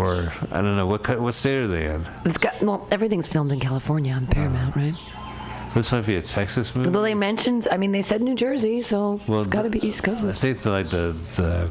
or 0.00 0.32
I 0.50 0.60
don't 0.62 0.76
know 0.76 0.86
what 0.86 1.20
what 1.20 1.34
state 1.34 1.58
are 1.58 1.68
they 1.68 1.86
in? 1.86 2.08
It's 2.24 2.38
got 2.38 2.60
well, 2.62 2.86
everything's 2.90 3.28
filmed 3.28 3.52
in 3.52 3.60
California 3.60 4.12
on 4.12 4.26
Paramount, 4.26 4.74
right? 4.76 4.94
This 5.74 5.92
might 5.92 6.06
be 6.06 6.16
a 6.16 6.22
Texas 6.22 6.74
movie. 6.74 6.90
Though 6.90 7.02
they 7.02 7.14
mentioned, 7.14 7.68
I 7.70 7.76
mean, 7.76 7.92
they 7.92 8.02
said 8.02 8.22
New 8.22 8.34
Jersey, 8.34 8.82
so 8.82 9.20
Well, 9.28 9.40
it's 9.40 9.48
got 9.48 9.62
to 9.62 9.70
be 9.70 9.86
East 9.86 10.02
Coast. 10.02 10.24
I 10.24 10.32
think 10.32 10.58
the, 10.58 10.70
like 10.70 10.90
the 10.90 11.12
the 11.36 11.70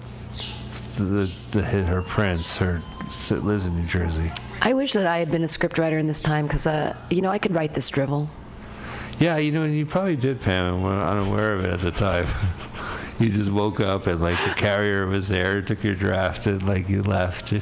the, 0.96 1.32
the, 1.52 1.64
her 1.64 2.02
prince 2.02 2.58
her 2.58 2.82
lives 3.30 3.66
in 3.66 3.76
New 3.76 3.88
Jersey. 3.88 4.32
I 4.62 4.74
wish 4.74 4.94
that 4.94 5.08
I 5.08 5.20
had 5.20 5.32
been 5.32 5.44
a 5.44 5.48
scriptwriter 5.48 6.00
in 6.00 6.08
this 6.08 6.22
time 6.22 6.46
because, 6.46 6.68
uh, 6.68 6.96
you 7.10 7.22
know, 7.22 7.30
I 7.30 7.40
could 7.40 7.54
write 7.54 7.74
this 7.74 7.90
drivel. 7.90 8.30
Yeah, 9.18 9.38
you 9.38 9.52
know, 9.52 9.64
and 9.64 9.76
you 9.76 9.86
probably 9.86 10.16
did, 10.16 10.42
Pam, 10.42 10.76
and 10.76 10.84
were 10.84 10.94
unaware 10.94 11.54
of 11.54 11.66
it 11.66 11.72
at 11.72 11.80
the 11.80 11.92
time. 11.92 12.26
you 13.20 13.30
just 13.30 13.52
woke 13.52 13.80
up 13.80 14.08
and 14.08 14.22
like 14.22 14.38
the 14.46 14.54
carrier 14.54 15.08
was 15.08 15.28
there, 15.28 15.62
took 15.62 15.84
your 15.84 15.96
draft, 15.96 16.46
and 16.46 16.62
like 16.64 16.90
you 16.90 17.04
left. 17.04 17.54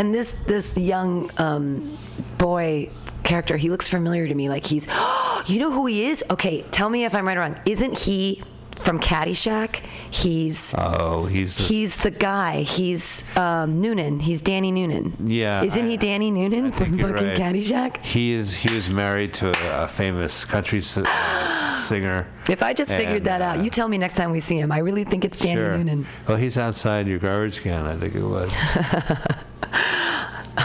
And 0.00 0.14
this 0.14 0.32
this 0.46 0.78
young 0.78 1.30
um, 1.36 1.98
boy 2.38 2.88
character, 3.22 3.58
he 3.58 3.68
looks 3.68 3.86
familiar 3.86 4.26
to 4.26 4.34
me. 4.34 4.48
Like 4.48 4.64
he's, 4.64 4.86
you 5.46 5.60
know 5.60 5.70
who 5.70 5.84
he 5.84 6.06
is? 6.06 6.24
Okay, 6.30 6.62
tell 6.70 6.88
me 6.88 7.04
if 7.04 7.14
I'm 7.14 7.28
right 7.28 7.36
or 7.36 7.40
wrong. 7.40 7.60
Isn't 7.66 7.98
he 7.98 8.42
from 8.82 8.98
Caddyshack? 9.00 9.80
He's 10.10 10.74
Oh, 10.76 11.24
he's 11.26 11.56
the, 11.56 11.62
he's 11.64 11.96
the 11.96 12.10
guy. 12.10 12.62
He's 12.62 13.22
um, 13.36 13.80
Noonan. 13.80 14.18
He's 14.20 14.42
Danny 14.42 14.72
Noonan. 14.72 15.16
Yeah, 15.24 15.62
Isn't 15.62 15.84
I- 15.84 15.88
he 15.88 15.96
Danny 15.96 16.30
Noonan 16.30 16.66
I 16.66 16.70
from 16.70 16.98
fucking 16.98 17.14
right. 17.28 17.36
Caddyshack? 17.38 18.04
he 18.04 18.32
is 18.32 18.52
he 18.52 18.74
was 18.74 18.90
married 18.90 19.32
to 19.34 19.48
a, 19.48 19.84
a 19.84 19.88
famous 19.88 20.44
country 20.44 20.80
uh, 20.96 21.78
singer. 21.80 22.26
If 22.48 22.62
I 22.62 22.72
just 22.74 22.90
figured 22.90 23.18
And, 23.18 23.26
that 23.26 23.42
out, 23.42 23.58
uh, 23.58 23.62
you 23.62 23.70
tell 23.70 23.88
me 23.88 23.98
next 23.98 24.14
time 24.14 24.30
we 24.30 24.40
see 24.40 24.58
him. 24.58 24.72
I 24.72 24.78
really 24.78 25.04
think 25.04 25.24
it's 25.24 25.38
Danny 25.38 25.60
Sure. 25.60 25.76
Noonan. 25.76 26.06
Well, 26.26 26.36
he's 26.36 26.58
outside 26.58 27.06
your 27.06 27.18
garbage 27.18 27.60
can. 27.60 27.86
I 27.86 27.96
think 27.96 28.14
it 28.14 28.22
was. 28.24 28.52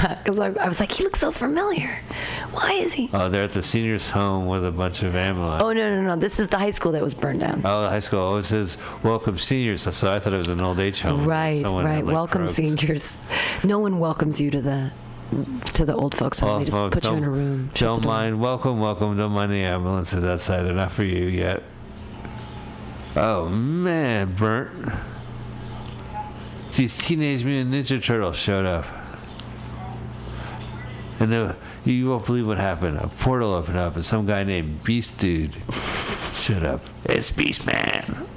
Because 0.25 0.39
I, 0.39 0.47
I 0.53 0.67
was 0.67 0.79
like, 0.79 0.91
he 0.91 1.03
looks 1.03 1.19
so 1.19 1.31
familiar. 1.31 1.99
Why 2.51 2.73
is 2.73 2.93
he? 2.93 3.09
Oh, 3.13 3.29
they're 3.29 3.43
at 3.45 3.51
the 3.51 3.61
seniors' 3.63 4.09
home 4.09 4.47
with 4.47 4.65
a 4.65 4.71
bunch 4.71 5.03
of 5.03 5.15
ambulance. 5.15 5.61
Oh 5.63 5.71
no 5.73 5.95
no 5.95 6.01
no! 6.01 6.15
This 6.15 6.39
is 6.39 6.47
the 6.47 6.57
high 6.57 6.71
school 6.71 6.91
that 6.93 7.01
was 7.03 7.13
burned 7.13 7.39
down. 7.41 7.61
Oh, 7.65 7.83
the 7.83 7.89
high 7.89 7.99
school. 7.99 8.19
Oh, 8.19 8.37
it 8.37 8.43
says 8.43 8.77
welcome 9.03 9.37
seniors. 9.37 9.81
So 9.81 10.11
I 10.13 10.19
thought 10.19 10.33
it 10.33 10.37
was 10.37 10.47
an 10.47 10.61
old 10.61 10.79
age 10.79 11.01
home. 11.01 11.25
right 11.25 11.61
Someone 11.61 11.85
right. 11.85 11.95
had, 11.95 12.05
like, 12.05 12.13
Welcome 12.13 12.41
croaked. 12.41 12.53
seniors. 12.55 13.17
No 13.63 13.79
one 13.79 13.99
welcomes 13.99 14.39
you 14.39 14.51
to 14.51 14.61
the 14.61 14.91
to 15.73 15.85
the 15.85 15.95
old 15.95 16.13
folks 16.15 16.39
home. 16.39 16.49
Oh, 16.49 16.59
they 16.59 16.65
just 16.65 16.91
put 16.91 17.03
you 17.05 17.13
in 17.13 17.23
a 17.23 17.29
room. 17.29 17.71
Don't 17.73 18.03
mind. 18.05 18.39
Welcome, 18.39 18.79
welcome. 18.79 19.17
Don't 19.17 19.31
mind 19.31 19.51
the 19.51 19.63
ambulances 19.63 20.23
outside. 20.23 20.63
They're 20.63 20.73
not 20.73 20.91
for 20.91 21.03
you 21.03 21.25
yet. 21.25 21.63
Oh 23.15 23.47
man, 23.49 24.33
burnt. 24.35 24.93
These 26.75 26.97
teenage 26.97 27.45
mutant 27.45 27.73
ninja 27.73 28.03
turtles 28.03 28.35
showed 28.35 28.65
up, 28.65 28.85
and 31.19 31.31
the, 31.31 31.55
you 31.85 32.09
won't 32.09 32.25
believe 32.25 32.47
what 32.47 32.57
happened. 32.57 32.97
A 32.97 33.07
portal 33.07 33.53
opened 33.53 33.77
up, 33.77 33.95
and 33.95 34.05
some 34.05 34.25
guy 34.25 34.43
named 34.43 34.83
Beast 34.83 35.17
Dude 35.19 35.55
showed 36.33 36.63
up. 36.63 36.81
It's 37.05 37.31
Beast 37.31 37.65
Man. 37.65 38.27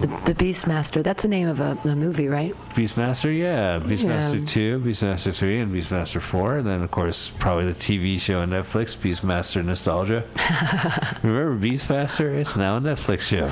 The, 0.00 0.06
the 0.32 0.34
Beastmaster. 0.34 1.02
That's 1.02 1.22
the 1.22 1.28
name 1.28 1.48
of 1.48 1.60
a, 1.60 1.78
a 1.84 1.94
movie, 1.96 2.28
right? 2.28 2.54
Beastmaster, 2.74 3.36
yeah. 3.36 3.78
Beastmaster 3.78 4.40
Yeah. 4.40 4.46
2, 4.46 4.80
Beastmaster 4.80 5.34
3, 5.36 5.60
and 5.60 5.74
Beastmaster 5.74 6.20
4. 6.20 6.58
And 6.58 6.66
then, 6.66 6.82
of 6.82 6.90
course, 6.90 7.30
probably 7.30 7.66
the 7.66 7.78
TV 7.78 8.18
show 8.20 8.40
on 8.40 8.50
Netflix, 8.50 8.96
Beastmaster 8.96 9.64
Nostalgia. 9.64 10.24
remember 11.22 11.56
Beastmaster? 11.66 12.34
It's 12.40 12.56
now 12.56 12.76
a 12.76 12.80
Netflix 12.80 13.20
show. 13.20 13.48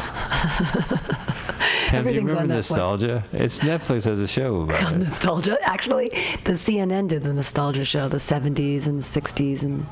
Pam, 1.88 2.08
you 2.08 2.20
remember. 2.22 2.54
Nostalgia? 2.54 3.24
It's 3.32 3.60
Netflix 3.60 4.04
has 4.04 4.20
a 4.20 4.28
show 4.28 4.62
about 4.62 4.92
it. 4.92 4.98
Nostalgia. 4.98 5.58
Actually, 5.62 6.08
the 6.44 6.52
CNN 6.52 7.08
did 7.08 7.22
the 7.22 7.32
nostalgia 7.32 7.84
show, 7.84 8.08
the 8.08 8.16
70s 8.18 8.86
and 8.86 9.02
the 9.02 9.20
60s, 9.20 9.62
and 9.62 9.86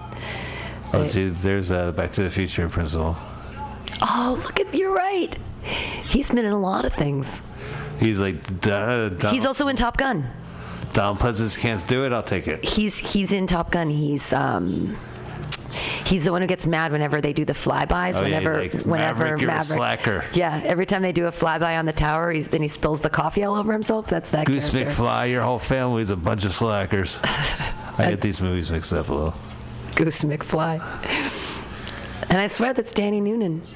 Oh, 0.95 1.05
see, 1.07 1.29
there's 1.29 1.71
uh, 1.71 1.93
Back 1.93 2.13
to 2.13 2.23
the 2.23 2.31
Future 2.31 2.67
principle. 2.69 3.15
oh, 4.01 4.41
look 4.45 4.59
at 4.61 4.73
you're 4.75 4.95
right. 4.95 5.37
He's 6.09 6.31
been 6.31 6.39
in 6.45 6.53
a 6.53 6.59
lot 6.59 6.85
of 6.85 6.93
things. 6.95 7.43
He's 7.99 8.21
like, 8.21 8.61
duh, 8.61 9.09
Donald, 9.11 9.35
He's 9.35 9.45
also 9.45 9.69
in 9.69 9.77
Top 9.77 9.97
Gun. 9.97 10.27
Donald 10.93 11.19
Pleasence 11.19 11.59
can't 11.59 11.87
do 11.87 12.05
it, 12.07 12.13
I'll 12.13 12.23
take 12.23 12.49
it. 12.49 12.65
He's 12.65 12.97
he's 12.97 13.33
in 13.33 13.47
Top 13.47 13.71
Gun. 13.71 13.91
He's 13.91 14.33
um. 14.33 14.97
He's 16.05 16.25
the 16.25 16.33
one 16.33 16.41
who 16.41 16.49
gets 16.49 16.67
mad 16.67 16.93
whenever 16.93 17.21
they 17.21 17.33
do 17.33 17.45
the 17.45 17.53
flybys. 17.53 18.19
Oh, 18.19 18.23
yeah, 18.23 18.39
whenever, 18.39 18.61
like, 18.63 18.73
whenever 18.73 19.25
Maverick, 19.25 19.43
you're 19.43 19.51
a 19.51 19.63
slacker. 19.63 20.25
Yeah, 20.33 20.63
every 20.65 20.87
time 20.87 21.03
they 21.03 21.13
do 21.13 21.27
a 21.27 21.31
flyby 21.31 21.79
on 21.79 21.85
the 21.85 21.93
tower, 21.93 22.33
he's, 22.33 22.49
then 22.49 22.63
he 22.63 22.69
spills 22.69 23.01
the 23.01 23.11
coffee 23.11 23.45
all 23.45 23.55
over 23.55 23.73
himself. 23.73 24.07
That's 24.07 24.31
that 24.31 24.47
Goose 24.47 24.71
character. 24.71 24.91
McFly, 24.91 25.31
your 25.31 25.43
whole 25.43 25.59
family's 25.59 26.11
a 26.11 26.17
bunch 26.17 26.47
of 26.47 26.55
slackers. 26.55 27.19
I 27.23 28.07
get 28.11 28.23
these 28.23 28.41
movies 28.41 28.73
mixed 28.73 28.93
up 28.93 29.09
a 29.11 29.15
little. 29.15 29.35
Goose 29.95 30.23
McFly. 30.23 30.81
And 32.31 32.41
I 32.41 32.47
swear 32.47 32.73
that's 32.73 32.93
Danny 32.93 33.21
Noonan. 33.21 33.67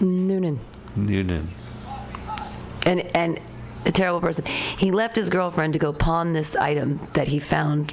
Noonan. 0.00 0.60
Noonan. 0.96 1.48
And 2.86 3.00
and 3.14 3.40
a 3.84 3.92
terrible 3.92 4.20
person. 4.20 4.44
He 4.44 4.90
left 4.90 5.16
his 5.16 5.28
girlfriend 5.30 5.72
to 5.72 5.78
go 5.78 5.92
pawn 5.92 6.32
this 6.32 6.54
item 6.56 7.00
that 7.14 7.28
he 7.28 7.38
found 7.38 7.92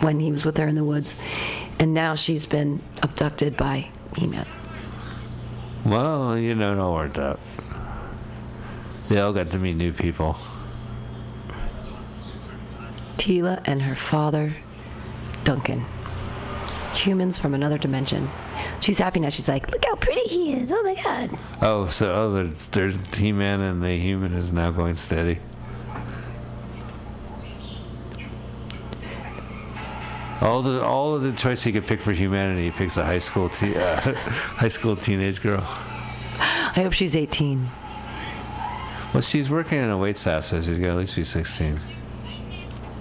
when 0.00 0.20
he 0.20 0.32
was 0.32 0.44
with 0.44 0.56
her 0.56 0.66
in 0.66 0.74
the 0.74 0.84
woods, 0.84 1.16
and 1.78 1.92
now 1.92 2.14
she's 2.14 2.46
been 2.46 2.80
abducted 3.02 3.56
by 3.56 3.88
He-Man. 4.16 4.46
Well, 5.84 6.38
you 6.38 6.54
know, 6.54 6.78
all 6.80 6.94
worked 6.94 7.18
out. 7.18 7.40
They 9.08 9.20
all 9.20 9.34
got 9.34 9.50
to 9.50 9.58
meet 9.58 9.74
new 9.76 9.92
people. 9.92 10.38
Teela 13.18 13.60
and 13.66 13.82
her 13.82 13.94
father, 13.94 14.54
Duncan. 15.44 15.84
Humans 16.94 17.38
from 17.38 17.52
another 17.52 17.76
dimension. 17.76 18.30
She's 18.80 18.98
happy 18.98 19.20
now. 19.20 19.30
She's 19.30 19.48
like, 19.48 19.70
look 19.70 19.84
how 19.84 19.94
pretty 19.96 20.22
he 20.22 20.52
is. 20.52 20.72
Oh 20.72 20.82
my 20.82 20.94
god. 20.94 21.38
Oh, 21.62 21.86
so 21.86 22.14
oh, 22.14 22.32
there's, 22.32 22.68
there's 22.68 22.96
He-Man 23.16 23.60
and 23.60 23.82
the 23.82 23.98
human 23.98 24.34
is 24.34 24.52
now 24.52 24.70
going 24.70 24.94
steady. 24.94 25.38
All 30.40 30.60
the 30.60 30.82
all 30.82 31.14
of 31.14 31.22
the 31.22 31.32
choice 31.32 31.62
he 31.62 31.72
could 31.72 31.86
pick 31.86 32.02
for 32.02 32.12
humanity, 32.12 32.64
he 32.64 32.70
picks 32.70 32.98
a 32.98 33.04
high 33.04 33.18
school 33.18 33.48
te- 33.48 33.76
uh, 33.78 34.00
high 34.00 34.68
school 34.68 34.94
teenage 34.94 35.40
girl. 35.40 35.64
I 36.38 36.82
hope 36.82 36.92
she's 36.92 37.16
18. 37.16 37.66
Well, 39.14 39.22
she's 39.22 39.48
working 39.48 39.78
in 39.78 39.90
a 39.90 39.96
wait 39.96 40.16
staff, 40.16 40.44
so 40.44 40.60
she's 40.60 40.78
got 40.78 40.86
to 40.86 40.92
at 40.92 40.96
least 40.98 41.14
be 41.14 41.24
16. 41.24 41.80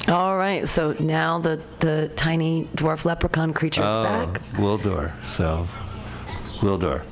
All 0.09 0.35
right, 0.37 0.67
so 0.67 0.95
now 0.99 1.39
the, 1.39 1.61
the 1.79 2.11
tiny 2.15 2.67
dwarf 2.75 3.05
leprechaun 3.05 3.53
creature 3.53 3.81
is 3.81 3.87
Oh, 3.87 4.03
back. 4.03 4.41
Wildor. 4.53 5.13
So, 5.25 5.67
Wildor. 6.59 7.03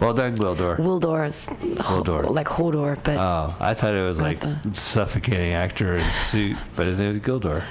Well 0.00 0.14
done, 0.14 0.36
Wildor. 0.36 0.78
Wildor 0.78 1.26
is 1.26 1.48
Hodor. 1.76 2.28
like 2.30 2.48
Hodor, 2.48 2.96
but 3.04 3.18
Oh, 3.18 3.54
I 3.60 3.74
thought 3.74 3.94
it 3.94 4.02
was 4.02 4.20
like 4.20 4.40
the- 4.40 4.58
suffocating 4.72 5.52
actor 5.52 5.96
in 5.98 6.04
suit, 6.12 6.56
but 6.74 6.86
his 6.86 6.98
name 6.98 7.12
is 7.12 7.18
Gildor. 7.20 7.64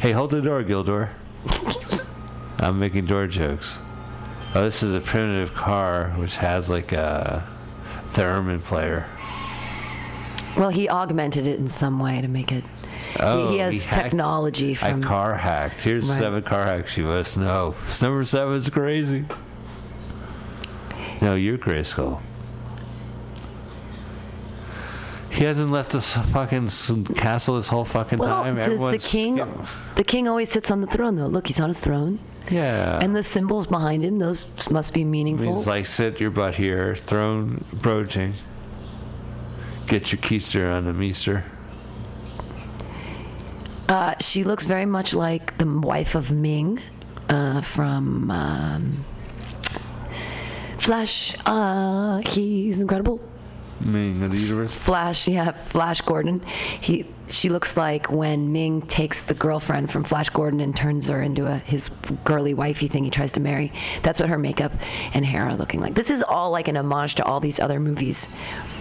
Hey, 0.00 0.12
hold 0.12 0.30
the 0.30 0.40
door, 0.40 0.64
Gildor. 0.64 1.10
I'm 2.58 2.78
making 2.80 3.04
door 3.06 3.26
jokes. 3.26 3.78
Oh, 4.54 4.62
this 4.62 4.82
is 4.82 4.94
a 4.94 5.00
primitive 5.00 5.54
car 5.54 6.08
which 6.16 6.36
has 6.36 6.68
like 6.70 6.92
a 6.92 7.46
theremin 8.08 8.62
player. 8.64 9.06
well, 10.56 10.70
he 10.70 10.88
augmented 10.88 11.46
it 11.46 11.60
in 11.60 11.68
some 11.68 12.00
way 12.00 12.20
to 12.20 12.26
make 12.28 12.50
it. 12.50 12.64
Oh, 13.22 13.46
he, 13.48 13.52
he 13.54 13.58
has 13.58 13.84
hacked- 13.84 14.04
technology 14.10 14.76
I 14.82 14.92
car 15.00 15.34
hacked. 15.34 15.82
Here's 15.82 16.08
Right. 16.08 16.18
seven 16.20 16.42
car 16.42 16.64
hacks 16.64 16.96
you 16.96 17.04
must 17.04 17.36
know. 17.38 17.74
Number 18.00 18.24
seven 18.24 18.54
is 18.54 18.68
crazy. 18.68 19.24
No, 21.20 21.34
you're 21.34 21.58
Grayskull. 21.58 22.20
He 25.30 25.44
hasn't 25.44 25.70
left 25.70 25.92
this 25.92 26.16
fucking 26.16 26.68
castle 27.14 27.56
this 27.56 27.68
whole 27.68 27.84
fucking 27.84 28.18
well, 28.18 28.42
time. 28.42 28.56
does 28.56 28.66
the 28.66 28.72
Everyone's 28.72 29.10
king? 29.10 29.36
skip- 29.36 29.48
The 29.96 30.04
king 30.04 30.28
always 30.28 30.50
sits 30.50 30.70
on 30.70 30.80
the 30.80 30.86
throne, 30.86 31.16
though. 31.16 31.26
Look, 31.28 31.46
he's 31.46 31.60
on 31.60 31.68
his 31.68 31.78
throne, 31.78 32.18
Yeah. 32.50 32.98
and 33.00 33.14
the 33.14 33.22
symbols 33.22 33.66
behind 33.66 34.02
him. 34.02 34.18
Those 34.18 34.68
must 34.70 34.92
be 34.92 35.04
meaningful. 35.04 35.46
means 35.54 35.66
like 35.66 35.86
sit 35.86 36.20
your 36.20 36.30
butt 36.30 36.56
here, 36.56 36.96
throne 36.96 37.64
approaching. 37.72 38.34
Get 39.86 40.10
your 40.12 40.20
keister 40.20 40.74
on 40.74 40.84
the 40.84 40.92
meester. 40.92 41.44
Uh, 43.90 44.14
she 44.20 44.44
looks 44.44 44.66
very 44.66 44.86
much 44.86 45.14
like 45.14 45.58
the 45.58 45.66
wife 45.66 46.14
of 46.14 46.30
Ming 46.30 46.78
uh, 47.28 47.60
from 47.60 48.30
um, 48.30 49.04
Flash. 50.78 51.36
Uh, 51.44 52.18
he's 52.18 52.78
incredible. 52.78 53.20
Ming 53.80 54.22
of 54.22 54.30
the 54.30 54.36
universe. 54.36 54.72
Flash, 54.72 55.26
yeah, 55.26 55.50
Flash 55.50 56.02
Gordon. 56.02 56.40
He, 56.80 57.04
she 57.26 57.48
looks 57.48 57.76
like 57.76 58.12
when 58.12 58.52
Ming 58.52 58.82
takes 58.82 59.22
the 59.22 59.34
girlfriend 59.34 59.90
from 59.90 60.04
Flash 60.04 60.28
Gordon 60.28 60.60
and 60.60 60.76
turns 60.76 61.08
her 61.08 61.20
into 61.20 61.46
a 61.46 61.58
his 61.58 61.88
girly 62.24 62.54
wifey 62.54 62.86
thing 62.86 63.02
he 63.02 63.10
tries 63.10 63.32
to 63.32 63.40
marry. 63.40 63.72
That's 64.04 64.20
what 64.20 64.28
her 64.28 64.38
makeup 64.38 64.70
and 65.14 65.26
hair 65.26 65.46
are 65.46 65.56
looking 65.56 65.80
like. 65.80 65.94
This 65.94 66.10
is 66.10 66.22
all 66.22 66.52
like 66.52 66.68
an 66.68 66.76
homage 66.76 67.16
to 67.16 67.24
all 67.24 67.40
these 67.40 67.58
other 67.58 67.80
movies. 67.80 68.32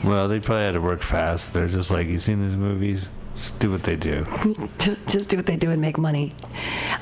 Well, 0.03 0.27
they 0.27 0.39
probably 0.39 0.65
had 0.65 0.73
to 0.73 0.81
work 0.81 1.01
fast. 1.01 1.51
They're 1.51 1.67
just 1.67 1.89
like, 1.89 2.05
you 2.05 2.19
seen 2.19 2.41
these 2.41 2.55
movies? 2.55 3.09
Just 3.39 3.57
do 3.59 3.71
what 3.71 3.83
they 3.83 3.95
do. 3.95 4.27
just, 4.79 5.07
just 5.07 5.29
do 5.29 5.37
what 5.37 5.45
they 5.45 5.55
do 5.55 5.71
and 5.71 5.79
make 5.79 5.97
money. 5.97 6.35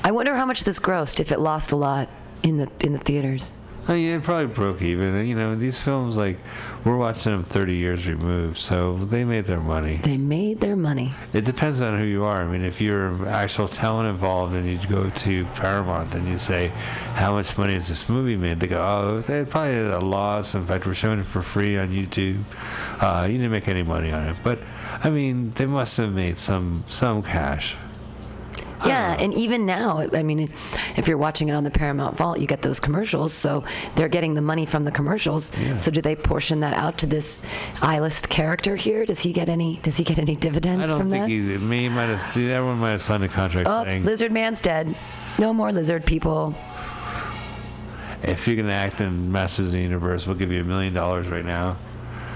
I 0.04 0.12
wonder 0.12 0.36
how 0.36 0.46
much 0.46 0.62
this 0.62 0.78
grossed 0.78 1.18
if 1.18 1.32
it 1.32 1.40
lost 1.40 1.72
a 1.72 1.76
lot 1.76 2.08
in 2.44 2.58
the 2.58 2.70
in 2.78 2.92
the 2.92 3.00
theaters. 3.00 3.50
Oh, 3.90 3.94
yeah, 3.94 4.16
it 4.16 4.22
probably 4.22 4.52
broke 4.52 4.82
even. 4.82 5.26
You 5.26 5.34
know, 5.34 5.56
these 5.56 5.80
films, 5.80 6.18
like, 6.18 6.36
we're 6.84 6.98
watching 6.98 7.32
them 7.32 7.44
30 7.44 7.74
years 7.74 8.06
removed, 8.06 8.58
so 8.58 8.96
they 8.96 9.24
made 9.24 9.46
their 9.46 9.60
money. 9.60 9.96
They 9.96 10.18
made 10.18 10.60
their 10.60 10.76
money. 10.76 11.14
It 11.32 11.46
depends 11.46 11.80
on 11.80 11.98
who 11.98 12.04
you 12.04 12.22
are. 12.24 12.42
I 12.42 12.46
mean, 12.48 12.62
if 12.62 12.82
you're 12.82 13.26
actual 13.26 13.66
talent 13.66 14.10
involved 14.10 14.54
and 14.54 14.66
you 14.66 14.78
go 14.88 15.08
to 15.08 15.44
Paramount 15.54 16.14
and 16.14 16.28
you 16.28 16.36
say, 16.36 16.68
how 17.14 17.32
much 17.32 17.56
money 17.56 17.72
has 17.72 17.88
this 17.88 18.10
movie 18.10 18.36
made? 18.36 18.60
They 18.60 18.68
go, 18.68 18.86
oh, 18.86 19.20
they 19.22 19.46
probably 19.46 19.78
a 19.78 20.00
loss. 20.00 20.54
In 20.54 20.66
fact, 20.66 20.86
we're 20.86 20.92
showing 20.92 21.20
it 21.20 21.26
for 21.26 21.40
free 21.40 21.78
on 21.78 21.88
YouTube. 21.88 22.44
Uh, 23.00 23.24
you 23.24 23.38
didn't 23.38 23.52
make 23.52 23.68
any 23.68 23.82
money 23.82 24.12
on 24.12 24.28
it. 24.28 24.36
But, 24.44 24.58
I 25.02 25.08
mean, 25.08 25.52
they 25.52 25.64
must 25.64 25.96
have 25.96 26.12
made 26.12 26.38
some 26.38 26.84
some 26.88 27.22
cash. 27.22 27.74
Yeah, 28.86 29.16
and 29.18 29.34
even 29.34 29.66
now, 29.66 30.06
I 30.12 30.22
mean, 30.22 30.50
if 30.96 31.08
you're 31.08 31.18
watching 31.18 31.48
it 31.48 31.52
on 31.52 31.64
the 31.64 31.70
Paramount 31.70 32.16
Vault, 32.16 32.38
you 32.38 32.46
get 32.46 32.62
those 32.62 32.80
commercials, 32.80 33.32
so 33.32 33.64
they're 33.96 34.08
getting 34.08 34.34
the 34.34 34.42
money 34.42 34.66
from 34.66 34.84
the 34.84 34.90
commercials. 34.90 35.56
Yeah. 35.58 35.76
So 35.76 35.90
do 35.90 36.00
they 36.00 36.14
portion 36.14 36.60
that 36.60 36.74
out 36.74 36.98
to 36.98 37.06
this 37.06 37.44
I-list 37.82 38.28
character 38.28 38.76
here? 38.76 39.04
Does 39.04 39.20
he 39.20 39.32
get 39.32 39.48
any? 39.48 39.76
Does 39.82 39.96
he 39.96 40.04
get 40.04 40.18
any 40.18 40.36
dividends 40.36 40.84
I 40.84 40.88
don't 40.88 40.98
from 41.00 41.10
think 41.10 41.24
that? 41.24 41.30
he, 41.30 41.58
me 41.58 41.88
might 41.88 42.06
have, 42.06 42.36
everyone 42.36 42.78
might 42.78 42.90
have 42.90 43.02
signed 43.02 43.24
a 43.24 43.28
contract 43.28 43.68
oh, 43.68 43.84
saying, 43.84 44.04
Lizard 44.04 44.32
Man's 44.32 44.60
dead. 44.60 44.94
No 45.38 45.52
more 45.52 45.72
lizard 45.72 46.04
people. 46.04 46.54
if 48.22 48.46
you're 48.46 48.56
going 48.56 48.68
to 48.68 48.74
act 48.74 49.00
in 49.00 49.30
Masters 49.30 49.66
of 49.66 49.72
the 49.72 49.80
Universe, 49.80 50.26
we'll 50.26 50.36
give 50.36 50.50
you 50.50 50.60
a 50.60 50.64
million 50.64 50.92
dollars 50.92 51.28
right 51.28 51.44
now. 51.44 51.76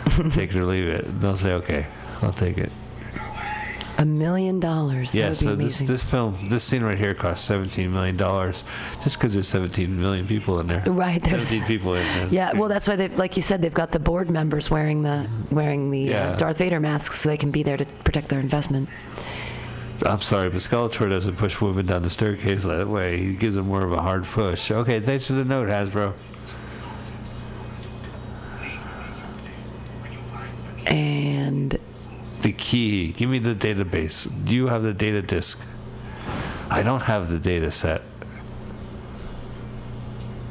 take 0.30 0.50
it 0.50 0.56
or 0.56 0.64
leave 0.64 0.86
it. 0.86 1.20
They'll 1.20 1.36
say, 1.36 1.52
okay, 1.54 1.86
I'll 2.22 2.32
take 2.32 2.58
it. 2.58 2.72
A 4.02 4.04
million 4.04 4.58
dollars. 4.58 5.14
Yeah, 5.14 5.32
so 5.32 5.54
this 5.54 5.78
this 5.78 6.02
film, 6.02 6.48
this 6.48 6.64
scene 6.64 6.82
right 6.82 6.98
here 6.98 7.14
cost 7.14 7.44
seventeen 7.44 7.92
million 7.92 8.16
dollars, 8.16 8.64
just 9.04 9.16
because 9.16 9.32
there's 9.32 9.46
seventeen 9.46 10.00
million 10.00 10.26
people 10.26 10.58
in 10.58 10.66
there. 10.66 10.82
Right, 10.88 11.22
there's- 11.22 11.46
seventeen 11.46 11.68
people 11.68 11.94
in 11.94 12.02
there. 12.02 12.26
Yeah, 12.26 12.52
well, 12.52 12.68
that's 12.68 12.88
why 12.88 12.96
they, 12.96 13.10
like 13.10 13.36
you 13.36 13.42
said, 13.44 13.62
they've 13.62 13.72
got 13.72 13.92
the 13.92 14.00
board 14.00 14.28
members 14.28 14.72
wearing 14.72 15.02
the 15.02 15.28
wearing 15.52 15.92
the 15.92 16.00
Yeah. 16.00 16.30
uh, 16.30 16.36
Darth 16.36 16.58
Vader 16.58 16.80
masks, 16.80 17.20
so 17.20 17.28
they 17.28 17.36
can 17.36 17.52
be 17.52 17.62
there 17.62 17.76
to 17.76 17.84
protect 18.02 18.28
their 18.28 18.40
investment. 18.40 18.88
I'm 20.04 20.20
sorry, 20.20 20.48
but 20.50 20.58
Skeletor 20.62 21.08
doesn't 21.08 21.36
push 21.36 21.60
women 21.60 21.86
down 21.86 22.02
the 22.02 22.10
staircase 22.10 22.64
that 22.64 22.88
way. 22.88 23.18
He 23.18 23.34
gives 23.36 23.54
them 23.54 23.68
more 23.68 23.84
of 23.84 23.92
a 23.92 24.02
hard 24.02 24.24
push. 24.24 24.72
Okay, 24.72 24.98
thanks 24.98 25.28
for 25.28 25.34
the 25.34 25.44
note, 25.44 25.68
Hasbro. 25.68 26.12
And 30.86 31.78
The 32.42 32.52
key. 32.52 33.12
Give 33.12 33.30
me 33.30 33.38
the 33.38 33.54
database. 33.54 34.28
Do 34.44 34.54
you 34.54 34.66
have 34.68 34.82
the 34.82 34.92
data 34.92 35.22
disk? 35.22 35.64
I 36.70 36.82
don't 36.82 37.02
have 37.02 37.28
the 37.28 37.38
data 37.38 37.70
set. 37.70 38.02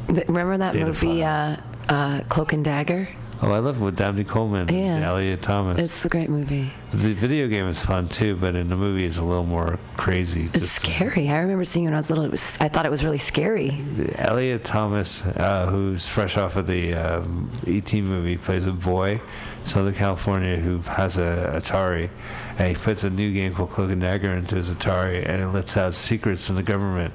remember 0.07 0.57
that 0.57 0.73
Data 0.73 0.85
movie, 0.85 1.23
uh, 1.23 1.57
uh, 1.89 2.21
Cloak 2.27 2.53
and 2.53 2.63
Dagger? 2.65 3.07
Oh, 3.43 3.51
I 3.51 3.57
love 3.57 3.81
it 3.81 3.83
with 3.83 3.95
Dabney 3.95 4.23
Coleman 4.23 4.67
Yeah. 4.67 4.95
and 4.97 5.03
Elliot 5.03 5.41
Thomas. 5.41 5.79
It's 5.79 6.05
a 6.05 6.09
great 6.09 6.29
movie. 6.29 6.71
the 6.91 7.13
video 7.13 7.47
game 7.47 7.65
is 7.67 7.83
fun 7.83 8.07
too, 8.07 8.35
but 8.35 8.55
in 8.55 8.69
the 8.69 8.75
movie 8.75 9.03
it's 9.05 9.17
a 9.17 9.23
little 9.23 9.45
more 9.45 9.79
crazy. 9.97 10.49
It's 10.53 10.69
scary. 10.69 11.27
I 11.29 11.39
remember 11.39 11.65
seeing 11.65 11.85
it 11.85 11.87
when 11.87 11.95
I 11.95 11.97
was 11.97 12.09
little. 12.11 12.25
It 12.25 12.31
was, 12.31 12.57
I 12.61 12.67
thought 12.67 12.85
it 12.85 12.91
was 12.91 13.03
really 13.03 13.17
scary. 13.17 13.83
Elliot 14.17 14.63
Thomas, 14.63 15.25
uh, 15.25 15.65
who's 15.71 16.07
fresh 16.07 16.37
off 16.37 16.55
of 16.55 16.67
the 16.67 16.93
um, 16.93 17.49
ET 17.65 17.91
movie, 17.93 18.37
plays 18.37 18.67
a 18.67 18.73
boy 18.73 19.19
Southern 19.63 19.93
California 19.93 20.57
who 20.57 20.79
has 20.79 21.17
a 21.17 21.53
Atari, 21.55 22.09
and 22.57 22.75
he 22.75 22.81
puts 22.81 23.03
a 23.03 23.09
new 23.09 23.31
game 23.31 23.53
called 23.53 23.69
Cloak 23.69 23.91
and 23.91 24.01
Dagger 24.01 24.31
into 24.31 24.55
his 24.55 24.69
Atari, 24.69 25.27
and 25.27 25.41
it 25.41 25.47
lets 25.47 25.77
out 25.77 25.93
secrets 25.93 26.47
from 26.47 26.55
the 26.55 26.63
government 26.63 27.13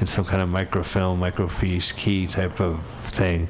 in 0.00 0.06
some 0.06 0.24
kind 0.24 0.42
of 0.42 0.48
microfilm, 0.48 1.20
microfiche 1.20 1.94
key 1.96 2.26
type 2.26 2.60
of 2.60 2.84
thing. 2.84 3.48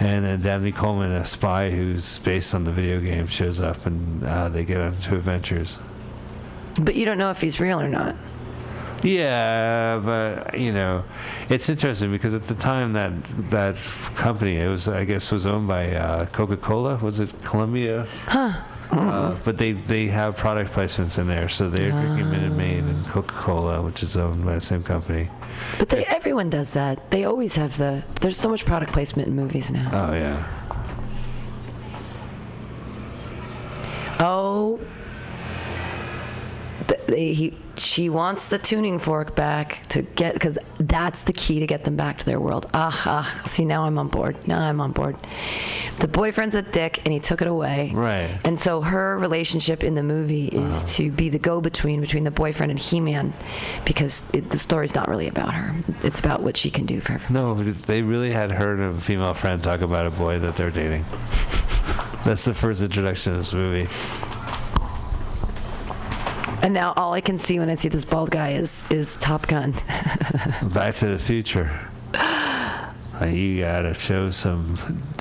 And 0.00 0.24
then 0.24 0.40
Dabney 0.42 0.72
Coleman, 0.72 1.10
a 1.12 1.24
spy 1.24 1.70
who's 1.70 2.18
based 2.20 2.54
on 2.54 2.64
the 2.64 2.70
video 2.70 3.00
game, 3.00 3.26
shows 3.26 3.60
up, 3.60 3.84
and 3.86 4.22
uh, 4.24 4.48
they 4.48 4.64
get 4.64 4.80
into 4.80 5.16
adventures. 5.16 5.78
But 6.78 6.94
you 6.94 7.04
don't 7.04 7.18
know 7.18 7.30
if 7.30 7.40
he's 7.40 7.58
real 7.58 7.80
or 7.80 7.88
not. 7.88 8.14
Yeah, 9.02 10.00
but 10.04 10.58
you 10.58 10.72
know, 10.72 11.04
it's 11.48 11.68
interesting 11.68 12.10
because 12.10 12.34
at 12.34 12.44
the 12.44 12.54
time 12.54 12.92
that 12.94 13.12
that 13.50 13.76
company, 14.16 14.56
it 14.56 14.68
was 14.68 14.88
I 14.88 15.04
guess 15.04 15.30
was 15.30 15.46
owned 15.46 15.68
by 15.68 15.94
uh, 15.94 16.26
Coca-Cola. 16.26 16.96
Was 16.96 17.20
it 17.20 17.30
Columbia? 17.44 18.06
Huh. 18.26 18.60
Uh, 18.90 19.36
but 19.44 19.58
they 19.58 19.72
they 19.72 20.06
have 20.06 20.36
product 20.36 20.72
placements 20.72 21.18
in 21.18 21.26
there, 21.28 21.48
so 21.48 21.68
they're 21.68 21.90
drinking 21.90 22.30
Minute 22.30 22.56
Maid 22.56 22.84
and 22.84 23.06
Coca-Cola, 23.06 23.82
which 23.82 24.02
is 24.02 24.16
owned 24.16 24.44
by 24.44 24.54
the 24.54 24.60
same 24.60 24.82
company. 24.82 25.28
But 25.78 25.90
they, 25.90 26.04
everyone 26.06 26.48
does 26.50 26.72
that. 26.72 27.10
They 27.10 27.24
always 27.24 27.54
have 27.56 27.76
the. 27.76 28.02
There's 28.20 28.38
so 28.38 28.48
much 28.48 28.64
product 28.64 28.92
placement 28.92 29.28
in 29.28 29.36
movies 29.36 29.70
now. 29.70 29.90
Oh 29.92 30.14
yeah. 30.14 30.46
Oh. 34.20 34.80
They, 37.08 37.32
he, 37.32 37.54
she 37.78 38.10
wants 38.10 38.48
the 38.48 38.58
tuning 38.58 38.98
fork 38.98 39.34
back 39.34 39.86
to 39.88 40.02
get 40.02 40.34
because 40.34 40.58
that's 40.78 41.22
the 41.22 41.32
key 41.32 41.58
to 41.58 41.66
get 41.66 41.84
them 41.84 41.96
back 41.96 42.18
to 42.18 42.26
their 42.26 42.38
world. 42.38 42.66
Ah, 42.74 43.02
ah. 43.06 43.42
See, 43.46 43.64
now 43.64 43.84
I'm 43.84 43.98
on 43.98 44.08
board. 44.08 44.36
Now 44.46 44.60
I'm 44.60 44.78
on 44.78 44.92
board. 44.92 45.16
The 46.00 46.06
boyfriend's 46.06 46.54
a 46.54 46.60
dick, 46.60 47.00
and 47.04 47.12
he 47.12 47.18
took 47.18 47.40
it 47.40 47.48
away. 47.48 47.92
Right. 47.94 48.38
And 48.44 48.60
so 48.60 48.82
her 48.82 49.18
relationship 49.18 49.82
in 49.82 49.94
the 49.94 50.02
movie 50.02 50.48
is 50.48 50.84
to 50.96 51.10
be 51.10 51.30
the 51.30 51.38
go-between 51.38 52.02
between 52.02 52.24
the 52.24 52.30
boyfriend 52.30 52.70
and 52.70 52.78
He-Man, 52.78 53.32
because 53.86 54.30
it, 54.34 54.50
the 54.50 54.58
story's 54.58 54.94
not 54.94 55.08
really 55.08 55.28
about 55.28 55.54
her. 55.54 55.74
It's 56.02 56.20
about 56.20 56.42
what 56.42 56.58
she 56.58 56.70
can 56.70 56.84
do 56.84 57.00
for. 57.00 57.18
No, 57.30 57.54
they 57.54 58.02
really 58.02 58.32
had 58.32 58.52
her 58.52 58.74
and 58.74 58.96
a 58.96 59.00
female 59.00 59.32
friend 59.32 59.62
talk 59.62 59.80
about 59.80 60.04
a 60.04 60.10
boy 60.10 60.38
that 60.40 60.56
they're 60.56 60.70
dating. 60.70 61.06
That's 62.24 62.44
the 62.44 62.52
first 62.52 62.82
introduction 62.82 63.32
to 63.32 63.38
this 63.38 63.54
movie. 63.54 63.88
And 66.62 66.74
now 66.74 66.92
all 66.96 67.12
I 67.12 67.20
can 67.20 67.38
see 67.38 67.58
when 67.58 67.70
I 67.70 67.74
see 67.74 67.88
this 67.88 68.04
bald 68.04 68.30
guy 68.30 68.52
is 68.52 68.84
is 68.90 69.16
Top 69.16 69.46
Gun. 69.46 69.72
Back 70.74 70.94
to 70.96 71.06
the 71.06 71.18
Future. 71.18 71.88
Uh, 72.14 73.26
you 73.26 73.60
gotta 73.60 73.94
show 73.94 74.30
some 74.30 74.76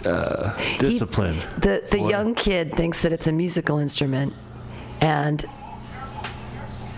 uh, 0.06 0.54
discipline. 0.78 1.38
The 1.60 1.84
the 1.92 1.98
Boy. 2.00 2.10
young 2.10 2.36
kid 2.36 2.74
thinks 2.74 3.01
that 3.01 3.12
it's 3.13 3.28
a 3.28 3.31
musical 3.31 3.78
instrument, 3.80 4.34
and 5.01 5.44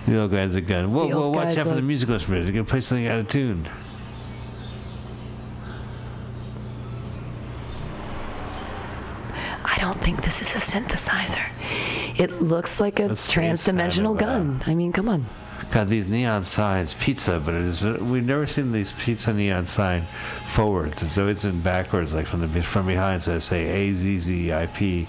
The 0.06 0.19
old 0.21 0.31
guy's 0.31 0.56
a 0.56 0.61
gun. 0.61 0.92
Whoa, 0.94 1.07
whoa, 1.07 1.30
watch 1.30 1.57
out 1.57 1.68
for 1.68 1.75
the 1.75 1.81
musical 1.81 2.16
instrument. 2.16 2.45
You're 2.45 2.54
gonna 2.54 2.66
play 2.66 2.81
something 2.81 3.07
out 3.07 3.19
of 3.19 3.28
tune. 3.28 3.68
Don't 9.80 10.00
think 10.02 10.24
this 10.24 10.42
is 10.42 10.56
a 10.56 10.59
synthesizer. 10.59 11.48
It 12.19 12.42
looks 12.42 12.80
like 12.80 13.00
a 13.00 13.06
A 13.06 13.09
transdimensional 13.09 14.18
gun. 14.18 14.62
I 14.66 14.76
mean, 14.76 14.92
come 14.92 15.07
on. 15.07 15.26
Got 15.71 15.88
these 15.88 16.07
neon 16.07 16.44
signs, 16.44 16.94
pizza, 16.95 17.40
but 17.40 17.54
it 17.54 17.62
is, 17.62 17.83
we've 17.83 18.26
never 18.26 18.45
seen 18.45 18.71
these 18.71 18.92
pizza 18.94 19.33
neon 19.33 19.66
sign 19.66 20.07
forwards. 20.48 21.02
So 21.02 21.06
it's 21.06 21.18
always 21.18 21.40
been 21.40 21.62
backwards, 21.62 22.14
like 22.14 22.28
from 22.28 22.42
the 22.42 22.62
from 22.64 22.88
behind. 22.88 23.24
So 23.24 23.36
it 23.36 23.42
say 23.42 23.68
A 23.68 23.94
Z 23.94 24.19
Z 24.19 24.54
I 24.54 24.66
P 24.68 25.07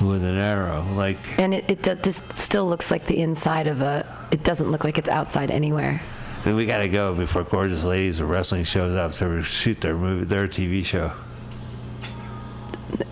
with 0.00 0.22
an 0.22 0.36
arrow. 0.38 0.86
Like 0.94 1.18
And 1.38 1.52
it, 1.52 1.70
it 1.70 1.82
does, 1.82 1.98
this 1.98 2.22
still 2.34 2.66
looks 2.68 2.90
like 2.90 3.06
the 3.06 3.20
inside 3.20 3.66
of 3.66 3.80
a. 3.80 4.06
It 4.30 4.44
doesn't 4.44 4.70
look 4.70 4.84
like 4.84 4.98
it's 4.98 5.08
outside 5.08 5.50
anywhere. 5.50 6.00
then 6.44 6.54
we 6.54 6.64
gotta 6.64 6.88
go 6.88 7.14
before 7.14 7.42
gorgeous 7.44 7.84
ladies 7.84 8.20
of 8.20 8.28
wrestling 8.30 8.64
shows 8.64 8.96
up 8.96 9.14
to 9.14 9.42
shoot 9.42 9.80
their 9.80 9.96
movie, 9.96 10.24
their 10.24 10.46
TV 10.46 10.84
show. 10.84 11.12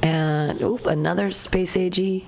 And 0.02 0.60
oop, 0.62 0.86
another 0.86 1.30
space 1.30 1.76
agey. 1.76 2.24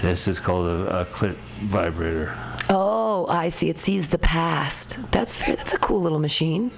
This 0.00 0.26
is 0.28 0.40
called 0.40 0.66
a, 0.66 1.00
a 1.00 1.04
clit 1.06 1.36
vibrator. 1.62 2.36
Oh, 2.70 3.26
I 3.28 3.48
see. 3.50 3.68
It 3.68 3.78
sees 3.78 4.08
the 4.08 4.18
past. 4.18 4.98
That's 5.12 5.36
fair. 5.36 5.56
That's 5.56 5.74
a 5.74 5.78
cool 5.78 6.00
little 6.00 6.18
machine. 6.20 6.70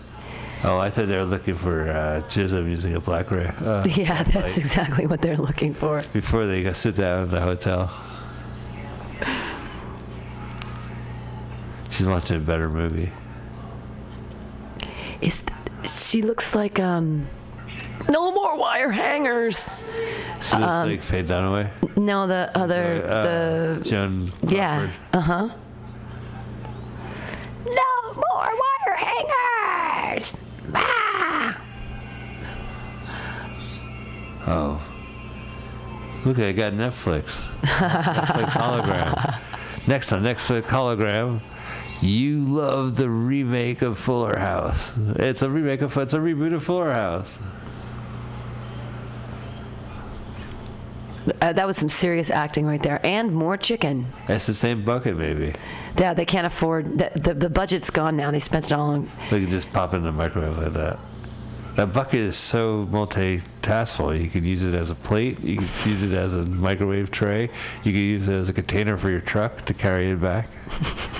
Oh, 0.64 0.78
I 0.78 0.90
thought 0.90 1.09
they 1.09 1.16
were 1.16 1.25
looking 1.25 1.57
for 1.57 1.88
uh, 1.90 2.23
Jism 2.28 2.69
using 2.71 2.95
a 2.95 3.00
black 3.00 3.31
ray. 3.31 3.47
Uh, 3.59 3.85
Yeah, 3.88 4.23
that's 4.23 4.57
Like- 4.57 4.64
exactly 4.64 5.07
what 5.07 5.21
they're 5.21 5.37
looking 5.37 5.75
for. 5.75 6.02
before 6.12 6.47
they 6.47 6.62
go 6.62 6.73
sit 6.73 6.97
down 6.97 7.25
at 7.25 7.31
the 7.31 7.40
hotel. 7.40 7.90
She's 11.90 12.07
watching 12.07 12.37
a 12.37 12.40
better 12.40 12.69
movie. 12.69 13.12
Is 15.21 15.45
she 15.85 16.23
looks 16.23 16.54
like 16.54 16.81
um 16.81 17.28
No 18.09 18.30
more 18.32 18.56
wire 18.56 18.90
hangers. 18.90 19.71
So 20.40 20.59
that's 20.59 20.88
like 20.88 21.02
Faye 21.02 21.23
Dunaway. 21.23 21.71
No, 21.97 22.26
the 22.26 22.50
other 22.54 23.02
Uh, 23.06 23.23
the 23.23 23.80
Joan. 23.85 24.32
yeah. 24.49 24.90
Uh 25.12 25.21
huh. 25.21 25.49
No 27.64 28.14
more 28.14 28.50
wire 28.62 28.97
hangers. 28.97 30.37
Ah! 30.75 31.61
Oh. 34.47 34.80
Look, 36.25 36.38
I 36.38 36.52
got 36.52 36.73
Netflix. 36.73 37.40
Netflix 37.62 38.50
hologram. 38.50 39.38
Next 39.88 40.12
on 40.12 40.23
Netflix 40.23 40.62
hologram, 40.64 41.40
you 42.00 42.44
love 42.44 42.97
the 42.97 43.09
remake 43.11 43.82
of 43.82 43.99
Fuller 43.99 44.37
House. 44.38 44.92
It's 45.16 45.42
a 45.42 45.50
remake 45.50 45.82
of 45.82 45.97
it's 45.97 46.14
a 46.14 46.18
reboot 46.18 46.54
of 46.54 46.62
Fuller 46.64 46.92
House. 46.92 47.38
Uh, 51.41 51.52
that 51.52 51.67
was 51.67 51.76
some 51.76 51.91
serious 51.91 52.31
acting 52.31 52.67
right 52.67 52.83
there, 52.83 53.00
and 53.05 53.33
more 53.33 53.57
chicken. 53.57 54.07
That's 54.26 54.47
the 54.47 54.55
same 54.55 54.85
bucket, 54.85 55.17
maybe. 55.17 55.55
Yeah, 55.99 56.14
they 56.14 56.25
can't 56.25 56.47
afford. 56.47 56.99
The, 56.99 57.12
the, 57.14 57.35
the 57.35 57.50
budget's 57.50 57.91
gone 57.91 58.17
now. 58.17 58.31
They 58.31 58.41
spent 58.41 58.67
it 58.67 58.73
all 58.73 58.91
on. 58.91 59.11
They 59.31 59.41
can 59.41 59.49
just 59.49 59.73
pop 59.73 59.95
it 59.95 59.99
in 59.99 60.02
the 60.05 60.12
microwave 60.12 60.59
like 60.59 60.73
that. 60.73 60.99
That 61.76 61.93
bucket 61.93 62.21
is 62.21 62.37
so 62.37 62.87
multitaskful. 62.87 64.21
You 64.21 64.29
can 64.29 64.45
use 64.45 64.62
it 64.62 64.75
as 64.75 64.91
a 64.91 64.95
plate. 64.95 65.41
You 65.41 65.57
can 65.57 65.67
use 65.91 66.02
it 66.02 66.12
as 66.12 66.35
a 66.35 66.45
microwave 66.45 67.11
tray. 67.11 67.50
You 67.83 67.93
can 67.93 68.02
use 68.02 68.29
it 68.29 68.35
as 68.35 68.49
a 68.49 68.52
container 68.52 68.97
for 68.99 69.09
your 69.09 69.21
truck 69.21 69.64
to 69.64 69.75
carry 69.75 70.11
it 70.11 70.21
back. 70.21 70.50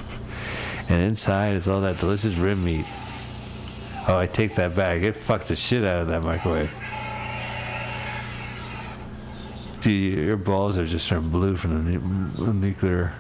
and 0.89 1.01
inside 1.01 1.55
is 1.55 1.69
all 1.69 1.81
that 1.83 1.99
delicious 1.99 2.37
rim 2.37 2.65
meat. 2.65 2.85
Oh, 4.09 4.19
I 4.19 4.27
take 4.27 4.57
that 4.57 4.75
back. 4.75 5.03
It 5.03 5.17
fucked 5.17 5.49
the 5.49 5.57
shit 5.57 5.85
out 5.85 6.03
of 6.03 6.09
that 6.09 6.23
microwave. 6.23 6.75
Dude, 9.83 10.17
your 10.17 10.37
balls 10.37 10.79
are 10.79 10.87
just 10.87 11.09
turned 11.09 11.33
blue 11.33 11.57
from 11.57 11.85
the 11.85 11.99
nu- 11.99 12.53
nuclear. 12.53 13.17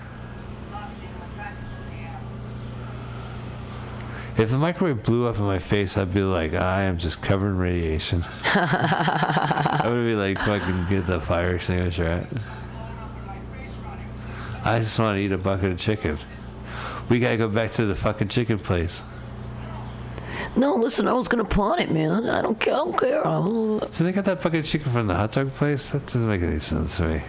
If 4.37 4.50
the 4.50 4.59
microwave 4.59 5.02
blew 5.02 5.26
up 5.26 5.38
in 5.38 5.42
my 5.42 5.59
face, 5.59 5.99
I'd 5.99 6.14
be 6.14 6.23
like, 6.23 6.54
I 6.54 6.85
am 6.85 6.99
just 6.99 7.21
covered 7.21 7.49
in 7.49 7.59
radiation. 7.59 8.25
I 8.45 9.83
would 9.87 10.04
be 10.04 10.14
like, 10.14 10.38
fucking 10.38 10.87
get 10.88 11.07
the 11.07 11.21
fire 11.21 11.57
extinguisher 11.57 12.07
out. 12.07 12.26
I 14.64 14.78
just 14.78 14.97
want 15.00 15.16
to 15.16 15.21
eat 15.21 15.33
a 15.33 15.38
bucket 15.38 15.73
of 15.73 15.78
chicken. 15.78 16.16
We 17.09 17.19
gotta 17.19 17.37
go 17.37 17.49
back 17.49 17.73
to 17.73 17.87
the 17.87 17.97
fucking 17.97 18.28
chicken 18.28 18.61
place. 18.61 19.02
No, 20.54 20.75
listen, 20.75 21.09
I 21.09 21.12
was 21.14 21.28
gonna 21.28 21.44
pawn 21.44 21.78
it, 21.78 21.90
man. 21.90 22.28
I 22.28 22.42
don't 22.42 22.59
care. 22.61 22.75
I 22.75 22.78
don't 22.78 22.99
care. 22.99 23.26
I'll- 23.26 23.88
So 23.90 24.04
they 24.04 24.12
got 24.12 24.25
that 24.26 24.42
bucket 24.42 24.61
of 24.61 24.66
chicken 24.66 24.92
from 24.92 25.06
the 25.06 25.14
hot 25.14 25.32
dog 25.32 25.54
place? 25.54 25.88
That 25.90 26.04
doesn't 26.06 26.28
make 26.28 26.42
any 26.42 26.59
sense 26.61 26.97
to 26.99 27.04
me. 27.09 27.23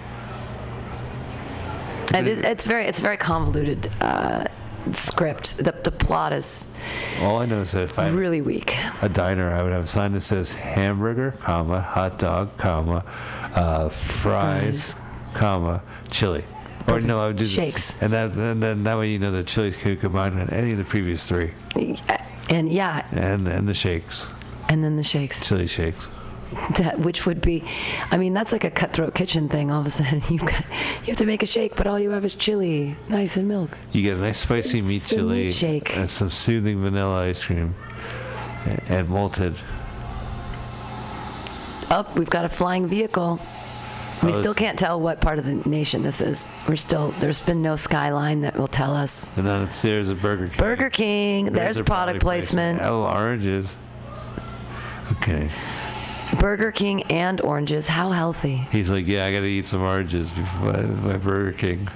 It- 2.13 2.45
it's 2.45 2.65
very, 2.65 2.85
it's 2.85 2.99
very 2.99 3.17
convoluted 3.17 3.89
uh, 4.01 4.43
script. 4.91 5.57
The, 5.57 5.71
the 5.83 5.91
plot 5.91 6.33
is 6.33 6.67
All 7.21 7.37
I 7.39 7.45
know 7.45 7.61
is 7.61 7.71
that 7.71 7.83
if 7.83 7.97
I 7.97 8.09
really 8.09 8.41
weak. 8.41 8.75
a 9.01 9.09
diner, 9.09 9.51
I 9.53 9.63
would 9.63 9.71
have 9.71 9.85
a 9.85 9.87
sign 9.87 10.11
that 10.13 10.21
says 10.21 10.51
hamburger, 10.53 11.31
comma, 11.41 11.79
hot 11.81 12.19
dog, 12.19 12.55
comma, 12.57 13.03
uh, 13.55 13.87
fries, 13.89 14.93
Fries. 14.93 14.95
comma, 15.33 15.81
chili. 16.11 16.43
Or 16.89 16.99
no, 16.99 17.23
I 17.23 17.27
would 17.27 17.37
do 17.37 17.45
this- 17.45 17.53
Shakes. 17.53 18.01
and 18.01 18.11
that 18.11 18.31
and 18.31 18.61
then 18.61 18.83
that 18.83 18.97
way 18.97 19.09
you 19.09 19.17
know 19.17 19.31
the 19.31 19.43
chilies 19.43 19.77
could 19.77 20.01
combine 20.01 20.37
with 20.37 20.51
any 20.51 20.73
of 20.73 20.77
the 20.77 20.83
previous 20.83 21.25
three, 21.25 21.51
And 22.49 22.71
yeah, 22.71 23.05
and 23.11 23.47
and 23.47 23.67
the 23.67 23.73
shakes, 23.73 24.27
and 24.69 24.83
then 24.83 24.95
the 24.97 25.03
shakes, 25.03 25.47
chili 25.47 25.67
shakes. 25.67 26.09
that, 26.77 26.99
which 26.99 27.25
would 27.25 27.41
be, 27.41 27.63
I 28.11 28.17
mean, 28.17 28.33
that's 28.33 28.51
like 28.51 28.63
a 28.63 28.69
cutthroat 28.69 29.15
kitchen 29.15 29.49
thing. 29.49 29.71
All 29.71 29.81
of 29.81 29.87
a 29.87 29.89
sudden, 29.89 30.21
you 30.29 30.37
got, 30.39 30.63
you 31.01 31.07
have 31.07 31.17
to 31.17 31.25
make 31.25 31.41
a 31.41 31.47
shake, 31.47 31.75
but 31.75 31.87
all 31.87 31.99
you 31.99 32.11
have 32.11 32.23
is 32.25 32.35
chili, 32.35 32.95
nice 33.09 33.37
and 33.37 33.47
milk. 33.47 33.71
You 33.91 34.03
get 34.03 34.17
a 34.17 34.21
nice 34.21 34.39
spicy 34.43 34.81
meat 34.81 34.97
It's 35.03 35.09
chili 35.09 35.45
meat 35.45 35.51
shake. 35.53 35.95
and 35.97 36.09
some 36.09 36.29
soothing 36.29 36.81
vanilla 36.81 37.21
ice 37.29 37.43
cream, 37.45 37.73
a- 38.67 38.83
and 38.91 39.09
malted. 39.09 39.55
Up, 41.89 42.15
we've 42.17 42.29
got 42.29 42.43
a 42.45 42.49
flying 42.49 42.87
vehicle. 42.87 43.39
We 44.23 44.31
Oh, 44.33 44.39
still 44.39 44.53
can't 44.53 44.79
tell 44.79 44.99
what 45.01 45.19
part 45.19 45.37
of 45.37 45.45
the 45.45 45.55
nation 45.69 46.01
this 46.01 46.21
is. 46.21 46.47
We're 46.67 46.75
still, 46.77 47.13
there's 47.19 47.41
been 47.41 47.61
no 47.61 47.75
skyline 47.75 48.41
that 48.41 48.57
will 48.57 48.67
tell 48.67 48.93
us. 48.95 49.27
And 49.37 49.45
then 49.45 49.63
upstairs 49.63 50.09
a 50.09 50.15
Burger 50.15 50.47
King. 50.47 50.57
Burger 50.57 50.89
King, 50.89 51.45
there's, 51.45 51.77
a 51.77 51.83
product, 51.83 52.21
placement. 52.21 52.81
Oh, 52.81 53.03
oranges. 53.03 53.75
Okay. 55.13 55.49
Burger 56.39 56.71
King 56.71 57.03
and 57.11 57.41
oranges. 57.41 57.87
How 57.87 58.09
healthy. 58.11 58.55
He's 58.71 58.89
like, 58.89 59.05
yeah, 59.07 59.25
I 59.25 59.33
gotta 59.33 59.45
eat 59.45 59.67
some 59.67 59.81
oranges 59.81 60.31
before 60.31 60.71
my, 60.73 60.81
my 60.81 61.17
Burger 61.17 61.51
King. 61.51 61.89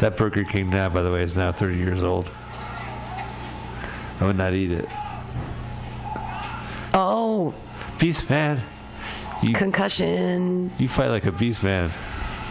That 0.00 0.16
Burger 0.16 0.44
King 0.44 0.70
now, 0.70 0.88
by 0.88 1.02
the 1.02 1.12
way, 1.12 1.22
is 1.22 1.36
now 1.36 1.52
30 1.52 1.76
years 1.76 2.02
old. 2.02 2.28
I 4.20 4.26
would 4.26 4.36
not 4.36 4.52
eat 4.52 4.72
it. 4.72 4.88
Oh, 6.92 7.54
Beast 7.98 8.28
man, 8.28 8.60
you 9.42 9.52
concussion. 9.52 10.70
you 10.78 10.88
fight 10.88 11.08
like 11.08 11.26
a 11.26 11.32
beast 11.32 11.62
man. 11.62 11.90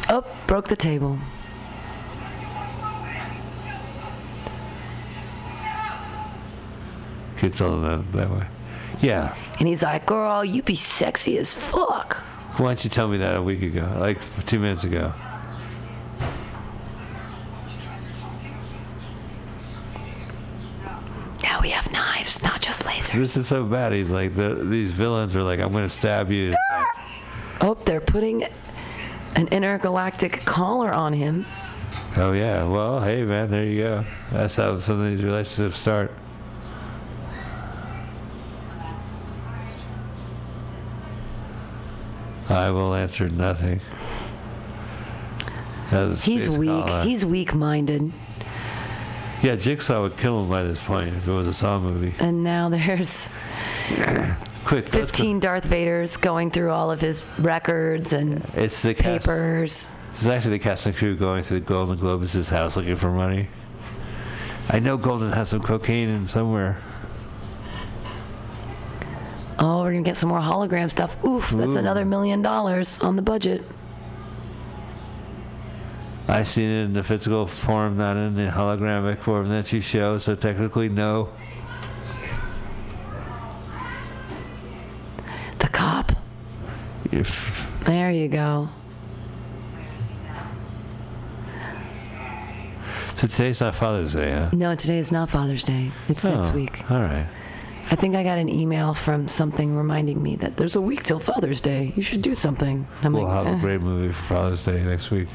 Oh, 0.10 0.24
broke 0.48 0.68
the 0.68 0.76
table. 0.76 1.18
Keep 7.38 7.56
telling 7.56 7.82
that 7.84 8.12
that 8.14 8.30
way. 8.30 8.48
Yeah. 9.02 9.36
And 9.60 9.68
he's 9.68 9.84
like, 9.84 10.06
girl, 10.06 10.46
you 10.46 10.62
be 10.62 10.76
sexy 10.76 11.38
as 11.38 11.54
fuck. 11.54 12.16
Why 12.58 12.68
don't 12.68 12.84
you 12.84 12.90
tell 12.90 13.08
me 13.08 13.18
that 13.18 13.36
a 13.36 13.42
week 13.42 13.62
ago, 13.62 13.98
like 14.00 14.20
two 14.46 14.60
minutes 14.60 14.84
ago? 14.84 15.14
We 21.64 21.70
have 21.70 21.90
knives, 21.94 22.44
not 22.44 22.62
just 22.62 22.84
lasers. 22.84 23.14
This 23.14 23.38
is 23.38 23.48
so 23.48 23.64
bad. 23.64 23.94
He's 23.94 24.12
like, 24.12 24.36
the, 24.36 24.56
these 24.56 24.92
villains 24.92 25.34
are 25.34 25.42
like, 25.42 25.62
I'm 25.62 25.72
gonna 25.72 25.88
stab 25.88 26.30
you. 26.30 26.54
Ah! 26.72 26.86
Oh, 27.62 27.74
they're 27.86 28.02
putting 28.02 28.44
an 29.36 29.48
intergalactic 29.48 30.42
collar 30.42 30.92
on 30.92 31.14
him. 31.14 31.46
Oh 32.18 32.34
yeah. 32.34 32.66
Well, 32.66 33.00
hey 33.00 33.24
man, 33.24 33.50
there 33.50 33.64
you 33.64 33.82
go. 33.82 34.06
That's 34.32 34.56
how 34.56 34.78
some 34.80 35.00
of 35.00 35.10
these 35.10 35.24
relationships 35.24 35.80
start. 35.80 36.12
I 42.50 42.70
will 42.72 42.94
answer 42.94 43.30
nothing. 43.30 43.80
That 45.92 46.10
was 46.10 46.28
a 46.28 46.30
He's 46.30 46.58
weak. 46.58 46.70
collar. 46.70 47.04
He's 47.04 47.26
weak-minded. 47.26 48.12
Yeah, 49.44 49.56
Jigsaw 49.56 50.02
would 50.02 50.18
kill 50.18 50.42
him 50.44 50.50
by 50.50 50.64
this 50.64 50.80
point 50.80 51.16
if 51.16 51.28
it 51.28 51.32
was 51.32 51.48
a 51.48 51.54
Saw 51.54 51.80
movie. 51.80 52.16
And 52.20 52.44
now 52.44 52.70
there's 52.70 53.30
Quick, 54.66 54.88
15 54.88 55.40
Darth 55.42 55.68
Vaders 55.68 56.20
going 56.20 56.50
through 56.50 56.72
all 56.72 56.90
of 56.90 57.02
his 57.02 57.26
records 57.40 58.14
and 58.14 58.44
It's 58.56 58.82
the 58.82 58.94
cast. 58.94 59.28
papers. 59.28 59.88
It's 60.10 60.28
actually 60.28 60.58
the 60.58 60.64
cast 60.64 60.86
and 60.86 60.96
crew 60.96 61.16
going 61.18 61.44
through 61.44 61.60
the 61.60 61.66
Golden 61.66 61.98
Globus' 61.98 62.50
house 62.50 62.78
looking 62.78 62.96
for 62.96 63.12
money. 63.12 63.50
I 64.70 64.80
know 64.80 64.96
Golden 64.96 65.32
has 65.34 65.50
some 65.50 65.62
cocaine 65.62 66.08
in 66.08 66.26
somewhere. 66.28 66.78
Oh, 69.60 69.82
we're 69.82 69.92
gonna 69.92 70.04
get 70.04 70.18
some 70.18 70.30
more 70.30 70.40
hologram 70.40 70.90
stuff. 70.90 71.22
Oof, 71.26 71.50
that's 71.52 71.76
Ooh. 71.76 71.80
another 71.80 72.06
million 72.06 72.42
dollars 72.42 73.00
on 73.02 73.16
the 73.16 73.22
budget. 73.22 73.64
I 76.28 76.44
seen 76.44 76.70
it 76.70 76.84
in 76.86 76.94
the 76.94 77.04
physical 77.04 77.46
form, 77.48 77.98
not 77.98 78.16
in 78.16 78.36
the 78.36 78.48
holographic 78.50 79.20
form 79.20 79.50
that 79.50 79.72
you 79.74 79.82
show, 79.82 80.18
so 80.18 80.36
technically 80.36 80.90
no. 80.90 81.30
The 85.60 85.68
cop. 85.68 86.12
If 87.12 87.68
There 87.86 88.10
you 88.12 88.28
go. 88.30 88.70
so 93.16 93.28
today's 93.28 93.62
not 93.62 93.76
Father's 93.76 94.14
Day, 94.14 94.32
huh? 94.32 94.50
No, 94.54 94.76
today 94.76 94.98
is 94.98 95.12
not 95.12 95.30
Father's 95.30 95.64
Day. 95.64 95.92
It's 96.08 96.24
next 96.26 96.52
Oh, 96.52 96.56
week. 96.56 96.90
All 96.90 97.00
right. 97.02 97.28
I 97.92 97.96
think 97.96 98.16
I 98.16 98.24
got 98.24 98.38
an 98.38 98.50
email 98.50 98.94
from 98.94 99.28
something 99.28 99.76
reminding 99.76 100.24
me 100.24 100.38
that 100.38 100.56
there's 100.58 100.76
a 100.78 100.82
week 100.82 101.04
till 101.04 101.20
Father's 101.20 101.60
Day. 101.62 101.92
You 101.96 102.02
should 102.02 102.22
do 102.22 102.34
something. 102.34 102.88
I'm 103.04 103.14
We'll 103.14 103.24
like, 103.26 103.46
have 103.46 103.48
eh. 103.48 103.58
a 103.58 103.60
great 103.60 103.82
movie 103.82 104.12
for 104.14 104.36
Father's 104.36 104.66
Day 104.66 104.82
next 104.84 105.12
week. 105.12 105.28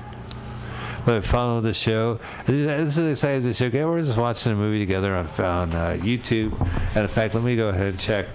But 1.04 1.24
follow 1.24 1.60
the 1.60 1.72
show. 1.72 2.20
This 2.46 2.98
is 2.98 3.06
exciting. 3.06 3.42
The 3.42 3.54
show. 3.54 3.66
Okay, 3.66 3.84
we're 3.84 4.02
just 4.02 4.18
watching 4.18 4.52
a 4.52 4.56
movie 4.56 4.78
together 4.78 5.14
on, 5.14 5.26
on 5.26 5.72
uh, 5.74 5.98
YouTube. 6.00 6.58
And 6.94 6.98
in 6.98 7.08
fact, 7.08 7.34
let 7.34 7.42
me 7.44 7.56
go 7.56 7.68
ahead 7.68 7.86
and 7.86 8.00
check. 8.00 8.26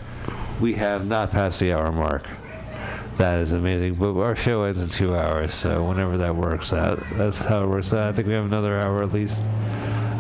We 0.59 0.73
have 0.75 1.05
not 1.05 1.31
passed 1.31 1.59
the 1.59 1.73
hour 1.73 1.91
mark. 1.91 2.27
That 3.17 3.39
is 3.39 3.51
amazing. 3.51 3.95
But 3.95 4.17
our 4.17 4.35
show 4.35 4.63
ends 4.63 4.81
in 4.81 4.89
two 4.89 5.15
hours, 5.15 5.53
so 5.53 5.83
whenever 5.83 6.17
that 6.17 6.35
works 6.35 6.73
out, 6.73 7.03
that's 7.13 7.37
how 7.37 7.63
it 7.63 7.67
works 7.67 7.93
out. 7.93 8.09
I 8.09 8.11
think 8.13 8.27
we 8.27 8.33
have 8.33 8.45
another 8.45 8.79
hour 8.79 9.03
at 9.03 9.13
least. 9.13 9.41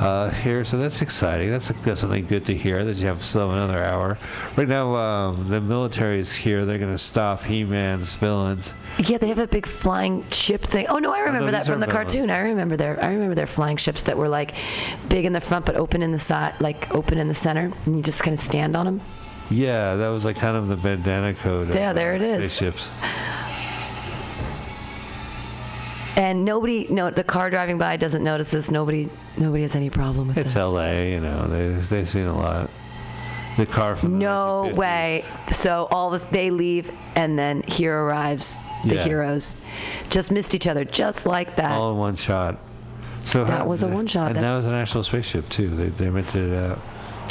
Uh, 0.03 0.29
here, 0.29 0.65
so 0.65 0.77
that's 0.77 1.01
exciting. 1.01 1.49
That's, 1.49 1.71
that's 1.83 2.01
something 2.01 2.25
good 2.25 2.43
to 2.45 2.53
hear 2.53 2.83
that 2.83 2.97
you 2.97 3.07
have 3.07 3.23
still 3.23 3.51
another 3.51 3.81
hour. 3.85 4.17
Right 4.57 4.67
now, 4.67 4.93
um, 4.97 5.47
the 5.47 5.61
military 5.61 6.19
is 6.19 6.33
here. 6.33 6.65
They're 6.65 6.77
going 6.77 6.91
to 6.91 6.97
stop 6.97 7.41
He-Man's 7.43 8.13
villains. 8.15 8.73
Yeah, 8.99 9.17
they 9.17 9.29
have 9.29 9.37
a 9.37 9.47
big 9.47 9.65
flying 9.65 10.29
ship 10.29 10.61
thing. 10.61 10.87
Oh 10.89 10.97
no, 10.97 11.13
I 11.13 11.21
remember 11.21 11.51
that 11.51 11.65
from 11.65 11.79
the 11.79 11.87
cartoon. 11.87 12.29
I 12.29 12.39
remember 12.39 12.75
their 12.75 13.01
I 13.03 13.07
remember 13.13 13.33
their 13.33 13.47
flying 13.47 13.77
ships 13.77 14.03
that 14.03 14.17
were 14.17 14.27
like 14.27 14.55
big 15.07 15.23
in 15.25 15.33
the 15.33 15.41
front 15.41 15.65
but 15.65 15.75
open 15.77 16.03
in 16.03 16.11
the 16.11 16.19
side, 16.19 16.59
like 16.59 16.93
open 16.93 17.17
in 17.17 17.29
the 17.29 17.33
center, 17.33 17.71
and 17.85 17.95
you 17.95 18.03
just 18.03 18.23
kind 18.23 18.33
of 18.33 18.39
stand 18.39 18.75
on 18.75 18.85
them. 18.85 19.01
Yeah, 19.49 19.95
that 19.95 20.09
was 20.09 20.25
like 20.25 20.35
kind 20.35 20.57
of 20.57 20.67
the 20.67 20.75
bandana 20.75 21.33
code. 21.33 21.69
of, 21.69 21.75
Yeah, 21.75 21.93
there 21.93 22.13
it 22.15 22.21
is. 22.21 22.51
Spaceships. 22.51 22.89
And 26.15 26.45
nobody, 26.45 26.87
no, 26.89 27.09
the 27.09 27.23
car 27.23 27.49
driving 27.49 27.77
by 27.77 27.97
doesn't 27.97 28.23
notice 28.23 28.51
this. 28.51 28.69
Nobody, 28.69 29.09
nobody 29.37 29.63
has 29.63 29.75
any 29.75 29.89
problem 29.89 30.27
with 30.27 30.37
it. 30.37 30.41
It's 30.41 30.55
it. 30.55 30.59
L.A. 30.59 31.11
You 31.11 31.19
know, 31.19 31.47
they 31.47 31.69
they've 31.69 32.07
seen 32.07 32.25
a 32.27 32.37
lot. 32.37 32.69
The 33.57 33.65
car 33.65 33.95
from 33.95 34.13
the 34.13 34.17
No 34.19 34.71
1950s. 34.73 34.75
way. 34.75 35.25
So 35.51 35.87
all 35.91 36.07
of 36.07 36.13
us, 36.13 36.23
they 36.25 36.49
leave, 36.51 36.91
and 37.15 37.37
then 37.37 37.61
here 37.63 37.95
arrives 37.97 38.59
the 38.85 38.95
Yeah. 38.95 39.03
heroes. 39.03 39.61
Just 40.09 40.31
missed 40.31 40.53
each 40.55 40.67
other, 40.67 40.85
just 40.85 41.25
like 41.25 41.55
that. 41.55 41.71
All 41.71 41.91
in 41.91 41.97
one 41.97 42.15
shot. 42.15 42.57
So 43.25 43.43
That 43.45 43.59
how- 43.59 43.65
was 43.65 43.83
a 43.83 43.87
one 43.87 44.05
shot. 44.07 44.27
and 44.27 44.35
That- 44.35 44.41
that 44.41 44.55
was 44.55 44.65
an 44.65 44.73
actual 44.73 45.03
spaceship 45.03 45.49
too. 45.49 45.69
They 45.69 45.89
they 45.89 46.09
rented 46.09 46.51
it 46.51 46.55
out. 46.57 46.79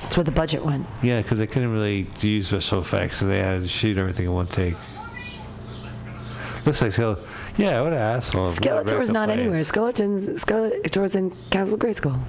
That's 0.01 0.17
where 0.17 0.25
the 0.25 0.31
budget 0.33 0.65
went. 0.65 0.87
Yeah, 1.03 1.21
because 1.23 1.39
they 1.39 1.47
couldn't 1.47 1.73
really 1.73 2.09
use 2.21 2.49
special 2.49 2.81
effects, 2.81 3.19
so 3.19 3.27
they 3.27 3.39
had 3.39 3.63
to 3.63 3.69
shoot 3.69 3.97
everything 3.99 4.27
in 4.27 4.33
one 4.33 4.47
take. 4.49 4.75
Looks 6.65 6.81
like 6.83 6.93
Skeletor. 6.93 7.19
Yeah, 7.57 7.81
what 7.83 7.93
an 7.93 7.99
asshole. 7.99 8.45
What 8.45 8.59
a 8.59 8.61
Skeletor's 8.61 9.13
not 9.13 9.29
place. 9.29 9.39
anywhere. 9.41 9.65
Skeleton's 9.65 10.29
Skeletor's 10.43 11.17
in 11.17 11.31
Castle 11.51 11.79
Grayskull. 11.79 12.21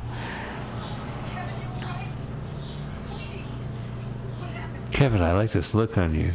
Kevin, 4.92 5.22
I 5.22 5.34
like 5.34 5.51
this 5.51 5.74
look 5.74 5.98
on 5.98 6.13
you. 6.13 6.34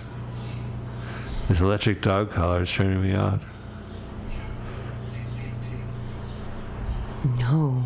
This 1.48 1.60
electric 1.60 2.02
dog 2.02 2.30
collar 2.30 2.62
is 2.62 2.72
turning 2.72 3.02
me 3.02 3.14
on. 3.14 3.40
No. 7.38 7.84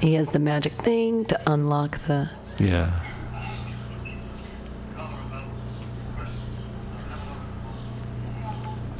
He 0.00 0.14
has 0.14 0.30
the 0.30 0.38
magic 0.38 0.72
thing 0.82 1.24
to 1.26 1.40
unlock 1.50 1.98
the. 2.06 2.30
Yeah. 2.58 2.92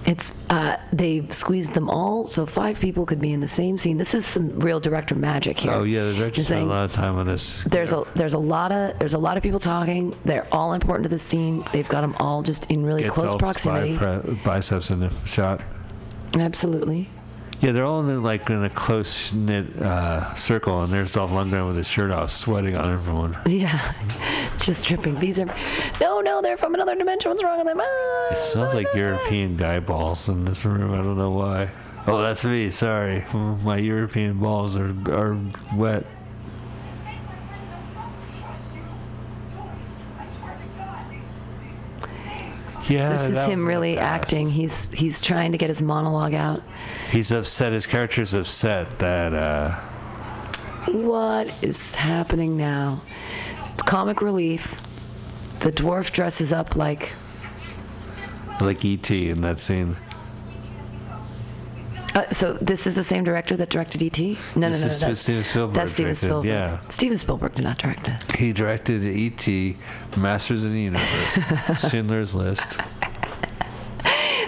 It's 0.08 0.42
uh, 0.48 0.78
they 0.90 1.28
squeezed 1.28 1.74
them 1.74 1.90
all, 1.90 2.26
so 2.26 2.46
five 2.46 2.80
people 2.80 3.04
could 3.04 3.20
be 3.20 3.34
in 3.34 3.40
the 3.40 3.48
same 3.48 3.76
scene. 3.76 3.98
This 3.98 4.14
is 4.14 4.24
some 4.24 4.58
real 4.58 4.80
director 4.80 5.14
magic 5.14 5.58
here. 5.58 5.72
Oh 5.72 5.82
yeah, 5.82 6.04
the 6.04 6.14
director 6.14 6.42
spent 6.42 6.62
a 6.62 6.64
lot 6.64 6.86
of 6.86 6.92
time 6.92 7.18
on 7.18 7.26
this. 7.26 7.62
There's 7.64 7.92
a 7.92 8.04
there's 8.14 8.32
a 8.32 8.38
lot 8.38 8.72
of 8.72 8.98
there's 8.98 9.12
a 9.12 9.18
lot 9.18 9.36
of 9.36 9.42
people 9.42 9.60
talking. 9.60 10.16
They're 10.24 10.48
all 10.50 10.72
important 10.72 11.04
to 11.04 11.10
the 11.10 11.18
scene. 11.18 11.62
They've 11.74 11.88
got 11.88 12.00
them 12.00 12.16
all 12.18 12.42
just 12.42 12.70
in 12.70 12.86
really 12.86 13.02
Get 13.02 13.12
close 13.12 13.36
proximity. 13.36 13.98
bi- 13.98 14.20
biceps 14.44 14.90
in 14.90 15.00
the 15.00 15.10
shot. 15.26 15.60
Absolutely. 16.38 17.10
Yeah, 17.60 17.72
they're 17.72 17.84
all 17.84 18.00
in 18.08 18.22
like 18.22 18.48
in 18.50 18.62
a 18.62 18.70
close 18.70 19.32
knit 19.32 19.76
uh, 19.78 20.32
circle, 20.36 20.82
and 20.82 20.92
there's 20.92 21.10
Dolph 21.12 21.32
Lundgren 21.32 21.66
with 21.66 21.76
his 21.76 21.88
shirt 21.88 22.12
off, 22.12 22.30
sweating 22.30 22.76
on 22.76 22.92
everyone. 22.92 23.36
Yeah, 23.46 23.94
just 24.58 24.86
dripping. 24.86 25.18
These 25.18 25.40
are, 25.40 25.46
no, 26.00 26.20
no, 26.20 26.40
they're 26.40 26.56
from 26.56 26.74
another 26.74 26.94
dimension. 26.94 27.30
What's 27.30 27.42
wrong 27.42 27.58
with 27.58 27.66
them? 27.66 27.80
Ah, 27.80 28.28
It 28.30 28.38
smells 28.38 28.74
like 28.74 28.86
European 28.94 29.56
guy 29.56 29.80
balls 29.80 30.28
in 30.28 30.44
this 30.44 30.64
room. 30.64 30.92
I 30.92 30.98
don't 30.98 31.16
know 31.18 31.32
why. 31.32 31.72
Oh, 32.06 32.22
that's 32.22 32.44
me. 32.44 32.70
Sorry, 32.70 33.24
my 33.34 33.76
European 33.76 34.38
balls 34.38 34.78
are 34.78 34.94
are 35.12 35.36
wet. 35.76 36.06
Yeah, 42.88 43.12
This 43.12 43.20
is 43.22 43.28
him 43.28 43.36
was 43.36 43.48
in 43.48 43.60
the 43.60 43.66
really 43.66 43.98
acting. 43.98 44.48
He's 44.48 44.86
he's 44.92 45.20
trying 45.20 45.52
to 45.52 45.58
get 45.58 45.68
his 45.68 45.82
monologue 45.82 46.34
out. 46.34 46.62
He's 47.10 47.30
upset. 47.32 47.72
His 47.72 47.86
character's 47.86 48.34
upset 48.34 48.98
that 48.98 49.34
uh, 49.34 49.74
What 50.92 51.52
is 51.62 51.94
happening 51.94 52.56
now? 52.56 53.02
It's 53.74 53.82
comic 53.82 54.22
relief. 54.22 54.80
The 55.60 55.72
dwarf 55.72 56.12
dresses 56.12 56.52
up 56.52 56.76
like 56.76 57.12
like 58.60 58.84
ET 58.84 59.10
in 59.10 59.40
that 59.42 59.58
scene. 59.58 59.96
Uh, 62.18 62.28
so 62.30 62.54
this 62.54 62.84
is 62.86 62.96
the 62.96 63.04
same 63.04 63.22
director 63.22 63.56
that 63.56 63.70
directed 63.70 64.02
E.T. 64.02 64.36
No, 64.56 64.62
no, 64.62 64.70
This 64.70 64.80
no, 64.80 64.86
no. 64.86 64.92
is 64.92 65.00
that's, 65.00 65.20
Steven 65.20 65.44
Spielberg 65.44 65.74
that's 65.74 65.92
Steven 65.92 66.14
Spielberg. 66.16 66.44
yeah. 66.46 66.80
Steven 66.88 67.16
Spielberg 67.16 67.54
did 67.54 67.62
not 67.62 67.78
direct 67.78 68.04
this. 68.06 68.30
He 68.32 68.52
directed 68.52 69.04
E.T., 69.04 69.76
Masters 70.16 70.64
of 70.64 70.72
the 70.72 70.80
Universe, 70.80 71.38
Schindler's 71.90 72.34
List. 72.34 72.78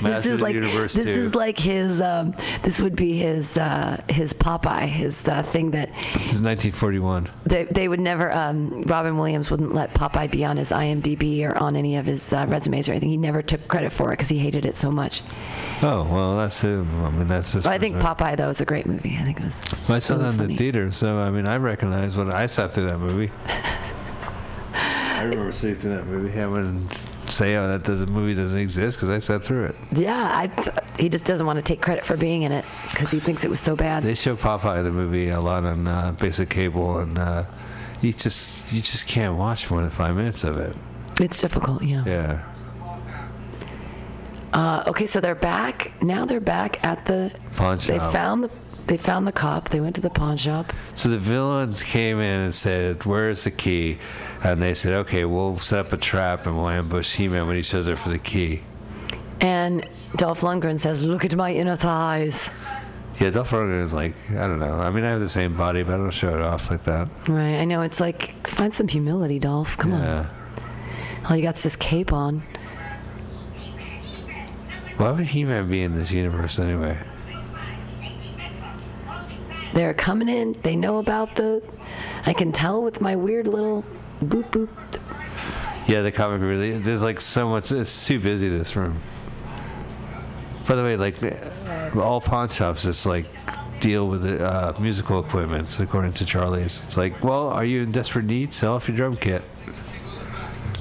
This 0.03 0.27
is 0.27 0.41
like 0.41 0.55
the 0.55 0.61
this 0.61 0.95
2. 0.95 1.01
is 1.03 1.35
like 1.35 1.59
his. 1.59 2.01
Um, 2.03 2.35
this 2.63 2.81
would 2.81 2.97
be 2.97 3.17
his 3.17 3.57
uh, 3.59 4.03
his 4.09 4.33
Popeye, 4.33 4.87
his 4.89 5.27
uh, 5.29 5.43
thing 5.45 5.71
that 5.73 5.89
It's 5.91 6.41
1941. 6.41 7.29
they, 7.47 7.65
they 7.65 7.89
would 7.89 8.01
never. 8.01 8.33
Um, 8.33 8.83
Robin 8.83 9.17
Williams 9.17 9.51
wouldn't 9.51 9.75
let 9.75 9.95
Popeye 9.95 10.31
be 10.31 10.45
on 10.45 10.57
his 10.57 10.71
IMDb 10.71 11.43
or 11.45 11.57
on 11.59 11.77
any 11.77 11.97
of 11.97 12.07
his 12.07 12.33
uh, 12.33 12.47
resumes 12.49 12.89
or 12.89 12.93
anything. 12.93 13.11
He 13.11 13.17
never 13.17 13.43
took 13.43 13.67
credit 13.69 13.93
for 13.93 14.11
it 14.13 14.17
because 14.17 14.29
he 14.29 14.39
hated 14.39 14.67
it 14.67 14.77
so 14.77 14.91
much. 14.91 15.23
Oh 15.83 16.05
well, 16.11 16.37
that's 16.37 16.61
him. 16.61 17.05
I 17.05 17.11
mean, 17.11 17.29
that's 17.29 17.53
his. 17.53 17.65
But 17.65 17.73
I 17.73 17.79
think? 17.79 17.97
Popeye 17.97 18.37
though 18.37 18.49
is 18.51 18.61
a 18.61 18.65
great 18.65 18.87
movie. 18.87 19.17
I 19.19 19.25
think 19.25 19.41
it 19.41 19.45
was. 19.45 19.63
I 19.89 19.99
saw 19.99 20.15
really 20.15 20.25
that 20.25 20.31
in 20.33 20.39
funny. 20.39 20.53
the 20.55 20.59
theater, 20.59 20.91
so 20.93 21.19
I 21.19 21.31
mean, 21.31 21.49
I 21.49 21.57
recognize 21.57 22.17
what 22.17 22.33
I 22.33 22.47
saw 22.47 22.69
through 22.69 22.87
that 22.89 22.99
movie. 22.99 23.31
I 24.75 25.25
remember 25.25 25.53
seeing 25.53 25.75
that 25.77 26.07
movie. 26.07 26.41
I 26.41 26.47
wouldn't 26.47 26.93
say, 27.31 27.57
"Oh, 27.57 27.69
that 27.69 27.85
doesn't 27.85 28.11
movie 28.11 28.35
doesn't 28.35 28.59
exist," 28.59 28.99
because 28.99 29.11
I 29.11 29.19
sat 29.19 29.45
through 29.45 29.67
it. 29.67 29.77
Yeah, 29.93 30.29
I, 30.33 30.51
he 30.99 31.09
just 31.09 31.25
doesn't 31.25 31.47
want 31.47 31.59
to 31.59 31.63
take 31.63 31.81
credit 31.81 32.05
for 32.05 32.17
being 32.17 32.43
in 32.43 32.53
it 32.53 32.65
because 32.91 33.11
he 33.11 33.21
thinks 33.21 33.45
it 33.45 33.51
was 33.51 33.61
so 33.61 33.77
bad. 33.77 34.03
They 34.03 34.15
show 34.15 34.37
Popeye 34.37 34.83
the 34.83 34.91
movie 34.91 35.29
a 35.29 35.41
lot 35.41 35.65
on 35.65 35.87
uh, 35.87 36.13
basic 36.13 36.51
cable, 36.51 36.99
and 36.99 37.19
uh, 37.19 37.45
you 38.01 38.13
just 38.13 38.73
you 38.73 38.81
just 38.81 39.07
can't 39.07 39.37
watch 39.37 39.71
more 39.71 39.81
than 39.83 39.91
five 39.91 40.17
minutes 40.17 40.45
of 40.45 40.59
it. 40.59 40.77
It's 41.21 41.41
difficult, 41.41 41.83
yeah. 41.83 42.05
Yeah. 42.07 42.43
Uh, 44.53 44.85
okay, 44.89 45.07
so 45.07 45.21
they're 45.21 45.35
back. 45.35 45.93
Now 46.03 46.25
they're 46.25 46.41
back 46.41 46.85
at 46.85 47.05
the. 47.07 47.31
Pawn 47.57 47.79
shop. 47.79 47.87
They 47.89 47.99
found 47.99 48.45
the. 48.45 48.51
They 48.87 48.97
found 48.97 49.27
the 49.27 49.33
cop. 49.33 49.69
They 49.69 49.81
went 49.81 49.95
to 49.97 50.01
the 50.01 50.11
pawn 50.11 50.37
shop. 50.37 50.73
So 50.97 51.09
the 51.09 51.19
villains 51.19 51.83
came 51.83 52.19
in 52.19 52.41
and 52.41 52.55
said, 52.55 53.05
"Where's 53.05 53.45
the 53.45 53.53
key?" 53.53 53.99
And 54.43 54.63
they 54.63 54.73
said, 54.75 54.95
"Okay, 55.01 55.25
we'll 55.25 55.57
set 55.57 55.81
up 55.87 55.93
a 55.93 55.97
trap 55.97 56.47
and 56.47 56.57
we'll 56.57 56.69
ambush 56.69 57.15
He-Man 57.15 57.47
when 57.47 57.57
he 57.57 57.63
shows 57.63 57.89
up 57.89 57.99
for 57.99 58.09
the 58.09 58.19
key." 58.19 58.63
And 59.41 59.87
Dolph 60.17 60.41
Lundgren 60.41 60.79
says, 60.81 61.03
"Look 61.03 61.25
at 61.25 61.35
my 61.37 61.53
inner 61.53 61.77
thighs." 61.77 62.51
Yeah, 63.19 63.31
Dolph 63.31 63.51
Lundgren 63.51 63.83
is 63.83 63.93
like, 63.93 64.15
I 64.31 64.47
don't 64.47 64.59
know. 64.61 64.81
I 64.81 64.89
mean, 64.91 65.05
I 65.05 65.11
have 65.11 65.21
the 65.21 65.29
same 65.29 65.55
body, 65.57 65.83
but 65.83 65.95
I 65.95 65.97
don't 65.99 66.11
show 66.11 66.35
it 66.35 66.41
off 66.41 66.71
like 66.71 66.85
that. 66.85 67.09
Right. 67.29 67.57
I 67.59 67.65
know. 67.67 67.83
It's 67.83 68.01
like 68.01 68.47
find 68.47 68.73
some 68.73 68.89
humility, 68.89 69.39
Dolph. 69.39 69.77
Come 69.77 69.93
Yeah. 69.93 70.21
on. 70.21 70.29
All 71.29 71.37
you 71.37 71.43
got's 71.43 71.63
this 71.63 71.77
cape 71.77 72.13
on. 72.15 72.43
Why 74.97 75.11
would 75.11 75.27
He-Man 75.27 75.69
be 75.69 75.83
in 75.83 75.95
this 75.97 76.11
universe 76.13 76.59
anyway? 76.59 76.97
They're 79.75 79.95
coming 79.95 80.29
in. 80.29 80.57
They 80.63 80.77
know 80.77 80.99
about 80.99 81.37
the. 81.37 81.63
I 82.27 82.33
can 82.33 82.53
tell 82.53 82.83
with 82.83 83.01
my 83.01 83.17
weird 83.17 83.47
little 83.47 83.85
boop 84.21 84.51
boop. 84.51 84.69
Yeah, 85.89 86.03
the 86.03 86.13
comic 86.13 86.41
really. 86.41 86.79
There's 86.79 87.03
like 87.03 87.21
so 87.21 87.49
much. 87.49 87.73
It's 87.73 88.07
too 88.07 88.21
busy 88.21 88.49
this 88.49 88.77
room. 88.77 89.01
By 90.69 90.77
the 90.77 90.83
way, 90.83 90.97
like 90.97 91.17
all 91.97 92.21
pawn 92.21 92.49
shops, 92.49 92.85
just 92.85 93.07
like 93.07 93.27
deal 93.81 94.09
with 94.09 94.23
the 94.23 94.45
uh, 94.45 94.77
musical 94.79 95.21
equipment. 95.21 95.81
According 95.81 96.13
to 96.15 96.25
Charlie's, 96.25 96.83
it's 96.85 96.97
like, 96.97 97.25
well, 97.25 97.49
are 97.49 97.65
you 97.65 97.83
in 97.83 97.93
desperate 97.93 98.27
need? 98.27 98.53
Sell 98.53 98.75
off 98.75 98.87
your 98.87 98.97
drum 98.97 99.17
kit. 99.17 99.43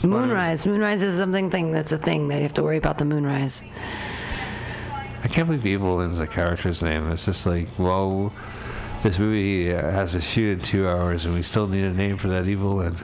Moonrise. 0.03 0.65
Moonrise 0.65 1.01
is 1.01 1.17
something 1.17 1.49
thing 1.49 1.71
that's 1.71 1.91
a 1.91 1.97
thing. 1.97 2.27
They 2.27 2.41
have 2.43 2.53
to 2.53 2.63
worry 2.63 2.77
about 2.77 2.97
the 2.97 3.05
moonrise. 3.05 3.71
I 5.23 5.27
can't 5.27 5.47
believe 5.47 5.65
Evil 5.65 5.99
Evelyn's 5.99 6.19
a 6.19 6.27
character's 6.27 6.81
name. 6.81 7.11
It's 7.11 7.25
just 7.25 7.45
like, 7.45 7.67
well, 7.77 8.31
this 9.03 9.19
movie 9.19 9.73
uh, 9.73 9.91
has 9.91 10.13
to 10.13 10.21
shoot 10.21 10.57
in 10.57 10.63
two 10.63 10.87
hours, 10.87 11.25
and 11.25 11.33
we 11.33 11.41
still 11.41 11.67
need 11.67 11.85
a 11.85 11.93
name 11.93 12.17
for 12.17 12.27
that 12.29 12.47
Evelyn. 12.47 12.97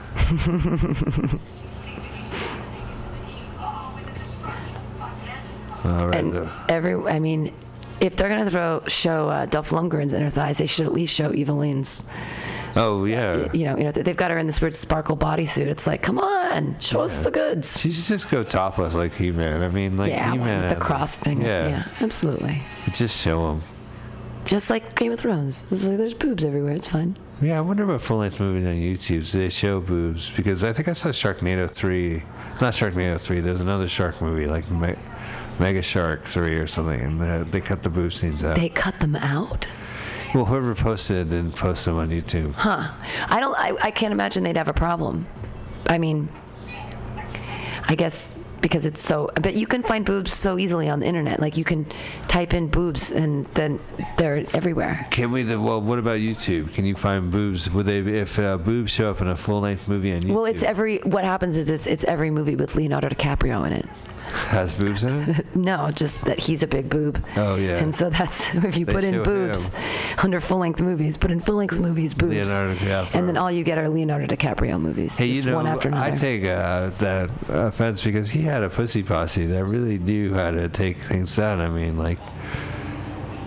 All 5.84 6.08
right. 6.08 6.16
And 6.16 6.32
though. 6.32 6.50
every. 6.68 6.94
I 6.94 7.18
mean, 7.18 7.52
if 8.00 8.16
they're 8.16 8.28
gonna 8.28 8.50
throw 8.50 8.82
show 8.88 9.28
uh, 9.28 9.46
Dolph 9.46 9.70
Lundgren's 9.70 10.12
inner 10.12 10.30
thighs, 10.30 10.58
they 10.58 10.66
should 10.66 10.86
at 10.86 10.92
least 10.92 11.14
show 11.14 11.30
Evelyn's. 11.30 12.10
Oh 12.74 13.04
yeah. 13.06 13.50
You 13.52 13.64
know, 13.64 13.78
you 13.78 13.84
know, 13.84 13.92
they've 13.92 14.16
got 14.16 14.30
her 14.30 14.38
in 14.38 14.46
this 14.46 14.60
weird 14.60 14.74
sparkle 14.74 15.16
bodysuit. 15.16 15.66
It's 15.66 15.86
like, 15.86 16.02
come 16.02 16.18
on, 16.18 16.78
show 16.78 17.00
us 17.00 17.20
the 17.22 17.30
goods. 17.30 17.80
She 17.80 17.90
should 17.90 18.04
just 18.04 18.30
go 18.30 18.42
topless 18.42 18.94
like 18.94 19.14
He-Man. 19.14 19.62
I 19.62 19.68
mean, 19.68 19.96
like 19.96 20.10
yeah, 20.10 20.32
He-Man. 20.32 20.62
with 20.62 20.78
the 20.78 20.84
cross 20.84 21.16
thing. 21.16 21.40
Yeah. 21.40 21.68
Yeah, 21.68 21.88
absolutely. 22.00 22.60
Just 22.92 23.18
show 23.22 23.52
him. 23.52 23.62
Just 24.46 24.70
like 24.70 24.94
Game 24.94 25.12
of 25.12 25.18
Thrones. 25.18 25.64
It's 25.70 25.84
like 25.84 25.98
there's 25.98 26.14
boobs 26.14 26.44
everywhere. 26.44 26.72
It's 26.72 26.86
fine. 26.88 27.16
Yeah, 27.42 27.58
I 27.58 27.60
wonder 27.60 27.82
about 27.84 28.00
full 28.00 28.18
length 28.18 28.40
movies 28.40 28.64
on 28.64 28.74
YouTube. 28.74 29.30
Do 29.30 29.38
they 29.40 29.48
show 29.50 29.80
boobs? 29.80 30.30
Because 30.30 30.64
I 30.64 30.72
think 30.72 30.88
I 30.88 30.92
saw 30.92 31.08
Sharknado 31.10 31.68
3. 31.68 32.22
Not 32.60 32.72
Sharknado 32.72 33.20
3, 33.20 33.40
there's 33.40 33.60
another 33.60 33.86
shark 33.88 34.22
movie, 34.22 34.46
like 34.46 34.70
Me- 34.70 34.94
Mega 35.58 35.82
Shark 35.82 36.22
3 36.22 36.54
or 36.54 36.66
something, 36.66 36.98
and 36.98 37.20
they, 37.20 37.42
they 37.50 37.60
cut 37.60 37.82
the 37.82 37.90
boob 37.90 38.14
scenes 38.14 38.44
out. 38.44 38.56
They 38.56 38.70
cut 38.70 38.98
them 39.00 39.14
out. 39.16 39.66
well, 40.34 40.46
whoever 40.46 40.74
posted 40.74 41.32
and 41.32 41.54
posted 41.54 41.92
them 41.92 41.98
on 42.00 42.08
YouTube. 42.08 42.52
Huh. 42.54 42.92
I 43.28 43.40
don't. 43.40 43.54
I, 43.58 43.76
I 43.82 43.90
can't 43.90 44.12
imagine 44.12 44.42
they'd 44.44 44.56
have 44.56 44.68
a 44.68 44.72
problem. 44.72 45.26
I 45.88 45.98
mean, 45.98 46.30
I 47.88 47.94
guess 47.94 48.32
because 48.66 48.84
it's 48.84 49.00
so. 49.00 49.30
But 49.40 49.54
you 49.54 49.64
can 49.64 49.84
find 49.84 50.04
boobs 50.04 50.32
so 50.32 50.58
easily 50.58 50.88
on 50.88 50.98
the 50.98 51.06
internet. 51.06 51.38
Like 51.38 51.56
you 51.56 51.62
can 51.62 51.86
type 52.26 52.52
in 52.52 52.66
boobs 52.66 53.12
and 53.12 53.46
then 53.54 53.78
they're 54.18 54.44
everywhere. 54.54 55.06
Can 55.12 55.30
we? 55.30 55.44
Well, 55.44 55.80
what 55.80 56.00
about 56.00 56.18
YouTube? 56.18 56.74
Can 56.74 56.84
you 56.84 56.96
find 56.96 57.30
boobs? 57.30 57.70
Would 57.70 57.86
they? 57.86 57.98
If 57.98 58.40
uh, 58.40 58.56
boobs 58.56 58.90
show 58.90 59.08
up 59.08 59.20
in 59.20 59.28
a 59.28 59.36
full 59.36 59.60
length 59.60 59.86
movie 59.86 60.12
on 60.12 60.20
YouTube? 60.20 60.34
Well, 60.34 60.46
it's 60.46 60.64
every. 60.64 60.98
What 60.98 61.22
happens 61.22 61.56
is 61.56 61.70
it's 61.70 61.86
it's 61.86 62.02
every 62.04 62.30
movie 62.30 62.56
with 62.56 62.74
Leonardo 62.74 63.08
DiCaprio 63.08 63.64
in 63.68 63.72
it. 63.72 63.86
has 64.48 64.72
boobs 64.72 65.04
in 65.04 65.22
it. 65.30 65.46
No, 65.56 65.90
just 65.90 66.20
that 66.26 66.38
he's 66.38 66.62
a 66.62 66.66
big 66.66 66.88
boob. 66.88 67.24
Oh, 67.36 67.56
yeah. 67.56 67.78
And 67.78 67.94
so 67.94 68.10
that's 68.10 68.54
if 68.54 68.76
you 68.76 68.84
They 68.84 68.92
put 68.92 69.04
in 69.04 69.22
boobs 69.22 69.70
under 70.22 70.40
full 70.40 70.58
length 70.58 70.80
movies, 70.80 71.16
put 71.16 71.30
in 71.30 71.40
full 71.40 71.56
length 71.56 71.80
movies 71.80 72.14
boobs, 72.14 72.34
Leonardo 72.34 72.74
DiCaprio. 72.74 73.14
and 73.14 73.28
then 73.28 73.36
all 73.36 73.50
you 73.50 73.64
get 73.64 73.78
are 73.78 73.88
Leonardo 73.88 74.26
DiCaprio 74.26 74.80
movies. 74.80 75.16
Hey, 75.16 75.26
you 75.26 75.42
know, 75.42 75.54
one 75.56 75.66
after 75.66 75.88
another. 75.88 76.12
I 76.12 76.16
take 76.16 76.44
uh, 76.44 76.90
that 76.98 77.30
offense 77.48 78.04
because 78.04 78.30
he 78.30 78.42
had 78.42 78.62
a 78.62 78.68
pussy 78.68 79.02
posse 79.02 79.46
that 79.46 79.64
really 79.64 79.98
knew 79.98 80.34
how 80.34 80.50
to 80.50 80.68
take 80.68 80.98
things 80.98 81.34
down. 81.34 81.60
I 81.60 81.68
mean, 81.68 81.98
like, 81.98 82.18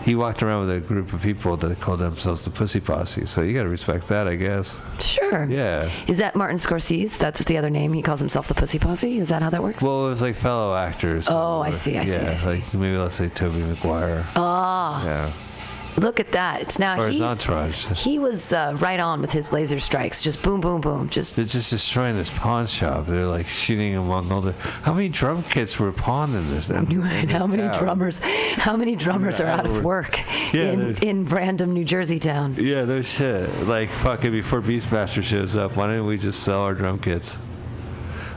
he 0.09 0.15
walked 0.15 0.41
around 0.41 0.65
with 0.65 0.75
a 0.75 0.79
group 0.79 1.13
of 1.13 1.21
people 1.21 1.55
that 1.55 1.79
called 1.79 1.99
themselves 1.99 2.43
the 2.43 2.49
pussy 2.49 2.79
posse. 2.79 3.27
So 3.27 3.43
you 3.43 3.53
got 3.53 3.61
to 3.61 3.69
respect 3.69 4.07
that, 4.07 4.27
I 4.27 4.35
guess. 4.37 4.75
sure. 4.99 5.45
Yeah. 5.45 5.87
Is 6.07 6.17
that 6.17 6.35
Martin 6.35 6.57
Scorsese? 6.57 7.15
That's 7.19 7.45
the 7.45 7.57
other 7.57 7.69
name. 7.69 7.93
He 7.93 8.01
calls 8.01 8.19
himself 8.19 8.47
the 8.47 8.55
Pussy 8.55 8.79
Posse. 8.79 9.19
Is 9.19 9.29
that 9.29 9.43
how 9.43 9.51
that 9.51 9.61
works? 9.61 9.83
Well, 9.83 10.07
it 10.07 10.09
was 10.09 10.23
like 10.23 10.35
fellow 10.35 10.75
actors. 10.75 11.27
Oh, 11.29 11.61
I 11.61 11.73
see, 11.73 11.95
I 11.99 12.05
see, 12.05 12.11
yeah, 12.13 12.41
like 12.43 12.73
maybe 12.73 12.97
let's 12.97 13.15
say 13.15 13.29
Tobey 13.29 13.61
Maguire. 13.61 14.25
Ah, 14.35 15.05
yeah. 15.05 15.33
Look 15.97 16.19
at 16.19 16.31
that. 16.31 16.61
It's 16.61 16.79
now 16.79 16.99
Or 16.99 17.07
his 17.07 17.15
he's, 17.15 17.21
entourage. 17.21 17.85
he 17.97 18.19
was 18.19 18.53
uh, 18.53 18.75
right 18.79 18.99
on 18.99 19.21
with 19.21 19.31
his 19.31 19.51
laser 19.53 19.79
strikes. 19.79 20.21
Just 20.21 20.41
boom, 20.41 20.61
boom, 20.61 20.81
boom. 20.81 21.09
Just 21.09 21.35
They're 21.35 21.45
just 21.45 21.69
destroying 21.69 22.15
this 22.15 22.29
pawn 22.29 22.67
shop. 22.67 23.07
They're 23.07 23.27
like 23.27 23.47
shooting 23.47 23.95
among 23.95 24.31
all 24.31 24.41
the. 24.41 24.53
How 24.83 24.93
many 24.93 25.09
drum 25.09 25.43
kits 25.43 25.79
were 25.79 25.91
pawned 25.91 26.35
in 26.35 26.49
this? 26.49 26.69
in 26.69 26.85
this 26.85 27.31
how 27.31 27.47
many 27.47 27.63
town? 27.69 27.77
drummers? 27.83 28.19
How 28.19 28.77
many 28.77 28.95
drummers 28.95 29.39
are 29.41 29.47
out 29.47 29.65
of 29.65 29.83
work 29.83 30.19
Yeah, 30.53 30.71
in 30.71 30.95
in 31.03 31.25
random 31.25 31.73
New 31.73 31.85
Jersey 31.85 32.19
town? 32.19 32.55
Yeah, 32.57 32.85
no 32.85 33.01
shit. 33.01 33.67
Like, 33.67 33.89
fucking 33.89 34.31
before 34.31 34.61
Beastmaster 34.61 35.23
shows 35.23 35.55
up, 35.55 35.75
why 35.75 35.87
didn't 35.87 36.05
we 36.05 36.17
just 36.17 36.41
sell 36.43 36.61
our 36.61 36.73
drum 36.73 36.99
kits? 36.99 37.37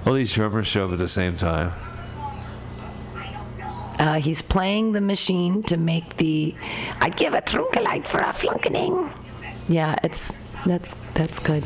All 0.04 0.14
these 0.14 0.32
drummers 0.32 0.66
show 0.66 0.86
up 0.86 0.92
at 0.92 0.98
the 0.98 1.06
same 1.08 1.36
time. 1.36 1.72
Uh, 3.98 4.14
he's 4.14 4.42
playing 4.42 4.92
the 4.92 5.00
machine 5.00 5.62
to 5.64 5.76
make 5.76 6.16
the. 6.16 6.54
I'd 7.00 7.16
give 7.16 7.34
a 7.34 7.42
trunkelite 7.42 8.06
for 8.06 8.18
a 8.20 8.32
flunkening. 8.32 9.12
Yeah, 9.68 9.96
it's 10.02 10.36
that's 10.66 10.94
that's 11.14 11.38
good. 11.38 11.64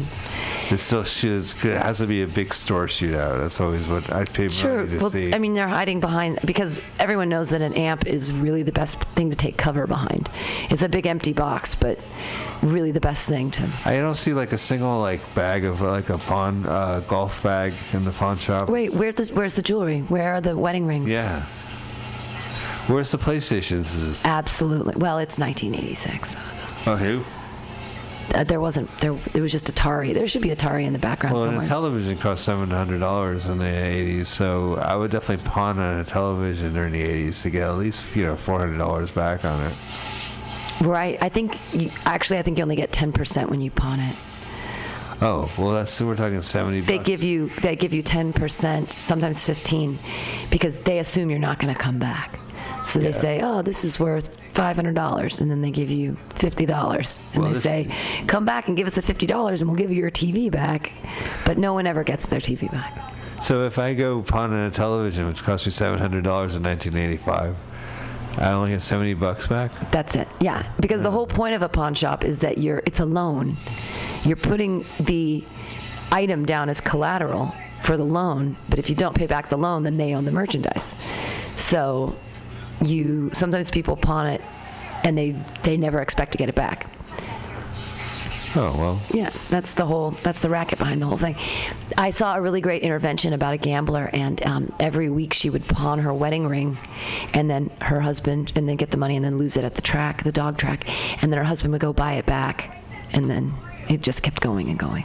It 0.70 0.78
still 0.78 1.04
shoots. 1.04 1.52
It 1.64 1.80
has 1.80 1.98
to 1.98 2.06
be 2.06 2.22
a 2.22 2.26
big 2.26 2.52
store 2.52 2.86
shootout. 2.86 3.38
That's 3.40 3.60
always 3.60 3.86
what 3.86 4.10
I 4.12 4.24
pay 4.24 4.48
Sure. 4.48 4.78
money 4.84 4.90
to 4.90 4.98
Well, 4.98 5.10
see. 5.10 5.32
I 5.34 5.38
mean, 5.38 5.54
they're 5.54 5.68
hiding 5.68 6.00
behind 6.00 6.40
because 6.44 6.80
everyone 6.98 7.28
knows 7.28 7.48
that 7.50 7.62
an 7.62 7.74
amp 7.74 8.06
is 8.06 8.32
really 8.32 8.62
the 8.62 8.72
best 8.72 8.98
thing 9.14 9.30
to 9.30 9.36
take 9.36 9.56
cover 9.56 9.86
behind. 9.86 10.28
It's 10.70 10.82
a 10.82 10.88
big 10.88 11.06
empty 11.06 11.32
box, 11.32 11.74
but 11.74 11.98
really 12.62 12.90
the 12.90 13.00
best 13.00 13.28
thing 13.28 13.50
to. 13.52 13.70
I 13.84 13.96
don't 13.98 14.14
see 14.16 14.34
like 14.34 14.52
a 14.52 14.58
single 14.58 15.00
like 15.00 15.20
bag 15.34 15.64
of 15.64 15.80
like 15.82 16.10
a 16.10 16.18
pawn 16.18 16.66
uh, 16.66 17.00
golf 17.06 17.42
bag 17.42 17.74
in 17.92 18.04
the 18.04 18.12
pawn 18.12 18.38
shop. 18.38 18.68
Wait, 18.68 18.92
where's 18.94 19.14
the 19.14 19.26
where's 19.34 19.54
the 19.54 19.62
jewelry? 19.62 20.00
Where 20.00 20.34
are 20.34 20.40
the 20.40 20.56
wedding 20.56 20.86
rings? 20.86 21.10
Yeah. 21.10 21.44
Where's 22.86 23.10
the 23.10 23.18
PlayStations? 23.18 24.20
Absolutely. 24.24 24.94
Well, 24.96 25.18
it's 25.18 25.38
1986. 25.38 26.30
So 26.32 26.38
it 26.38 26.76
Oh, 26.86 26.96
who? 26.96 27.24
uh, 28.34 28.44
there 28.44 28.60
wasn't 28.60 28.88
there. 29.00 29.16
It 29.34 29.40
was 29.40 29.50
just 29.52 29.72
Atari. 29.72 30.12
There 30.14 30.26
should 30.28 30.42
be 30.42 30.50
Atari 30.50 30.84
in 30.84 30.92
the 30.92 30.98
background 30.98 31.34
Well, 31.34 31.44
somewhere. 31.44 31.64
a 31.64 31.66
television 31.68 32.16
cost 32.18 32.44
seven 32.44 32.70
hundred 32.70 32.98
dollars 33.00 33.48
in 33.48 33.58
the 33.58 33.66
eighties, 33.66 34.28
so 34.28 34.76
I 34.76 34.94
would 34.96 35.10
definitely 35.10 35.44
pawn 35.48 35.78
on 35.78 35.98
a 36.00 36.04
television 36.04 36.74
during 36.74 36.92
the 36.92 37.02
eighties 37.02 37.42
to 37.42 37.50
get 37.50 37.68
at 37.68 37.76
least 37.76 38.14
you 38.16 38.24
know 38.24 38.36
four 38.36 38.58
hundred 38.58 38.78
dollars 38.78 39.10
back 39.10 39.44
on 39.44 39.62
it. 39.66 39.74
right. 40.82 41.18
I 41.22 41.28
think 41.28 41.58
you, 41.72 41.90
actually, 42.04 42.38
I 42.38 42.42
think 42.42 42.58
you 42.58 42.62
only 42.62 42.76
get 42.76 42.92
10% 42.92 43.48
when 43.48 43.60
you 43.62 43.70
pawn 43.70 43.98
it. 44.00 44.16
Oh, 45.22 45.50
well, 45.56 45.70
that's 45.70 45.98
we're 46.00 46.14
talking 46.16 46.40
seventy. 46.42 46.80
They 46.82 46.98
bucks. 46.98 47.06
give 47.06 47.22
you 47.22 47.50
they 47.62 47.74
give 47.76 47.94
you 47.94 48.02
10%, 48.02 48.92
sometimes 48.92 49.42
15, 49.44 49.98
because 50.50 50.78
they 50.80 50.98
assume 50.98 51.30
you're 51.30 51.38
not 51.38 51.58
going 51.58 51.72
to 51.74 51.80
come 51.80 51.98
back. 51.98 52.38
So 52.86 53.00
they 53.00 53.06
Yeah. 53.06 53.12
say, 53.12 53.40
"Oh, 53.42 53.62
this 53.62 53.84
is 53.84 53.98
worth 53.98 54.30
$500," 54.54 55.40
and 55.40 55.50
then 55.50 55.60
they 55.60 55.70
give 55.70 55.90
you 55.90 56.16
$50, 56.34 57.18
and 57.34 57.42
Well, 57.42 57.52
they 57.52 57.60
say, 57.60 57.88
"Come 58.26 58.44
back 58.44 58.68
and 58.68 58.76
give 58.76 58.86
us 58.86 58.94
the 58.94 59.02
$50, 59.02 59.60
and 59.60 59.68
we'll 59.68 59.76
give 59.76 59.90
you 59.90 60.00
your 60.00 60.10
TV 60.10 60.48
back." 60.48 60.92
But 61.44 61.58
no 61.58 61.74
one 61.74 61.86
ever 61.86 62.04
gets 62.04 62.28
their 62.28 62.40
TV 62.40 62.68
back. 62.68 63.12
So 63.40 63.66
if 63.66 63.78
I 63.78 63.92
go 63.94 64.22
pawn 64.22 64.52
on 64.52 64.60
a 64.60 64.70
television, 64.70 65.26
which 65.26 65.42
cost 65.42 65.66
me 65.66 65.72
seven 65.72 65.98
hundred 65.98 66.24
dollars 66.24 66.54
in 66.54 66.62
nineteen 66.62 66.96
eighty-five, 66.96 67.54
I 68.38 68.52
only 68.52 68.70
get 68.70 68.82
seventy 68.82 69.14
bucks 69.14 69.46
back. 69.46 69.90
That's 69.90 70.14
it. 70.14 70.28
Yeah, 70.40 70.64
because 70.80 71.02
the 71.02 71.10
hmm. 71.10 71.16
whole 71.16 71.26
point 71.26 71.54
of 71.54 71.62
a 71.62 71.68
pawn 71.68 71.94
shop 71.94 72.24
is 72.24 72.38
that 72.38 72.58
you're 72.58 72.82
it's 72.86 73.00
a 73.00 73.04
loan. 73.04 73.56
You're 74.24 74.36
putting 74.36 74.84
the 75.00 75.44
item 76.12 76.46
down 76.46 76.68
as 76.68 76.80
collateral 76.80 77.52
for 77.82 77.96
the 77.96 78.04
loan, 78.04 78.56
but 78.68 78.78
if 78.78 78.88
you 78.88 78.96
don't 78.96 79.14
pay 79.14 79.26
back 79.26 79.50
the 79.50 79.58
loan, 79.58 79.82
then 79.82 79.96
they 79.96 80.14
own 80.14 80.24
the 80.24 80.32
merchandise. 80.32 80.94
So 81.56 82.16
you 82.82 83.30
sometimes 83.32 83.70
people 83.70 83.96
pawn 83.96 84.26
it 84.26 84.40
and 85.04 85.16
they 85.16 85.36
they 85.62 85.76
never 85.76 86.00
expect 86.00 86.32
to 86.32 86.38
get 86.38 86.48
it 86.48 86.54
back. 86.54 86.86
Oh 88.58 88.74
well, 88.78 89.02
Yeah, 89.12 89.30
that's 89.50 89.74
the 89.74 89.84
whole 89.84 90.12
that's 90.22 90.40
the 90.40 90.48
racket 90.48 90.78
behind 90.78 91.02
the 91.02 91.06
whole 91.06 91.18
thing. 91.18 91.36
I 91.98 92.10
saw 92.10 92.36
a 92.36 92.40
really 92.40 92.62
great 92.62 92.82
intervention 92.82 93.34
about 93.34 93.52
a 93.52 93.58
gambler, 93.58 94.08
and 94.14 94.42
um, 94.46 94.72
every 94.80 95.10
week 95.10 95.34
she 95.34 95.50
would 95.50 95.66
pawn 95.68 95.98
her 95.98 96.14
wedding 96.14 96.48
ring, 96.48 96.78
and 97.34 97.50
then 97.50 97.70
her 97.82 98.00
husband, 98.00 98.52
and 98.56 98.66
then 98.66 98.76
get 98.76 98.90
the 98.90 98.96
money, 98.96 99.14
and 99.14 99.24
then 99.24 99.36
lose 99.36 99.58
it 99.58 99.64
at 99.64 99.74
the 99.74 99.82
track, 99.82 100.22
the 100.22 100.32
dog 100.32 100.56
track, 100.56 100.88
and 101.22 101.30
then 101.30 101.36
her 101.36 101.44
husband 101.44 101.72
would 101.72 101.82
go 101.82 101.92
buy 101.92 102.14
it 102.14 102.24
back, 102.24 102.82
and 103.12 103.28
then 103.28 103.52
it 103.90 104.00
just 104.00 104.22
kept 104.22 104.40
going 104.40 104.70
and 104.70 104.78
going. 104.78 105.04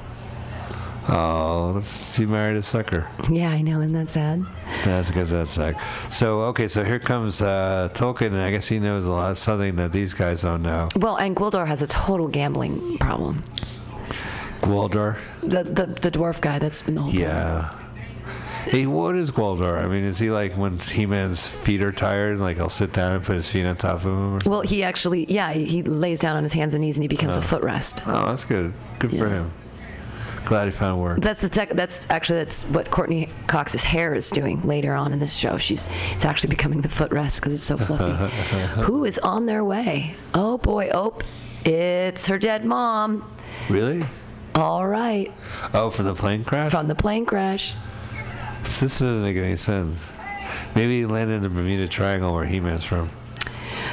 Oh, 1.10 1.74
that's, 1.74 2.16
she 2.16 2.26
married 2.26 2.58
a 2.58 2.62
sucker. 2.62 3.10
Yeah, 3.30 3.50
I 3.50 3.62
know, 3.62 3.82
isn't 3.82 3.94
that 3.94 4.10
sad? 4.10 4.46
That's 4.86 5.10
because 5.10 5.32
that's 5.32 5.58
like. 5.58 5.76
So 6.10 6.42
okay, 6.42 6.68
so 6.68 6.84
here 6.84 7.00
comes 7.00 7.42
uh, 7.42 7.90
Tolkan, 7.94 8.28
and 8.28 8.42
I 8.42 8.52
guess 8.52 8.68
he 8.68 8.80
knows 8.80 9.06
a 9.06 9.12
lot 9.12 9.32
of 9.32 9.38
something 9.38 9.76
that 9.78 9.92
these 9.92 10.14
guys 10.14 10.44
don't 10.44 10.62
know. 10.62 10.90
Well, 10.96 11.18
and 11.18 11.36
Gwildor 11.36 11.66
has 11.66 11.82
a 11.82 11.88
total 11.88 12.28
gambling 12.28 12.98
problem. 13.00 13.44
Gwaldor. 14.62 15.18
The 15.42 15.64
the, 15.64 15.88
the 15.88 16.12
dwarf 16.12 16.40
guy 16.40 16.60
that's 16.60 16.84
been 16.84 16.96
the 16.96 17.02
whole. 17.02 17.14
Yeah. 17.14 17.78
Hey, 18.66 18.86
what 18.86 19.16
is 19.16 19.32
Gwaldor? 19.32 19.84
I 19.84 19.88
mean, 19.88 20.04
is 20.04 20.20
he 20.20 20.30
like 20.30 20.54
when 20.54 20.78
He-Man's 20.78 21.50
feet 21.50 21.82
are 21.82 21.92
tired, 21.92 22.38
like 22.38 22.58
he'll 22.58 22.70
sit 22.70 22.94
down 22.94 23.14
and 23.14 23.24
put 23.24 23.36
his 23.36 23.50
feet 23.50 23.66
on 23.66 23.76
top 23.76 23.96
of 23.96 24.06
him? 24.06 24.36
Or 24.36 24.40
something? 24.40 24.52
Well, 24.52 24.62
he 24.62 24.84
actually, 24.84 25.26
yeah, 25.26 25.52
he 25.52 25.66
he 25.66 25.82
lays 25.82 26.20
down 26.20 26.36
on 26.36 26.44
his 26.44 26.54
hands 26.54 26.76
and 26.76 26.84
knees 26.84 26.96
and 26.96 27.04
he 27.04 27.08
becomes 27.08 27.36
a 27.36 27.40
footrest. 27.40 28.04
Oh, 28.06 28.28
that's 28.28 28.46
good. 28.46 28.72
Good 29.00 29.10
for 29.10 29.28
him. 29.28 29.52
Glad 30.46 30.66
he 30.66 30.72
found 30.72 31.00
work. 31.02 31.20
That's 31.22 31.40
the 31.42 31.50
tech, 31.50 31.70
that's 31.70 32.10
actually 32.10 32.40
that's 32.40 32.64
what 32.66 32.90
Courteney 32.92 33.30
Cox's 33.48 33.84
hair 33.84 34.14
is 34.16 34.30
doing 34.30 34.62
later 34.64 34.94
on 34.96 35.14
in 35.14 35.20
this 35.20 35.34
show. 35.36 35.58
She's 35.58 35.88
it's 36.12 36.26
actually 36.26 36.50
becoming 36.50 36.82
the 36.82 36.90
footrest 36.90 37.36
because 37.40 37.54
it's 37.54 37.64
so 37.64 37.78
fluffy. 37.78 38.12
Who 38.82 39.06
is 39.06 39.20
on 39.20 39.46
their 39.46 39.64
way? 39.64 40.16
Oh 40.34 40.58
boy, 40.58 40.90
oh, 40.94 41.18
it's 41.64 42.28
her 42.28 42.40
dead 42.40 42.66
mom. 42.66 43.30
Really? 43.70 44.04
All 44.56 44.86
right, 44.86 45.32
Oh, 45.74 45.90
from 45.90 46.06
the 46.06 46.16
plane 46.16 46.44
crash? 46.44 46.72
from 46.72 46.88
the 46.88 46.96
plane 46.96 47.26
crash. 47.26 47.74
This 48.64 48.80
doesn't 48.80 49.22
make 49.22 49.38
any 49.38 49.56
sense. 49.56 50.10
Maybe 50.76 51.00
he 51.00 51.06
landed 51.06 51.36
in 51.36 51.44
the 51.44 51.50
Bermuda 51.50 51.88
Triangle 51.88 52.34
where 52.34 52.46
He-Man's 52.46 52.84
from. 52.84 53.10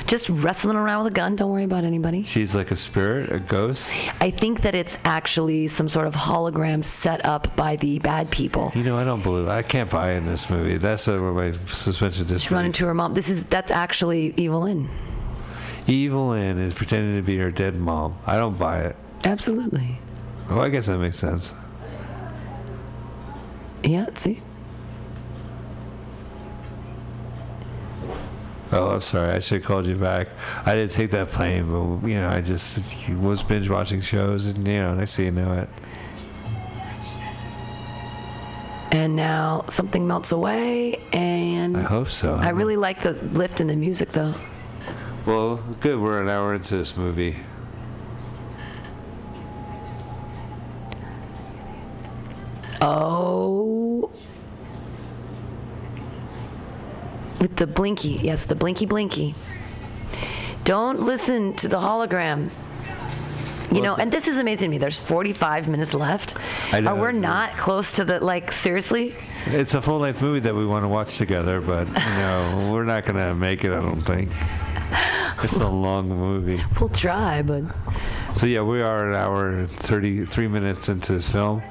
Just 0.08 0.30
wrestling 0.30 0.78
around 0.78 1.04
with 1.04 1.12
a 1.12 1.14
gun. 1.14 1.36
Don't 1.36 1.52
worry 1.52 1.64
about 1.64 1.84
anybody. 1.84 2.22
She's 2.22 2.54
like 2.54 2.70
a 2.70 2.76
spirit, 2.76 3.30
a 3.30 3.38
ghost. 3.38 3.92
I 4.22 4.30
think 4.30 4.62
that 4.62 4.74
it's 4.74 4.96
actually 5.04 5.68
some 5.68 5.86
sort 5.86 6.06
of 6.06 6.14
hologram 6.14 6.82
set 6.82 7.26
up 7.26 7.54
by 7.56 7.76
the 7.76 7.98
bad 7.98 8.30
people. 8.30 8.72
You 8.74 8.84
know, 8.84 8.96
I 8.96 9.04
don't 9.04 9.22
believe. 9.22 9.48
I 9.48 9.60
can't 9.60 9.90
buy 9.90 10.12
in 10.14 10.24
this 10.24 10.48
movie. 10.48 10.78
That's 10.78 11.06
uh, 11.08 11.18
where 11.18 11.32
my 11.32 11.52
suspension 11.66 12.26
She 12.26 12.38
She's 12.38 12.50
running 12.50 12.72
to 12.72 12.86
her 12.86 12.94
mom. 12.94 13.12
This 13.12 13.28
is 13.28 13.44
that's 13.44 13.70
actually 13.70 14.32
Evelyn. 14.38 14.88
Evelyn 15.86 16.58
is 16.58 16.72
pretending 16.72 17.16
to 17.16 17.22
be 17.22 17.36
her 17.36 17.50
dead 17.50 17.74
mom. 17.76 18.18
I 18.26 18.36
don't 18.36 18.58
buy 18.58 18.80
it. 18.80 18.96
Absolutely. 19.26 19.98
Well, 20.48 20.62
I 20.62 20.70
guess 20.70 20.86
that 20.86 20.96
makes 20.96 21.18
sense. 21.18 21.52
Yeah. 23.84 24.06
See. 24.14 24.40
Oh, 28.70 28.88
I'm 28.88 29.00
sorry. 29.00 29.30
I 29.30 29.38
should 29.38 29.62
have 29.62 29.66
called 29.66 29.86
you 29.86 29.96
back. 29.96 30.28
I 30.66 30.74
didn't 30.74 30.92
take 30.92 31.10
that 31.12 31.28
plane, 31.28 31.66
but 31.66 32.06
you 32.06 32.16
know, 32.16 32.28
I 32.28 32.42
just 32.42 32.80
was 33.10 33.42
binge 33.42 33.70
watching 33.70 34.00
shows, 34.00 34.46
and 34.46 34.66
you 34.66 34.74
know, 34.74 34.94
next 34.94 35.16
thing 35.16 35.26
you 35.26 35.30
know 35.32 35.52
it. 35.54 35.68
And 38.92 39.16
now 39.16 39.64
something 39.68 40.06
melts 40.06 40.32
away, 40.32 40.96
and 41.12 41.76
I 41.76 41.82
hope 41.82 42.08
so. 42.08 42.34
I 42.34 42.50
really 42.50 42.76
like 42.76 43.02
the 43.02 43.12
lift 43.12 43.60
in 43.60 43.66
the 43.66 43.76
music, 43.76 44.12
though. 44.12 44.34
Well, 45.24 45.56
good. 45.80 45.98
We're 45.98 46.22
an 46.22 46.28
hour 46.28 46.54
into 46.54 46.76
this 46.76 46.96
movie. 46.96 47.36
Oh. 52.80 54.10
With 57.40 57.56
the 57.56 57.66
blinky. 57.66 58.18
Yes, 58.22 58.44
the 58.44 58.54
blinky 58.54 58.86
blinky. 58.86 59.34
Don't 60.64 61.00
listen 61.00 61.54
to 61.56 61.68
the 61.68 61.78
hologram. 61.78 62.50
You 63.70 63.82
know, 63.82 63.96
and 63.96 64.10
this 64.10 64.28
is 64.28 64.38
amazing 64.38 64.68
to 64.68 64.70
me. 64.70 64.78
There's 64.78 64.98
45 64.98 65.68
minutes 65.68 65.92
left. 65.92 66.34
I 66.72 66.80
know, 66.80 66.96
Are 66.96 67.12
we 67.12 67.18
not 67.18 67.54
close 67.58 67.92
to 67.92 68.04
the, 68.04 68.18
like, 68.18 68.50
seriously? 68.50 69.14
It's 69.46 69.74
a 69.74 69.82
full 69.82 69.98
length 69.98 70.22
movie 70.22 70.40
that 70.40 70.54
we 70.54 70.64
want 70.64 70.84
to 70.84 70.88
watch 70.88 71.18
together, 71.18 71.60
but 71.60 71.86
you 71.86 71.92
know, 71.94 72.70
we're 72.72 72.84
not 72.84 73.04
gonna 73.04 73.34
make 73.34 73.64
it. 73.64 73.72
I 73.72 73.80
don't 73.80 74.02
think. 74.02 74.30
It's 75.42 75.58
a 75.58 75.68
long 75.68 76.08
movie. 76.08 76.62
We'll 76.80 76.88
try, 76.88 77.42
but. 77.42 77.62
So 78.36 78.46
yeah, 78.46 78.62
we 78.62 78.80
are 78.80 79.10
an 79.10 79.14
hour 79.14 79.66
thirty-three 79.66 80.48
minutes 80.48 80.88
into 80.88 81.12
this 81.12 81.28
film, 81.28 81.62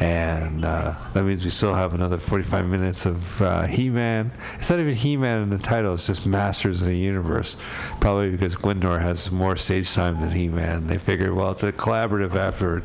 and 0.00 0.64
uh, 0.64 0.94
that 1.12 1.22
means 1.24 1.44
we 1.44 1.50
still 1.50 1.74
have 1.74 1.94
another 1.94 2.18
forty-five 2.18 2.66
minutes 2.66 3.06
of 3.06 3.40
uh, 3.40 3.62
He-Man. 3.66 4.32
It's 4.54 4.70
not 4.70 4.80
even 4.80 4.94
He-Man 4.94 5.42
in 5.42 5.50
the 5.50 5.58
title; 5.58 5.94
it's 5.94 6.06
just 6.06 6.26
Masters 6.26 6.82
of 6.82 6.88
the 6.88 6.96
Universe. 6.96 7.56
Probably 8.00 8.30
because 8.30 8.56
Gwendor 8.56 9.00
has 9.00 9.30
more 9.30 9.56
stage 9.56 9.92
time 9.92 10.20
than 10.20 10.30
He-Man. 10.30 10.86
They 10.86 10.98
figured, 10.98 11.32
well, 11.32 11.50
it's 11.52 11.62
a 11.62 11.72
collaborative 11.72 12.34
effort. 12.34 12.84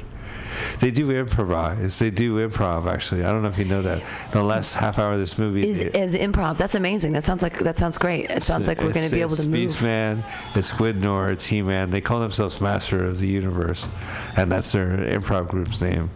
They 0.80 0.92
do 0.92 1.12
improvise. 1.12 2.00
They 2.00 2.10
do 2.10 2.36
improv. 2.48 2.92
Actually, 2.92 3.24
I 3.24 3.32
don't 3.32 3.44
know 3.44 3.50
if 3.50 3.58
you 3.58 3.66
know 3.66 3.82
that. 3.84 4.04
The 4.32 4.42
last 4.42 4.74
half 4.74 4.98
hour 5.00 5.14
of 5.14 5.20
this 5.20 5.38
movie 5.38 5.68
Is, 5.68 5.80
they- 5.80 6.02
is 6.02 6.16
improv. 6.16 6.58
That's 6.58 6.76
amazing. 6.76 7.14
That 7.14 7.24
sounds 7.24 7.42
like 7.44 7.60
that 7.60 7.78
sounds 7.78 7.98
great. 7.98 8.30
It 8.30 8.44
sounds 8.44 8.68
like 8.68 8.80
we're 8.82 8.92
going 8.92 9.08
to 9.08 9.12
be 9.16 9.22
able 9.22 9.36
to 9.36 9.48
move. 9.48 9.60
It's 9.64 9.76
Beastman, 9.76 10.24
it's 10.56 10.72
Gwydnor, 10.72 11.32
it's 11.32 11.46
He-Man. 11.46 11.92
They 11.92 12.02
call 12.02 12.20
themselves 12.20 12.60
Master 12.62 13.06
of 13.06 13.20
the 13.20 13.28
Universe, 13.28 13.88
and 14.36 14.52
that's 14.52 14.72
their 14.72 14.98
improv 14.98 15.48
group's 15.50 15.82
name. 15.82 16.10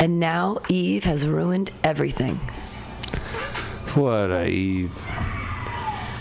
And 0.00 0.18
now 0.18 0.58
Eve 0.70 1.04
has 1.04 1.28
ruined 1.28 1.70
everything. 1.84 2.36
What 3.94 4.30
a 4.30 4.46
Eve! 4.48 4.94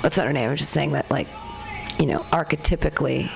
That's 0.01 0.17
not 0.17 0.27
her 0.27 0.33
name. 0.33 0.49
I'm 0.49 0.55
just 0.57 0.71
saying 0.71 0.91
that, 0.91 1.09
like, 1.09 1.27
you 1.97 2.05
know, 2.05 2.19
archetypically, 2.31 3.31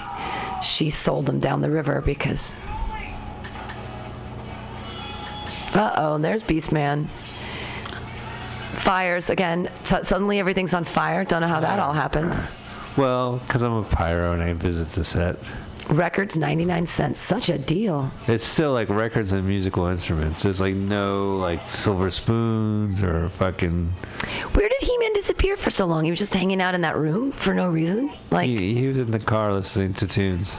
she 0.62 0.89
sold 0.89 1.25
them 1.25 1.39
down 1.39 1.62
the 1.62 1.71
river 1.71 2.01
because. 2.01 2.56
Uh 5.73 5.93
oh, 5.95 6.17
there's 6.17 6.43
Beastman. 6.43 7.08
Fires 8.75 9.29
again. 9.29 9.69
S- 9.82 10.08
suddenly 10.10 10.39
everything's 10.39 10.73
on 10.73 10.84
fire. 10.84 11.23
Don't 11.23 11.41
know 11.41 11.47
how 11.47 11.62
that 11.62 11.79
all 11.79 11.93
happened. 11.93 12.38
Well, 12.97 13.38
because 13.38 13.62
I'm 13.62 13.73
a 13.73 13.84
pyro 13.84 14.34
and 14.34 14.43
I 14.43 14.53
visit 14.53 14.91
the 14.91 15.03
set. 15.06 15.38
Records 15.89 16.38
99 16.38 16.88
cents. 16.88 17.19
Such 17.19 17.50
a 17.50 17.58
deal. 17.58 18.12
It's 18.28 18.46
still 18.46 18.74
like 18.74 18.89
records 18.89 19.32
and 19.34 19.46
musical 19.48 19.86
instruments. 19.88 20.43
There's 20.43 20.62
like 20.62 20.76
no 20.76 21.38
like 21.38 21.67
silver 21.67 22.10
spoons 22.10 23.02
or 23.04 23.30
fucking. 23.30 23.93
Where 24.54 24.69
did 24.69 24.82
He 24.82 24.98
Man 24.98 25.13
disappear 25.13 25.58
for 25.58 25.69
so 25.69 25.86
long? 25.86 26.06
He 26.06 26.10
was 26.10 26.19
just 26.19 26.34
hanging 26.34 26.62
out 26.62 26.74
in 26.76 26.82
that 26.82 26.96
room 26.98 27.32
for 27.34 27.54
no 27.54 27.67
reason? 27.69 28.12
Like, 28.32 28.48
He, 28.48 28.74
he 28.76 28.88
was 28.88 28.98
in 28.98 29.12
the 29.12 29.19
car 29.19 29.54
listening 29.54 29.93
to 29.96 30.08
tunes. 30.08 30.56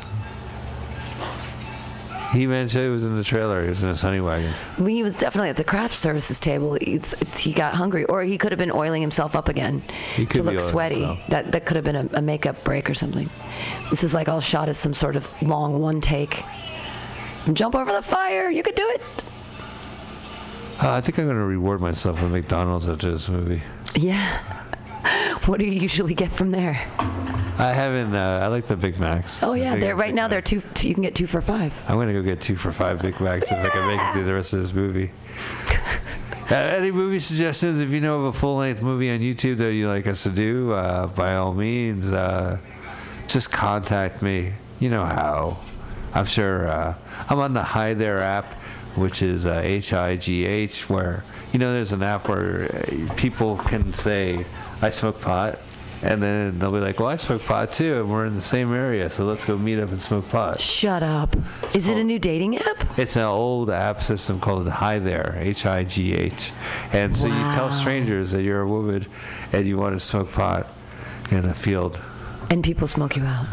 He 2.35 2.49
mentioned 2.49 2.85
he 2.85 2.91
was 2.91 3.05
in 3.05 3.17
the 3.17 3.23
trailer. 3.23 3.63
He 3.63 3.71
was 3.71 3.83
in 3.85 3.89
his 3.89 4.01
honey 4.01 4.21
wagon. 4.21 4.53
he 4.85 5.05
was 5.05 5.15
definitely 5.15 5.51
at 5.51 5.57
the 5.57 5.63
craft 5.63 5.95
services 5.95 6.41
table. 6.41 6.77
It's, 6.81 7.13
it's, 7.15 7.39
he 7.39 7.53
got 7.53 7.75
hungry, 7.75 8.05
or 8.07 8.25
he 8.25 8.37
could 8.37 8.51
have 8.51 8.59
been 8.59 8.73
oiling 8.73 9.01
himself 9.03 9.37
up 9.37 9.49
again 9.49 9.83
He 10.17 10.27
could 10.27 10.39
to 10.39 10.43
look 10.43 10.59
sweaty. 10.59 10.97
himself. 11.05 11.21
That 11.29 11.53
that 11.53 11.65
could 11.65 11.77
have 11.77 11.85
been 11.85 11.95
a, 11.97 12.09
a 12.15 12.23
makeup 12.23 12.65
break 12.65 12.91
or 12.91 12.95
something. 12.95 13.31
This 13.91 14.03
is 14.03 14.15
like 14.15 14.29
all 14.29 14.41
shot 14.41 14.69
as 14.69 14.79
some 14.79 14.95
sort 14.95 15.15
of 15.15 15.31
long 15.43 15.81
one 15.81 16.01
take. 16.01 16.43
Jump 17.53 17.77
over 17.77 17.93
the 17.93 18.03
fire. 18.03 18.51
You 18.51 18.63
could 18.65 18.75
do 18.75 18.89
it. 18.89 19.03
Uh, 20.83 20.91
I 20.91 21.01
think 21.01 21.19
I'm 21.19 21.27
going 21.27 21.37
to 21.37 21.45
reward 21.45 21.81
myself 21.81 22.21
with 22.21 22.33
McDonald's 22.33 22.89
after 22.89 23.13
this 23.13 23.29
movie. 23.29 23.63
Yeah. 23.95 24.64
What 25.47 25.61
do 25.61 25.67
you 25.67 25.73
usually 25.79 26.15
get 26.15 26.33
from 26.33 26.51
there? 26.51 26.81
I 27.59 27.73
haven't. 27.75 28.15
Uh, 28.15 28.41
I 28.43 28.47
like 28.47 28.65
the 28.65 28.77
Big 28.77 28.99
Macs. 28.99 29.43
Oh 29.43 29.53
yeah, 29.53 29.77
they're 29.77 29.95
right 29.95 30.09
Big 30.09 30.15
now. 30.15 30.27
They're 30.27 30.41
two, 30.41 30.63
two. 30.73 30.89
You 30.89 30.95
can 30.95 31.03
get 31.03 31.15
two 31.15 31.27
for 31.27 31.43
five. 31.43 31.79
I'm 31.87 31.97
gonna 31.99 32.15
go 32.15 32.23
get 32.23 32.41
two 32.41 32.57
for 32.57 32.73
five 32.73 33.03
Big 33.03 33.21
Macs 33.21 33.53
if 33.53 33.59
I 33.59 33.69
can 33.69 33.87
make 33.87 34.01
it 34.01 34.13
through 34.15 34.25
the 34.25 34.33
rest 34.35 34.55
of 34.55 34.61
this 34.61 34.73
movie. 34.73 35.11
Uh, 36.51 36.57
any 36.57 36.91
movie 36.91 37.19
suggestions? 37.19 37.81
If 37.81 37.89
you 37.89 38.03
know 38.03 38.19
of 38.19 38.25
a 38.27 38.33
full-length 38.39 38.83
movie 38.83 39.11
on 39.11 39.21
YouTube 39.21 39.57
that 39.57 39.73
you 39.73 39.89
like 39.89 40.07
us 40.07 40.25
to 40.25 40.29
do, 40.29 40.73
uh, 40.73 41.07
by 41.07 41.37
all 41.37 41.55
means, 41.55 42.13
uh, 42.13 42.59
just 43.27 43.51
contact 43.51 44.21
me. 44.21 44.53
You 44.79 44.91
know 44.91 45.07
how. 45.07 45.59
I'm 46.13 46.27
sure. 46.27 46.69
Uh, 46.69 46.95
I'm 47.31 47.39
on 47.39 47.55
the 47.55 47.63
High 47.63 47.95
There 47.95 48.19
app, 48.21 48.53
which 48.95 49.23
is 49.23 49.47
uh, 49.47 49.63
H-I-G-H, 49.65 50.91
where 50.91 51.25
you 51.53 51.59
know 51.59 51.73
there's 51.73 51.93
an 51.93 52.03
app 52.03 52.29
where 52.29 52.69
people 53.17 53.57
can 53.57 53.95
say, 53.95 54.45
"I 54.85 54.91
smoke 54.91 55.21
pot." 55.21 55.59
And 56.03 56.23
then 56.23 56.59
they'll 56.59 56.71
be 56.71 56.81
like, 56.81 57.01
"Well, 57.01 57.09
I 57.09 57.17
smoke 57.17 57.45
pot 57.47 57.73
too, 57.73 58.01
and 58.01 58.11
we're 58.11 58.27
in 58.27 58.35
the 58.35 58.43
same 58.43 58.75
area, 58.75 59.09
so 59.09 59.25
let's 59.25 59.45
go 59.45 59.57
meet 59.57 59.79
up 59.79 59.89
and 59.91 60.01
smoke 60.01 60.29
pot." 60.29 60.61
Shut 60.61 61.03
up. 61.03 61.35
Is 61.75 61.89
it 61.89 61.97
a 61.97 62.05
new 62.05 62.19
dating 62.19 62.59
app? 62.59 62.99
It's 62.99 63.17
an 63.17 63.23
old 63.23 63.71
app 63.71 64.03
system 64.03 64.39
called 64.39 64.69
High 64.69 64.99
There, 64.99 65.35
H 65.41 65.65
I 65.65 65.85
G 65.85 66.13
H. 66.15 66.53
And 66.93 67.17
so 67.17 67.29
you 67.29 67.33
tell 67.55 67.71
strangers 67.71 68.33
that 68.33 68.43
you're 68.43 68.61
a 68.61 68.69
woman 68.69 69.07
and 69.53 69.67
you 69.67 69.79
want 69.79 69.95
to 69.95 70.01
smoke 70.01 70.31
pot 70.33 70.67
in 71.31 71.47
a 71.47 71.55
field. 71.55 71.99
And 72.51 72.63
people 72.63 72.87
smoke 72.87 73.17
you 73.17 73.23
out. 73.25 73.47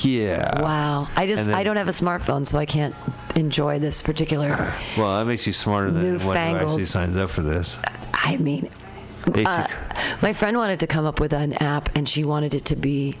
Yeah. 0.00 0.62
Wow. 0.62 1.08
I 1.16 1.26
just 1.26 1.44
then- 1.44 1.54
I 1.54 1.62
don't 1.62 1.76
have 1.76 1.88
a 1.88 1.92
smartphone, 1.92 2.46
so 2.46 2.56
I 2.56 2.64
can't 2.64 2.94
enjoy 3.36 3.78
this 3.78 4.00
particular. 4.00 4.72
Well, 4.96 5.18
that 5.18 5.26
makes 5.26 5.46
you 5.46 5.52
smarter 5.52 5.90
than 5.90 6.02
anyone 6.16 6.36
who 6.36 6.56
actually 6.56 6.84
signs 6.86 7.18
up 7.18 7.28
for 7.28 7.42
this. 7.42 7.76
I 8.14 8.38
mean. 8.38 8.70
Uh, 9.26 9.66
my 10.22 10.32
friend 10.32 10.56
wanted 10.56 10.80
to 10.80 10.86
come 10.86 11.04
up 11.06 11.20
with 11.20 11.32
an 11.32 11.52
app, 11.54 11.94
and 11.96 12.08
she 12.08 12.24
wanted 12.24 12.54
it 12.54 12.64
to 12.66 12.76
be 12.76 13.16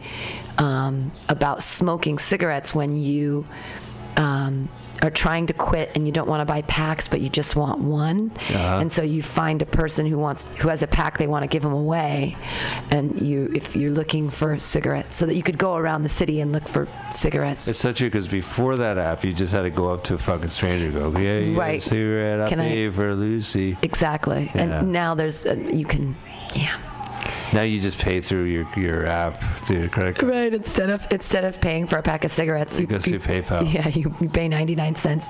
um, 0.58 1.12
about 1.28 1.62
smoking 1.62 2.18
cigarettes 2.18 2.74
when 2.74 2.96
you 2.96 3.46
um, 4.16 4.68
are 5.02 5.10
trying 5.10 5.46
to 5.48 5.52
quit 5.52 5.90
and 5.94 6.06
you 6.06 6.12
don't 6.12 6.28
want 6.28 6.40
to 6.40 6.44
buy 6.44 6.62
packs, 6.62 7.08
but 7.08 7.20
you 7.20 7.28
just 7.28 7.56
want 7.56 7.80
one. 7.80 8.30
Uh-huh. 8.50 8.78
And 8.80 8.90
so 8.90 9.02
you 9.02 9.22
find 9.22 9.60
a 9.60 9.66
person 9.66 10.06
who 10.06 10.16
wants 10.18 10.52
who 10.54 10.68
has 10.68 10.82
a 10.82 10.86
pack 10.86 11.18
they 11.18 11.26
want 11.26 11.42
to 11.42 11.48
give 11.48 11.62
them 11.62 11.72
away, 11.72 12.36
and 12.90 13.20
you 13.20 13.50
if 13.54 13.74
you're 13.76 13.90
looking 13.90 14.30
for 14.30 14.58
cigarettes, 14.58 15.16
so 15.16 15.26
that 15.26 15.34
you 15.34 15.42
could 15.42 15.58
go 15.58 15.74
around 15.76 16.02
the 16.04 16.08
city 16.08 16.40
and 16.40 16.52
look 16.52 16.68
for 16.68 16.86
cigarettes. 17.10 17.68
it's 17.68 17.78
so 17.80 17.92
true 17.92 18.08
because 18.08 18.28
before 18.28 18.76
that 18.76 18.96
app, 18.98 19.24
you 19.24 19.32
just 19.32 19.52
had 19.52 19.62
to 19.62 19.70
go 19.70 19.92
up 19.92 20.04
to 20.04 20.14
a 20.14 20.18
fucking 20.18 20.48
stranger 20.48 20.86
and 20.86 20.94
go, 21.14 21.20
yeah, 21.20 21.38
you 21.38 21.58
Right. 21.58 21.82
cigarette, 21.82 22.40
I'll 22.40 22.48
Can 22.48 22.60
I- 22.60 22.90
for 22.90 23.14
Lucy. 23.14 23.76
exactly. 23.82 24.50
Yeah. 24.54 24.80
And 24.80 24.92
now 24.92 25.14
there's 25.14 25.44
uh, 25.46 25.54
you 25.54 25.84
can, 25.84 26.14
yeah. 26.54 26.76
Now 27.52 27.62
you 27.62 27.80
just 27.80 27.98
pay 27.98 28.20
through 28.20 28.44
your, 28.44 28.66
your 28.76 29.06
app, 29.06 29.40
through 29.66 29.80
your 29.80 29.88
credit 29.88 30.18
card. 30.18 30.30
Right. 30.32 30.54
Instead 30.54 30.88
of 30.90 31.06
instead 31.10 31.44
of 31.44 31.60
paying 31.60 31.86
for 31.86 31.98
a 31.98 32.02
pack 32.02 32.24
of 32.24 32.32
cigarettes, 32.32 32.78
It 32.78 32.86
goes 32.86 33.04
through 33.04 33.18
PayPal. 33.18 33.62
Yeah, 33.72 33.88
you, 33.88 34.14
you 34.20 34.28
pay 34.28 34.48
ninety 34.48 34.74
nine 34.74 34.94
cents 34.96 35.28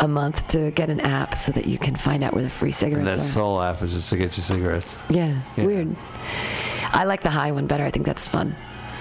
a 0.00 0.08
month 0.08 0.48
to 0.48 0.70
get 0.70 0.88
an 0.90 1.00
app 1.00 1.36
so 1.36 1.52
that 1.52 1.66
you 1.66 1.78
can 1.78 1.94
find 1.96 2.24
out 2.24 2.32
where 2.34 2.42
the 2.42 2.50
free 2.50 2.68
And 2.68 2.74
cigarettes 2.74 3.04
that 3.04 3.12
are. 3.12 3.16
That 3.16 3.22
Soul 3.22 3.60
app 3.62 3.82
is 3.82 3.92
just 3.92 4.08
to 4.10 4.16
get 4.16 4.36
you 4.36 4.42
cigarettes. 4.42 4.96
yeah, 5.10 5.40
Yeah. 5.56 5.64
weird. 5.64 5.96
I 6.94 7.04
like 7.04 7.20
the 7.22 7.30
high 7.30 7.52
one 7.52 7.66
better. 7.66 7.84
I 7.84 7.90
think 7.90 8.06
that's 8.06 8.26
fun. 8.26 8.54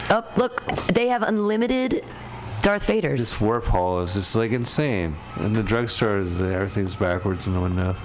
Oh, 0.10 0.24
look, 0.36 0.66
they 0.88 1.08
have 1.08 1.22
unlimited 1.24 2.04
Darth 2.62 2.86
Vaders. 2.88 3.18
This 3.18 3.40
warp 3.42 3.66
hole 3.66 4.02
is 4.02 4.14
just 4.14 4.36
like 4.36 4.52
insane. 4.52 5.16
And 5.38 5.56
the 5.56 5.64
drugstore 5.64 6.20
is 6.20 6.40
everything's 6.42 6.96
backwards 6.96 7.48
in 7.48 7.54
the 7.54 7.60
window. 7.62 7.96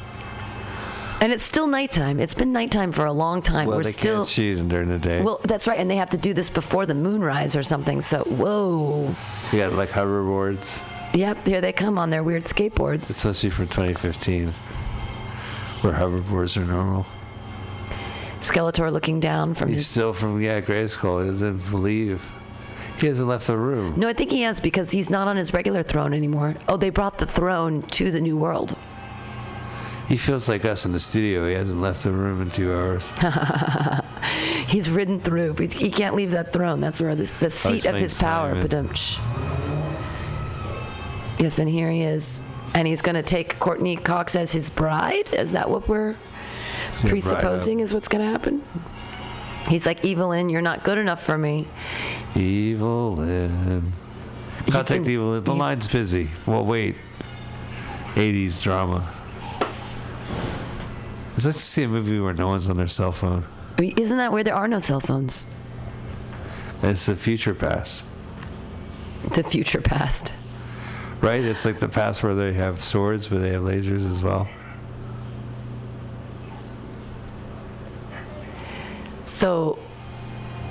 And 1.21 1.33
it's 1.33 1.43
still 1.43 1.67
nighttime. 1.67 2.21
It's 2.21 2.35
been 2.35 2.53
nighttime 2.53 2.93
for 2.93 3.07
a 3.07 3.13
long 3.13 3.41
time. 3.41 3.67
Well, 3.67 3.79
We're 3.79 3.85
they 3.85 3.93
still 3.93 4.17
can't 4.19 4.29
shoot 4.29 4.69
during 4.69 4.89
the 4.89 4.99
day. 4.99 5.23
Well, 5.23 5.41
that's 5.45 5.67
right, 5.67 5.79
and 5.79 5.91
they 5.91 5.97
have 5.97 6.11
to 6.11 6.19
do 6.19 6.35
this 6.35 6.51
before 6.51 6.85
the 6.85 6.95
moonrise 6.95 7.57
or 7.57 7.63
something. 7.63 8.01
So, 8.03 8.23
whoa. 8.25 9.15
you 9.51 9.59
got 9.59 9.73
like 9.73 9.91
hoverboards. 9.91 10.81
Yep, 11.15 11.47
here 11.47 11.61
they 11.61 11.73
come 11.73 11.97
on 11.99 12.11
their 12.11 12.23
weird 12.23 12.45
skateboards. 12.45 13.09
especially 13.09 13.49
for 13.51 13.65
2015, 13.65 14.53
where 15.81 15.93
hoverboards 15.95 16.61
are 16.61 16.67
normal. 16.67 17.07
Skeletor 18.41 18.93
looking 18.93 19.19
down 19.19 19.55
from 19.55 19.71
He's 19.71 19.79
his. 19.79 19.89
still 19.89 20.13
from 20.13 20.41
yeah, 20.41 20.61
Grayskull. 20.61 21.25
He 21.25 21.31
doesn't 21.31 21.71
believe. 21.71 22.25
He 23.01 23.07
hasn't 23.07 23.29
left 23.29 23.47
the 23.47 23.57
room. 23.57 23.95
No, 23.97 24.09
I 24.09 24.13
think 24.13 24.31
he 24.31 24.43
has 24.43 24.61
because 24.61 24.91
he's 24.91 25.11
not 25.11 25.29
on 25.29 25.37
his 25.37 25.53
regular 25.53 25.83
throne 25.83 26.15
anymore. 26.15 26.55
Oh, 26.69 26.77
they 26.77 26.91
brought 26.91 27.19
the 27.19 27.27
throne 27.27 27.83
to 27.83 28.11
the 28.11 28.21
new 28.21 28.37
world. 28.37 28.77
He 30.09 30.17
feels 30.17 30.49
like 30.49 30.65
us 30.65 30.87
in 30.87 30.93
the 30.93 31.01
studio. 31.01 31.49
He 31.49 31.55
hasn't 31.55 31.81
left 31.81 32.05
the 32.05 32.13
room 32.13 32.41
in 32.41 32.51
two 32.51 32.73
hours. 32.73 33.11
He's 34.69 34.89
ridden 34.89 35.21
through. 35.21 35.55
He 35.55 35.91
can't 35.91 36.15
leave 36.15 36.31
that 36.31 36.53
throne. 36.53 36.81
That's 36.81 37.01
where 37.01 37.15
this, 37.15 37.33
the 37.35 37.51
seat 37.51 37.87
of 37.87 37.97
his 37.97 38.19
power. 38.19 38.55
Yes, 41.39 41.59
and 41.59 41.69
here 41.69 41.91
he 41.91 42.03
is. 42.03 42.45
And 42.75 42.87
he's 42.87 43.03
going 43.03 43.15
to 43.15 43.23
take 43.23 43.59
Courteney 43.59 43.97
Cox 43.97 44.37
as 44.37 44.53
his 44.53 44.71
bride? 44.71 45.33
Is 45.35 45.53
that 45.53 45.69
what 45.69 45.89
we're 45.89 46.17
presupposing 47.01 47.81
is 47.81 47.93
what's 47.93 48.09
going 48.09 48.25
to 48.25 48.31
happen? 48.31 48.63
He's 49.69 49.87
like, 49.87 50.05
Evelyn, 50.05 50.49
you're 50.49 50.63
not 50.63 50.85
good 50.85 50.99
enough 50.99 51.23
for 51.23 51.37
me. 51.37 51.67
Evelyn. 52.35 53.93
Contact 54.71 55.05
can- 55.05 55.13
Evelyn. 55.13 55.45
The 55.45 55.55
line's 55.55 55.89
busy. 55.89 56.31
Well, 56.47 56.65
wait. 56.65 56.97
80s 58.15 58.63
drama. 58.63 59.07
It's 61.37 61.45
nice 61.45 61.55
to 61.55 61.61
see 61.61 61.83
a 61.83 61.89
movie 61.89 62.19
where 62.19 62.33
no 62.33 62.49
one's 62.49 62.69
on 62.69 62.77
their 62.77 62.87
cell 62.89 63.13
phone. 63.13 63.45
Isn't 63.79 64.17
that 64.17 64.33
where 64.33 64.43
there 64.43 64.55
are 64.55 64.67
no 64.67 64.79
cell 64.79 65.01
phones? 65.01 65.47
It's 66.83 67.07
the 67.07 67.17
future 67.17 67.55
past, 67.55 68.05
The 69.35 69.43
future 69.43 69.81
past. 69.81 70.33
right? 71.21 71.43
It's 71.43 71.65
like 71.65 71.79
the 71.79 71.89
past 71.89 72.23
where 72.23 72.35
they 72.35 72.53
have 72.55 72.83
swords, 72.83 73.29
but 73.29 73.41
they 73.41 73.51
have 73.51 73.63
lasers 73.63 74.09
as 74.09 74.23
well. 74.23 74.49
So, 79.25 79.79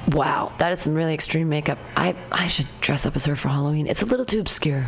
wow, 0.10 0.52
that 0.60 0.72
is 0.72 0.80
some 0.80 0.94
really 0.94 1.14
extreme 1.14 1.50
makeup. 1.50 1.78
I, 1.96 2.16
I 2.32 2.48
should 2.48 2.68
dress 2.82 3.06
up 3.06 3.16
as 3.16 3.26
her 3.26 3.36
for 3.36 3.50
Halloween. 3.50 3.88
It's 3.88 4.02
a 4.02 4.06
little 4.06 4.26
too 4.26 4.40
obscure. 4.40 4.88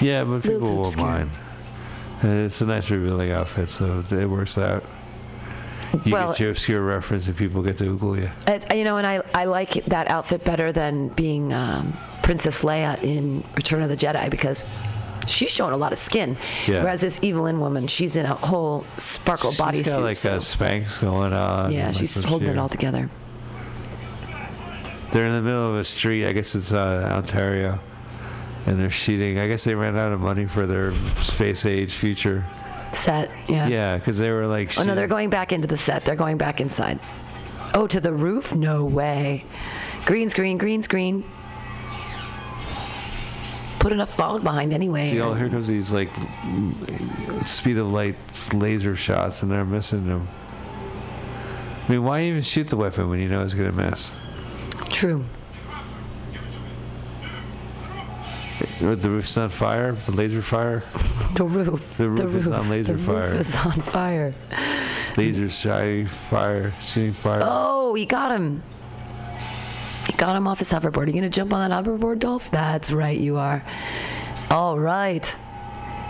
Yeah, 0.00 0.24
but 0.24 0.42
people 0.42 0.74
won't 0.74 0.88
obscure. 0.88 1.06
mind. 1.06 1.30
And 2.22 2.46
It's 2.46 2.60
a 2.60 2.66
nice 2.66 2.90
revealing 2.90 3.30
outfit, 3.32 3.68
so 3.68 4.00
it 4.10 4.26
works 4.28 4.56
out. 4.58 4.84
You 6.04 6.12
Well- 6.12 6.28
get 6.32 6.40
your 6.40 6.50
obscure 6.50 6.82
reference, 6.82 7.26
and 7.28 7.36
people 7.36 7.62
get 7.62 7.78
to 7.78 7.84
Google 7.84 8.18
you. 8.18 8.30
It, 8.48 8.74
you 8.74 8.84
know, 8.84 8.96
and 8.96 9.06
I, 9.06 9.22
I 9.34 9.44
like 9.44 9.72
that 9.86 10.08
outfit 10.08 10.44
better 10.44 10.72
than 10.72 11.08
being 11.08 11.52
um, 11.52 11.96
Princess 12.22 12.62
Leia 12.62 13.02
in 13.02 13.44
Return 13.54 13.82
of 13.82 13.88
the 13.88 13.96
Jedi 13.96 14.28
because 14.30 14.64
she's 15.26 15.50
showing 15.50 15.72
a 15.72 15.76
lot 15.76 15.92
of 15.92 15.98
skin. 15.98 16.36
Yeah. 16.66 16.82
Whereas 16.82 17.00
this 17.00 17.22
Evil-Lyn 17.22 17.60
woman, 17.60 17.86
she's 17.86 18.16
in 18.16 18.26
a 18.26 18.34
whole 18.34 18.84
sparkle 18.98 19.50
She's 19.52 19.60
bodysuit. 19.60 19.86
got 19.96 20.02
like 20.02 20.16
so- 20.16 20.34
a 20.34 20.38
Spanx 20.38 21.00
going 21.00 21.32
on. 21.32 21.72
yeah, 21.72 21.92
she's 21.92 22.22
holding 22.24 22.48
it 22.48 22.58
all 22.58 22.68
together. 22.68 23.08
They're 25.12 25.26
in 25.26 25.32
the 25.34 25.42
middle 25.42 25.70
of 25.70 25.76
a 25.76 25.84
street. 25.84 26.26
I 26.26 26.32
guess 26.32 26.54
it's 26.54 26.72
uh, 26.72 27.10
Ontario, 27.12 27.78
and 28.66 28.78
they're 28.78 28.90
shooting. 28.90 29.38
I 29.38 29.48
guess 29.48 29.64
they 29.64 29.74
ran 29.74 29.96
out 29.96 30.12
of 30.12 30.20
money 30.20 30.46
for 30.46 30.66
their 30.66 30.92
space 30.92 31.64
age 31.64 31.94
future. 31.94 32.44
Set, 32.92 33.30
yeah. 33.48 33.68
Yeah, 33.68 33.96
because 33.96 34.18
they 34.18 34.30
were 34.30 34.46
like. 34.46 34.78
Oh 34.78 34.84
no, 34.84 34.94
they're 34.94 35.08
going 35.08 35.30
back 35.30 35.52
into 35.52 35.66
the 35.66 35.76
set. 35.76 36.04
They're 36.04 36.16
going 36.16 36.36
back 36.36 36.60
inside. 36.60 36.98
Oh, 37.74 37.86
to 37.86 38.00
the 38.00 38.12
roof? 38.12 38.54
No 38.54 38.84
way. 38.84 39.44
Green's 40.04 40.32
green 40.34 40.56
screen, 40.56 40.58
green 40.58 40.82
screen. 40.82 41.24
Put 43.78 43.92
enough 43.92 44.14
fog 44.14 44.42
behind 44.42 44.72
anyway. 44.72 45.10
See, 45.10 45.20
oh, 45.20 45.34
here 45.34 45.48
comes 45.48 45.68
these 45.68 45.92
like 45.92 46.08
speed 47.44 47.78
of 47.78 47.92
light 47.92 48.16
laser 48.52 48.96
shots, 48.96 49.42
and 49.42 49.50
they're 49.50 49.64
missing 49.64 50.06
them. 50.06 50.28
I 51.86 51.92
mean, 51.92 52.02
why 52.02 52.22
even 52.22 52.42
shoot 52.42 52.68
the 52.68 52.76
weapon 52.76 53.08
when 53.08 53.20
you 53.20 53.28
know 53.28 53.44
it's 53.44 53.54
gonna 53.54 53.72
miss? 53.72 54.10
True. 54.90 55.24
With 58.60 58.65
the 58.80 59.10
roof's 59.10 59.36
on 59.38 59.48
fire, 59.48 59.96
laser 60.08 60.42
fire, 60.42 60.82
The 61.34 61.44
roof. 61.44 61.96
The 61.96 62.08
roof 62.10 62.34
is 62.34 62.48
on 62.48 62.68
laser 62.68 62.92
the 62.94 62.98
fire. 62.98 63.30
roof 63.30 63.40
is 63.40 63.56
on 63.56 63.80
fire. 63.80 64.34
laser 65.16 65.48
shining 65.60 66.06
fire, 66.06 66.74
shooting 66.80 67.12
fire. 67.12 67.40
Oh, 67.42 67.94
he 67.94 68.04
got 68.06 68.32
him. 68.32 68.62
He 70.06 70.12
got 70.12 70.36
him 70.36 70.46
off 70.46 70.58
his 70.58 70.70
hoverboard. 70.70 71.04
Are 71.04 71.06
you 71.06 71.14
gonna 71.14 71.28
jump 71.30 71.52
on 71.52 71.68
that 71.68 71.84
hoverboard, 71.84 72.18
Dolph? 72.20 72.50
That's 72.50 72.92
right, 72.92 73.18
you 73.18 73.36
are. 73.38 73.64
All 74.50 74.78
right. 74.78 75.34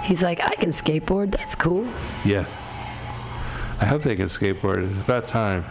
He's 0.02 0.22
like, 0.22 0.40
I 0.44 0.54
can 0.54 0.68
skateboard. 0.70 1.32
That's 1.32 1.54
cool. 1.54 1.86
Yeah. 2.24 2.46
I 3.80 3.86
hope 3.86 4.02
they 4.02 4.14
can 4.16 4.26
skateboard. 4.26 4.88
It's 4.90 4.98
about 5.00 5.26
time. 5.28 5.64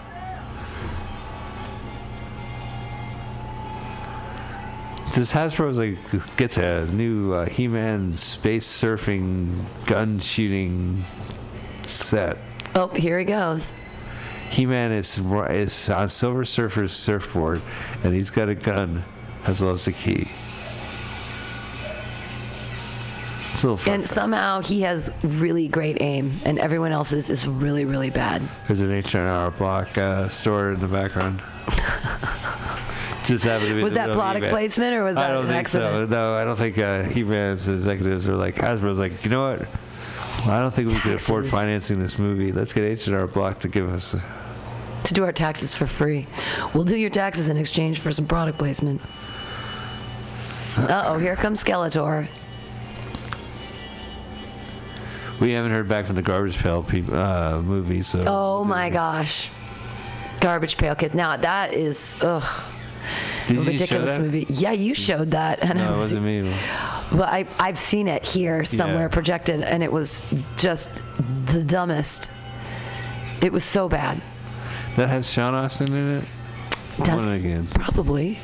Does 5.15 5.31
Hasbro's 5.31 5.77
like 5.77 6.35
get 6.35 6.57
a 6.57 6.87
new 6.87 7.31
uh, 7.31 7.45
He-Man 7.45 8.17
space 8.17 8.67
surfing 8.67 9.63
gun 9.85 10.19
shooting 10.19 11.05
set? 11.85 12.37
Oh, 12.75 12.89
here 12.89 13.17
he 13.17 13.23
goes. 13.23 13.73
He-Man 14.49 14.91
is 14.91 15.17
is 15.17 15.89
on 15.89 16.09
Silver 16.09 16.43
Surfer's 16.43 16.91
surfboard, 16.91 17.61
and 18.03 18.13
he's 18.13 18.29
got 18.29 18.49
a 18.49 18.55
gun 18.55 19.05
as 19.45 19.61
well 19.61 19.71
as 19.71 19.87
key. 19.87 20.27
A 23.53 23.77
far. 23.77 23.93
And 23.93 24.05
somehow 24.05 24.61
he 24.61 24.81
has 24.81 25.17
really 25.23 25.69
great 25.69 26.01
aim, 26.01 26.41
and 26.43 26.59
everyone 26.59 26.91
else's 26.91 27.29
is 27.29 27.47
really, 27.47 27.85
really 27.85 28.09
bad. 28.09 28.41
There's 28.67 28.81
an 28.81 28.91
H&R 28.91 29.51
Block 29.51 29.97
uh, 29.97 30.27
store 30.27 30.73
in 30.73 30.81
the 30.81 30.89
background. 30.89 31.41
Just 33.23 33.43
happened 33.43 33.69
to 33.69 33.75
be 33.75 33.83
Was 33.83 33.93
that 33.95 34.13
product 34.13 34.45
He-Man. 34.45 34.49
placement 34.51 34.93
or 34.93 35.03
was 35.03 35.15
that 35.15 35.31
I 35.31 35.33
don't 35.33 35.45
an 35.45 35.49
think 35.49 35.59
accident? 35.59 36.09
so. 36.11 36.15
No, 36.15 36.35
I 36.35 36.43
don't 36.43 36.55
think 36.55 36.77
uh, 36.77 37.03
He-Man's 37.03 37.67
executives 37.67 38.27
are 38.27 38.35
like 38.35 38.55
Hasbro's 38.55 38.99
like, 38.99 39.23
you 39.23 39.31
know 39.31 39.49
what? 39.49 39.67
I 40.47 40.59
don't 40.59 40.71
think 40.71 40.91
we 40.91 40.99
could 40.99 41.15
afford 41.15 41.47
financing 41.47 41.97
this 41.97 42.19
movie. 42.19 42.51
Let's 42.51 42.71
get 42.71 42.83
H&R 42.83 43.25
Block 43.25 43.57
to 43.59 43.67
give 43.67 43.89
us. 43.89 44.15
To 45.05 45.13
do 45.13 45.23
our 45.23 45.31
taxes 45.31 45.73
for 45.73 45.87
free. 45.87 46.27
We'll 46.75 46.83
do 46.83 46.97
your 46.97 47.09
taxes 47.09 47.49
in 47.49 47.57
exchange 47.57 47.99
for 47.99 48.11
some 48.11 48.27
product 48.27 48.59
placement. 48.59 49.01
Uh 50.77 51.05
oh, 51.07 51.17
here 51.17 51.35
comes 51.35 51.63
Skeletor. 51.63 52.27
We 55.39 55.51
haven't 55.51 55.71
heard 55.71 55.87
back 55.87 56.05
from 56.05 56.15
the 56.15 56.21
Garbage 56.21 56.57
Pail 56.59 56.83
peop 56.83 57.11
uh, 57.11 57.61
movie, 57.61 58.01
so. 58.01 58.21
Oh 58.25 58.63
my 58.63 58.89
gosh. 58.89 59.49
Garbage 60.39 60.77
Pail 60.77 60.95
Kids. 60.95 61.13
Now 61.13 61.37
that 61.37 61.73
is 61.73 62.15
ugh 62.21 62.63
Did 63.47 63.57
a 63.57 63.59
you 63.59 63.65
show 63.65 63.71
ridiculous 63.71 64.15
that? 64.15 64.21
movie. 64.21 64.45
Yeah, 64.49 64.71
you 64.71 64.93
showed 64.93 65.31
that, 65.31 65.59
and 65.63 65.79
I 65.79 65.85
No, 65.85 65.89
it 65.89 65.91
was, 65.91 65.99
wasn't 66.13 66.25
me. 66.25 66.53
but 67.11 67.29
I 67.29 67.45
I've 67.59 67.79
seen 67.79 68.07
it 68.07 68.25
here 68.25 68.65
somewhere 68.65 69.03
Yeah. 69.03 69.07
projected, 69.09 69.61
and 69.61 69.81
it 69.83 69.91
was 69.91 70.21
just 70.57 71.03
the 71.45 71.63
dumbest. 71.63 72.31
It 73.41 73.51
was 73.51 73.63
so 73.63 73.87
bad. 73.89 74.21
That 74.95 75.09
has 75.09 75.29
Sean 75.31 75.53
Astin 75.55 75.93
in 75.93 76.17
it. 76.19 76.25
Does 77.03 77.25
again. 77.25 77.67
probably. 77.71 78.39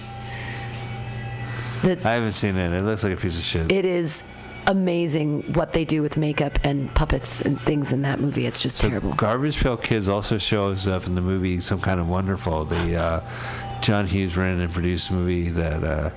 That 1.83 2.05
I 2.05 2.11
haven't 2.13 2.33
seen 2.33 2.57
it. 2.57 2.73
It 2.73 2.83
looks 2.83 3.03
like 3.03 3.13
a 3.13 3.17
piece 3.17 3.37
of 3.37 3.43
shit. 3.43 3.71
it 3.71 3.85
is 3.85 4.23
amazing 4.67 5.41
what 5.53 5.73
they 5.73 5.85
do 5.85 6.01
with 6.01 6.17
makeup 6.17 6.59
and 6.63 6.93
puppets 6.95 7.41
and 7.41 7.59
things 7.61 7.91
in 7.93 8.01
that 8.03 8.19
movie. 8.19 8.45
It's 8.45 8.61
just 8.61 8.77
So 8.77 8.89
terrible. 8.89 9.13
Garbage 9.13 9.57
Pail 9.61 9.77
Kids 9.77 10.07
also 10.07 10.37
shows 10.37 10.87
up 10.87 11.07
in 11.07 11.15
the 11.15 11.21
movie 11.21 11.59
Some 11.59 11.79
Kind 11.81 11.99
of 11.99 12.07
Wonderful. 12.07 12.65
The 12.65 12.95
uh, 12.95 13.79
John 13.81 14.05
Hughes 14.07 14.37
ran 14.37 14.59
and 14.59 14.71
produced 14.71 15.11
movie 15.11 15.49
that 15.49 15.83
uh, 15.83 16.09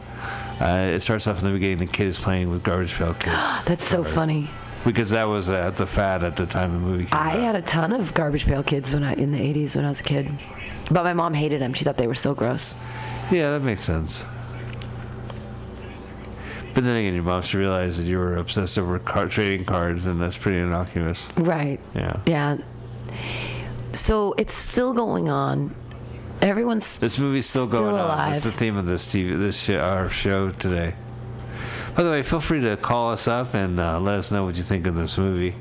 uh, 0.63 0.91
it 0.95 1.01
starts 1.01 1.27
off 1.27 1.39
in 1.41 1.47
the 1.47 1.53
beginning. 1.53 1.79
The 1.79 1.87
kid 1.87 2.07
is 2.07 2.19
playing 2.19 2.51
with 2.51 2.63
Garbage 2.63 2.95
Pail 2.95 3.15
Kids 3.15 3.35
That's 3.67 3.87
so 3.87 4.05
funny. 4.05 4.49
because 4.85 5.11
that 5.11 5.25
was 5.25 5.47
the 5.49 5.87
fad 5.87 6.23
at 6.25 6.37
the 6.37 6.47
time 6.47 6.73
the 6.73 6.79
movie 6.79 7.05
came 7.07 7.19
I 7.19 7.33
out. 7.33 7.41
had 7.41 7.57
a 7.57 7.63
ton 7.63 7.93
of 7.93 8.13
Garbage 8.15 8.45
Pail 8.47 8.63
Kids 8.63 8.93
when 8.93 9.03
I 9.03 9.15
in 9.15 9.33
the 9.33 9.39
'80s 9.39 9.75
when 9.75 9.85
I 9.85 9.89
was 9.89 10.01
a 10.01 10.05
kid, 10.05 10.31
but 10.91 11.03
my 11.05 11.15
mom 11.15 11.33
hated 11.35 11.61
them. 11.63 11.73
She 11.73 11.85
thought 11.85 11.97
they 11.97 12.07
were 12.07 12.15
so 12.15 12.35
gross. 12.35 12.77
Yeah, 13.31 13.51
that 13.53 13.63
makes 13.63 13.85
sense. 13.85 14.25
But 16.75 16.85
then 16.85 16.97
again, 16.97 17.15
your 17.15 17.23
mom 17.23 17.43
should 17.43 17.59
realize 17.61 17.97
that 17.99 18.05
you 18.05 18.19
were 18.19 18.37
obsessed 18.37 18.77
over 18.79 18.99
trading 19.29 19.65
cards, 19.65 20.07
and 20.07 20.21
that's 20.21 20.37
pretty 20.37 20.59
innocuous. 20.59 21.29
Right. 21.37 21.79
Yeah. 21.95 22.21
Yeah. 22.27 22.57
So 23.93 24.35
it's 24.37 24.55
still 24.55 24.93
going 24.93 25.29
on. 25.29 25.73
Everyone's 26.43 26.99
This 26.99 27.21
movie's 27.21 27.47
still, 27.47 27.69
Still 27.69 27.81
going 27.81 27.95
on. 27.95 28.01
alive. 28.07 28.33
That's 28.33 28.43
the 28.45 28.51
theme 28.51 28.77
of 28.77 28.87
this 28.87 29.07
TV, 29.07 29.39
this 29.39 29.57
sh- 29.63 29.71
our 29.71 30.11
show 30.11 30.51
today. 30.51 30.97
By 31.95 32.03
the 32.03 32.11
way, 32.11 32.23
feel 32.25 32.41
free 32.41 32.61
to 32.63 32.77
call 32.77 33.13
us 33.13 33.29
up 33.29 33.55
and 33.55 33.79
uh, 33.79 34.01
let 34.01 34.19
us 34.19 34.33
know 34.33 34.45
what 34.45 34.57
you 34.57 34.65
think 34.65 34.89
of 34.89 34.97
this 34.97 35.17
movie. 35.17 35.55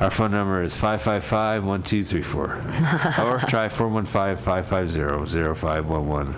Our 0.00 0.10
phone 0.10 0.32
number 0.32 0.62
is 0.62 0.74
555-1234. 0.74 2.34
or 3.18 3.38
try 3.48 3.68
415-550-0511. 3.68 6.34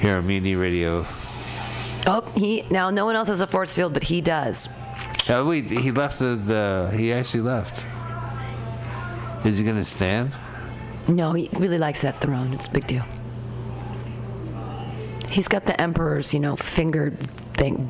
Here 0.00 0.16
on 0.16 0.26
Mutiny 0.26 0.56
Radio. 0.56 1.06
Oh 2.06 2.22
he 2.34 2.64
now 2.70 2.90
no 2.90 3.04
one 3.04 3.16
else 3.16 3.28
has 3.28 3.40
a 3.40 3.46
force 3.46 3.74
field, 3.74 3.92
but 3.92 4.02
he 4.02 4.20
does. 4.20 4.68
Uh, 5.28 5.44
wait, 5.46 5.70
he 5.70 5.92
left 5.92 6.18
the, 6.18 6.34
the... 6.34 6.92
He 6.96 7.12
actually 7.12 7.42
left. 7.42 7.84
Is 9.44 9.58
he 9.58 9.64
to 9.64 9.84
stand? 9.84 10.32
No, 11.08 11.32
he 11.32 11.48
really 11.52 11.78
likes 11.78 12.02
that 12.02 12.20
throne. 12.20 12.52
It's 12.52 12.66
a 12.66 12.70
big 12.70 12.86
deal. 12.86 13.04
He's 15.30 15.46
got 15.46 15.64
the 15.64 15.80
emperor's, 15.80 16.34
you 16.34 16.40
know, 16.40 16.56
finger 16.56 17.16
thing. 17.54 17.88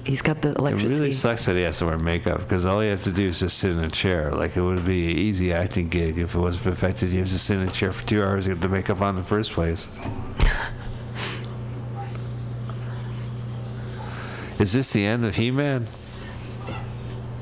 He's 0.04 0.22
got 0.22 0.42
the 0.42 0.54
electricity. 0.54 0.94
It 0.94 0.98
really 0.98 1.12
sucks 1.12 1.46
that 1.46 1.54
he 1.54 1.62
has 1.62 1.78
to 1.78 1.86
wear 1.86 1.98
makeup 1.98 2.40
because 2.40 2.66
all 2.66 2.82
you 2.82 2.90
have 2.90 3.04
to 3.04 3.12
do 3.12 3.28
is 3.28 3.38
just 3.38 3.58
sit 3.58 3.70
in 3.70 3.84
a 3.84 3.90
chair. 3.90 4.32
Like 4.32 4.56
it 4.56 4.62
would 4.62 4.84
be 4.84 5.12
an 5.12 5.18
easy 5.18 5.52
acting 5.52 5.88
gig 5.88 6.18
if 6.18 6.34
it 6.34 6.38
wasn't 6.38 6.74
affected. 6.74 7.10
You 7.10 7.20
have 7.20 7.28
to 7.28 7.38
sit 7.38 7.58
in 7.58 7.68
a 7.68 7.70
chair 7.70 7.92
for 7.92 8.06
two 8.06 8.22
hours 8.22 8.44
to 8.44 8.50
get 8.50 8.60
the 8.60 8.68
makeup 8.68 9.00
on 9.00 9.10
in 9.10 9.16
the 9.16 9.28
first 9.28 9.52
place. 9.52 9.86
is 14.62 14.72
this 14.72 14.92
the 14.92 15.04
end 15.04 15.24
of 15.24 15.34
He-Man? 15.34 15.88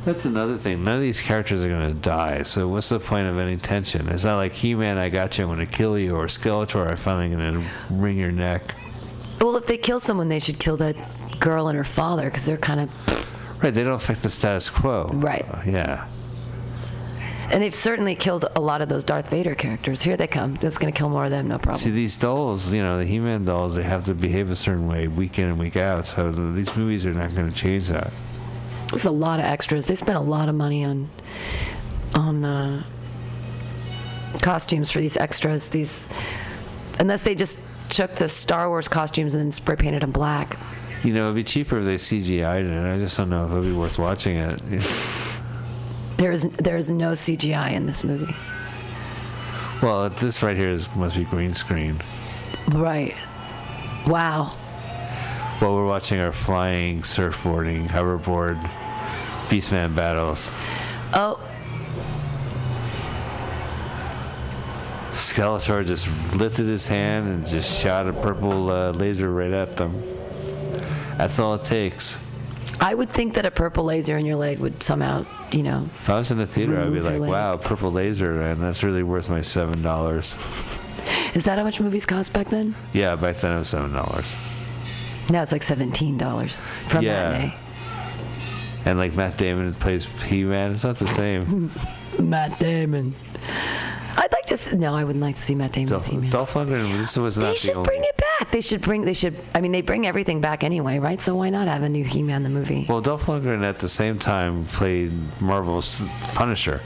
That's 0.06 0.24
another 0.24 0.56
thing. 0.56 0.82
None 0.82 0.94
of 0.94 1.02
these 1.02 1.20
characters 1.20 1.62
are 1.62 1.68
going 1.68 1.86
to 1.86 2.00
die. 2.00 2.42
So 2.44 2.66
what's 2.66 2.88
the 2.88 2.98
point 2.98 3.28
of 3.28 3.38
any 3.38 3.58
tension? 3.58 4.08
It's 4.08 4.24
not 4.24 4.38
like 4.38 4.52
He-Man, 4.52 4.96
I 4.96 5.10
got 5.10 5.36
you, 5.36 5.44
I'm 5.44 5.54
going 5.54 5.60
to 5.60 5.66
kill 5.66 5.98
you, 5.98 6.16
or 6.16 6.26
Skeletor, 6.26 6.90
I'm 6.90 6.96
finally 6.96 7.28
going 7.28 7.62
to 7.62 7.70
wring 7.90 8.16
your 8.16 8.32
neck. 8.32 8.74
well, 9.38 9.54
if 9.56 9.66
they 9.66 9.76
kill 9.76 10.00
someone, 10.00 10.30
they 10.30 10.38
should 10.38 10.58
kill 10.58 10.78
that 10.78 10.96
girl 11.38 11.68
and 11.68 11.76
her 11.76 11.84
father 11.84 12.24
because 12.24 12.46
they're 12.46 12.56
kind 12.56 12.80
of. 12.80 13.62
Right, 13.62 13.74
they 13.74 13.84
don't 13.84 13.92
affect 13.92 14.22
the 14.22 14.30
status 14.30 14.70
quo. 14.70 15.10
Right. 15.12 15.44
Uh, 15.52 15.60
yeah. 15.66 16.06
And 17.50 17.60
they've 17.60 17.74
certainly 17.74 18.14
killed 18.14 18.46
a 18.54 18.60
lot 18.60 18.80
of 18.80 18.88
those 18.88 19.02
Darth 19.02 19.28
Vader 19.28 19.56
characters. 19.56 20.00
Here 20.00 20.16
they 20.16 20.28
come. 20.28 20.54
That's 20.60 20.78
going 20.78 20.92
to 20.92 20.96
kill 20.96 21.08
more 21.08 21.24
of 21.24 21.30
them, 21.30 21.48
no 21.48 21.58
problem. 21.58 21.80
See, 21.80 21.90
these 21.90 22.16
dolls, 22.16 22.72
you 22.72 22.80
know, 22.80 22.98
the 22.98 23.04
He-Man 23.04 23.44
dolls, 23.44 23.74
they 23.74 23.82
have 23.82 24.04
to 24.06 24.14
behave 24.14 24.52
a 24.52 24.56
certain 24.56 24.86
way 24.86 25.08
week 25.08 25.38
in 25.38 25.46
and 25.46 25.58
week 25.58 25.76
out. 25.76 26.06
So 26.06 26.30
these 26.30 26.76
movies 26.76 27.04
are 27.06 27.12
not 27.12 27.34
going 27.34 27.50
to 27.50 27.56
change 27.56 27.88
that. 27.88 28.12
There's 28.90 29.06
a 29.06 29.10
lot 29.10 29.40
of 29.40 29.46
extras. 29.46 29.86
They 29.86 29.96
spent 29.96 30.16
a 30.16 30.22
lot 30.22 30.48
of 30.48 30.54
money 30.54 30.84
on 30.84 31.10
on 32.14 32.44
uh, 32.44 32.84
costumes 34.42 34.90
for 34.90 35.00
these 35.00 35.16
extras. 35.16 35.68
These, 35.68 36.08
unless 36.98 37.22
they 37.22 37.34
just 37.34 37.60
took 37.88 38.14
the 38.14 38.28
Star 38.28 38.68
Wars 38.68 38.88
costumes 38.88 39.34
and 39.34 39.42
then 39.42 39.52
spray 39.52 39.76
painted 39.76 40.02
them 40.02 40.12
black. 40.12 40.56
You 41.02 41.14
know, 41.14 41.24
it'd 41.24 41.36
be 41.36 41.44
cheaper 41.44 41.78
if 41.78 41.84
they 41.84 41.96
CGI'd 41.96 42.66
it. 42.66 42.94
I 42.94 42.98
just 42.98 43.16
don't 43.16 43.30
know 43.30 43.46
if 43.46 43.52
it'd 43.52 43.64
be 43.64 43.72
worth 43.72 43.98
watching 43.98 44.36
it. 44.36 44.60
There 46.20 46.32
is 46.32 46.42
there 46.58 46.76
is 46.76 46.90
no 46.90 47.12
CGI 47.12 47.72
in 47.72 47.86
this 47.86 48.04
movie. 48.04 48.36
Well, 49.80 50.10
this 50.10 50.42
right 50.42 50.54
here 50.54 50.68
is 50.68 50.94
must 50.94 51.16
be 51.16 51.24
green 51.24 51.54
screen. 51.54 51.98
Right. 52.72 53.16
Wow. 54.06 54.54
Well, 55.62 55.74
we're 55.74 55.86
watching 55.86 56.20
our 56.20 56.32
flying, 56.32 57.00
surfboarding, 57.00 57.88
hoverboard, 57.88 58.60
Beastman 59.48 59.96
battles. 59.96 60.50
Oh, 61.14 61.40
Skeletor 65.12 65.86
just 65.86 66.06
lifted 66.34 66.66
his 66.66 66.86
hand 66.86 67.28
and 67.28 67.46
just 67.46 67.80
shot 67.80 68.06
a 68.06 68.12
purple 68.12 68.70
uh, 68.70 68.92
laser 68.92 69.32
right 69.32 69.52
at 69.52 69.74
them. 69.78 70.02
That's 71.16 71.38
all 71.38 71.54
it 71.54 71.64
takes. 71.64 72.22
I 72.78 72.92
would 72.94 73.08
think 73.08 73.32
that 73.36 73.46
a 73.46 73.50
purple 73.50 73.84
laser 73.84 74.18
in 74.18 74.26
your 74.26 74.36
leg 74.36 74.58
would 74.58 74.82
somehow, 74.82 75.24
you 75.54 75.62
know. 75.62 75.88
If 75.98 76.08
I 76.10 76.16
was 76.18 76.30
in 76.30 76.38
the 76.38 76.46
theater, 76.46 76.80
I'd 76.80 76.92
be 76.92 77.00
like, 77.00 77.18
leg. 77.18 77.30
"Wow, 77.30 77.56
purple 77.56 77.90
laser, 77.92 78.40
and 78.42 78.62
that's 78.62 78.82
really 78.82 79.02
worth 79.02 79.28
my 79.30 79.42
seven 79.42 79.82
dollars." 79.82 80.34
Is 81.34 81.44
that 81.44 81.58
how 81.58 81.64
much 81.64 81.80
movies 81.80 82.06
cost 82.06 82.32
back 82.32 82.48
then? 82.50 82.74
Yeah, 82.92 83.14
back 83.16 83.38
then 83.38 83.54
it 83.54 83.58
was 83.60 83.68
seven 83.68 83.92
dollars. 83.92 84.34
Now 85.28 85.42
it's 85.42 85.52
like 85.52 85.62
seventeen 85.62 86.18
dollars 86.18 86.60
from 86.88 87.04
Yeah. 87.04 87.30
matinee. 87.30 87.54
And 88.84 88.98
like 88.98 89.14
Matt 89.14 89.36
Damon 89.36 89.74
plays 89.74 90.06
He-Man, 90.24 90.72
it's 90.72 90.84
not 90.84 90.96
the 90.96 91.06
same. 91.06 91.70
Matt 92.18 92.58
Damon. 92.58 93.14
I'd 94.20 94.32
like 94.32 94.44
to. 94.46 94.56
See, 94.58 94.76
no, 94.76 94.94
I 94.94 95.02
wouldn't 95.02 95.22
like 95.22 95.36
to 95.36 95.42
see 95.42 95.54
Matt 95.54 95.72
Damon 95.72 95.88
Dolph, 95.88 96.12
me. 96.12 96.28
Dolph 96.28 96.52
Lundgren, 96.52 96.92
this 96.98 97.16
was 97.16 97.38
not 97.38 97.46
They 97.46 97.52
the 97.52 97.56
should 97.56 97.84
bring 97.84 98.04
it 98.04 98.16
back. 98.18 98.50
They 98.52 98.60
should 98.60 98.82
bring. 98.82 99.02
They 99.02 99.14
should. 99.14 99.42
I 99.54 99.62
mean, 99.62 99.72
they 99.72 99.80
bring 99.80 100.06
everything 100.06 100.42
back 100.42 100.62
anyway, 100.62 100.98
right? 100.98 101.22
So 101.22 101.36
why 101.36 101.48
not 101.48 101.68
have 101.68 101.82
a 101.82 101.88
new 101.88 102.04
He-Man 102.04 102.42
the 102.42 102.50
movie? 102.50 102.84
Well, 102.86 103.00
Dolph 103.00 103.26
Lundgren 103.26 103.64
at 103.64 103.78
the 103.78 103.88
same 103.88 104.18
time 104.18 104.66
played 104.66 105.12
Marvel's 105.40 106.02
Punisher, 106.34 106.82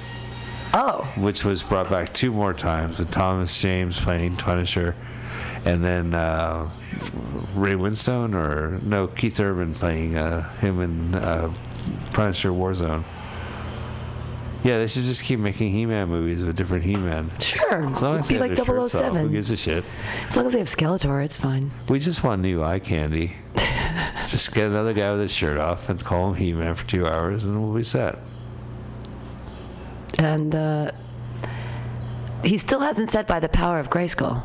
oh, 0.75 1.13
which 1.17 1.45
was 1.45 1.65
brought 1.65 1.91
back 1.91 2.15
two 2.15 2.31
more 2.31 2.55
times 2.55 2.99
with 2.99 3.11
Thomas 3.11 3.61
Jane 3.61 3.91
playing 3.91 4.37
Punisher, 4.37 4.95
and 5.65 5.83
then 5.83 6.15
uh, 6.15 6.71
Ray 7.57 7.75
Winstone 7.75 8.35
or 8.35 8.79
no 8.85 9.09
Keith 9.09 9.41
Urban 9.41 9.75
playing 9.75 10.17
uh, 10.17 10.49
him 10.59 10.81
in 10.81 11.17
uh, 11.17 11.53
Punisher 12.13 12.51
Warzone. 12.51 13.05
Yeah, 14.65 14.79
they 14.79 14.87
should 14.87 15.03
just 15.03 15.23
keep 15.23 15.39
making 15.39 15.71
He-Man 15.73 16.09
movies 16.09 16.43
with 16.43 16.57
different 16.57 16.85
He-Man. 16.85 17.31
sure. 17.39 17.87
As 17.91 18.01
long 18.03 18.15
It'd 18.15 18.21
as 18.25 18.29
be 18.29 18.35
they 18.35 18.41
like 18.41 18.57
have 18.57 18.67
their 18.67 18.77
shirts 18.77 18.95
off, 18.95 19.03
Who 19.05 19.13
007. 19.13 19.33
gives 19.33 19.51
a 19.51 19.57
shit? 19.57 19.85
As 20.27 20.37
long 20.37 20.47
as 20.47 20.53
they 20.55 20.59
have 20.59 20.69
Skeletor, 20.69 21.23
it's 21.23 21.37
fine. 21.37 21.71
We 21.89 21.99
just 21.99 22.25
want 22.25 22.41
new 22.41 22.63
eye 22.65 22.79
candy. 22.79 23.37
just 24.27 24.55
get 24.55 24.67
another 24.67 24.95
guy 24.95 25.11
with 25.13 25.21
his 25.21 25.33
shirt 25.33 25.59
off 25.59 25.91
and 25.91 26.03
call 26.03 26.31
him 26.31 26.37
He-Man 26.37 26.75
for 26.75 26.87
two 26.89 27.07
hours, 27.07 27.45
and 27.45 27.63
we'll 27.63 27.75
be 27.77 27.85
set. 27.85 28.19
And 30.19 30.55
uh, 30.55 30.93
he 32.43 32.57
still 32.59 32.81
hasn't 32.81 33.11
said 33.11 33.27
by 33.27 33.41
the 33.41 33.49
power 33.51 33.79
of 33.79 33.91
Grayskull. 33.91 34.45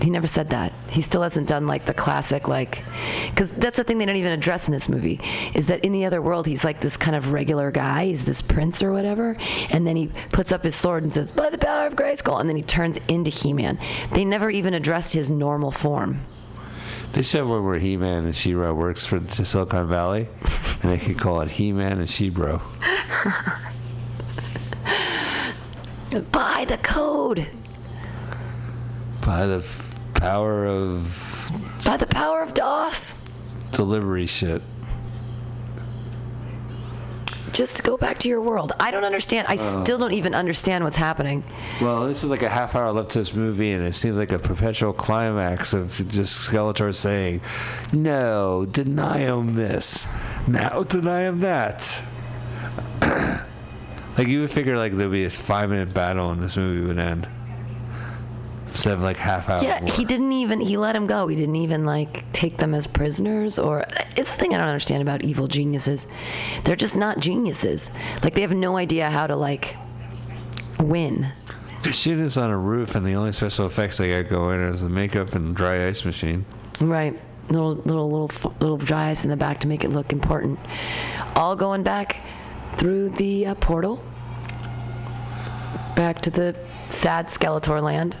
He 0.00 0.10
never 0.10 0.26
said 0.26 0.48
that. 0.50 0.72
He 0.88 1.02
still 1.02 1.22
hasn't 1.22 1.46
done 1.46 1.66
like 1.66 1.84
the 1.84 1.94
classic, 1.94 2.48
like, 2.48 2.82
because 3.30 3.50
that's 3.52 3.76
the 3.76 3.84
thing 3.84 3.98
they 3.98 4.06
don't 4.06 4.16
even 4.16 4.32
address 4.32 4.66
in 4.66 4.72
this 4.72 4.88
movie 4.88 5.20
is 5.54 5.66
that 5.66 5.84
in 5.84 5.92
the 5.92 6.04
other 6.06 6.22
world 6.22 6.46
he's 6.46 6.64
like 6.64 6.80
this 6.80 6.96
kind 6.96 7.14
of 7.14 7.32
regular 7.32 7.70
guy, 7.70 8.06
he's 8.06 8.24
this 8.24 8.40
prince 8.40 8.82
or 8.82 8.92
whatever, 8.92 9.36
and 9.70 9.86
then 9.86 9.96
he 9.96 10.10
puts 10.30 10.52
up 10.52 10.62
his 10.62 10.74
sword 10.74 11.02
and 11.02 11.12
says, 11.12 11.30
"By 11.30 11.50
the 11.50 11.58
power 11.58 11.86
of 11.86 11.96
Grayskull," 11.96 12.40
and 12.40 12.48
then 12.48 12.56
he 12.56 12.62
turns 12.62 12.98
into 13.08 13.30
He-Man. 13.30 13.78
They 14.12 14.24
never 14.24 14.50
even 14.50 14.74
addressed 14.74 15.12
his 15.12 15.28
normal 15.30 15.70
form. 15.70 16.22
They 17.12 17.22
should 17.22 17.38
have 17.40 17.48
one 17.48 17.64
where 17.64 17.78
He-Man 17.78 18.24
and 18.24 18.34
She-Ra 18.34 18.72
works 18.72 19.04
for 19.04 19.20
Silicon 19.28 19.88
Valley, 19.88 20.28
and 20.82 20.92
they 20.92 20.98
could 20.98 21.18
call 21.18 21.40
it 21.40 21.50
He-Man 21.50 21.98
and 21.98 22.08
She-Bro. 22.08 22.62
By 26.32 26.64
the 26.66 26.78
code, 26.78 27.46
By 29.24 29.46
the 29.46 29.58
f- 29.58 29.89
power 30.20 30.66
of 30.66 31.50
by 31.84 31.96
the 31.96 32.06
power 32.06 32.42
of 32.42 32.52
DOS. 32.54 33.24
delivery 33.72 34.26
shit. 34.26 34.62
Just 37.52 37.76
to 37.78 37.82
go 37.82 37.96
back 37.96 38.18
to 38.18 38.28
your 38.28 38.40
world. 38.40 38.72
I 38.78 38.92
don't 38.92 39.04
understand. 39.04 39.48
I 39.48 39.56
oh. 39.58 39.82
still 39.82 39.98
don't 39.98 40.12
even 40.12 40.34
understand 40.34 40.84
what's 40.84 40.96
happening. 40.96 41.42
Well, 41.80 42.06
this 42.06 42.22
is 42.22 42.30
like 42.30 42.42
a 42.42 42.48
half 42.48 42.76
hour 42.76 42.92
left 42.92 43.10
to 43.12 43.18
this 43.18 43.34
movie, 43.34 43.72
and 43.72 43.84
it 43.84 43.94
seems 43.94 44.16
like 44.16 44.30
a 44.30 44.38
perpetual 44.38 44.92
climax 44.92 45.72
of 45.72 46.00
just 46.08 46.48
Skeletor 46.48 46.94
saying, 46.94 47.40
"No, 47.92 48.66
deny 48.66 49.18
him 49.18 49.54
this. 49.54 50.06
Now 50.46 50.82
deny 50.84 51.22
him 51.22 51.40
that." 51.40 52.00
like 53.00 54.28
you 54.28 54.42
would 54.42 54.52
figure, 54.52 54.76
like 54.76 54.96
there'd 54.96 55.10
be 55.10 55.24
a 55.24 55.30
five-minute 55.30 55.92
battle, 55.92 56.30
and 56.30 56.42
this 56.42 56.56
movie 56.56 56.86
would 56.86 56.98
end. 56.98 57.26
Instead 58.70 58.94
of 58.94 59.00
like 59.00 59.16
half 59.16 59.48
hour. 59.48 59.62
Yeah, 59.62 59.84
he 59.84 60.04
didn't 60.04 60.32
even 60.32 60.60
he 60.60 60.76
let 60.76 60.94
him 60.94 61.06
go. 61.06 61.26
He 61.26 61.36
didn't 61.36 61.56
even 61.56 61.84
like 61.84 62.30
take 62.32 62.56
them 62.56 62.72
as 62.74 62.86
prisoners 62.86 63.58
or 63.58 63.84
it's 64.16 64.34
the 64.34 64.40
thing 64.40 64.54
I 64.54 64.58
don't 64.58 64.68
understand 64.68 65.02
about 65.02 65.22
evil 65.22 65.48
geniuses. 65.48 66.06
They're 66.64 66.76
just 66.76 66.96
not 66.96 67.18
geniuses. 67.18 67.90
Like 68.22 68.34
they 68.34 68.42
have 68.42 68.52
no 68.52 68.76
idea 68.76 69.10
how 69.10 69.26
to 69.26 69.36
like 69.36 69.76
win. 70.78 71.32
Their 71.82 71.92
shit 71.92 72.18
is 72.18 72.36
on 72.36 72.50
a 72.50 72.58
roof, 72.58 72.94
and 72.94 73.06
the 73.06 73.14
only 73.14 73.32
special 73.32 73.64
effects 73.66 73.96
they 73.96 74.22
got 74.22 74.30
going 74.30 74.60
is 74.60 74.82
the 74.82 74.88
makeup 74.88 75.34
and 75.34 75.56
dry 75.56 75.86
ice 75.86 76.04
machine. 76.04 76.44
Right. 76.80 77.18
Little 77.48 77.74
little 77.74 78.10
little 78.10 78.52
little 78.60 78.76
dry 78.76 79.10
ice 79.10 79.24
in 79.24 79.30
the 79.30 79.36
back 79.36 79.60
to 79.60 79.66
make 79.66 79.82
it 79.82 79.88
look 79.88 80.12
important. 80.12 80.60
All 81.34 81.56
going 81.56 81.82
back 81.82 82.20
through 82.76 83.10
the 83.10 83.46
uh, 83.46 83.54
portal 83.56 84.04
back 85.96 86.20
to 86.22 86.30
the 86.30 86.56
sad 86.88 87.26
Skeletor 87.26 87.82
land 87.82 88.16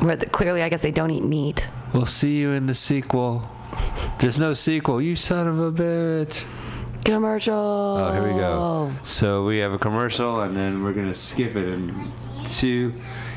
where 0.00 0.16
the, 0.16 0.26
clearly 0.26 0.62
I 0.62 0.68
guess 0.68 0.82
they 0.82 0.90
don't 0.90 1.10
eat 1.10 1.24
meat. 1.24 1.66
We'll 1.92 2.06
see 2.06 2.36
you 2.36 2.52
in 2.52 2.66
the 2.66 2.74
sequel. 2.74 3.48
There's 4.20 4.38
no 4.38 4.52
sequel, 4.52 5.00
you 5.00 5.16
son 5.16 5.46
of 5.46 5.58
a 5.58 5.72
bitch. 5.72 6.44
Commercial. 7.04 7.54
Oh, 7.54 8.12
here 8.12 8.22
we 8.22 8.38
go. 8.38 8.92
So 9.02 9.44
we 9.44 9.58
have 9.58 9.72
a 9.72 9.78
commercial, 9.78 10.42
and 10.42 10.56
then 10.56 10.82
we're 10.82 10.92
gonna 10.92 11.14
skip 11.14 11.56
it 11.56 11.68
in 11.68 12.12
two. 12.50 12.92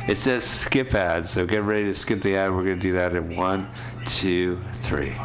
It 0.08 0.18
says 0.18 0.44
skip 0.44 0.94
ad, 0.94 1.28
so 1.28 1.46
get 1.46 1.64
ready 1.64 1.86
to 1.86 1.96
skip 1.96 2.22
the 2.22 2.36
ad. 2.36 2.52
We're 2.52 2.64
gonna 2.64 2.76
do 2.78 2.94
that 2.94 3.16
in 3.16 3.36
one, 3.36 3.70
two, 4.06 4.60
three. 4.82 5.16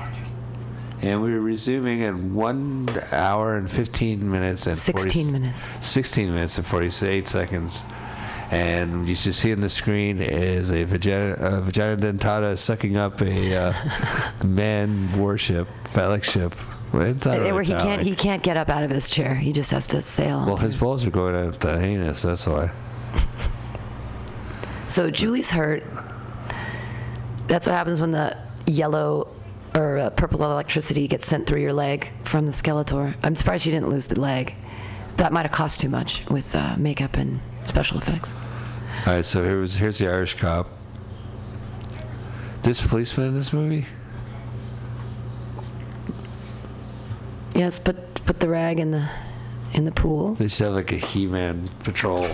And 1.02 1.22
we're 1.22 1.40
resuming 1.40 2.00
in 2.00 2.34
one 2.34 2.88
hour 3.12 3.56
and 3.56 3.70
15 3.70 4.30
minutes 4.30 4.66
and 4.66 4.78
40 4.78 5.02
16 5.02 5.32
minutes. 5.32 5.68
16 5.80 6.32
minutes 6.34 6.58
and 6.58 6.66
48 6.66 7.28
seconds. 7.28 7.82
And 8.56 9.06
you 9.06 9.14
should 9.14 9.34
see 9.34 9.52
on 9.52 9.60
the 9.60 9.68
screen 9.68 10.20
is 10.20 10.72
a 10.72 10.84
vagina, 10.84 11.34
a 11.34 11.60
vagina 11.60 11.96
dentata 11.96 12.56
sucking 12.56 12.96
up 12.96 13.20
a 13.20 13.54
uh, 13.54 13.72
man 14.44 15.12
warship, 15.18 15.68
phallic 15.84 16.24
ship. 16.24 16.54
Well, 16.92 17.02
it's 17.02 17.26
not 17.26 17.38
really 17.38 17.52
where 17.52 17.62
he 17.62 17.72
can't 17.72 18.00
he 18.00 18.14
can't 18.14 18.42
get 18.42 18.56
up 18.56 18.70
out 18.70 18.82
of 18.82 18.90
his 18.90 19.10
chair. 19.10 19.34
He 19.34 19.52
just 19.52 19.70
has 19.72 19.86
to 19.88 20.00
sail. 20.00 20.44
Well, 20.46 20.56
his 20.56 20.74
balls 20.74 21.04
are 21.06 21.10
going 21.10 21.34
out 21.34 21.60
the 21.60 21.78
anus, 21.78 22.22
that's 22.22 22.46
why. 22.46 22.70
so 24.88 25.10
Julie's 25.10 25.50
hurt. 25.50 25.82
That's 27.48 27.66
what 27.66 27.74
happens 27.74 28.00
when 28.00 28.12
the 28.12 28.38
yellow 28.66 29.28
or 29.74 29.98
uh, 29.98 30.10
purple 30.10 30.42
electricity 30.42 31.06
gets 31.06 31.26
sent 31.26 31.46
through 31.46 31.60
your 31.60 31.74
leg 31.74 32.10
from 32.24 32.46
the 32.46 32.52
Skeletor. 32.52 33.14
I'm 33.22 33.36
surprised 33.36 33.64
she 33.64 33.70
didn't 33.70 33.90
lose 33.90 34.06
the 34.06 34.18
leg. 34.18 34.54
That 35.18 35.32
might 35.32 35.42
have 35.42 35.52
cost 35.52 35.82
too 35.82 35.90
much 35.90 36.24
with 36.30 36.54
uh, 36.54 36.76
makeup 36.78 37.18
and 37.18 37.38
special 37.66 37.98
effects. 37.98 38.32
All 39.06 39.12
right, 39.12 39.24
so 39.24 39.44
here 39.44 39.60
was 39.60 39.76
here's 39.76 39.98
the 39.98 40.08
Irish 40.08 40.34
cop. 40.36 40.68
This 42.62 42.84
policeman 42.84 43.28
in 43.28 43.34
this 43.34 43.52
movie. 43.52 43.86
Yes, 47.54 47.78
put 47.78 47.96
put 48.24 48.40
the 48.40 48.48
rag 48.48 48.80
in 48.80 48.90
the 48.90 49.08
in 49.74 49.84
the 49.84 49.92
pool. 49.92 50.34
They 50.34 50.48
should 50.48 50.64
have 50.64 50.74
like 50.74 50.90
a 50.90 50.96
He-Man 50.96 51.70
patrol. 51.84 52.26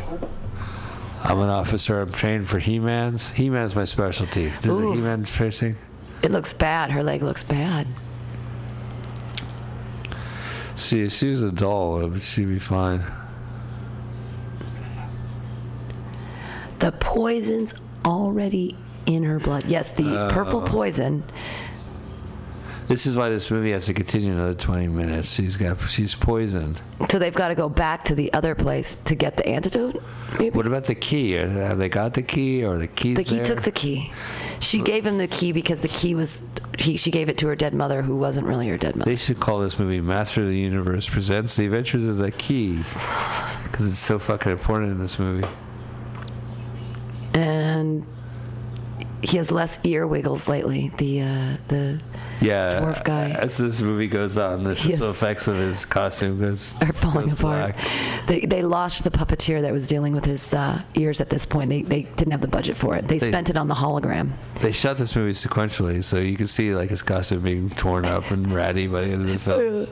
I'm 1.23 1.39
an 1.41 1.51
officer. 1.51 2.01
I'm 2.01 2.11
trained 2.11 2.49
for 2.49 2.59
He-Mans. 2.59 3.33
He-Man's 3.33 3.77
my 3.77 3.85
specialty. 3.85 4.51
Does 4.63 4.67
Ooh. 4.67 4.81
the 4.81 4.95
He-Man 4.95 5.25
tracing? 5.25 5.77
It 6.23 6.31
looks 6.31 6.55
bad. 6.55 6.91
Her 6.91 7.03
leg 7.03 7.23
looks 7.23 7.45
bad. 7.45 7.87
See, 10.75 11.03
if 11.03 11.13
she 11.13 11.29
was 11.29 11.43
a 11.43 11.53
doll, 11.53 12.19
she'd 12.19 12.49
be 12.49 12.59
fine. 12.59 13.05
The 16.83 16.91
poison's 16.99 17.75
already 18.05 18.77
in 19.07 19.23
her 19.23 19.39
blood. 19.39 19.67
Yes, 19.67 19.93
the 19.93 20.19
uh. 20.19 20.33
purple 20.33 20.61
poison. 20.61 21.23
This 22.89 23.07
is 23.07 23.17
why 23.17 23.29
this 23.29 23.53
movie 23.53 23.71
has 23.71 23.87
to 23.87 23.95
continue 23.95 24.33
another 24.33 24.55
20 24.55 24.89
minutes. 24.89 25.33
She's 25.33 25.57
got, 25.57 25.81
she's 25.83 26.17
poisoned. 26.17 26.83
So 27.09 27.21
they've 27.21 27.33
got 27.33 27.49
to 27.49 27.55
go 27.55 27.69
back 27.69 28.03
to 28.07 28.17
the 28.17 28.33
other 28.33 28.57
place 28.57 28.97
to 29.05 29.15
get 29.15 29.37
the 29.37 29.47
antidote. 29.47 30.03
Maybe 30.41 30.57
What 30.57 30.67
about 30.67 30.85
the 30.85 30.97
key? 30.97 31.39
Uh, 31.39 31.49
have 31.49 31.79
they 31.79 31.89
got 31.89 32.15
the 32.15 32.23
key 32.23 32.65
or 32.65 32.79
the 32.79 32.89
keys 32.89 33.17
the 33.17 33.23
key 33.23 33.37
there? 33.37 33.45
took 33.45 33.63
the 33.63 33.71
key. 33.71 34.13
She 34.59 34.83
gave 34.83 35.07
him 35.07 35.19
the 35.19 35.29
key 35.29 35.53
because 35.53 35.81
the 35.83 35.89
key 35.89 36.17
was. 36.17 36.49
He, 36.79 36.97
she 36.97 37.13
gave 37.13 37.29
it 37.29 37.39
to 37.39 37.47
her 37.47 37.55
dead 37.55 37.75
mother, 37.75 38.03
who 38.03 38.17
wasn't 38.17 38.49
really 38.49 38.67
her 38.67 38.77
dead 38.77 38.97
mother. 38.97 39.09
They 39.09 39.17
should 39.17 39.39
call 39.39 39.61
this 39.61 39.79
movie 39.79 40.01
Master 40.01 40.43
of 40.43 40.49
the 40.49 40.59
Universe 40.59 41.09
Presents 41.09 41.55
The 41.55 41.67
Adventures 41.67 42.09
of 42.09 42.17
the 42.17 42.33
Key. 42.33 42.83
Because 43.63 43.87
it's 43.87 43.99
so 43.99 44.19
fucking 44.19 44.51
important 44.51 44.91
in 44.91 44.99
this 44.99 45.19
movie. 45.21 45.47
And 47.35 48.05
he 49.23 49.37
has 49.37 49.51
less 49.53 49.79
ear 49.85 50.07
wiggles 50.07 50.49
lately. 50.49 50.91
The 50.99 51.21
uh, 51.23 51.57
the 51.69 52.01
Yeah. 52.41 52.81
Dwarf 52.81 53.05
guy. 53.05 53.31
As 53.31 53.57
this 53.57 53.81
movie 53.81 54.09
goes 54.09 54.37
on, 54.37 54.65
the 54.65 54.75
special 54.75 55.11
effects 55.11 55.47
of 55.47 55.57
his 55.57 55.85
costume 55.85 56.41
goes 56.41 56.75
are 56.83 56.93
falling 56.93 57.29
goes 57.29 57.39
apart. 57.41 57.75
slack. 57.77 58.27
They 58.27 58.41
they 58.41 58.63
lost 58.63 59.05
the 59.05 59.11
puppeteer 59.11 59.63
that 59.63 59.73
was 59.73 59.87
dealing 59.87 60.13
with 60.13 60.25
his 60.25 60.53
uh, 60.55 60.83
ears 60.95 61.21
at 61.21 61.31
this 61.31 61.47
point. 61.47 61.71
They 61.71 61.83
they 61.83 62.03
didn't 62.03 62.33
have 62.33 62.41
the 62.41 62.49
budget 62.49 62.77
for 62.77 62.97
it. 62.97 63.07
They, 63.07 63.19
They- 63.19 63.29
spent 63.29 63.49
it 63.49 63.57
on 63.57 63.69
the 63.69 63.75
hologram. 63.77 64.33
They 64.61 64.73
shot 64.73 64.97
this 64.97 65.15
movie 65.15 65.33
sequentially, 65.33 66.03
so 66.03 66.19
you 66.19 66.37
can 66.37 66.47
see 66.49 66.75
like 66.75 66.91
his 66.91 67.03
costume 67.03 67.43
being 67.43 67.71
torn 67.71 68.05
up 68.07 68.31
and 68.33 68.53
ratty 68.53 68.89
by 68.89 69.03
the 69.03 69.07
end 69.13 69.23
of 69.23 69.29
the 69.29 69.39
film. 69.39 69.87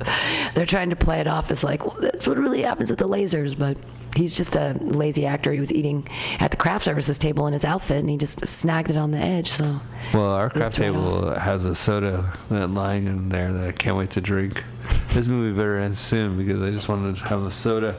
They're 0.54 0.66
trying 0.66 0.90
to 0.90 0.96
play 0.96 1.20
it 1.20 1.26
off 1.26 1.50
as 1.50 1.64
like 1.64 1.84
well, 1.84 1.96
that's 2.00 2.28
what 2.28 2.38
really 2.38 2.62
happens 2.62 2.90
with 2.90 3.00
the 3.00 3.08
lasers, 3.08 3.58
but 3.58 3.76
he's 4.18 4.36
just 4.36 4.56
a 4.56 4.76
lazy 4.80 5.24
actor. 5.24 5.52
He 5.52 5.60
was 5.60 5.72
eating 5.72 6.06
at 6.40 6.50
the 6.50 6.56
craft 6.56 6.84
services 6.84 7.18
table 7.18 7.46
in 7.46 7.52
his 7.52 7.64
outfit, 7.64 7.98
and 7.98 8.10
he 8.10 8.16
just 8.16 8.46
snagged 8.46 8.90
it 8.90 8.96
on 8.96 9.12
the 9.12 9.18
edge. 9.18 9.50
So 9.52 9.80
Well, 10.12 10.32
our 10.32 10.50
craft 10.50 10.76
table 10.76 11.32
has 11.38 11.64
a 11.64 11.74
soda 11.74 12.30
lying 12.50 13.06
in 13.06 13.28
there 13.28 13.52
that 13.52 13.68
I 13.68 13.72
can't 13.72 13.96
wait 13.96 14.10
to 14.10 14.20
drink. 14.20 14.62
This 15.10 15.28
movie 15.28 15.56
better 15.56 15.78
end 15.78 15.96
soon 15.96 16.36
because 16.36 16.60
I 16.60 16.70
just 16.70 16.88
wanted 16.88 17.16
to 17.16 17.24
have 17.28 17.42
a 17.44 17.50
soda. 17.50 17.96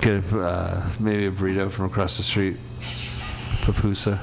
Get 0.00 0.24
a, 0.32 0.40
uh, 0.40 0.90
maybe 0.98 1.26
a 1.26 1.30
burrito 1.30 1.70
from 1.70 1.84
across 1.86 2.16
the 2.16 2.22
street. 2.22 2.56
Pupusa. 3.60 4.18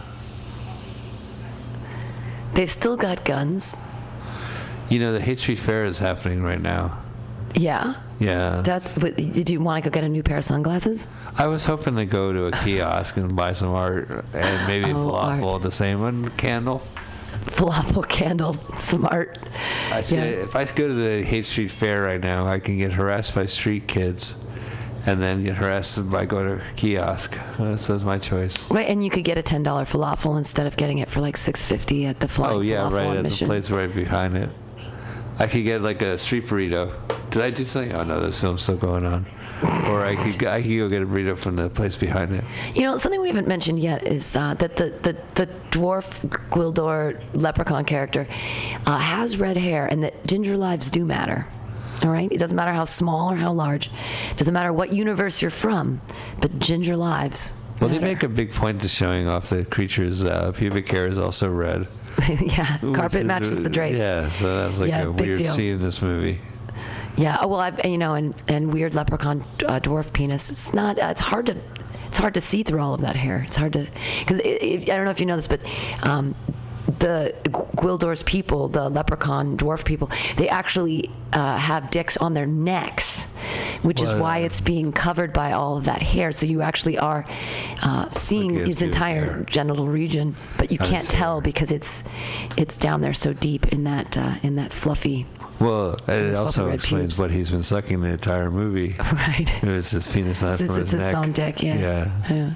they've 2.53 2.69
still 2.69 2.97
got 2.97 3.23
guns. 3.23 3.77
You 4.89 4.99
know, 4.99 5.17
the 5.17 5.35
Street 5.37 5.57
Fair 5.57 5.85
is 5.85 5.99
happening 5.99 6.43
right 6.43 6.61
now. 6.61 7.01
Yeah, 7.55 7.95
Yeah. 8.21 8.61
that's. 8.61 8.97
But 8.97 9.15
did 9.17 9.49
you 9.49 9.59
want 9.61 9.83
to 9.83 9.89
go 9.89 9.93
get 9.93 10.03
a 10.03 10.09
new 10.09 10.23
pair 10.23 10.37
of 10.37 10.45
sunglasses? 10.45 11.07
I 11.37 11.47
was 11.47 11.65
hoping 11.65 11.95
to 11.95 12.05
go 12.05 12.31
to 12.31 12.45
a 12.47 12.51
kiosk 12.51 13.17
and 13.17 13.35
buy 13.35 13.53
some 13.53 13.69
art 13.73 14.25
and 14.33 14.67
maybe 14.67 14.91
Oh, 14.91 15.11
falafel 15.11 15.53
art. 15.53 15.61
the 15.63 15.71
same 15.71 16.01
one, 16.01 16.29
candle. 16.31 16.81
Falafel 17.45 18.07
candle, 18.07 18.53
some 18.77 19.05
art. 19.05 19.37
I 19.91 20.01
say 20.01 20.17
Yeah. 20.17 20.43
if 20.43 20.55
I 20.55 20.65
go 20.65 20.87
to 20.87 20.93
the 20.93 21.23
Haight 21.23 21.45
Street 21.45 21.71
Fair 21.71 22.03
right 22.03 22.21
now, 22.21 22.45
I 22.47 22.59
can 22.59 22.77
get 22.77 22.93
harassed 22.93 23.33
by 23.33 23.47
street 23.47 23.87
kids, 23.87 24.35
and 25.07 25.19
then 25.21 25.43
get 25.43 25.55
harassed 25.55 26.11
by 26.11 26.25
going 26.25 26.45
to 26.45 26.63
a 26.63 26.73
kiosk. 26.75 27.35
Uh, 27.59 27.75
so 27.77 27.95
it's 27.95 28.03
my 28.03 28.19
choice. 28.19 28.55
Right, 28.69 28.87
and 28.87 29.03
you 29.03 29.09
could 29.09 29.23
get 29.23 29.37
a 29.39 29.41
ten 29.43 29.63
dollar 29.63 29.85
falafel 29.85 30.37
instead 30.37 30.67
of 30.67 30.77
getting 30.77 30.99
it 30.99 31.09
for 31.09 31.21
like 31.21 31.35
six 31.37 31.63
fifty 31.65 32.05
at 32.05 32.19
the 32.19 32.27
flying 32.27 32.57
oh 32.57 32.59
yeah, 32.61 32.81
falafel 32.81 32.91
right 32.91 33.25
at 33.25 33.31
the 33.31 33.45
place 33.47 33.71
right 33.71 33.91
behind 33.93 34.37
it. 34.37 34.49
I 35.39 35.47
could 35.47 35.63
get 35.63 35.81
like 35.81 36.01
a 36.01 36.17
street 36.17 36.47
burrito. 36.47 36.93
Did 37.31 37.41
I 37.41 37.49
do 37.49 37.65
something? 37.65 37.93
Oh 37.93 38.03
no, 38.03 38.19
this 38.19 38.39
film's 38.39 38.61
still 38.61 38.77
going 38.77 39.05
on. 39.05 39.25
or 39.89 40.03
I 40.03 40.15
could 40.15 40.43
I 40.45 40.61
could 40.61 40.77
go 40.77 40.89
get 40.89 41.01
a 41.03 41.05
burrito 41.05 41.37
from 41.37 41.55
the 41.55 41.69
place 41.69 41.95
behind 41.95 42.33
it. 42.33 42.43
You 42.73 42.81
know, 42.83 42.97
something 42.97 43.21
we 43.21 43.27
haven't 43.27 43.47
mentioned 43.47 43.79
yet 43.79 44.05
is 44.07 44.35
uh, 44.35 44.55
that 44.55 44.75
the, 44.75 44.89
the, 45.03 45.15
the 45.35 45.47
dwarf 45.69 46.27
Gwildor 46.49 47.21
leprechaun 47.33 47.85
character 47.85 48.27
uh, 48.87 48.97
has 48.97 49.37
red 49.37 49.57
hair, 49.57 49.85
and 49.85 50.03
that 50.03 50.25
ginger 50.25 50.57
lives 50.57 50.89
do 50.89 51.05
matter. 51.05 51.45
All 52.03 52.09
right? 52.09 52.31
It 52.31 52.39
doesn't 52.39 52.55
matter 52.55 52.73
how 52.73 52.85
small 52.85 53.31
or 53.31 53.35
how 53.35 53.53
large, 53.53 53.91
it 54.31 54.37
doesn't 54.37 54.53
matter 54.53 54.73
what 54.73 54.91
universe 54.91 55.41
you're 55.41 55.51
from, 55.51 56.01
but 56.39 56.57
ginger 56.57 56.97
lives. 56.97 57.53
Well, 57.79 57.89
they 57.89 57.99
make 57.99 58.23
a 58.23 58.27
big 58.27 58.53
point 58.53 58.81
to 58.81 58.87
showing 58.87 59.27
off 59.27 59.49
the 59.49 59.65
creature's 59.65 60.23
uh, 60.23 60.51
pubic 60.51 60.89
hair 60.89 61.07
is 61.07 61.17
also 61.19 61.49
red. 61.49 61.87
yeah, 62.41 62.77
carpet 62.93 63.25
matches 63.25 63.61
the 63.61 63.69
drapes. 63.69 63.97
Yeah, 63.97 64.29
so 64.29 64.63
that's 64.67 64.79
like 64.79 64.89
Yeah, 64.89 65.03
a 65.03 65.11
weird 65.11 65.37
deal. 65.37 65.53
scene 65.53 65.73
in 65.75 65.81
this 65.81 66.01
movie. 66.01 66.39
Yeah, 67.17 67.37
oh, 67.41 67.47
well, 67.47 67.59
I've, 67.59 67.83
you 67.85 67.97
know, 67.97 68.13
and, 68.13 68.33
and 68.47 68.71
weird 68.71 68.95
leprechaun 68.95 69.41
uh, 69.67 69.79
dwarf 69.79 70.13
penis. 70.13 70.49
It's 70.49 70.73
not. 70.73 70.97
Uh, 70.99 71.07
it's 71.07 71.21
hard 71.21 71.47
to. 71.47 71.57
It's 72.07 72.17
hard 72.17 72.33
to 72.33 72.41
see 72.41 72.63
through 72.63 72.81
all 72.81 72.93
of 72.93 73.01
that 73.01 73.15
hair. 73.15 73.43
It's 73.47 73.55
hard 73.57 73.73
to 73.73 73.87
because 74.19 74.39
I 74.41 74.79
don't 74.85 75.05
know 75.05 75.11
if 75.11 75.19
you 75.19 75.25
know 75.25 75.35
this, 75.37 75.47
but 75.47 75.61
um, 76.03 76.35
the 77.01 77.33
Gwildor's 77.75 78.23
people, 78.23 78.67
the 78.69 78.87
leprechaun 78.89 79.57
dwarf 79.57 79.83
people, 79.83 80.09
they 80.37 80.47
actually 80.47 81.09
uh, 81.33 81.57
have 81.57 81.89
dicks 81.89 82.15
on 82.17 82.33
their 82.33 82.45
necks, 82.45 83.25
which 83.81 84.01
is 84.01 84.13
why 84.13 84.39
it's 84.39 84.61
being 84.61 84.91
covered 84.91 85.33
by 85.33 85.51
all 85.51 85.77
of 85.77 85.85
that 85.85 86.01
hair. 86.01 86.31
So 86.31 86.45
you 86.45 86.61
actually 86.61 86.97
are 86.99 87.25
uh, 87.81 88.07
seeing 88.09 88.51
his 88.53 88.67
his 88.67 88.81
entire 88.83 89.25
hair. 89.25 89.43
genital 89.47 89.87
region, 89.87 90.35
but 90.57 90.71
you 90.71 90.77
can't 90.77 91.09
tell 91.09 91.41
because 91.41 91.71
it's 91.71 92.03
it's 92.55 92.77
down 92.77 93.01
there 93.01 93.13
so 93.13 93.33
deep 93.33 93.73
in 93.73 93.83
that 93.85 94.17
uh, 94.17 94.35
in 94.43 94.55
that 94.55 94.71
fluffy. 94.71 95.25
Well, 95.59 95.97
it 96.07 96.35
also 96.35 96.69
explains 96.69 97.19
what 97.19 97.29
he's 97.29 97.51
been 97.51 97.61
sucking 97.63 98.01
the 98.01 98.09
entire 98.09 98.49
movie. 98.49 98.95
Right. 99.13 99.47
It 99.61 99.67
was 99.67 99.91
his 99.91 100.07
penis, 100.07 100.41
It's, 100.41 100.61
from 100.61 100.69
it's 100.69 100.91
his 100.91 100.93
its 100.93 101.01
neck. 101.01 101.15
own 101.15 101.31
dick, 101.33 101.61
yeah. 101.61 101.77
Yeah. 101.79 102.11
Yeah. 102.29 102.53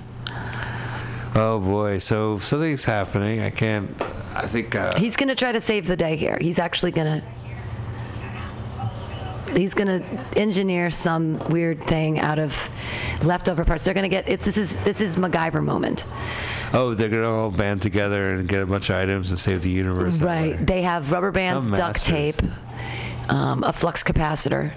Oh 1.36 1.60
boy. 1.60 1.98
So 1.98 2.38
something's 2.40 2.86
happening. 2.86 3.42
I 3.42 3.50
can't. 3.50 3.90
I 4.34 4.48
think. 4.48 4.74
Uh, 4.76 4.92
He's 4.98 5.16
gonna 5.16 5.36
try 5.36 5.52
to 5.52 5.62
save 5.62 5.86
the 5.88 5.96
day 5.98 6.16
here. 6.16 6.38
He's 6.40 6.60
actually 6.60 6.92
gonna. 6.92 7.22
He's 9.56 9.74
gonna 9.74 10.02
engineer 10.36 10.90
some 10.92 11.38
weird 11.50 11.82
thing 11.86 12.20
out 12.20 12.40
of 12.40 12.70
leftover 13.24 13.64
parts. 13.64 13.86
They're 13.86 13.94
gonna 13.94 14.10
get 14.10 14.28
it's 14.28 14.44
this 14.44 14.58
is 14.58 14.76
this 14.78 15.00
is 15.02 15.16
MacGyver 15.16 15.64
moment, 15.64 16.04
oh, 16.74 16.94
they're 16.94 17.10
gonna 17.10 17.30
all 17.32 17.52
band 17.52 17.82
together 17.82 18.32
and 18.34 18.48
get 18.50 18.62
a 18.62 18.66
bunch 18.66 18.90
of 18.90 18.96
items 18.98 19.30
and 19.30 19.40
save 19.40 19.62
the 19.62 19.70
universe. 19.70 20.20
right? 20.20 20.58
They 20.66 20.82
have 20.82 21.12
rubber 21.12 21.32
bands, 21.32 21.68
Some 21.68 21.76
duct 21.76 21.96
masters. 22.10 22.36
tape, 22.38 22.42
um, 23.30 23.64
a 23.64 23.72
flux 23.72 24.04
capacitor, 24.04 24.74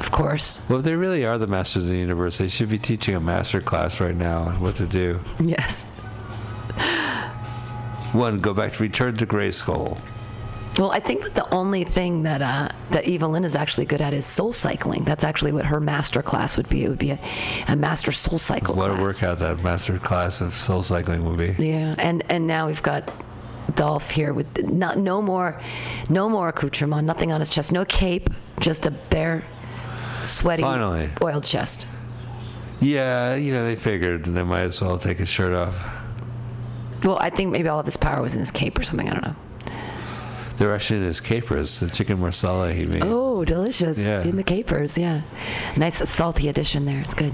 of 0.00 0.10
course. 0.10 0.60
Well, 0.68 0.78
if 0.78 0.84
they 0.84 0.94
really 0.94 1.24
are 1.24 1.38
the 1.38 1.46
masters 1.46 1.86
of 1.86 1.90
the 1.92 1.98
universe, 1.98 2.38
they 2.38 2.48
should 2.48 2.68
be 2.68 2.78
teaching 2.78 3.14
a 3.14 3.20
master 3.20 3.60
class 3.60 4.00
right 4.00 4.16
now 4.16 4.42
on 4.42 4.60
what 4.60 4.76
to 4.76 4.86
do. 4.86 5.20
Yes. 5.40 5.84
One, 8.12 8.40
go 8.40 8.54
back 8.54 8.72
to 8.72 8.82
Return 8.82 9.16
to 9.18 9.26
Grayskull. 9.26 9.98
Well, 10.78 10.92
I 10.92 11.00
think 11.00 11.24
that 11.24 11.34
the 11.34 11.52
only 11.52 11.82
thing 11.82 12.22
that 12.22 12.40
uh, 12.40 12.68
that 12.90 13.04
Evil-Lyn 13.04 13.44
is 13.44 13.56
actually 13.56 13.86
good 13.86 14.00
at 14.00 14.14
is 14.14 14.24
soul 14.24 14.52
cycling. 14.52 15.02
That's 15.02 15.24
actually 15.24 15.50
what 15.50 15.64
her 15.66 15.80
master 15.80 16.22
class 16.22 16.56
would 16.56 16.68
be. 16.68 16.84
It 16.84 16.88
would 16.88 16.98
be 16.98 17.10
a, 17.10 17.18
a 17.66 17.74
master 17.74 18.12
soul 18.12 18.38
cycle 18.38 18.76
What 18.76 18.90
a 18.90 18.94
workout 18.94 19.40
that 19.40 19.62
master 19.64 19.98
class 19.98 20.40
of 20.40 20.54
soul 20.54 20.84
cycling 20.84 21.24
would 21.24 21.36
be. 21.36 21.56
Yeah, 21.58 21.96
and 21.98 22.22
and 22.30 22.46
now 22.46 22.68
we've 22.68 22.82
got 22.82 23.10
Dolph 23.74 24.10
here 24.10 24.32
with 24.32 24.46
not 24.70 24.98
no 24.98 25.20
more, 25.20 25.60
no 26.10 26.28
more 26.28 26.48
accoutrement, 26.48 27.04
nothing 27.06 27.32
on 27.32 27.40
his 27.40 27.50
chest, 27.50 27.72
no 27.72 27.84
cape, 27.84 28.30
just 28.60 28.86
a 28.86 28.90
bare, 28.90 29.44
sweaty, 30.24 30.62
Finally. 30.62 31.10
oiled 31.22 31.44
chest. 31.44 31.86
Yeah, 32.80 33.34
you 33.34 33.52
know, 33.52 33.64
they 33.64 33.76
figured 33.76 34.24
they 34.24 34.42
might 34.42 34.62
as 34.62 34.80
well 34.80 34.98
take 34.98 35.18
his 35.18 35.28
shirt 35.28 35.52
off. 35.52 35.74
Well, 37.02 37.18
I 37.20 37.30
think 37.30 37.50
maybe 37.52 37.68
all 37.68 37.78
of 37.80 37.86
his 37.86 37.96
power 37.96 38.22
was 38.22 38.34
in 38.34 38.40
his 38.40 38.50
cape 38.50 38.78
or 38.78 38.82
something. 38.82 39.08
I 39.08 39.12
don't 39.12 39.24
know. 39.24 39.36
They're 40.56 40.74
actually 40.74 40.98
in 40.98 41.04
his 41.04 41.20
capers, 41.20 41.78
the 41.78 41.88
chicken 41.88 42.18
marsala 42.18 42.72
he 42.72 42.84
made. 42.84 43.02
Oh, 43.04 43.44
delicious! 43.44 43.96
Yeah. 43.98 44.22
In 44.22 44.36
the 44.36 44.42
capers, 44.42 44.98
yeah. 44.98 45.22
Nice 45.76 46.08
salty 46.08 46.48
addition 46.48 46.84
there. 46.84 47.00
It's 47.00 47.14
good. 47.14 47.32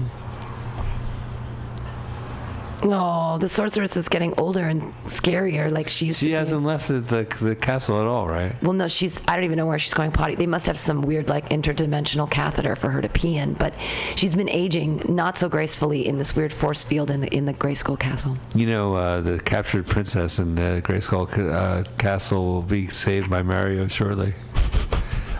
Oh, 2.87 3.37
the 3.39 3.49
sorceress 3.49 3.97
is 3.97 4.07
getting 4.07 4.33
older 4.37 4.63
and 4.67 4.81
scarier, 5.05 5.71
like 5.71 5.87
she 5.87 6.05
used 6.05 6.19
She 6.19 6.25
to. 6.27 6.29
be. 6.29 6.35
hasn't 6.35 6.63
left 6.63 6.87
the, 6.87 6.99
the, 7.01 7.27
the 7.41 7.55
castle 7.55 7.99
at 7.99 8.05
all, 8.05 8.27
right? 8.27 8.53
Well, 8.61 8.73
no, 8.73 8.87
she's. 8.87 9.19
I 9.27 9.35
don't 9.35 9.43
even 9.43 9.57
know 9.57 9.65
where 9.65 9.79
she's 9.79 9.93
going 9.95 10.11
potty. 10.11 10.35
They 10.35 10.45
must 10.45 10.67
have 10.67 10.77
some 10.77 11.01
weird, 11.01 11.27
like, 11.27 11.49
interdimensional 11.49 12.29
catheter 12.29 12.75
for 12.75 12.89
her 12.91 13.01
to 13.01 13.09
pee 13.09 13.37
in. 13.37 13.53
But 13.53 13.73
she's 14.15 14.35
been 14.35 14.49
aging 14.49 15.01
not 15.09 15.37
so 15.37 15.49
gracefully 15.49 16.07
in 16.07 16.17
this 16.19 16.35
weird 16.35 16.53
force 16.53 16.83
field 16.83 17.09
in 17.09 17.21
the 17.21 17.33
in 17.35 17.45
the 17.45 17.53
Grayskull 17.55 17.97
Castle. 17.99 18.37
You 18.53 18.67
know, 18.67 18.93
uh, 18.93 19.21
the 19.21 19.39
captured 19.39 19.87
princess 19.87 20.37
in 20.39 20.53
the 20.55 20.81
Grayskull 20.85 21.27
uh, 21.51 21.83
Castle 21.97 22.45
will 22.45 22.61
be 22.61 22.85
saved 22.87 23.29
by 23.29 23.41
Mario 23.41 23.87
shortly. 23.87 24.33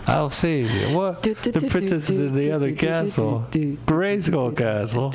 I'll 0.06 0.30
save 0.30 0.70
you. 0.70 0.96
What? 0.96 1.22
The 1.22 1.66
princess 1.68 2.08
is 2.10 2.20
in 2.20 2.34
the 2.34 2.52
other 2.52 2.72
castle. 2.72 3.46
Grayskull 3.50 4.56
Castle. 4.56 5.12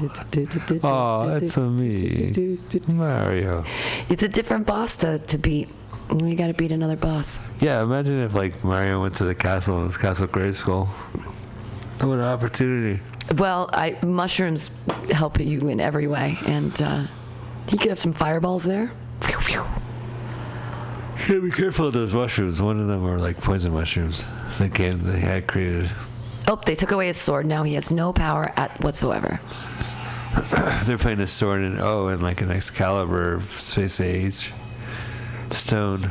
Oh, 0.84 1.28
that's 1.28 1.56
a 1.58 1.62
me. 1.62 2.58
Mario. 2.88 3.64
It's 4.10 4.24
a 4.24 4.28
different 4.28 4.68
boss 4.68 4.98
to, 4.98 5.20
to 5.20 5.38
beat. 5.38 5.70
You 6.12 6.36
got 6.36 6.48
to 6.48 6.54
beat 6.54 6.74
another 6.74 6.98
boss. 6.98 7.39
Yeah, 7.62 7.82
imagine 7.82 8.22
if 8.22 8.36
like 8.36 8.62
Mario 8.66 9.02
went 9.02 9.16
to 9.16 9.24
the 9.24 9.36
castle 9.36 9.76
and 9.76 9.84
it 9.84 9.88
was 9.88 9.98
Castle 9.98 10.28
Grayskull. 10.28 10.88
What 10.88 12.16
an 12.16 12.22
opportunity. 12.22 13.02
Well, 13.38 13.70
I 13.72 13.98
mushrooms 14.04 14.78
help 15.12 15.39
you 15.39 15.70
in 15.70 15.80
every 15.80 16.08
way, 16.08 16.38
and 16.48 16.82
uh, 16.82 17.06
you 17.72 17.78
could 17.78 17.89
have 17.89 18.00
some 18.00 18.12
fireballs 18.12 18.66
there. 18.66 18.92
Phew, 19.22 19.39
phew. 19.39 19.66
Yeah, 21.30 21.39
be 21.39 21.51
careful 21.51 21.88
of 21.88 21.93
those 21.93 22.13
mushrooms. 22.13 22.61
One 22.61 22.80
of 22.80 22.88
them 22.88 23.05
are 23.05 23.19
like 23.19 23.38
poison 23.38 23.74
mushrooms. 23.74 24.26
They 24.59 24.69
came, 24.69 25.03
they 25.03 25.19
had 25.19 25.47
created. 25.47 25.89
Oh, 26.47 26.59
they 26.65 26.76
took 26.76 26.91
away 26.91 27.07
his 27.07 27.17
sword. 27.17 27.45
Now 27.45 27.63
he 27.63 27.74
has 27.76 27.91
no 27.91 28.11
power 28.11 28.51
at 28.57 28.82
whatsoever. 28.84 29.39
They're 30.86 30.97
playing 30.97 31.19
a 31.22 31.28
sword 31.28 31.61
in 31.61 31.78
oh, 31.80 32.07
and 32.07 32.24
like 32.24 32.41
an 32.41 32.49
Excalibur 32.51 33.34
of 33.36 33.43
Space 33.43 33.99
Age 34.01 34.51
stone. 35.49 36.09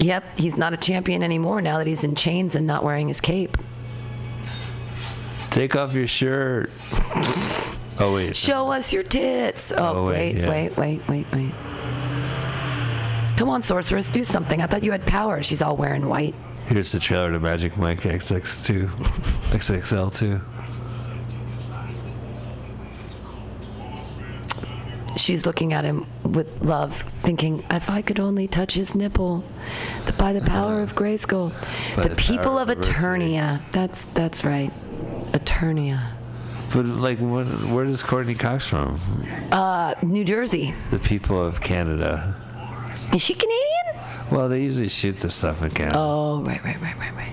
Yep, 0.00 0.38
he's 0.38 0.56
not 0.56 0.72
a 0.72 0.76
champion 0.76 1.22
anymore 1.22 1.60
now 1.60 1.78
that 1.78 1.86
he's 1.86 2.04
in 2.04 2.14
chains 2.14 2.54
and 2.54 2.66
not 2.66 2.84
wearing 2.84 3.08
his 3.08 3.20
cape. 3.20 3.56
Take 5.50 5.76
off 5.76 5.94
your 5.94 6.06
shirt. 6.06 6.70
Oh 8.00 8.14
wait. 8.14 8.36
Show 8.36 8.70
us 8.70 8.92
your 8.92 9.02
tits. 9.02 9.72
Oh, 9.72 9.76
Oh, 10.02 10.06
wait, 10.06 10.36
wait, 10.36 10.36
yeah. 10.36 10.48
wait, 10.48 10.76
wait, 10.76 11.08
wait, 11.08 11.26
wait. 11.32 11.52
Come 13.38 13.50
on, 13.50 13.62
sorceress, 13.62 14.10
do 14.10 14.24
something. 14.24 14.60
I 14.60 14.66
thought 14.66 14.82
you 14.82 14.90
had 14.90 15.06
power. 15.06 15.44
She's 15.44 15.62
all 15.62 15.76
wearing 15.76 16.08
white. 16.08 16.34
Here's 16.66 16.90
the 16.90 16.98
trailer 16.98 17.30
to 17.30 17.38
Magic 17.38 17.76
Mike 17.76 18.00
XX2, 18.00 18.88
XXL2. 19.52 20.42
She's 25.16 25.46
looking 25.46 25.72
at 25.72 25.84
him 25.84 26.04
with 26.24 26.48
love, 26.64 27.00
thinking, 27.00 27.64
if 27.70 27.88
I 27.88 28.02
could 28.02 28.18
only 28.18 28.48
touch 28.48 28.74
his 28.74 28.96
nipple. 28.96 29.44
The, 30.06 30.14
by 30.14 30.32
the 30.32 30.40
power 30.40 30.82
of 30.82 30.96
Grayskull. 30.96 31.52
The, 31.94 32.08
the 32.08 32.16
people 32.16 32.58
of. 32.58 32.66
Eternia. 32.66 33.62
That's 33.70 34.06
that's 34.06 34.44
right. 34.44 34.72
Eternia. 35.30 36.10
But 36.72 36.86
like, 36.86 37.20
what, 37.20 37.44
where 37.44 37.84
does 37.84 38.02
Courteney 38.02 38.34
Cox 38.34 38.66
from? 38.66 38.98
Uh, 39.52 39.94
New 40.02 40.24
Jersey. 40.24 40.74
The 40.90 40.98
people 40.98 41.40
of 41.40 41.60
Canada. 41.60 42.34
Is 43.14 43.22
she 43.22 43.34
Canadian? 43.34 44.04
Well, 44.30 44.48
they 44.48 44.62
usually 44.62 44.88
shoot 44.88 45.16
this 45.18 45.34
stuff 45.34 45.62
in 45.62 45.70
Canada. 45.70 45.96
Oh, 45.98 46.42
right, 46.42 46.62
right, 46.62 46.80
right, 46.80 46.98
right, 46.98 47.14
right. 47.14 47.32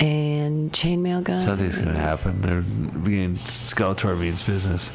And 0.00 0.72
chainmail 0.72 1.24
gun. 1.24 1.38
Something's 1.40 1.78
gonna 1.78 1.92
happen. 1.98 2.40
They're 2.42 2.60
being 2.62 3.36
Skeletor 3.38 4.18
means 4.18 4.42
business. 4.42 4.90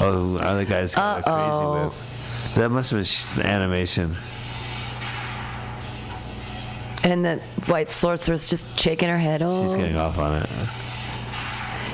Oh, 0.00 0.36
other 0.38 0.64
guys 0.64 0.94
got 0.94 1.20
a 1.20 1.22
crazy 1.22 1.64
whip. 1.64 2.54
That 2.56 2.70
must 2.70 2.90
have 2.90 2.98
been 2.98 3.04
sh- 3.04 3.38
animation. 3.38 4.16
And 7.04 7.24
the 7.24 7.40
white 7.66 7.90
sorceress 7.90 8.48
just 8.48 8.78
shaking 8.78 9.08
her 9.08 9.18
head. 9.18 9.42
Oh, 9.42 9.66
She's 9.66 9.76
getting 9.76 9.96
off 9.96 10.18
on 10.18 10.42
it. 10.42 10.50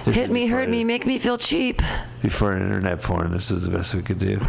This 0.05 0.15
hit 0.17 0.31
me, 0.31 0.47
hurt 0.47 0.69
me, 0.69 0.85
make 0.85 1.07
me 1.07 1.19
feel 1.19 1.39
cheap. 1.39 1.81
Before 2.23 2.57
internet 2.57 3.03
porn, 3.03 3.31
this 3.31 3.51
was 3.51 3.65
the 3.65 3.71
best 3.71 3.95
we 3.95 4.03
could 4.03 4.19
do. 4.19 4.41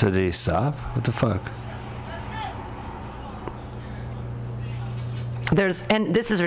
He 0.00 0.30
stop? 0.32 0.74
What 0.94 1.04
the 1.04 1.12
fuck? 1.12 1.59
There's 5.52 5.86
and 5.88 6.14
this 6.14 6.30
is. 6.30 6.40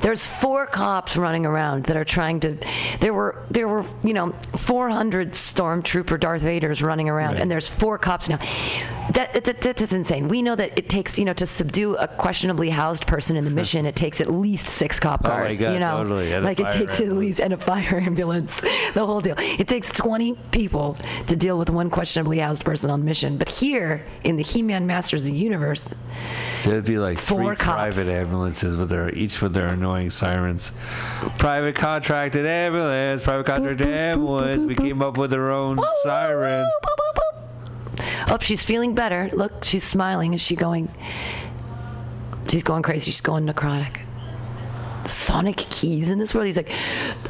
There's 0.00 0.26
four 0.26 0.66
cops 0.66 1.16
running 1.16 1.46
around 1.46 1.84
that 1.84 1.96
are 1.96 2.04
trying 2.04 2.40
to. 2.40 2.56
There 3.00 3.14
were 3.14 3.42
there 3.50 3.68
were 3.68 3.84
you 4.02 4.12
know 4.14 4.32
400 4.56 5.32
stormtrooper 5.32 6.18
Darth 6.20 6.42
Vaders 6.42 6.82
running 6.82 7.08
around, 7.08 7.34
Right. 7.34 7.42
and 7.42 7.50
there's 7.50 7.68
four 7.68 7.98
cops 7.98 8.28
now. 8.28 8.38
That, 9.14 9.44
that 9.44 9.60
that's 9.60 9.92
insane. 9.92 10.28
We 10.28 10.42
know 10.42 10.54
that 10.56 10.78
it 10.78 10.88
takes 10.88 11.18
you 11.18 11.24
know 11.24 11.32
to 11.34 11.46
subdue 11.46 11.96
a 11.96 12.06
questionably 12.08 12.70
housed 12.70 13.06
person 13.06 13.36
in 13.36 13.44
the 13.44 13.50
mission, 13.62 13.86
it 13.86 13.96
takes 13.96 14.20
at 14.20 14.30
least 14.30 14.66
six 14.66 15.00
cop 15.00 15.20
Oh 15.24 15.28
my 15.28 15.34
cars. 15.34 15.58
God, 15.58 15.72
you 15.72 15.80
know, 15.80 15.96
totally. 16.02 16.32
And 16.32 16.44
like 16.44 16.60
it 16.60 16.72
takes 16.72 17.00
at 17.00 17.08
least 17.12 17.40
and 17.40 17.52
a 17.52 17.56
fire 17.58 18.00
ambulance, 18.04 18.60
the 18.94 19.04
whole 19.04 19.20
deal. 19.20 19.34
It 19.38 19.68
takes 19.68 19.90
20 19.92 20.34
people 20.50 20.96
to 21.26 21.36
deal 21.36 21.58
with 21.58 21.70
one 21.70 21.90
questionably 21.90 22.38
housed 22.38 22.64
person 22.64 22.90
on 22.90 23.04
mission. 23.04 23.36
But 23.38 23.48
here 23.48 24.04
in 24.24 24.36
the 24.36 24.42
He-Man 24.42 24.86
Masters 24.86 25.22
of 25.22 25.28
the 25.32 25.36
Universe, 25.38 25.92
There'd 26.64 26.84
be 26.84 26.98
like 26.98 27.18
Four 27.18 27.54
three 27.54 27.56
cops. 27.56 27.96
private 27.96 28.08
ambulances 28.12 28.41
ambulances 28.42 28.76
with 28.76 28.88
their 28.88 29.10
each 29.14 29.40
with 29.40 29.54
their 29.54 29.68
annoying 29.68 30.10
sirens. 30.10 30.72
Private 31.38 31.76
contracted 31.76 32.44
ambulance, 32.44 33.22
private 33.22 33.46
contracted 33.46 33.88
ambulance. 33.88 34.66
We 34.66 34.74
came 34.74 35.00
up 35.02 35.16
with 35.16 35.32
our 35.32 35.50
own 35.50 35.78
siren. 36.02 36.70
Oh, 38.28 38.38
she's 38.40 38.64
feeling 38.64 38.94
better. 38.94 39.28
Look, 39.32 39.64
she's 39.64 39.84
smiling. 39.84 40.34
Is 40.34 40.40
she 40.40 40.56
going? 40.56 40.88
She's 42.48 42.62
going 42.62 42.82
crazy. 42.82 43.10
She's 43.10 43.20
going 43.20 43.46
necrotic. 43.46 44.00
Sonic 45.04 45.56
keys 45.56 46.10
in 46.10 46.18
this 46.18 46.32
world. 46.32 46.46
He's 46.46 46.56
like, 46.56 46.72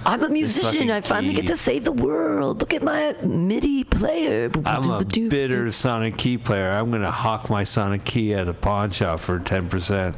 I'm 0.05 0.23
a 0.23 0.29
musician. 0.29 0.91
I 0.91 1.01
finally 1.01 1.35
get 1.35 1.47
to 1.47 1.57
save 1.57 1.85
the 1.85 1.93
world. 1.93 2.61
Look 2.61 2.75
at 2.75 2.83
my 2.83 3.17
MIDI 3.23 3.85
player. 3.85 4.51
I'm 4.67 4.91
a 4.91 5.05
bitter 5.05 5.73
Sonic 5.73 6.19
key 6.19 6.37
player. 6.37 6.71
I'm 6.71 6.91
going 6.91 7.03
to 7.03 7.11
hawk 7.11 7.49
my 7.49 7.65
Sonic 7.65 8.05
key 8.05 8.35
at 8.35 8.47
a 8.47 8.55
pawn 8.55 8.91
shop 8.91 9.21
for 9.21 9.39
10%. 9.39 10.15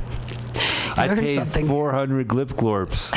I 0.98 1.14
paid 1.14 1.36
something. 1.36 1.66
400 1.66 2.28
glip 2.28 3.12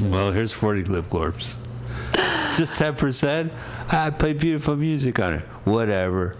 well, 0.10 0.32
here's 0.32 0.52
40 0.52 0.84
glip. 0.84 1.56
Just 2.56 2.80
10%. 2.80 3.52
I 3.88 4.10
play 4.10 4.32
beautiful 4.32 4.76
music 4.76 5.20
on 5.20 5.34
it. 5.34 5.42
Whatever. 5.64 6.36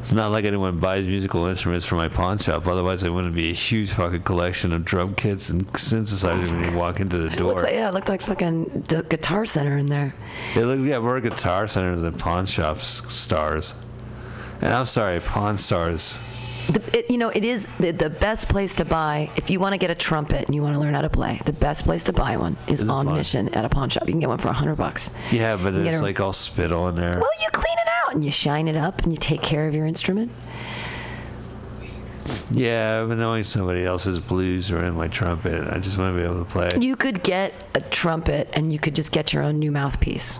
It's 0.00 0.12
not 0.12 0.30
like 0.30 0.44
anyone 0.44 0.78
buys 0.78 1.06
musical 1.06 1.46
instruments 1.46 1.84
for 1.84 1.96
my 1.96 2.08
pawn 2.08 2.38
shop. 2.38 2.66
Otherwise, 2.66 3.02
it 3.02 3.10
wouldn't 3.10 3.34
be 3.34 3.50
a 3.50 3.54
huge 3.54 3.90
fucking 3.90 4.22
collection 4.22 4.72
of 4.72 4.84
drum 4.84 5.14
kits 5.14 5.50
and 5.50 5.66
synthesizers 5.72 6.48
when 6.48 6.72
you 6.72 6.78
walk 6.78 7.00
into 7.00 7.18
the 7.18 7.30
door. 7.30 7.50
It 7.50 7.54
looked 7.54 7.62
like, 7.64 7.74
yeah, 7.74 7.88
it 7.88 7.94
looked 7.94 8.08
like 8.08 8.22
fucking 8.22 8.84
d- 8.86 9.02
Guitar 9.08 9.44
Center 9.44 9.76
in 9.76 9.86
there. 9.86 10.14
It 10.54 10.64
looked, 10.64 10.84
yeah, 10.84 11.00
more 11.00 11.20
Guitar 11.20 11.66
Centers 11.66 12.02
than 12.02 12.14
pawn 12.14 12.46
shops 12.46 12.86
stars. 13.12 13.74
And 14.60 14.72
I'm 14.72 14.86
sorry, 14.86 15.20
pawn 15.20 15.56
stars 15.56 16.16
the, 16.68 16.98
it, 16.98 17.10
you 17.10 17.16
know, 17.16 17.30
it 17.30 17.44
is 17.44 17.66
the, 17.78 17.92
the 17.92 18.10
best 18.10 18.48
place 18.48 18.74
to 18.74 18.84
buy 18.84 19.30
if 19.36 19.48
you 19.48 19.58
want 19.58 19.72
to 19.72 19.78
get 19.78 19.90
a 19.90 19.94
trumpet 19.94 20.44
and 20.46 20.54
you 20.54 20.62
want 20.62 20.74
to 20.74 20.80
learn 20.80 20.92
how 20.94 21.00
to 21.00 21.08
play. 21.08 21.40
The 21.46 21.52
best 21.52 21.84
place 21.84 22.04
to 22.04 22.12
buy 22.12 22.36
one 22.36 22.58
is, 22.66 22.82
Is 22.82 22.88
on 22.90 23.06
mission 23.06 23.48
at 23.54 23.64
a 23.64 23.68
pawn 23.70 23.88
shop. 23.88 24.06
You 24.06 24.12
can 24.12 24.20
get 24.20 24.28
one 24.28 24.38
for 24.38 24.48
a 24.48 24.52
hundred 24.52 24.76
bucks. 24.76 25.10
Yeah, 25.32 25.56
but 25.56 25.74
it's 25.74 25.98
a- 25.98 26.02
like 26.02 26.20
all 26.20 26.32
spittle 26.34 26.88
in 26.88 26.94
there. 26.96 27.18
Well, 27.18 27.30
you 27.40 27.48
clean 27.52 27.76
it 27.78 27.88
out 28.04 28.14
and 28.14 28.22
you 28.24 28.30
shine 28.30 28.68
it 28.68 28.76
up 28.76 29.02
and 29.02 29.12
you 29.12 29.18
take 29.18 29.40
care 29.42 29.66
of 29.66 29.74
your 29.74 29.86
instrument. 29.86 30.30
Yeah, 32.50 33.04
but 33.06 33.16
knowing 33.16 33.44
somebody 33.44 33.84
else's 33.84 34.20
blues 34.20 34.70
are 34.70 34.84
in 34.84 34.94
my 34.94 35.08
trumpet, 35.08 35.66
I 35.72 35.78
just 35.78 35.96
want 35.96 36.14
to 36.14 36.18
be 36.22 36.24
able 36.26 36.44
to 36.44 36.50
play. 36.50 36.70
You 36.78 36.96
could 36.96 37.22
get 37.22 37.54
a 37.74 37.80
trumpet 37.80 38.50
and 38.52 38.70
you 38.72 38.78
could 38.78 38.94
just 38.94 39.12
get 39.12 39.32
your 39.32 39.42
own 39.42 39.58
new 39.58 39.70
mouthpiece. 39.72 40.38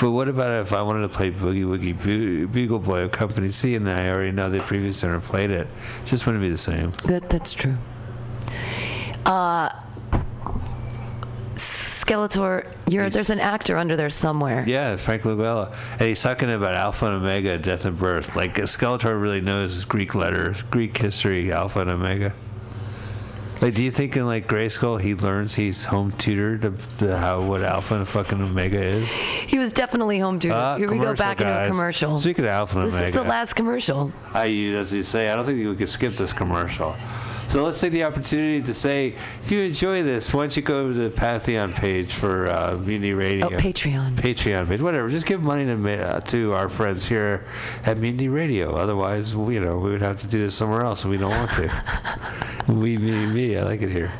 But 0.00 0.12
what 0.12 0.28
about 0.28 0.62
if 0.62 0.72
I 0.72 0.82
wanted 0.82 1.02
to 1.02 1.08
play 1.08 1.32
Boogie 1.32 1.64
Woogie 1.64 2.00
Bu- 2.00 2.46
Bugle 2.46 2.78
Boy 2.78 3.00
of 3.00 3.10
Company 3.10 3.48
C 3.48 3.74
and 3.74 3.88
I 3.90 4.08
already 4.10 4.30
know 4.30 4.48
the 4.48 4.60
previous 4.60 5.02
owner 5.02 5.20
played 5.20 5.50
it? 5.50 5.66
Just 6.04 6.24
wouldn't 6.24 6.42
be 6.42 6.50
the 6.50 6.56
same. 6.56 6.92
That 7.06 7.28
that's 7.28 7.52
true. 7.52 7.74
Uh, 9.26 9.70
Skeletor, 11.56 12.72
you're, 12.86 13.10
there's 13.10 13.30
an 13.30 13.40
actor 13.40 13.76
under 13.76 13.96
there 13.96 14.08
somewhere. 14.08 14.64
Yeah, 14.66 14.96
Frank 14.96 15.22
Langella. 15.22 15.76
And 15.92 16.02
he's 16.02 16.22
talking 16.22 16.50
about 16.50 16.74
Alpha 16.74 17.06
and 17.06 17.16
Omega, 17.16 17.58
death 17.58 17.84
and 17.84 17.98
birth. 17.98 18.36
Like 18.36 18.54
Skeletor 18.54 19.20
really 19.20 19.40
knows 19.40 19.84
Greek 19.84 20.14
letters, 20.14 20.62
Greek 20.62 20.96
history, 20.96 21.52
Alpha 21.52 21.80
and 21.80 21.90
Omega. 21.90 22.34
Like, 23.60 23.74
do 23.74 23.82
you 23.82 23.90
think 23.90 24.16
in 24.16 24.24
like 24.24 24.46
Grayskull 24.46 25.00
he 25.00 25.14
learns 25.16 25.54
he's 25.54 25.84
home 25.84 26.12
tutored 26.12 26.62
to, 26.62 26.74
to 26.98 27.16
how 27.18 27.42
what 27.42 27.62
Alpha 27.62 27.96
and 27.96 28.06
fucking 28.08 28.40
Omega 28.40 28.80
is? 28.80 29.08
He 29.10 29.58
was 29.58 29.72
definitely 29.72 30.20
home 30.20 30.38
tutored. 30.38 30.56
Ah, 30.56 30.76
Here 30.76 30.88
we 30.88 30.96
go 30.98 31.02
commercial, 31.02 31.24
back 31.24 31.40
into 31.40 31.64
a 31.64 31.68
commercial. 31.68 32.16
Speaking 32.16 32.44
of 32.44 32.50
Alpha 32.50 32.78
and 32.78 32.86
this 32.86 32.94
Omega, 32.94 33.06
this 33.06 33.16
is 33.16 33.22
the 33.22 33.28
last 33.28 33.54
commercial. 33.54 34.12
I, 34.32 34.46
as 34.46 34.92
you 34.92 35.02
say, 35.02 35.30
I 35.30 35.34
don't 35.36 35.44
think 35.44 35.58
we 35.58 35.74
could 35.74 35.88
skip 35.88 36.14
this 36.14 36.32
commercial. 36.32 36.94
So 37.48 37.64
let's 37.64 37.80
take 37.80 37.92
the 37.92 38.04
opportunity 38.04 38.60
to 38.60 38.74
say, 38.74 39.14
if 39.42 39.50
you 39.50 39.60
enjoy 39.60 40.02
this, 40.02 40.34
why 40.34 40.42
don't 40.42 40.54
you 40.54 40.62
go 40.62 40.88
to 40.88 40.92
the 40.92 41.08
Pantheon 41.08 41.72
page 41.72 42.12
for 42.12 42.46
uh, 42.46 42.76
Mutiny 42.76 43.14
Radio? 43.14 43.46
Oh, 43.46 43.50
Patreon. 43.50 44.16
Patreon 44.16 44.68
page, 44.68 44.82
whatever. 44.82 45.08
Just 45.08 45.24
give 45.24 45.40
money 45.40 45.64
to 45.64 45.98
uh, 45.98 46.20
to 46.20 46.52
our 46.52 46.68
friends 46.68 47.06
here 47.06 47.46
at 47.84 47.96
Mutiny 47.96 48.28
Radio. 48.28 48.76
Otherwise, 48.76 49.34
we, 49.34 49.54
you 49.54 49.60
know, 49.60 49.78
we 49.78 49.90
would 49.90 50.02
have 50.02 50.20
to 50.20 50.26
do 50.26 50.40
this 50.40 50.54
somewhere 50.54 50.84
else, 50.84 51.04
and 51.04 51.10
we 51.10 51.16
don't 51.16 51.30
want 51.30 51.50
to. 51.52 52.22
we, 52.68 52.98
me, 52.98 53.26
me. 53.26 53.56
I 53.56 53.62
like 53.62 53.80
it 53.80 53.90
here. 53.90 54.12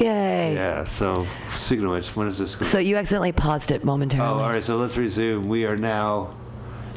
Yay. 0.00 0.54
Yeah. 0.54 0.84
So 0.84 1.24
speaking 1.52 1.84
of 1.84 1.92
which, 1.92 2.16
when 2.16 2.26
is 2.26 2.38
this? 2.38 2.56
Going? 2.56 2.68
So 2.68 2.78
you 2.80 2.96
accidentally 2.96 3.30
paused 3.30 3.70
it 3.70 3.84
momentarily. 3.84 4.28
Oh, 4.28 4.34
momentarily. 4.34 4.44
all 4.44 4.54
right. 4.54 4.64
So 4.64 4.76
let's 4.76 4.96
resume. 4.96 5.48
We 5.48 5.66
are 5.66 5.76
now 5.76 6.34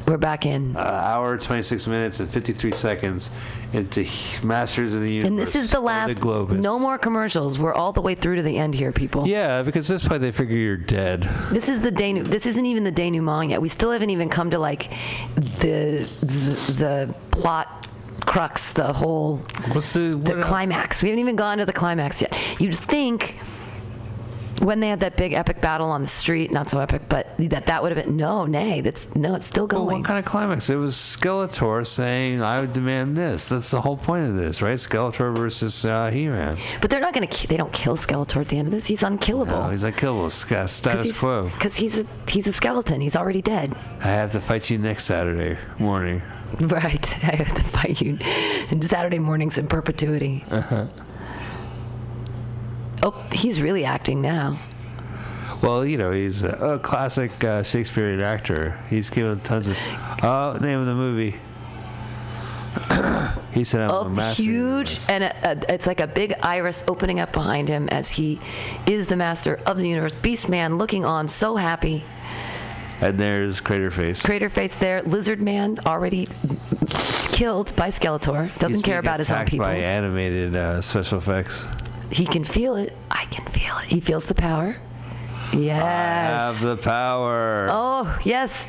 We're 0.08 0.18
back 0.18 0.46
in. 0.46 0.76
uh, 0.76 0.80
hour, 0.80 1.38
26 1.38 1.88
minutes, 1.88 2.20
and 2.20 2.30
53 2.30 2.72
seconds 2.74 3.32
into 3.74 4.06
Masters 4.44 4.94
of 4.94 5.02
the 5.02 5.12
Universe. 5.12 5.30
and 5.30 5.40
this 5.40 5.56
is 5.56 5.70
the 5.70 5.80
last. 5.80 6.18
Globus. 6.20 6.60
no 6.60 6.78
more 6.78 6.98
commercials. 6.98 7.58
We're 7.58 7.74
all 7.74 7.92
the 7.92 8.02
way 8.02 8.14
through 8.14 8.36
to 8.36 8.42
the 8.44 8.58
end 8.58 8.76
here, 8.76 8.92
people. 8.92 9.28
Yeah, 9.28 9.64
because 9.64 9.88
this 9.88 10.08
point 10.08 10.22
they 10.22 10.32
figure 10.32 10.56
you're 10.58 10.78
dead. 10.78 11.24
This 11.52 11.70
is 11.70 11.82
the 11.82 11.92
day. 11.92 12.20
This 12.22 12.46
isn't 12.46 12.66
even 12.66 12.84
the 12.84 12.92
denouement 12.92 13.50
yet. 13.50 13.62
We 13.62 13.70
still 13.70 13.92
haven't 13.92 14.12
even 14.12 14.30
come 14.30 14.52
to 14.52 14.60
like 14.60 14.92
the 15.36 16.08
the, 16.22 16.74
the 16.74 17.16
plot 17.32 17.88
crux, 18.26 18.74
the 18.74 18.94
whole 18.94 19.38
What's 19.72 19.94
the 19.94 20.20
the 20.22 20.42
climax. 20.42 21.02
We 21.02 21.10
haven't 21.10 21.20
even 21.22 21.36
gone 21.36 21.58
to 21.58 21.66
the 21.66 21.74
climax 21.74 22.22
yet. 22.22 22.34
You'd 22.60 22.76
think 22.76 23.36
when 24.62 24.80
they 24.80 24.88
had 24.88 25.00
that 25.02 25.18
big 25.18 25.34
epic 25.34 25.62
battle 25.62 25.90
on 25.90 26.02
the 26.02 26.08
street, 26.08 26.52
not 26.52 26.70
so 26.70 26.80
epic, 26.80 27.04
but 27.10 27.28
that 27.38 27.66
that 27.66 27.84
would 27.84 27.92
have 27.96 28.06
been 28.06 28.16
no, 28.18 28.46
nay. 28.46 28.82
That's 28.82 29.16
no, 29.16 29.36
it's 29.36 29.46
still 29.46 29.68
Well, 29.68 29.86
going. 29.86 29.98
what 29.98 30.06
kind 30.06 30.20
of 30.20 30.26
climax? 30.26 30.70
It 30.70 30.76
was 30.76 30.96
Skeletor 30.96 31.86
saying, 31.86 32.42
"I 32.42 32.62
would 32.62 32.74
demand 32.74 33.18
this." 33.18 33.50
That's 33.50 33.72
the 33.72 33.82
whole 33.82 33.98
point 33.98 34.28
of 34.28 34.36
this, 34.36 34.62
right? 34.62 34.76
Skeletor 34.76 35.36
versus 35.36 35.86
uh, 35.86 36.10
He-Man. 36.10 36.56
but 36.82 36.90
they're 36.90 37.00
not 37.02 37.14
going 37.14 37.28
to. 37.28 37.48
They 37.48 37.58
don't 37.58 37.74
kill 37.74 37.98
Skeletor 37.98 38.42
at 38.42 38.48
the 38.50 38.58
end 38.58 38.68
of 38.68 38.72
this. 38.72 38.88
He's 38.88 39.04
unkillable. 39.04 39.62
No, 39.64 39.70
he's 39.70 39.84
unkillable. 39.84 40.28
killable. 40.28 40.32
Sta- 40.32 40.68
Status 40.68 41.20
quo. 41.20 41.50
Because 41.50 41.76
he's 41.76 41.98
a 41.98 42.06
he's 42.28 42.48
a 42.48 42.54
skeleton. 42.54 43.02
He's 43.02 43.16
already 43.16 43.42
dead. 43.42 43.76
I 44.02 44.08
have 44.08 44.32
to 44.34 44.42
fight 44.42 44.70
you 44.70 44.78
next 44.78 45.06
Saturday 45.06 45.60
morning. 45.80 46.22
Right. 46.62 47.12
I 47.26 47.36
have 47.36 47.54
to 47.56 47.64
fight 47.64 48.00
you 48.02 48.18
in 48.70 48.82
Saturday 48.94 49.20
mornings 49.20 49.58
in 49.58 49.68
perpetuity. 49.68 50.46
Uh-huh. 50.50 50.88
Oh, 53.06 53.12
he's 53.32 53.62
really 53.62 53.86
acting 53.86 54.22
now. 54.22 54.60
Well, 55.62 55.86
you 55.86 55.98
know, 55.98 56.12
he's 56.12 56.42
a, 56.44 56.50
a 56.74 56.80
classic 56.80 57.44
uh, 57.44 57.62
Shakespearean 57.64 58.20
actor. 58.20 58.84
He's 58.90 59.10
given 59.10 59.40
tons 59.42 59.70
of. 59.70 59.78
Oh, 60.24 60.58
name 60.60 60.80
of 60.80 60.86
the 60.88 60.96
movie. 60.96 61.36
he 63.54 63.64
said, 63.64 63.82
"I'm 63.82 63.90
a 63.90 64.00
Oh, 64.00 64.10
master." 64.10 64.42
of 64.42 64.46
huge, 64.48 65.00
and 65.08 65.24
a, 65.24 65.52
a, 65.52 65.74
it's 65.74 65.88
like 65.88 66.00
a 66.02 66.08
big 66.08 66.34
iris 66.42 66.84
opening 66.88 67.20
up 67.20 67.32
behind 67.32 67.70
him 67.70 67.88
as 67.90 68.10
he 68.10 68.40
is 68.88 69.08
the 69.08 69.16
master 69.16 69.60
of 69.66 69.78
the 69.78 69.88
universe. 69.88 70.14
Beast 70.16 70.50
Man 70.50 70.78
looking 70.78 71.06
on, 71.06 71.28
so 71.28 71.56
happy. 71.56 72.04
And 73.02 73.18
there's 73.20 73.60
Crater 73.62 73.92
Face. 73.92 74.22
Crater 74.22 74.50
face 74.50 74.76
there. 74.78 75.02
Lizard 75.04 75.42
Man 75.42 75.80
already 75.86 76.28
killed 77.32 77.76
by 77.76 77.90
Skeletor. 77.90 78.58
Doesn't 78.58 78.78
He's 78.78 78.86
care 78.86 79.00
about 79.00 79.20
his 79.20 79.30
own 79.32 79.46
people. 79.46 79.66
by 79.68 79.76
animated 79.76 80.56
uh, 80.56 80.82
special 80.82 81.18
effects. 81.18 81.66
He 82.12 82.26
can 82.26 82.44
feel 82.44 82.76
it. 82.76 82.96
I 83.12 83.26
can 83.26 83.46
feel 83.48 83.78
it. 83.80 83.86
He 83.86 84.00
feels 84.00 84.26
the 84.28 84.36
power. 84.36 84.76
Yes. 85.54 85.82
I 85.84 86.46
Have 86.46 86.62
the 86.62 86.78
power. 86.78 87.68
Oh, 87.70 88.20
yes. 88.24 88.68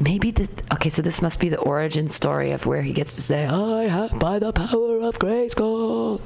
Maybe 0.00 0.30
this. 0.30 0.48
Okay, 0.72 0.90
so 0.90 1.02
this 1.02 1.22
must 1.22 1.40
be 1.40 1.48
the 1.48 1.58
origin 1.58 2.08
story 2.08 2.52
of 2.52 2.66
where 2.66 2.82
he 2.82 2.92
gets 2.92 3.14
to 3.14 3.22
say, 3.22 3.46
I 3.46 3.84
have 3.84 4.18
by 4.18 4.38
the 4.38 4.52
power 4.52 5.00
of 5.00 5.18
grace." 5.18 5.54
Grayskull. 5.54 6.20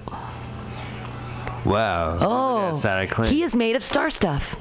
Wow. 1.64 2.18
Oh, 2.20 2.60
That's 2.72 2.82
that 2.82 2.98
I 2.98 3.06
claim. 3.06 3.32
he 3.32 3.42
is 3.42 3.56
made 3.56 3.74
of 3.76 3.82
star 3.82 4.10
stuff. 4.10 4.56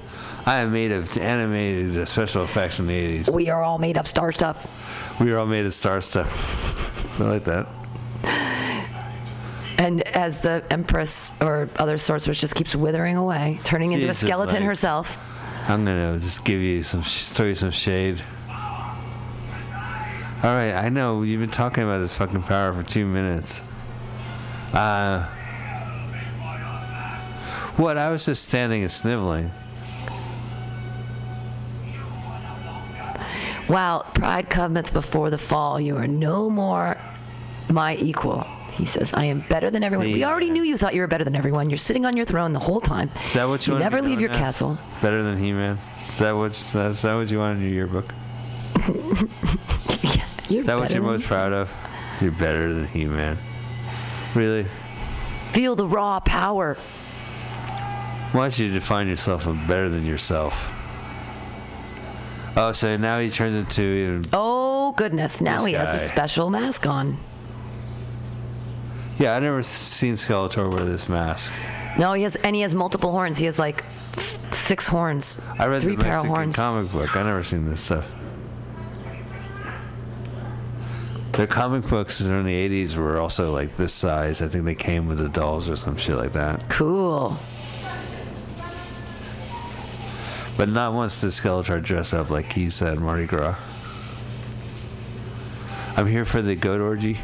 I 0.45 0.57
am 0.57 0.71
made 0.71 0.91
of 0.91 1.17
animated 1.17 1.97
uh, 1.97 2.05
special 2.05 2.43
effects 2.43 2.75
from 2.77 2.87
the 2.87 3.19
80s. 3.23 3.29
We 3.29 3.49
are 3.49 3.61
all 3.61 3.77
made 3.77 3.97
of 3.97 4.07
star 4.07 4.31
stuff. 4.31 4.67
We 5.19 5.31
are 5.31 5.37
all 5.39 5.45
made 5.45 5.65
of 5.65 5.73
star 5.73 6.01
stuff. 6.01 7.19
I 7.19 7.23
like 7.23 7.43
that. 7.45 7.67
And 9.77 10.01
as 10.09 10.41
the 10.41 10.63
Empress 10.69 11.33
or 11.41 11.69
other 11.77 11.97
sorceress 11.97 12.39
just 12.39 12.55
keeps 12.55 12.75
withering 12.75 13.17
away, 13.17 13.59
turning 13.63 13.93
into 13.93 14.09
a 14.09 14.13
skeleton 14.13 14.57
like- 14.57 14.65
herself. 14.65 15.17
I'm 15.67 15.85
gonna 15.85 16.19
just 16.19 16.43
give 16.43 16.59
you 16.59 16.83
some, 16.83 17.01
throw 17.01 17.45
you 17.47 17.55
some 17.55 17.71
shade. 17.71 18.21
All 20.43 20.53
right, 20.53 20.73
I 20.73 20.89
know 20.89 21.21
you've 21.21 21.39
been 21.39 21.49
talking 21.49 21.83
about 21.83 21.99
this 21.99 22.17
fucking 22.17 22.43
power 22.43 22.73
for 22.73 22.83
two 22.83 23.05
minutes. 23.05 23.61
Uh, 24.73 25.25
what? 27.77 27.97
I 27.97 28.11
was 28.11 28.25
just 28.25 28.43
standing 28.43 28.81
and 28.81 28.91
sniveling. 28.91 29.51
While 33.67 34.03
pride 34.13 34.49
cometh 34.49 34.91
before 34.91 35.29
the 35.29 35.37
fall, 35.37 35.79
you 35.79 35.95
are 35.95 36.07
no 36.07 36.49
more 36.49 36.97
my 37.69 37.95
equal. 37.95 38.45
He 38.73 38.85
says, 38.85 39.13
I 39.13 39.25
am 39.25 39.45
better 39.49 39.69
than 39.69 39.83
everyone. 39.83 40.11
We 40.11 40.23
already 40.23 40.49
knew 40.49 40.63
you 40.63 40.77
thought 40.77 40.93
you 40.95 41.01
were 41.01 41.07
better 41.07 41.23
than 41.23 41.35
everyone. 41.35 41.69
You're 41.69 41.77
sitting 41.77 42.05
on 42.05 42.17
your 42.17 42.25
throne 42.25 42.53
the 42.53 42.59
whole 42.59 42.81
time. 42.81 43.09
Is 43.23 43.33
that 43.33 43.47
what 43.47 43.65
you, 43.67 43.73
You 43.73 43.79
never 43.79 44.01
leave 44.01 44.19
your 44.19 44.31
as? 44.31 44.37
castle. 44.37 44.77
Better 45.01 45.21
than 45.23 45.37
He-Man. 45.37 45.79
Is 46.09 46.17
that 46.19 46.31
what? 46.35 46.51
Is 46.51 47.01
that 47.03 47.13
what 47.15 47.29
you 47.29 47.37
want 47.37 47.57
in 47.59 47.63
your 47.65 47.71
yearbook? 47.73 48.13
yeah, 48.77 50.25
you're 50.49 50.61
Is 50.61 50.67
that 50.67 50.77
what 50.77 50.91
you're 50.91 51.03
most 51.03 51.25
proud 51.33 51.53
of? 51.53 51.71
You're 52.19 52.31
better 52.31 52.73
than 52.73 52.87
He-Man. 52.87 53.37
Really? 54.35 54.67
Feel 55.51 55.75
the 55.75 55.87
raw 55.87 56.19
power. 56.19 56.75
Why 58.31 58.41
don't 58.45 58.57
you 58.59 58.71
define 58.71 59.07
yourself 59.07 59.45
as 59.47 59.55
better 59.67 59.89
than 59.89 60.05
yourself? 60.05 60.71
Oh, 62.55 62.71
so 62.71 62.97
now 62.97 63.19
he 63.19 63.29
turns 63.29 63.55
into 63.55 63.81
even. 63.81 64.23
Oh, 64.33 64.93
goodness. 64.93 65.41
Now 65.41 65.63
he 65.65 65.73
has 65.73 65.93
a 65.93 66.07
special 66.07 66.49
mask 66.49 66.87
on. 66.87 67.17
Yeah, 69.17 69.35
I 69.35 69.39
never 69.39 69.61
seen 69.61 70.13
Skeletor 70.15 70.71
wear 70.71 70.85
this 70.85 71.07
mask. 71.07 71.51
No, 71.97 72.13
he 72.13 72.23
has, 72.23 72.35
and 72.37 72.55
he 72.55 72.63
has 72.63 72.73
multiple 72.73 73.11
horns. 73.11 73.37
He 73.37 73.45
has 73.45 73.59
like 73.59 73.83
six 74.51 74.87
horns. 74.87 75.39
I 75.59 75.67
read 75.67 75.81
three 75.81 75.95
the 75.95 76.03
pair 76.03 76.13
of 76.17 76.23
Mexican 76.23 76.35
horns. 76.35 76.55
comic 76.55 76.91
book. 76.91 77.15
I 77.15 77.23
never 77.23 77.43
seen 77.43 77.69
this 77.69 77.81
stuff. 77.81 78.09
Their 81.33 81.47
comic 81.47 81.87
books 81.87 82.21
in 82.21 82.43
the 82.43 82.69
'80s 82.85 82.95
were 82.95 83.19
also 83.19 83.51
like 83.51 83.75
this 83.75 83.93
size. 83.93 84.41
I 84.41 84.47
think 84.47 84.65
they 84.65 84.75
came 84.75 85.07
with 85.07 85.17
the 85.17 85.29
dolls 85.29 85.69
or 85.69 85.75
some 85.75 85.97
shit 85.97 86.15
like 86.15 86.33
that. 86.33 86.69
Cool. 86.69 87.37
But 90.55 90.69
not 90.69 90.93
once 90.93 91.19
did 91.21 91.31
Skeletor 91.31 91.81
dress 91.81 92.13
up 92.13 92.29
like 92.29 92.53
he 92.53 92.69
said 92.69 92.99
Mardi 92.99 93.25
Gras. 93.25 93.57
I'm 95.95 96.07
here 96.07 96.25
for 96.25 96.41
the 96.41 96.55
goat 96.55 96.81
orgy. 96.81 97.19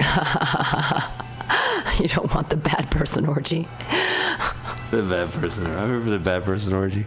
You 2.02 2.08
don't 2.08 2.32
want 2.32 2.48
the 2.48 2.56
bad 2.56 2.90
person 2.90 3.26
orgy. 3.26 3.68
The 4.90 5.02
bad 5.02 5.30
person. 5.32 5.66
Here 5.66 6.00
for 6.00 6.08
the 6.08 6.18
bad 6.18 6.44
person 6.44 6.72
orgy. 6.72 7.04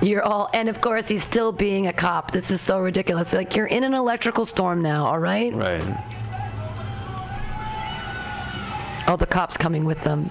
You're 0.00 0.22
all, 0.22 0.48
and 0.54 0.68
of 0.68 0.80
course, 0.80 1.08
he's 1.08 1.24
still 1.24 1.50
being 1.50 1.88
a 1.88 1.92
cop. 1.92 2.30
This 2.30 2.52
is 2.52 2.60
so 2.60 2.78
ridiculous. 2.78 3.32
Like, 3.32 3.56
you're 3.56 3.66
in 3.66 3.82
an 3.82 3.92
electrical 3.92 4.44
storm 4.44 4.80
now, 4.80 5.06
all 5.06 5.18
right? 5.18 5.52
Right. 5.52 5.82
Oh, 9.08 9.16
the 9.16 9.26
cop's 9.26 9.56
coming 9.56 9.84
with 9.84 10.00
them. 10.02 10.30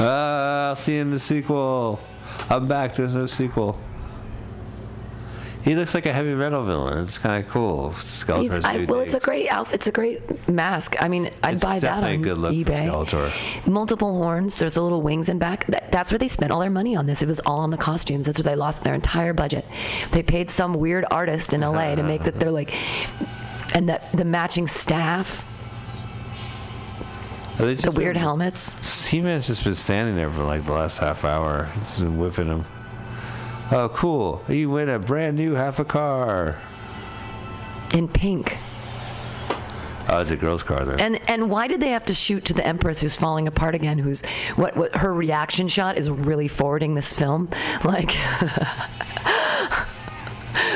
Uh, 0.00 0.70
I'll 0.70 0.76
see 0.76 0.96
you 0.96 1.02
in 1.02 1.12
the 1.12 1.20
sequel. 1.20 2.00
I'm 2.48 2.66
back. 2.66 2.94
There's 2.94 3.14
no 3.14 3.26
sequel. 3.26 3.78
He 5.62 5.74
looks 5.74 5.94
like 5.94 6.06
a 6.06 6.12
heavy 6.12 6.34
metal 6.34 6.64
villain. 6.64 7.02
It's 7.02 7.18
kind 7.18 7.44
of 7.44 7.50
cool. 7.50 7.90
He's, 7.90 8.24
Skeletor's 8.24 8.64
I, 8.64 8.84
well, 8.84 9.00
it's 9.00 9.12
a 9.12 9.20
great 9.20 9.48
outfit. 9.50 9.74
It's 9.74 9.86
a 9.88 9.92
great 9.92 10.48
mask. 10.48 10.96
I 11.02 11.08
mean, 11.08 11.30
I'd 11.42 11.54
It's 11.54 11.62
buy 11.64 11.78
that 11.80 12.02
on 12.02 12.04
a 12.04 12.16
eBay. 12.16 13.66
Multiple 13.66 14.16
horns. 14.16 14.58
There's 14.58 14.74
the 14.74 14.82
little 14.82 15.02
wings 15.02 15.28
in 15.28 15.38
back. 15.38 15.66
That, 15.66 15.92
that's 15.92 16.10
where 16.10 16.18
they 16.18 16.28
spent 16.28 16.50
all 16.50 16.60
their 16.60 16.70
money 16.70 16.96
on 16.96 17.04
this. 17.04 17.20
It 17.20 17.28
was 17.28 17.40
all 17.40 17.58
on 17.58 17.68
the 17.70 17.76
costumes. 17.76 18.24
That's 18.26 18.38
where 18.38 18.54
they 18.54 18.56
lost 18.56 18.84
their 18.84 18.94
entire 18.94 19.34
budget. 19.34 19.66
They 20.12 20.22
paid 20.22 20.50
some 20.50 20.72
weird 20.74 21.04
artist 21.10 21.52
in 21.52 21.60
LA 21.60 21.94
to 21.94 22.02
make 22.02 22.24
that. 22.24 22.40
They're 22.40 22.50
like, 22.50 22.74
and 23.74 23.86
the 23.86 24.00
the 24.14 24.24
matching 24.24 24.66
staff, 24.66 25.44
the 27.58 27.92
weird 27.94 28.14
been- 28.14 28.22
helmets. 28.22 29.06
He-Man's 29.06 29.46
just 29.46 29.62
been 29.64 29.74
standing 29.74 30.16
there 30.16 30.30
for 30.30 30.44
like 30.44 30.64
the 30.64 30.72
last 30.72 30.98
half 30.98 31.24
hour. 31.24 31.70
It's 31.82 32.00
been 32.00 32.18
whipping 32.18 32.46
him. 32.46 32.64
Oh, 33.72 33.88
cool. 33.92 34.42
You 34.48 34.70
win 34.70 34.88
a 34.88 34.98
brand 34.98 35.36
new 35.36 35.54
half 35.54 35.78
a 35.78 35.84
car. 35.84 36.58
in 37.94 38.08
pink. 38.08 38.56
Oh, 40.08 40.20
it's 40.20 40.30
a 40.32 40.36
girl's 40.36 40.64
car 40.64 40.84
there. 40.84 41.00
And 41.00 41.20
and 41.30 41.48
why 41.48 41.68
did 41.68 41.80
they 41.80 41.90
have 41.90 42.04
to 42.06 42.14
shoot 42.14 42.44
to 42.46 42.52
the 42.52 42.66
Empress 42.66 43.00
who's 43.00 43.14
falling 43.14 43.46
apart 43.46 43.76
again? 43.76 43.96
Who's 43.96 44.22
what? 44.56 44.76
What 44.76 44.96
her 44.96 45.14
reaction 45.14 45.68
shot 45.68 45.96
is 45.96 46.10
really 46.10 46.48
forwarding 46.48 46.94
this 46.96 47.12
film. 47.12 47.48
Like, 47.84 48.10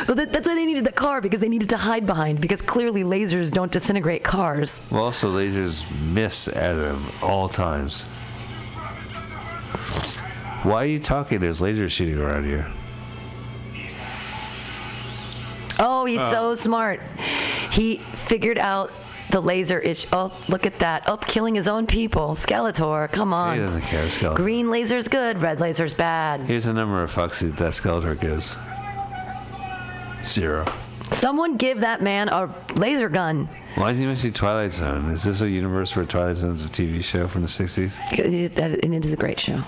Well, 0.07 0.15
that, 0.17 0.33
that's 0.33 0.47
why 0.47 0.55
they 0.55 0.67
needed 0.67 0.85
the 0.85 0.93
car 0.93 1.21
because 1.21 1.41
they 1.41 1.49
needed 1.49 1.71
to 1.71 1.77
hide 1.79 2.07
behind 2.07 2.41
because 2.41 2.61
clearly 2.63 3.03
lasers 3.03 3.51
don't 3.51 3.73
disintegrate 3.73 4.23
cars. 4.23 4.87
Well, 4.91 5.03
also 5.05 5.35
lasers 5.35 5.91
miss 6.13 6.47
at 6.49 6.77
all 7.23 7.49
times. 7.49 8.03
Why 10.63 10.83
are 10.85 10.87
you 10.87 10.99
talking? 11.01 11.41
There's 11.41 11.61
lasers 11.61 11.91
shooting 11.91 12.19
around 12.19 12.45
you. 12.49 12.65
Oh, 15.79 16.05
he's 16.05 16.21
so 16.21 16.51
oh. 16.51 16.55
smart. 16.55 17.01
He 17.71 17.99
figured 18.15 18.59
out 18.59 18.93
the 19.31 19.41
laser 19.41 19.79
issue. 19.79 20.09
Oh, 20.13 20.33
look 20.49 20.67
at 20.67 20.79
that. 20.79 21.05
Oh, 21.07 21.17
killing 21.17 21.55
his 21.55 21.67
own 21.67 21.87
people. 21.87 22.31
Skeletor, 22.31 23.11
come 23.11 23.31
He 23.31 23.35
on. 23.35 23.59
doesn't 23.59 23.83
care, 23.83 24.07
Skeletor. 24.07 24.37
Green 24.37 24.71
laser's 24.71 25.09
good, 25.09 25.43
red 25.43 25.61
laser's 25.61 25.95
bad. 25.95 26.43
Here's 26.43 26.65
the 26.67 26.73
number 26.73 27.03
of 27.03 27.13
fucks 27.13 27.41
that 27.41 27.73
Skeletor 27.73 28.19
gives. 28.21 28.57
Zero. 30.25 30.65
Someone 31.11 31.57
give 31.57 31.81
that 31.81 32.03
man 32.03 32.29
a 32.29 32.53
laser 32.77 33.09
gun. 33.09 33.49
Why 33.75 33.91
is 33.91 33.99
he 33.99 34.07
missing 34.07 34.33
Twilight 34.33 34.73
Zone? 34.73 35.11
Is 35.11 35.25
this 35.25 35.41
a 35.41 35.49
universe 35.49 35.95
where 35.97 36.05
Twilight 36.05 36.37
Zone 36.37 36.55
is 36.55 36.65
a 36.65 36.69
TV 36.69 37.03
show 37.03 37.27
from 37.29 37.43
the 37.43 37.49
60s? 37.49 38.55
That, 38.55 38.85
and 38.85 38.95
it 38.95 39.05
is 39.05 39.13
a 39.13 39.17
great 39.17 39.41
show. 39.41 39.63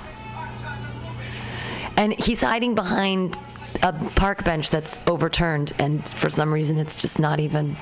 And 1.97 2.13
he's 2.13 2.43
hiding 2.43 2.75
behind 2.75 3.37
a 3.83 3.93
park 4.15 4.45
bench 4.45 4.71
that's 4.71 4.99
overturned, 5.07 5.73
and 5.79 6.09
for 6.09 6.31
some 6.31 6.53
reason, 6.53 6.79
it's 6.79 6.97
just 6.97 7.19
not 7.19 7.41
even. 7.41 7.77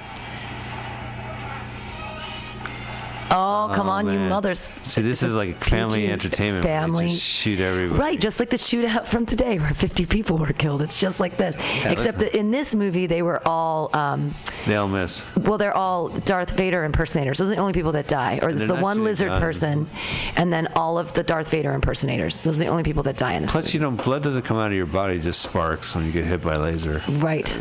Oh, 3.35 3.71
come 3.75 3.89
Oh, 3.89 3.93
on, 3.93 4.07
you 4.07 4.13
man. 4.13 4.29
mothers. 4.31 4.61
See, 4.61 5.03
this 5.03 5.23
is 5.23 5.35
a 5.35 5.39
like 5.39 5.63
family 5.63 6.07
entertainment. 6.11 6.63
Family. 6.65 7.09
shoot 7.11 7.59
everybody. 7.61 8.01
Right, 8.01 8.21
just 8.21 8.39
like 8.39 8.51
the 8.51 8.57
shootout 8.57 9.07
from 9.07 9.27
today 9.27 9.59
where 9.59 9.75
50 9.75 10.07
people 10.07 10.39
were 10.39 10.53
killed. 10.53 10.83
It's 10.83 10.99
just 10.99 11.19
like 11.21 11.37
this. 11.37 11.57
Except 11.85 11.97
listen. 11.97 12.19
that 12.21 12.35
in 12.37 12.51
this 12.51 12.75
movie, 12.75 13.07
they 13.07 13.23
were 13.23 13.43
all, 13.47 13.91
um, 13.95 14.35
They 14.67 14.77
all 14.77 14.89
miss. 14.89 15.27
well, 15.37 15.59
they're 15.59 15.77
all 15.77 16.09
Darth 16.11 16.53
Vader 16.53 16.85
impersonators. 16.85 17.39
Those 17.39 17.49
are 17.49 17.55
the 17.57 17.61
only 17.61 17.73
people 17.73 17.93
that 17.93 18.07
die. 18.09 18.39
Or 18.41 18.51
it's 18.51 18.67
the 18.67 18.77
one 18.77 19.03
lizard 19.05 19.33
person, 19.33 19.89
and 20.37 20.53
then 20.53 20.69
all 20.77 20.99
of 20.99 21.13
the 21.13 21.23
Darth 21.25 21.51
Vader 21.51 21.73
impersonators. 21.75 22.41
Those 22.41 22.59
are 22.59 22.65
the 22.65 22.69
only 22.71 22.85
people 22.85 23.03
that 23.05 23.17
die 23.17 23.35
in 23.35 23.43
this 23.43 23.51
Plus, 23.53 23.75
you 23.75 23.81
know, 23.81 23.91
blood 23.91 24.23
doesn't 24.23 24.43
come 24.43 24.59
out 24.59 24.69
of 24.69 24.77
your 24.77 24.87
body; 24.87 25.17
it 25.17 25.23
just 25.23 25.43
sparks 25.43 25.95
when 25.95 26.07
you 26.07 26.13
get 26.13 26.25
hit 26.25 26.43
by 26.43 26.57
laser. 26.57 27.03
movie. 27.09 27.21
Right. 27.21 27.59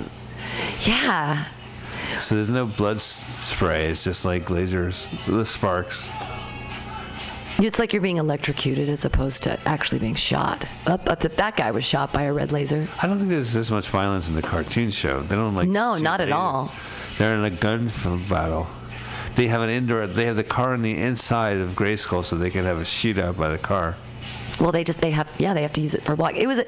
Yeah. 0.82 1.46
So 2.18 2.36
there's 2.36 2.50
no 2.50 2.66
blood 2.66 3.00
spray. 3.00 3.88
It's 3.88 4.04
just 4.04 4.26
like 4.26 4.46
lasers, 4.46 5.10
the 5.26 5.46
sparks. 5.46 6.08
It's 7.60 7.80
like 7.80 7.94
you're 7.94 8.02
being 8.02 8.18
electrocuted 8.18 8.90
as 8.90 9.06
opposed 9.06 9.44
to 9.44 9.60
actually 9.68 10.00
being 10.00 10.16
shot. 10.16 10.66
Up, 10.88 11.08
up 11.10 11.20
that 11.22 11.38
that 11.38 11.56
guy 11.56 11.72
was 11.72 11.86
shot 11.86 12.12
by 12.12 12.24
a 12.24 12.34
red 12.34 12.52
laser. 12.52 12.88
I 13.02 13.08
don't 13.08 13.18
think 13.18 13.30
there's 13.30 13.54
this 13.54 13.70
much 13.70 13.90
violence 13.90 14.28
in 14.28 14.36
the 14.36 14.42
cartoon 14.42 14.90
show. 14.90 15.22
They 15.22 15.36
don't 15.36 15.56
like. 15.56 15.70
No, 15.70 15.98
not 15.98 16.20
at 16.20 16.28
laser. 16.28 16.36
all. 16.38 16.72
They're 17.18 17.36
in 17.36 17.44
a 17.44 17.50
gun 17.50 17.92
battle. 18.28 18.68
They 19.36 19.48
have 19.48 19.62
an 19.62 19.70
indoor. 19.70 20.08
They 20.08 20.26
have 20.26 20.36
the 20.36 20.44
car 20.44 20.74
on 20.74 20.82
the 20.82 20.98
inside 20.98 21.58
of 21.58 21.72
Grayskull, 21.72 22.24
so 22.26 22.36
they 22.36 22.50
can 22.50 22.66
have 22.66 22.78
a 22.78 22.82
shootout 22.82 23.38
by 23.38 23.50
the 23.50 23.58
car. 23.58 23.98
Well, 24.60 24.72
they 24.72 24.84
just 24.84 25.00
they 25.02 25.12
have 25.12 25.30
yeah 25.40 25.54
they 25.54 25.62
have 25.64 25.74
to 25.74 25.82
use 25.82 25.96
it 25.96 26.04
for 26.04 26.16
block. 26.16 26.36
It 26.36 26.48
was 26.48 26.60
a, 26.60 26.66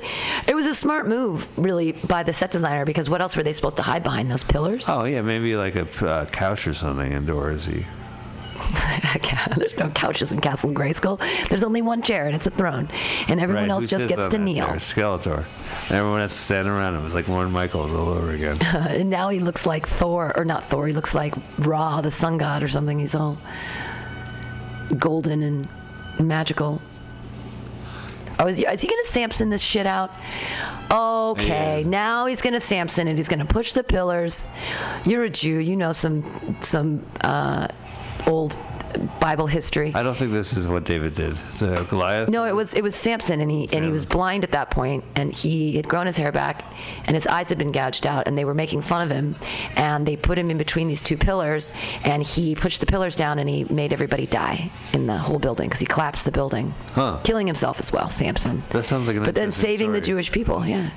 it 0.48 0.56
was 0.56 0.66
a 0.66 0.74
smart 0.76 1.08
move 1.08 1.48
really 1.58 1.92
by 1.94 2.24
the 2.24 2.34
set 2.34 2.52
designer 2.52 2.84
because 2.86 3.10
what 3.10 3.22
else 3.22 3.36
were 3.36 3.44
they 3.44 3.54
supposed 3.54 3.78
to 3.78 3.84
hide 3.84 4.04
behind 4.04 4.30
those 4.32 4.44
pillars? 4.44 4.88
Oh 4.90 5.04
yeah, 5.06 5.22
maybe 5.22 5.56
like 5.56 5.76
a 5.76 5.88
uh, 6.08 6.26
couch 6.26 6.68
or 6.68 6.74
something 6.74 7.12
indoorsy. 7.12 7.86
There's 9.58 9.78
no 9.78 9.90
couches 9.90 10.32
in 10.32 10.40
Castle 10.40 10.72
Grayskull. 10.72 11.20
There's 11.50 11.62
only 11.64 11.82
one 11.82 12.02
chair 12.02 12.26
and 12.26 12.36
it's 12.36 12.48
a 12.48 12.52
throne, 12.52 12.90
and 13.28 13.40
everyone 13.40 13.66
Right, 13.66 13.70
else 13.72 13.86
just 13.88 14.08
gets 14.08 14.30
to 14.30 14.38
kneel. 14.38 14.66
chair? 14.66 14.76
Skeletor. 14.78 15.46
Everyone 15.90 16.22
has 16.22 16.32
to 16.34 16.40
stand 16.40 16.68
around 16.68 16.96
him. 16.96 17.02
It 17.02 17.04
was 17.04 17.14
like 17.14 17.28
Lorne 17.28 17.52
Michaels 17.52 17.92
all 17.92 18.08
over 18.10 18.32
again. 18.32 18.58
and 18.64 19.10
now 19.10 19.30
he 19.30 19.40
looks 19.40 19.66
like 19.66 19.88
Thor, 19.88 20.34
or 20.38 20.46
not 20.46 20.70
Thor. 20.70 20.88
He 20.88 20.94
looks 20.94 21.14
like 21.14 21.36
Ra, 21.60 22.02
the 22.02 22.12
sun 22.12 22.38
god, 22.38 22.64
or 22.64 22.68
something. 22.68 22.98
He's 22.98 23.14
all 23.14 23.38
golden 24.98 25.44
and 25.44 25.68
magical. 26.20 26.82
Oh, 28.40 28.48
is 28.48 28.58
he, 28.58 28.66
is 28.66 28.82
he 28.82 28.88
gonna 28.88 29.04
Samson 29.06 29.50
this 29.50 29.62
shit 29.62 29.86
out? 29.86 30.12
Okay, 30.92 31.82
is. 31.82 31.88
now 31.88 32.26
he's 32.26 32.42
gonna 32.42 32.60
Samson 32.60 33.08
it. 33.08 33.16
He's 33.16 33.30
gonna 33.30 33.46
push 33.46 33.74
the 33.74 33.84
pillars. 33.84 34.48
You're 35.06 35.24
a 35.24 35.30
Jew. 35.30 35.60
You 35.60 35.76
know 35.76 35.92
some 35.92 36.58
some 36.62 37.06
uh, 37.22 37.68
old 38.28 38.58
Bible 39.20 39.48
history. 39.48 39.92
I 39.94 40.02
don't 40.04 40.16
think 40.16 40.32
this 40.32 40.54
is 40.54 40.68
what 40.68 40.84
David 40.86 41.14
did. 41.14 41.36
The 41.60 41.86
Goliath. 41.90 42.30
No, 42.30 42.46
it 42.46 42.54
was 42.54 42.74
it 42.74 42.82
was 42.84 42.96
Samson, 42.96 43.42
and 43.42 43.52
he 43.52 43.68
and 43.74 43.84
he 43.86 43.92
was 43.92 44.06
blind 44.06 44.44
at 44.44 44.52
that 44.52 44.72
point, 44.72 45.04
and 45.16 45.32
he 45.34 45.76
had 45.76 45.88
grown 45.88 46.06
his 46.08 46.18
hair 46.18 46.32
back, 46.32 46.64
and 47.06 47.16
his 47.16 47.28
eyes 47.28 47.50
had 47.50 47.58
been 47.58 47.72
gouged 47.72 48.08
out, 48.08 48.28
and 48.28 48.38
they 48.38 48.46
were 48.46 48.54
making 48.54 48.82
fun 48.82 49.02
of 49.02 49.10
him, 49.10 49.36
and 49.76 50.06
they 50.08 50.16
put 50.16 50.38
him 50.38 50.50
in 50.50 50.58
between 50.58 50.88
these 50.88 51.02
two 51.02 51.18
pillars, 51.18 51.74
and 52.04 52.24
he 52.24 52.56
pushed 52.56 52.80
the 52.80 52.86
pillars 52.86 53.16
down, 53.16 53.40
and 53.40 53.50
he 53.50 53.66
made 53.66 53.92
everybody 53.92 54.26
die 54.26 54.72
in 54.94 55.08
the 55.08 55.18
whole 55.18 55.40
building 55.40 55.68
because 55.68 55.80
he 55.82 55.86
collapsed 55.86 56.24
the 56.26 56.32
building, 56.32 56.74
Huh. 56.94 57.20
killing 57.24 57.48
himself 57.48 57.80
as 57.80 57.92
well, 57.92 58.10
Samson. 58.10 58.64
That 58.70 58.84
sounds 58.84 59.08
like 59.08 59.18
an 59.18 59.24
But 59.24 59.36
then 59.36 59.52
saving 59.52 59.92
the. 59.92 60.06
Jewish 60.06 60.32
people, 60.32 60.64
yeah, 60.66 60.92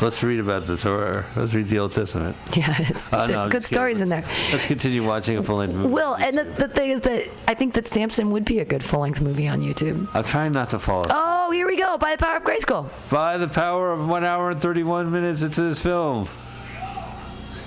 Let's 0.00 0.22
read 0.22 0.40
about 0.40 0.66
the 0.66 0.76
Torah. 0.76 1.26
Let's 1.36 1.54
read 1.54 1.68
the 1.68 1.78
Old 1.78 1.92
Testament. 1.92 2.36
yeah, 2.56 2.74
it's 2.90 3.10
Oh, 3.12 3.20
no, 3.20 3.26
there 3.26 3.36
are 3.38 3.44
I'm 3.44 3.48
good 3.50 3.64
stories 3.64 4.00
in 4.02 4.10
there. 4.10 4.24
Let's- 4.52 4.66
continue 4.66 5.02
watching 5.02 5.38
a 5.38 5.42
full 5.42 5.56
length 5.56 5.74
movie. 5.74 5.88
Well, 5.88 6.14
and 6.14 6.36
the, 6.36 6.44
the 6.44 6.68
thing 6.68 6.90
is 6.90 7.00
that 7.02 7.24
I 7.48 7.54
think 7.54 7.72
that 7.74 7.88
Samson 7.88 8.30
would 8.32 8.44
be 8.44 8.58
a 8.58 8.64
good 8.64 8.82
full 8.84 9.00
length 9.00 9.22
movie 9.22 9.48
on 9.48 9.62
YouTube. 9.62 10.06
I'm 10.12 10.24
trying 10.24 10.52
not 10.52 10.68
to 10.70 10.78
fall 10.78 11.00
asleep. 11.00 11.16
Oh, 11.18 11.50
here 11.50 11.66
we 11.66 11.76
go! 11.78 11.96
By 11.96 12.14
the 12.14 12.22
power 12.22 12.36
of 12.36 12.42
Grayskull. 12.44 12.90
By 13.08 13.38
the 13.38 13.48
power 13.48 13.92
of 13.92 14.06
one 14.06 14.22
hour 14.24 14.50
and 14.50 14.60
31 14.60 15.10
minutes 15.10 15.40
into 15.42 15.62
this 15.62 15.82
film. 15.82 16.28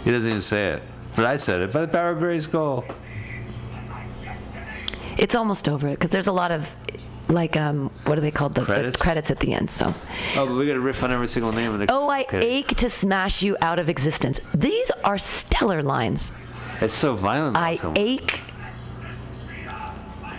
He 0.03 0.11
doesn't 0.11 0.30
even 0.30 0.41
say 0.41 0.69
it. 0.73 0.84
But 1.15 1.25
I 1.25 1.38
said 1.38 1.61
it. 1.61 1.73
By 1.73 1.82
the 1.82 1.88
power 1.88 2.11
of 2.11 2.19
Grayskull. 2.19 2.86
It's 5.17 5.36
almost 5.36 5.67
over 5.67 5.89
because 5.89 6.11
there's 6.11 6.27
a 6.27 6.32
lot 6.32 6.51
of 6.51 6.69
like 7.30 7.55
um 7.55 7.89
what 8.05 8.17
are 8.17 8.21
they 8.21 8.32
called 8.32 8.55
the 8.55 8.61
the 8.61 8.65
Credits? 8.65 9.01
credits 9.01 9.32
at 9.32 9.39
the 9.39 9.53
end. 9.53 9.69
So 9.69 9.93
Oh, 10.36 10.45
but 10.45 10.55
we 10.55 10.65
got 10.67 10.73
to 10.73 10.80
riff 10.80 11.03
on 11.03 11.11
every 11.11 11.27
single 11.27 11.51
name 11.51 11.71
in 11.71 11.80
the. 11.80 11.88
oh, 11.89 12.09
I 12.09 12.25
ache 12.32 12.75
to 12.77 12.89
smash 12.89 13.41
you 13.43 13.55
out 13.61 13.80
of 13.80 13.89
existence. 13.89 14.39
These 14.55 14.91
are 15.03 15.17
stellar 15.17 15.82
lines. 15.84 16.34
It's 16.82 16.93
so 16.93 17.15
violent. 17.15 17.55
I 17.57 17.73
also. 17.75 17.93
ache 17.95 18.41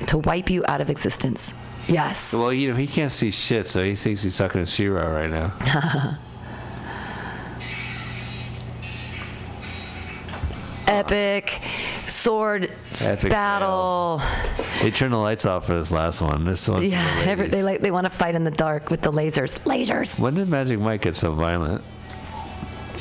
to 0.06 0.18
wipe 0.18 0.50
you 0.50 0.64
out 0.66 0.80
of 0.80 0.90
existence. 0.90 1.54
Yes. 1.88 2.32
Well, 2.32 2.52
you 2.52 2.70
know, 2.70 2.76
he 2.76 2.86
can't 2.86 3.12
see 3.12 3.30
shit, 3.30 3.66
so 3.68 3.82
he 3.84 3.94
thinks 3.94 4.22
he's 4.22 4.36
talking 4.36 4.60
to 4.64 4.66
Shiro 4.70 5.12
right 5.12 5.30
now. 5.30 6.16
Epic 10.90 11.60
sword 12.06 12.72
Epic 13.00 13.30
battle. 13.30 14.20
they 14.82 14.90
turned 14.90 15.12
the 15.12 15.18
lights 15.18 15.46
off 15.46 15.66
for 15.66 15.74
this 15.74 15.90
last 15.92 16.20
one. 16.20 16.44
This 16.44 16.66
one, 16.68 16.82
Yeah, 16.84 17.24
the 17.24 17.30
every, 17.30 17.48
they 17.48 17.62
like 17.62 17.80
they 17.80 17.90
want 17.90 18.04
to 18.06 18.10
fight 18.10 18.34
in 18.34 18.44
the 18.44 18.50
dark 18.50 18.90
with 18.90 19.00
the 19.02 19.12
lasers. 19.12 19.58
Lasers. 19.60 20.18
When 20.18 20.34
did 20.34 20.48
Magic 20.48 20.78
Mike 20.80 21.02
get 21.02 21.14
so 21.14 21.32
violent? 21.32 21.82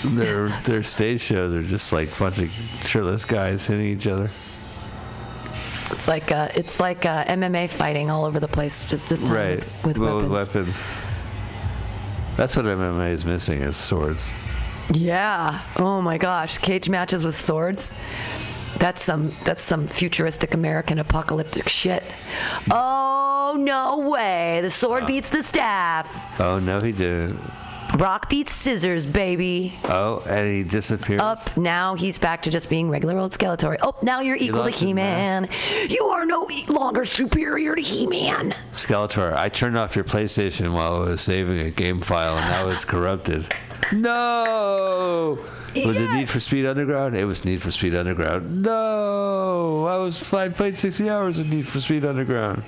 Their 0.03 0.49
their 0.65 0.83
stage 0.83 1.21
shows 1.21 1.53
are 1.53 1.61
just 1.63 1.91
like 1.91 2.15
a 2.15 2.19
bunch 2.19 2.39
of 2.39 2.51
shirtless 2.81 3.25
guys 3.25 3.65
hitting 3.65 3.87
each 3.87 4.07
other. 4.07 4.29
It's 5.91 6.07
like 6.07 6.31
uh, 6.31 6.49
it's 6.53 6.79
like 6.79 7.05
uh, 7.05 7.25
MMA 7.25 7.69
fighting 7.71 8.11
all 8.11 8.23
over 8.25 8.39
the 8.39 8.47
place. 8.47 8.85
Just 8.85 9.09
this 9.09 9.21
time 9.21 9.33
Right. 9.35 9.65
with, 9.83 9.97
with 9.97 10.13
weapons. 10.13 10.29
weapons. 10.31 10.75
That's 12.37 12.55
what 12.55 12.65
MMA 12.65 13.11
is 13.11 13.25
missing 13.25 13.61
is 13.61 13.75
swords. 13.75 14.31
Yeah. 14.91 15.61
Oh 15.77 16.01
my 16.01 16.17
gosh, 16.17 16.57
cage 16.57 16.89
matches 16.89 17.25
with 17.25 17.35
swords. 17.35 17.99
That's 18.77 19.01
some 19.01 19.35
that's 19.43 19.63
some 19.63 19.87
futuristic 19.87 20.53
American 20.53 20.99
apocalyptic 20.99 21.67
shit. 21.67 22.03
Oh 22.71 23.55
no 23.59 24.09
way. 24.09 24.59
The 24.61 24.69
sword 24.69 25.05
beats 25.05 25.29
the 25.29 25.43
staff. 25.43 26.39
Oh 26.39 26.59
no, 26.59 26.79
he 26.79 26.91
didn't. 26.91 27.39
Rock 27.97 28.29
beats 28.29 28.53
scissors, 28.53 29.05
baby. 29.05 29.77
Oh, 29.85 30.19
and 30.27 30.47
he 30.47 30.63
disappears. 30.63 31.21
Up 31.21 31.57
now 31.57 31.95
he's 31.95 32.17
back 32.19 32.43
to 32.43 32.51
just 32.51 32.69
being 32.69 32.89
regular 32.89 33.17
old 33.17 33.31
Skeletor. 33.31 33.77
Oh, 33.81 33.95
now 34.03 34.21
you're 34.21 34.35
equal 34.37 34.63
to 34.63 34.69
He-Man. 34.69 35.49
You 35.89 36.05
are 36.05 36.25
no 36.25 36.47
longer 36.67 37.03
superior 37.03 37.75
to 37.75 37.81
He-Man. 37.81 38.53
Skeletor, 38.73 39.35
I 39.35 39.49
turned 39.49 39.75
off 39.75 39.95
your 39.95 40.05
PlayStation 40.05 40.71
while 40.73 40.97
I 40.97 40.99
was 41.09 41.21
saving 41.21 41.59
a 41.59 41.71
game 41.71 41.99
file, 42.01 42.37
and 42.37 42.47
now 42.49 42.69
it's 42.69 42.85
corrupted. 42.85 43.51
No. 43.93 45.39
Was 45.75 45.99
it 45.99 46.11
Need 46.11 46.29
for 46.29 46.39
Speed 46.39 46.65
Underground? 46.65 47.15
It 47.15 47.25
was 47.25 47.45
Need 47.45 47.61
for 47.61 47.71
Speed 47.71 47.95
Underground. 47.95 48.63
No, 48.63 49.85
I 49.85 49.97
was 49.97 50.33
I 50.33 50.49
played 50.49 50.77
60 50.77 51.09
hours 51.09 51.39
of 51.39 51.47
Need 51.47 51.67
for 51.67 51.79
Speed 51.79 52.05
Underground. 52.05 52.63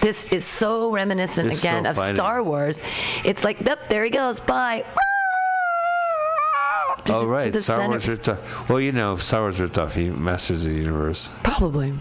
This 0.00 0.24
is 0.32 0.44
so 0.44 0.90
reminiscent 0.90 1.52
It's 1.52 1.60
again 1.60 1.84
so 1.84 2.02
of. 2.02 2.16
Star 2.16 2.42
Wars. 2.42 2.82
It's 3.24 3.44
like, 3.44 3.60
yep, 3.60 3.88
there 3.88 4.02
he 4.02 4.10
goes. 4.10 4.40
Bye. 4.40 4.84
To, 7.06 7.14
Oh 7.14 7.20
to 7.22 7.26
right, 7.26 7.52
the 7.52 7.62
Star. 7.62 7.88
Wars 7.88 8.08
ripped 8.08 8.28
off. 8.28 8.68
Well, 8.68 8.80
you 8.80 8.92
know, 8.92 9.16
Star 9.16 9.40
Wars 9.42 9.58
ripped 9.60 9.78
off 9.78 9.94
he 9.94 10.10
Masters 10.10 10.64
of 10.64 10.72
the 10.72 10.78
Universe. 10.78 11.28
Probably. 11.42 11.94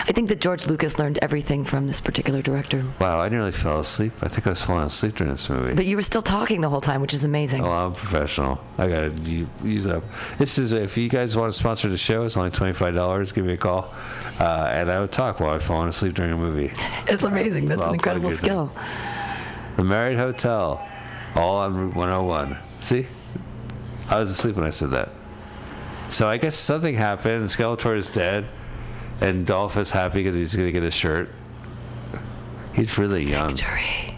I 0.00 0.12
think 0.12 0.28
that 0.30 0.40
George 0.40 0.66
Lucas 0.66 0.98
learned 0.98 1.18
everything 1.20 1.62
from 1.64 1.86
this 1.86 2.00
particular 2.00 2.40
director. 2.40 2.84
Wow, 3.00 3.20
I 3.20 3.28
nearly 3.28 3.52
fell 3.52 3.80
asleep. 3.80 4.12
I 4.22 4.28
think 4.28 4.46
I 4.46 4.50
was 4.50 4.62
falling 4.62 4.84
asleep 4.84 5.16
during 5.16 5.32
this 5.32 5.48
movie. 5.50 5.74
But 5.74 5.84
you 5.84 5.96
were 5.96 6.02
still 6.02 6.22
talking 6.22 6.60
the 6.62 6.70
whole 6.70 6.80
time, 6.80 7.00
which 7.02 7.12
is 7.12 7.24
amazing. 7.24 7.62
Oh, 7.64 7.70
I'm 7.70 7.92
professional. 7.92 8.58
I 8.78 8.88
gotta 8.88 9.10
use 9.62 9.86
up. 9.86 10.04
This 10.38 10.58
is 10.58 10.72
if 10.72 10.96
you 10.96 11.08
guys 11.08 11.36
want 11.36 11.52
to 11.52 11.58
sponsor 11.58 11.88
the 11.90 11.98
show, 11.98 12.24
it's 12.24 12.36
only 12.36 12.50
twenty 12.50 12.72
five 12.72 12.94
dollars. 12.94 13.32
Give 13.32 13.44
me 13.44 13.52
a 13.54 13.56
call, 13.58 13.92
uh, 14.40 14.68
and 14.72 14.90
I 14.90 15.00
would 15.00 15.12
talk 15.12 15.40
while 15.40 15.50
I'm 15.50 15.60
falling 15.60 15.88
asleep 15.88 16.14
during 16.14 16.32
a 16.32 16.36
movie. 16.36 16.72
It's 17.06 17.24
amazing. 17.24 17.66
That's 17.66 17.80
Well, 17.80 17.88
an 17.90 17.94
incredible 17.96 18.30
skill. 18.30 18.72
The 19.76 19.84
Marriott 19.84 20.18
Hotel, 20.18 20.84
all 21.36 21.58
on 21.58 21.74
Route 21.76 21.94
101. 21.94 22.58
See, 22.80 23.06
I 24.08 24.18
was 24.18 24.30
asleep 24.30 24.56
when 24.56 24.64
I 24.64 24.70
said 24.70 24.90
that. 24.90 25.10
So 26.08 26.28
I 26.28 26.38
guess 26.38 26.54
something 26.54 26.94
happened. 26.94 27.46
Skeletor 27.46 27.96
is 27.96 28.08
dead, 28.08 28.46
and 29.20 29.46
Dolph 29.46 29.76
is 29.76 29.90
happy 29.90 30.22
because 30.22 30.34
he's 30.34 30.56
gonna 30.56 30.72
get 30.72 30.82
a 30.82 30.90
shirt. 30.90 31.30
He's 32.72 32.96
really 32.96 33.24
young. 33.24 33.56
Victory. 33.56 34.14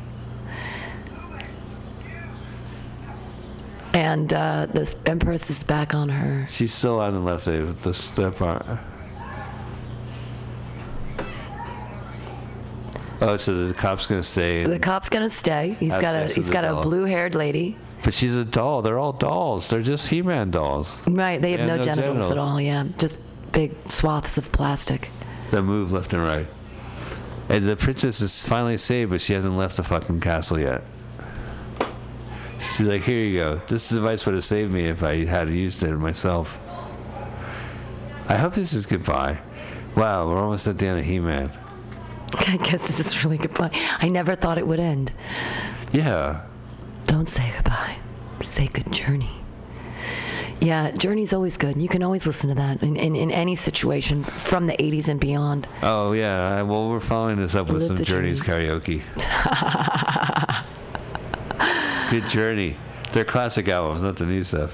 And 3.93 4.33
uh, 4.33 4.67
the 4.67 4.95
Empress 5.07 5.51
is 5.51 5.65
back 5.65 5.95
on 5.95 6.09
her. 6.09 6.47
She's 6.49 6.73
still 6.73 7.01
on 7.01 7.13
the 7.13 7.21
left 7.21 7.43
side 7.43 7.63
with 7.63 7.83
the 7.83 7.93
step 7.93 8.41
on. 8.41 8.79
Oh, 13.21 13.37
so 13.37 13.67
the 13.67 13.75
cop's 13.75 14.07
gonna 14.07 14.23
stay. 14.23 14.65
The 14.65 14.79
cop's 14.79 15.09
gonna 15.09 15.29
stay. 15.29 15.77
He's 15.81 15.91
got 15.91 16.15
a 16.15 16.29
he's 16.29 16.51
got 16.51 16.65
a 16.65 16.81
blue-haired 16.81 17.35
lady. 17.35 17.77
But 18.03 18.15
she's 18.15 18.37
a 18.37 18.45
doll. 18.45 18.83
They're 18.83 18.99
all 18.99 19.13
dolls. 19.13 19.69
They're 19.69 19.83
just 19.83 20.09
He-Man 20.09 20.51
dolls 20.51 20.99
Right. 21.07 21.41
They 21.41 21.53
have 21.53 21.69
no, 21.69 21.77
no 21.77 21.83
genitals, 21.83 22.15
genitals. 22.15 22.31
at 22.31 22.39
all. 22.39 22.61
Yeah, 22.61 22.87
just 22.99 23.19
big 23.53 23.75
swaths 23.89 24.39
of 24.39 24.51
plastic. 24.53 25.11
They 25.51 25.61
move 25.61 25.93
left 25.93 26.13
and 26.13 26.23
right. 26.23 26.47
And 27.49 27.67
the 27.69 27.77
princess 27.77 28.21
is 28.21 28.47
finally 28.47 28.79
saved, 28.79 29.11
but 29.11 29.21
she 29.21 29.33
hasn't 29.35 29.57
left 29.57 29.77
the 29.77 29.83
fucking 29.83 30.21
castle 30.21 30.59
yet. 30.59 30.83
She's 32.77 32.87
like, 32.87 33.03
"Here 33.03 33.19
you 33.19 33.39
go. 33.39 33.63
This 33.67 33.89
device 33.89 34.25
would 34.25 34.35
have 34.35 34.45
saved 34.45 34.73
me 34.73 34.87
if 34.87 35.03
I 35.03 35.25
had 35.25 35.49
used 35.51 35.83
it 35.83 35.93
myself." 35.97 36.59
I 38.29 38.37
hope 38.37 38.55
this 38.55 38.73
is 38.73 38.87
goodbye. 38.87 39.41
Wow, 39.97 40.29
we're 40.29 40.41
almost 40.41 40.69
at 40.69 40.79
the 40.79 40.87
end 40.87 41.01
of 41.01 41.05
He-Man. 41.05 41.51
I 42.35 42.57
guess 42.59 42.87
this 42.87 43.01
is 43.01 43.25
really 43.25 43.39
goodbye. 43.39 43.71
I 43.99 44.09
never 44.09 44.37
thought 44.37 44.57
it 44.57 44.67
would 44.67 44.79
end. 44.79 45.11
Yeah. 45.93 46.43
Don't 47.11 47.29
say 47.29 47.51
goodbye. 47.57 47.97
Say 48.41 48.69
good 48.69 48.93
journey. 48.93 49.33
Yeah, 50.61 50.93
Journey's 50.93 51.33
always 51.33 51.57
good. 51.57 51.77
You 51.77 51.89
can 51.89 52.05
always 52.05 52.25
listen 52.25 52.51
to 52.51 52.55
that 52.55 52.85
in, 52.85 52.97
in, 52.97 53.17
in 53.17 53.33
any 53.33 53.57
situation 53.57 54.23
from 54.23 54.69
the 54.69 54.75
80s 54.75 55.09
and 55.09 55.19
beyond. 55.19 55.67
Oh 55.83 56.13
yeah. 56.13 56.63
Well, 56.63 56.89
we're 56.89 57.01
following 57.01 57.39
this 57.39 57.57
up 57.57 57.69
with 57.69 57.83
Live 57.83 57.87
some 57.89 57.97
the 57.97 58.05
Journeys 58.05 58.41
karaoke. 58.41 59.03
Good 62.11 62.29
Journey. 62.29 62.77
They're 63.11 63.25
classic 63.25 63.69
albums, 63.69 64.05
not 64.05 64.15
the 64.15 64.27
new 64.27 64.45
stuff. 64.45 64.73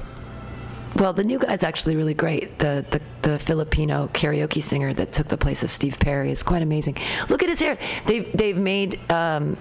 Well, 0.97 1.15
the 1.15 1.25
new 1.25 1.39
guy's 1.39 1.63
actually 1.63 1.97
really 1.97 2.15
great. 2.15 2.59
The, 2.59 2.85
the 2.91 3.01
the 3.23 3.39
Filipino 3.39 4.11
karaoke 4.13 4.63
singer 4.63 4.93
that 4.93 5.11
took 5.11 5.29
the 5.29 5.39
place 5.39 5.63
of 5.63 5.71
Steve 5.71 5.99
Perry 5.99 6.33
is 6.33 6.43
quite 6.43 6.61
amazing. 6.61 6.99
Look 7.31 7.43
at 7.43 7.49
his 7.49 7.61
hair. 7.61 7.79
They've 8.05 8.31
they've 8.35 8.59
made. 8.59 9.01
Um, 9.11 9.57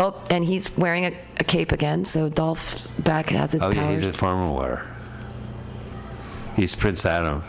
oh, 0.00 0.20
and 0.30 0.44
he's 0.44 0.76
wearing 0.76 1.06
a 1.06 1.12
cape 1.46 1.72
again. 1.72 2.04
So 2.04 2.28
Dolph's 2.28 2.92
back 2.92 3.30
has 3.30 3.52
his 3.52 3.62
Oh 3.62 3.70
yeah, 3.70 3.90
he's 3.90 4.08
a 4.08 4.12
former 4.12 4.50
wear. 4.52 4.86
He's 6.54 6.74
Prince 6.74 7.04
Adam. 7.04 7.42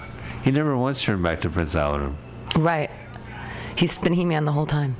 He 0.43 0.51
never 0.51 0.77
once 0.77 1.01
turned 1.01 1.23
back 1.23 1.41
to 1.41 1.49
Prince 1.49 1.75
Adam. 1.75 2.17
right. 2.55 2.89
He's 3.75 3.97
been 3.97 4.13
He-Man 4.13 4.43
the 4.45 4.51
whole 4.51 4.65
time. 4.65 4.95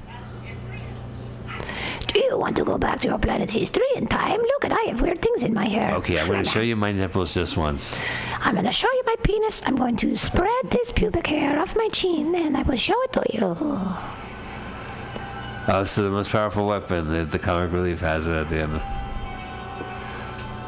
Do 2.14 2.20
you 2.20 2.38
want 2.38 2.56
to 2.58 2.64
go 2.64 2.78
back 2.78 3.00
to 3.02 3.08
your 3.08 3.18
planet's 3.18 3.54
history 3.54 3.88
in 3.96 4.06
time? 4.08 4.40
Look 4.40 4.66
at 4.66 4.72
I 4.72 4.82
have 4.90 5.02
weird 5.02 5.20
things 5.22 5.44
in 5.44 5.54
my 5.54 5.66
hair. 5.68 5.94
Okay, 5.96 6.20
I'm 6.20 6.28
going 6.28 6.44
to 6.44 6.50
show 6.50 6.62
you 6.62 6.76
my 6.76 6.92
nipples 6.92 7.34
just 7.34 7.58
once. 7.58 8.00
I'm 8.40 8.54
gonna 8.56 8.72
show 8.72 8.88
you 8.94 9.04
my 9.06 9.16
penis. 9.24 9.62
I'm 9.66 9.76
going 9.76 9.98
to 9.98 10.16
spread 10.16 10.70
this 10.70 10.92
pubic 10.92 11.26
hair 11.28 11.60
off 11.60 11.76
my 11.76 11.90
chin 11.90 12.34
and 12.36 12.56
I 12.56 12.62
will 12.62 12.78
show 12.78 13.00
it 13.04 13.14
to 13.14 13.24
you. 13.34 13.58
Oh, 15.70 15.84
so 15.84 16.04
the 16.04 16.10
most 16.10 16.32
powerful 16.32 16.66
weapon 16.66 17.10
that 17.10 17.30
the 17.30 17.40
comic 17.40 17.72
relief 17.74 18.00
has 18.00 18.26
it 18.28 18.34
at 18.34 18.48
the 18.48 18.58
end. 18.58 18.82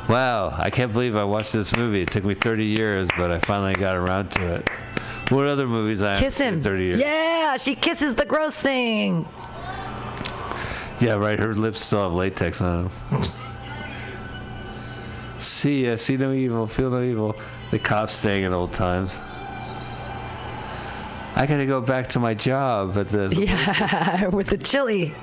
Wow, 0.10 0.54
I 0.58 0.70
can't 0.70 0.92
believe 0.92 1.16
I 1.16 1.24
watched 1.24 1.54
this 1.54 1.76
movie. 1.76 2.02
It 2.02 2.12
took 2.12 2.26
me 2.26 2.34
30 2.34 2.66
years, 2.66 3.08
but 3.16 3.32
I 3.32 3.40
finally 3.40 3.76
got 3.76 3.96
around 3.96 4.30
to 4.32 4.56
it. 4.56 4.70
What 5.30 5.46
other 5.46 5.68
movies 5.68 6.02
I 6.02 6.20
Kiss 6.20 6.40
him. 6.40 6.56
in 6.56 6.62
30 6.62 6.84
years? 6.84 7.00
Yeah, 7.00 7.56
she 7.58 7.76
kisses 7.76 8.16
the 8.16 8.26
gross 8.26 8.56
thing. 8.56 9.28
Yeah, 11.00 11.14
right. 11.14 11.40
Her 11.40 11.54
lips 11.54 11.86
still 11.86 12.04
have 12.04 12.14
latex 12.14 12.62
on 12.62 12.90
them. 13.12 13.22
see, 15.38 15.90
uh, 15.90 15.96
see 15.96 16.18
no 16.18 16.32
evil, 16.32 16.66
feel 16.68 16.90
no 16.90 17.04
evil. 17.04 17.38
The 17.72 17.80
cops 17.80 18.18
staying 18.18 18.44
at 18.46 18.52
old 18.52 18.74
times. 18.74 19.22
I 21.40 21.46
gotta 21.46 21.66
go 21.66 21.80
back 21.80 22.08
to 22.10 22.20
my 22.20 22.34
job 22.34 22.98
at 22.98 23.08
the. 23.08 23.34
Yeah, 23.34 24.28
with 24.40 24.48
the 24.48 24.58
chili 24.58 25.16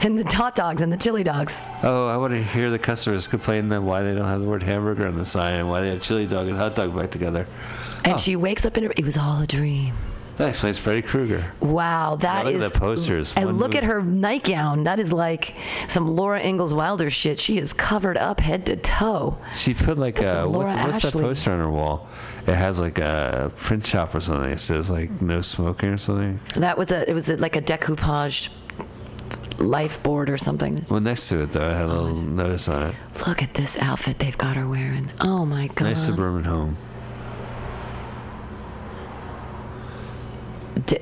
and 0.00 0.18
the 0.18 0.24
hot 0.34 0.56
dogs 0.56 0.82
and 0.82 0.92
the 0.92 0.96
chili 0.96 1.22
dogs. 1.22 1.56
Oh, 1.84 2.08
I 2.08 2.16
want 2.16 2.32
to 2.32 2.42
hear 2.42 2.68
the 2.68 2.80
customers 2.80 3.28
complain 3.28 3.68
then 3.68 3.84
why 3.84 4.02
they 4.02 4.12
don't 4.12 4.26
have 4.26 4.40
the 4.40 4.46
word 4.46 4.64
hamburger 4.64 5.06
on 5.06 5.16
the 5.16 5.24
sign 5.24 5.60
and 5.60 5.68
why 5.68 5.80
they 5.80 5.90
have 5.90 6.02
chili 6.02 6.26
dog 6.26 6.48
and 6.48 6.56
hot 6.58 6.74
dog 6.74 6.96
back 6.96 7.12
together. 7.12 7.46
And 8.04 8.14
Oh. 8.14 8.18
she 8.18 8.34
wakes 8.34 8.66
up 8.66 8.76
in 8.76 8.82
her. 8.82 8.92
It 8.96 9.04
was 9.04 9.16
all 9.16 9.40
a 9.40 9.46
dream. 9.46 9.94
That 10.36 10.48
explains 10.48 10.78
Freddy 10.78 11.02
Krueger. 11.02 11.44
Wow, 11.60 12.16
that 12.16 12.46
is. 12.46 12.54
look 12.54 12.62
at 12.62 12.72
the 12.72 12.78
posters. 12.78 13.34
And 13.36 13.58
look 13.58 13.72
move- 13.72 13.76
at 13.76 13.84
her 13.84 14.02
nightgown. 14.02 14.84
That 14.84 14.98
is 14.98 15.12
like 15.12 15.54
some 15.88 16.08
Laura 16.08 16.40
Ingalls 16.40 16.72
Wilder 16.72 17.10
shit. 17.10 17.38
She 17.38 17.58
is 17.58 17.72
covered 17.72 18.16
up 18.16 18.40
head 18.40 18.66
to 18.66 18.76
toe. 18.76 19.36
She 19.52 19.74
put 19.74 19.98
like 19.98 20.16
That's 20.16 20.36
a 20.36 20.48
what's, 20.48 20.74
what's 20.84 21.02
that 21.02 21.12
poster 21.12 21.52
on 21.52 21.58
her 21.58 21.70
wall? 21.70 22.08
It 22.46 22.54
has 22.54 22.80
like 22.80 22.98
a 22.98 23.52
print 23.56 23.86
shop 23.86 24.14
or 24.14 24.20
something. 24.20 24.50
It 24.50 24.60
says 24.60 24.90
like 24.90 25.20
no 25.20 25.42
smoking 25.42 25.90
or 25.90 25.98
something. 25.98 26.40
That 26.56 26.78
was 26.78 26.90
a. 26.90 27.08
It 27.08 27.14
was 27.14 27.28
a, 27.28 27.36
like 27.36 27.56
a 27.56 27.62
decoupaged 27.62 28.48
life 29.58 30.02
board 30.02 30.28
or 30.30 30.38
something. 30.38 30.84
Well, 30.90 31.00
next 31.00 31.28
to 31.28 31.42
it 31.42 31.52
though, 31.52 31.68
I 31.68 31.72
had 31.72 31.84
a 31.84 31.88
little 31.88 32.16
notice 32.16 32.68
on 32.68 32.88
it. 32.88 32.94
Look 33.26 33.42
at 33.42 33.54
this 33.54 33.78
outfit 33.78 34.18
they've 34.18 34.36
got 34.38 34.56
her 34.56 34.66
wearing. 34.68 35.10
Oh 35.20 35.44
my 35.44 35.68
god. 35.68 35.84
Nice 35.84 36.04
suburban 36.04 36.44
home. 36.44 36.76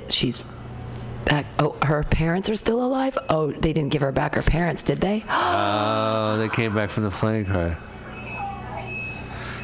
She's 0.08 0.42
back. 1.24 1.46
Oh, 1.58 1.76
her 1.82 2.02
parents 2.04 2.48
are 2.48 2.56
still 2.56 2.82
alive. 2.84 3.16
Oh, 3.28 3.52
they 3.52 3.72
didn't 3.72 3.90
give 3.90 4.02
her 4.02 4.12
back 4.12 4.34
her 4.34 4.42
parents, 4.42 4.82
did 4.82 5.00
they? 5.00 5.24
Oh, 6.22 6.36
they 6.36 6.48
came 6.48 6.74
back 6.74 6.90
from 6.90 7.02
the 7.04 7.10
flame 7.10 7.44
cry. 7.44 7.76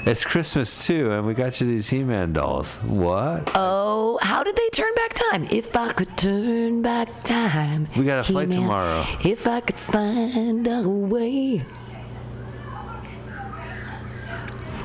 It's 0.07 0.25
Christmas 0.25 0.87
too, 0.87 1.11
and 1.11 1.27
we 1.27 1.35
got 1.35 1.61
you 1.61 1.67
these 1.67 1.89
He-Man 1.89 2.33
dolls. 2.33 2.77
What? 2.77 3.51
Oh, 3.57 4.19
how 4.23 4.45
did 4.45 4.55
they 4.55 4.69
turn 4.71 4.95
back 4.95 5.15
time? 5.15 5.49
If 5.51 5.77
I 5.77 5.93
could 5.93 6.17
turn 6.17 6.81
back 6.81 7.25
time. 7.25 7.89
We 7.97 8.05
got 8.05 8.21
a 8.21 8.23
flight 8.23 8.49
He-Man, 8.49 8.63
tomorrow. 8.63 9.05
If 9.25 9.49
I 9.49 9.61
could 9.61 9.79
find 9.79 10.67
a 10.67 10.89
way. 10.89 11.65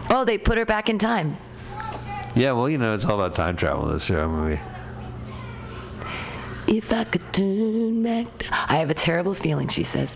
Oh, 0.10 0.26
they 0.26 0.40
put 0.40 0.58
her 0.58 0.66
back 0.66 0.90
in 0.90 0.98
time. 0.98 1.38
Yeah, 2.36 2.54
well, 2.54 2.68
you 2.68 2.78
know, 2.80 2.96
it's 2.96 3.06
all 3.06 3.20
about 3.20 3.36
time 3.36 3.56
travel. 3.56 3.88
This 3.88 4.10
year 4.10 4.28
movie. 4.28 4.60
If 6.72 6.94
I 6.94 7.04
could 7.04 7.34
turn 7.34 8.02
back. 8.02 8.28
I 8.50 8.78
have 8.78 8.90
a 8.90 8.94
terrible 8.94 9.34
feeling, 9.34 9.68
she 9.68 9.84
says. 9.84 10.16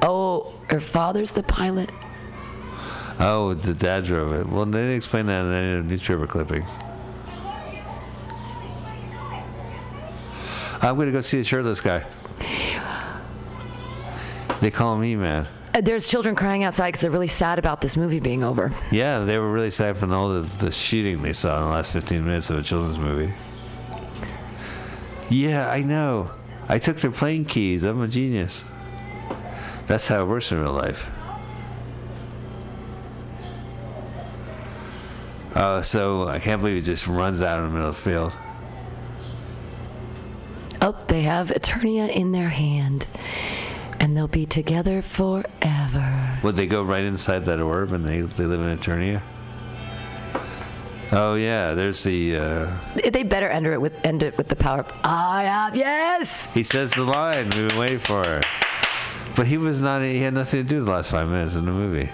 Oh, 0.00 0.54
her 0.68 0.78
father's 0.78 1.32
the 1.32 1.42
pilot. 1.42 1.90
Oh, 3.18 3.54
the 3.54 3.74
dad 3.74 4.04
drove 4.04 4.32
it. 4.32 4.48
Well, 4.48 4.64
they 4.64 4.78
didn't 4.78 4.94
explain 4.94 5.26
that 5.26 5.44
in 5.44 5.52
any 5.52 5.78
of 5.78 5.84
the 5.84 5.90
newspaper 5.90 6.28
clippings. 6.28 6.70
I'm 10.80 10.96
gonna 10.96 11.10
go 11.10 11.20
see 11.20 11.40
a 11.40 11.44
shirtless 11.44 11.80
guy. 11.80 12.04
They 14.60 14.70
call 14.70 14.96
me 14.96 15.14
E-Man. 15.14 15.48
Uh, 15.74 15.80
There's 15.80 16.06
children 16.06 16.36
crying 16.36 16.62
outside 16.62 16.88
because 16.88 17.00
they're 17.00 17.10
really 17.10 17.26
sad 17.26 17.58
about 17.58 17.80
this 17.80 17.96
movie 17.96 18.20
being 18.20 18.44
over. 18.44 18.70
Yeah, 18.92 19.20
they 19.20 19.36
were 19.38 19.50
really 19.50 19.70
sad 19.70 19.96
from 19.96 20.12
all 20.12 20.28
the, 20.28 20.42
the 20.64 20.70
shooting 20.70 21.22
they 21.22 21.32
saw 21.32 21.58
in 21.58 21.64
the 21.64 21.70
last 21.72 21.92
15 21.92 22.24
minutes 22.24 22.50
of 22.50 22.58
a 22.58 22.62
children's 22.62 23.00
movie. 23.00 23.34
Yeah, 25.32 25.70
I 25.70 25.82
know. 25.82 26.30
I 26.68 26.78
took 26.78 26.98
their 26.98 27.10
plane 27.10 27.46
keys. 27.46 27.84
I'm 27.84 28.02
a 28.02 28.08
genius. 28.08 28.64
That's 29.86 30.06
how 30.06 30.22
it 30.22 30.26
works 30.26 30.52
in 30.52 30.60
real 30.60 30.72
life. 30.72 31.10
Uh, 35.54 35.80
so 35.80 36.28
I 36.28 36.38
can't 36.38 36.60
believe 36.60 36.76
he 36.76 36.82
just 36.82 37.06
runs 37.06 37.40
out 37.40 37.58
in 37.58 37.64
the 37.64 37.70
middle 37.70 37.88
of 37.88 37.96
the 37.96 38.02
field. 38.02 38.32
Oh, 40.82 41.02
they 41.08 41.22
have 41.22 41.48
Eternia 41.48 42.10
in 42.10 42.32
their 42.32 42.48
hand. 42.50 43.06
And 44.00 44.16
they'll 44.16 44.28
be 44.28 44.46
together 44.46 45.00
forever. 45.00 46.38
Would 46.42 46.56
they 46.56 46.66
go 46.66 46.82
right 46.82 47.04
inside 47.04 47.44
that 47.46 47.60
orb 47.60 47.92
and 47.92 48.06
they, 48.06 48.20
they 48.20 48.44
live 48.44 48.60
in 48.60 48.76
Eternia? 48.76 49.22
Oh 51.14 51.34
yeah, 51.34 51.74
there's 51.74 52.02
the. 52.02 52.36
Uh, 52.36 52.78
They 53.10 53.22
better 53.22 53.48
end 53.48 53.66
it 53.66 53.78
with 53.80 53.92
end 54.04 54.22
it 54.22 54.36
with 54.38 54.48
the 54.48 54.56
power. 54.56 54.84
I 55.04 55.44
have 55.44 55.76
yes. 55.76 56.46
he 56.54 56.62
says 56.62 56.92
the 56.92 57.04
line 57.04 57.50
we've 57.50 57.68
been 57.68 57.78
waiting 57.78 57.98
for. 57.98 58.40
But 59.36 59.46
he 59.46 59.58
was 59.58 59.80
not. 59.80 60.00
He 60.02 60.20
had 60.20 60.32
nothing 60.34 60.62
to 60.62 60.68
do 60.68 60.82
the 60.84 60.90
last 60.90 61.10
five 61.10 61.28
minutes 61.28 61.54
in 61.54 61.66
the 61.66 61.72
movie. 61.72 62.10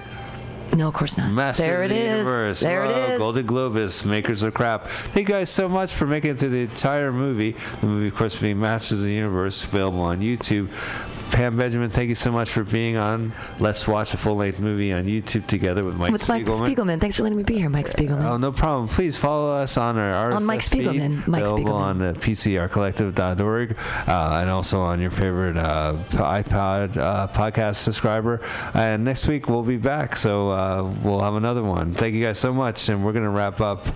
No, 0.77 0.89
of 0.89 0.95
course 0.95 1.17
not. 1.17 1.33
Master 1.33 1.63
there 1.63 1.83
of 1.85 1.91
it 1.91 1.95
the 1.95 2.01
is. 2.01 2.11
Universe. 2.19 2.61
There 2.61 2.85
Whoa, 2.85 2.91
it 2.91 3.11
is. 3.13 3.19
Golan-Globus, 3.19 4.05
makers 4.05 4.43
of 4.43 4.53
crap. 4.53 4.87
Thank 4.89 5.29
you 5.29 5.35
guys 5.35 5.49
so 5.49 5.69
much 5.69 5.95
for 5.95 6.07
making 6.07 6.33
it 6.33 6.39
through 6.39 6.51
the 6.51 6.63
entire 6.63 7.11
movie. 7.11 7.57
The 7.81 7.87
movie, 7.87 8.09
of 8.09 8.15
course, 8.15 8.39
being 8.39 8.61
Masters 8.61 8.99
of 8.99 9.05
the 9.05 9.13
Universe, 9.13 9.65
available 9.65 10.01
on 10.01 10.21
YouTube. 10.21 10.69
Pam 11.31 11.57
Benjamin, 11.57 11.91
thank 11.91 12.09
you 12.09 12.15
so 12.15 12.33
much 12.33 12.51
for 12.51 12.65
being 12.65 12.97
on. 12.97 13.33
Let's 13.61 13.87
watch 13.87 14.13
a 14.15 14.17
full-length 14.17 14.61
movie 14.61 14.93
on 14.93 15.05
YouTube 15.05 15.47
together 15.47 15.85
with 15.85 15.95
Mike 15.97 16.11
with 16.11 16.29
Mike 16.29 16.45
Spiegelman. 16.45 16.75
Spiegelman. 16.75 17.01
Thanks 17.01 17.17
for 17.17 17.23
letting 17.23 17.39
me 17.39 17.45
be 17.45 17.59
here, 17.59 17.69
Mike 17.69 17.87
Spiegelman. 17.87 18.25
Oh, 18.25 18.37
no 18.39 18.51
problem. 18.51 18.89
Please 18.89 19.17
follow 19.17 19.55
us 19.55 19.77
on 19.77 19.97
our 19.99 20.31
RSS 20.31 20.37
On 20.37 20.45
Mike 20.47 20.63
feed, 20.63 20.87
Spiegelman. 20.87 21.27
Mike 21.29 21.43
available 21.43 21.75
Spiegelman. 21.75 21.81
on 21.81 21.99
the 21.99 22.13
PCRcollective.org, 22.15 23.79
uh, 24.09 24.39
and 24.41 24.51
also 24.51 24.81
on 24.81 25.01
your 25.01 25.11
favorite 25.11 25.57
uh, 25.57 25.97
iPod 26.11 26.97
uh, 26.97 27.29
podcast 27.29 27.77
subscriber. 27.77 28.41
And 28.75 29.05
next 29.05 29.27
week 29.29 29.49
we'll 29.49 29.63
be 29.63 29.77
back, 29.77 30.17
so 30.17 30.51
uh, 30.51 30.93
we'll 31.05 31.21
have 31.21 31.35
another 31.35 31.63
one. 31.63 31.95
Thank 31.95 32.15
you 32.15 32.25
guys 32.25 32.39
so 32.39 32.53
much, 32.53 32.89
and 32.89 33.05
we're 33.05 33.13
gonna 33.13 33.31
wrap 33.31 33.61
up. 33.61 33.87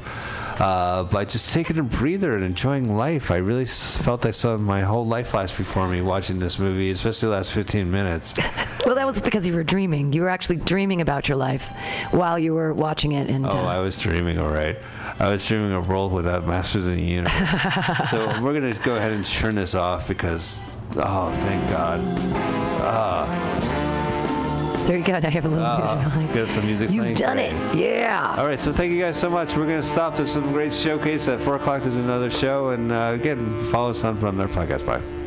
Uh, 0.58 1.04
by 1.04 1.24
just 1.24 1.52
taking 1.52 1.78
a 1.78 1.82
breather 1.82 2.34
and 2.34 2.44
enjoying 2.44 2.94
life. 2.96 3.30
I 3.30 3.36
really 3.38 3.64
felt 3.64 4.24
I 4.26 4.30
saw 4.32 4.56
my 4.56 4.82
whole 4.82 5.06
life 5.06 5.28
flash 5.28 5.52
before 5.56 5.88
me 5.88 6.00
watching 6.02 6.38
this 6.38 6.58
movie, 6.58 6.90
especially 6.90 7.28
the 7.30 7.34
last 7.36 7.52
15 7.52 7.90
minutes. 7.90 8.34
Well, 8.84 8.96
that 8.96 9.06
was 9.06 9.20
because 9.20 9.46
you 9.46 9.54
were 9.54 9.62
dreaming. 9.62 10.12
You 10.12 10.22
were 10.22 10.28
actually 10.28 10.56
dreaming 10.56 11.00
about 11.02 11.28
your 11.28 11.36
life 11.36 11.68
while 12.10 12.36
you 12.36 12.52
were 12.52 12.74
watching 12.74 13.12
it. 13.12 13.30
And 13.30 13.46
Oh, 13.46 13.50
uh, 13.50 13.62
I 13.64 13.78
was 13.78 13.96
dreaming, 13.96 14.40
all 14.40 14.50
right. 14.50 14.76
I 15.20 15.30
was 15.30 15.46
dreaming 15.46 15.72
a 15.72 15.80
world 15.80 16.10
without 16.12 16.48
Masters 16.48 16.88
of 16.88 16.94
the 16.96 17.00
Universe. 17.00 18.10
so 18.10 18.26
we're 18.42 18.58
going 18.58 18.74
to 18.74 18.78
go 18.82 18.96
ahead 18.96 19.12
and 19.12 19.24
turn 19.24 19.54
this 19.54 19.76
off 19.76 20.08
because, 20.08 20.58
oh, 20.96 21.32
thank 21.36 21.70
God. 21.70 23.61
There 24.86 24.96
you 24.96 25.04
go. 25.04 25.12
Now 25.18 25.26
you 25.28 25.30
have 25.32 25.44
a 25.44 25.48
little 25.48 25.64
Uh, 25.64 25.78
music 25.78 25.98
behind. 25.98 26.34
Got 26.34 26.48
some 26.48 26.66
music 26.66 26.88
playing. 26.88 27.04
You've 27.10 27.18
done 27.18 27.36
Great. 27.36 27.52
it. 27.52 27.74
Yeah. 27.76 28.34
All 28.38 28.46
right, 28.46 28.60
so 28.60 28.72
thank 28.72 28.92
you 28.92 29.00
guys 29.00 29.16
so 29.16 29.30
much. 29.30 29.56
We're 29.56 29.66
going 29.66 29.80
to 29.80 29.86
stop. 29.86 30.16
There's 30.16 30.32
some 30.32 30.52
great 30.52 30.74
showcase 30.74 31.28
at 31.28 31.40
4 31.40 31.56
o'clock. 31.56 31.82
There's 31.82 31.94
another 31.96 32.30
show. 32.30 32.70
And 32.70 32.90
uh, 32.92 33.12
again, 33.14 33.58
follow 33.66 33.90
us 33.90 34.02
on 34.04 34.18
from 34.18 34.36
their 34.36 34.48
podcast. 34.48 34.84
Bye. 34.86 35.21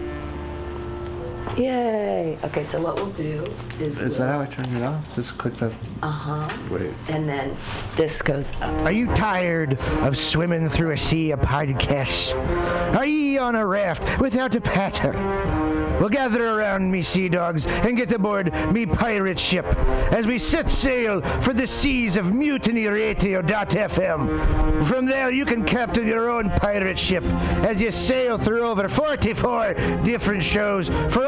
Yay. 1.58 2.38
Okay, 2.44 2.66
so 2.66 2.82
what 2.82 2.96
we'll 2.96 3.12
do 3.12 3.46
is. 3.80 4.02
Is 4.02 4.18
that 4.18 4.28
how 4.28 4.42
I 4.42 4.46
turn 4.46 4.66
it 4.76 4.84
off? 4.84 5.16
Just 5.16 5.38
click 5.38 5.56
that. 5.58 5.72
Uh 6.02 6.10
huh. 6.10 6.50
Wait. 6.70 6.92
And 7.08 7.30
then 7.30 7.56
this 7.96 8.22
goes 8.22 8.52
up. 8.62 8.74
Are 8.84 8.92
you 8.92 9.08
tired 9.16 9.80
of 10.02 10.18
swimming 10.18 10.68
through 10.68 10.92
a 10.92 10.98
sea 10.98 11.32
of 11.32 11.40
podcasts? 11.40 12.34
Are 12.98 13.06
ye 13.06 13.38
on 13.38 13.56
a 13.56 13.66
raft 13.66 14.20
without 14.20 14.54
a 14.56 14.62
paddle? 14.62 15.14
Well, 16.00 16.10
gather 16.10 16.50
around 16.50 16.92
me, 16.92 17.02
sea 17.04 17.30
dogs, 17.30 17.66
and 17.66 17.96
get 17.96 18.12
aboard 18.12 18.52
me 18.74 18.86
pirate 18.86 19.40
ship 19.40 19.66
as 20.12 20.28
we 20.28 20.40
set 20.40 20.70
sail 20.70 21.22
for 21.42 21.54
the 21.54 21.66
seas 21.66 22.18
of 22.18 22.26
mutinyradio.fm. 22.26 24.86
From 24.86 25.06
there, 25.06 25.32
you 25.32 25.46
can 25.46 25.64
captain 25.64 26.06
your 26.06 26.30
own 26.30 26.50
pirate 26.50 27.00
ship 27.00 27.24
as 27.64 27.80
you 27.80 27.92
sail 27.92 28.38
through 28.38 28.66
over 28.66 28.90
44 28.90 29.74
different 30.04 30.44
shows 30.44 30.90
for 31.14 31.26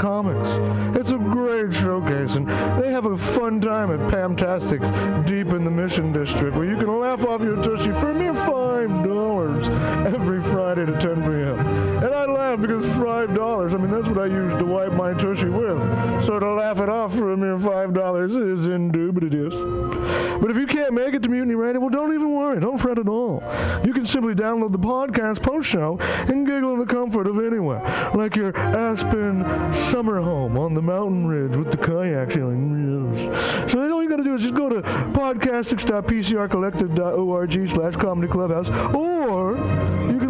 comics. 0.00 0.48
It's 0.98 1.12
a 1.12 1.18
great 1.18 1.74
showcase, 1.74 2.34
and 2.34 2.48
they 2.82 2.90
have 2.90 3.04
a 3.04 3.18
fun 3.18 3.60
time 3.60 3.90
at 3.92 4.00
Pamtastics 4.10 4.88
deep 5.26 5.48
in 5.48 5.62
the 5.62 5.70
Mission 5.70 6.10
District 6.10 6.56
where 6.56 6.64
you 6.64 6.78
can 6.78 6.98
laugh 6.98 7.22
off 7.24 7.42
your 7.42 7.56
tushy 7.62 7.92
for 8.00 8.12
a 8.12 8.14
mere 8.14 8.32
$5 8.32 10.06
every 10.06 10.42
Friday 10.44 10.86
to 10.86 10.92
10 10.98 11.22
p.m. 11.22 11.89
And 12.02 12.14
I 12.14 12.24
laugh 12.24 12.58
because 12.60 12.82
$5, 12.84 13.74
I 13.74 13.76
mean, 13.76 13.90
that's 13.90 14.08
what 14.08 14.18
I 14.18 14.24
use 14.26 14.56
to 14.58 14.64
wipe 14.64 14.92
my 14.92 15.12
tushy 15.12 15.50
with. 15.50 15.78
So 16.24 16.38
to 16.38 16.54
laugh 16.54 16.78
it 16.78 16.88
off 16.88 17.12
for 17.14 17.32
a 17.32 17.36
mere 17.36 17.58
$5 17.58 18.52
is 18.52 18.66
indubitious. 18.66 19.52
But 20.40 20.50
if 20.50 20.56
you 20.56 20.66
can't 20.66 20.94
make 20.94 21.12
it 21.12 21.22
to 21.24 21.28
Mutiny 21.28 21.54
Radio, 21.54 21.78
well, 21.80 21.90
don't 21.90 22.14
even 22.14 22.34
worry. 22.34 22.58
Don't 22.58 22.78
fret 22.78 22.98
at 22.98 23.06
all. 23.06 23.42
You 23.84 23.92
can 23.92 24.06
simply 24.06 24.32
download 24.34 24.72
the 24.72 24.78
podcast 24.78 25.42
post-show 25.42 25.98
and 26.00 26.46
giggle 26.46 26.72
in 26.72 26.78
the 26.78 26.86
comfort 26.86 27.26
of 27.26 27.38
anywhere, 27.38 27.82
like 28.14 28.34
your 28.36 28.56
Aspen 28.56 29.44
summer 29.90 30.22
home 30.22 30.56
on 30.56 30.72
the 30.72 30.80
mountain 30.80 31.26
ridge 31.26 31.54
with 31.54 31.70
the 31.70 31.76
kayak 31.76 32.32
feeling. 32.32 33.12
Yes. 33.14 33.72
So 33.72 33.92
all 33.92 34.02
you 34.02 34.08
got 34.08 34.16
to 34.16 34.24
do 34.24 34.34
is 34.34 34.40
just 34.42 34.54
go 34.54 34.70
to 34.70 34.80
podcastics.pcrcollective.org 34.80 37.70
slash 37.70 37.96
comedy 37.96 38.28
clubhouse, 38.32 38.70
or 38.94 39.58
you 40.10 40.18
can 40.18 40.29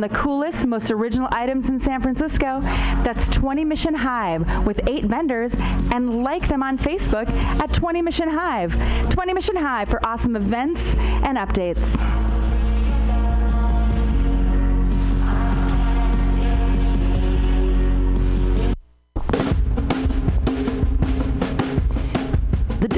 the 0.00 0.08
coolest, 0.08 0.66
most 0.66 0.90
original 0.90 1.28
items 1.32 1.68
in 1.68 1.78
San 1.78 2.00
Francisco. 2.00 2.60
That's 3.04 3.28
20 3.28 3.64
Mission 3.64 3.94
Hive 3.94 4.66
with 4.66 4.80
eight 4.88 5.04
vendors 5.04 5.54
and 5.92 6.22
like 6.24 6.48
them 6.48 6.62
on 6.62 6.78
Facebook 6.78 7.28
at 7.30 7.72
20 7.72 8.02
Mission 8.02 8.28
Hive. 8.28 8.72
20 9.10 9.32
Mission 9.32 9.56
Hive 9.56 9.88
for 9.88 10.04
awesome 10.06 10.36
events 10.36 10.82
and 10.96 11.38
updates. 11.38 12.43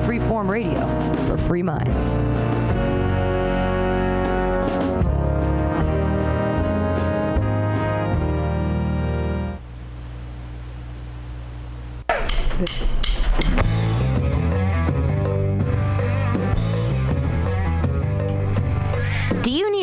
Freeform 0.00 0.48
radio 0.48 0.86
for 1.26 1.36
free 1.36 1.62
minds. 1.62 2.18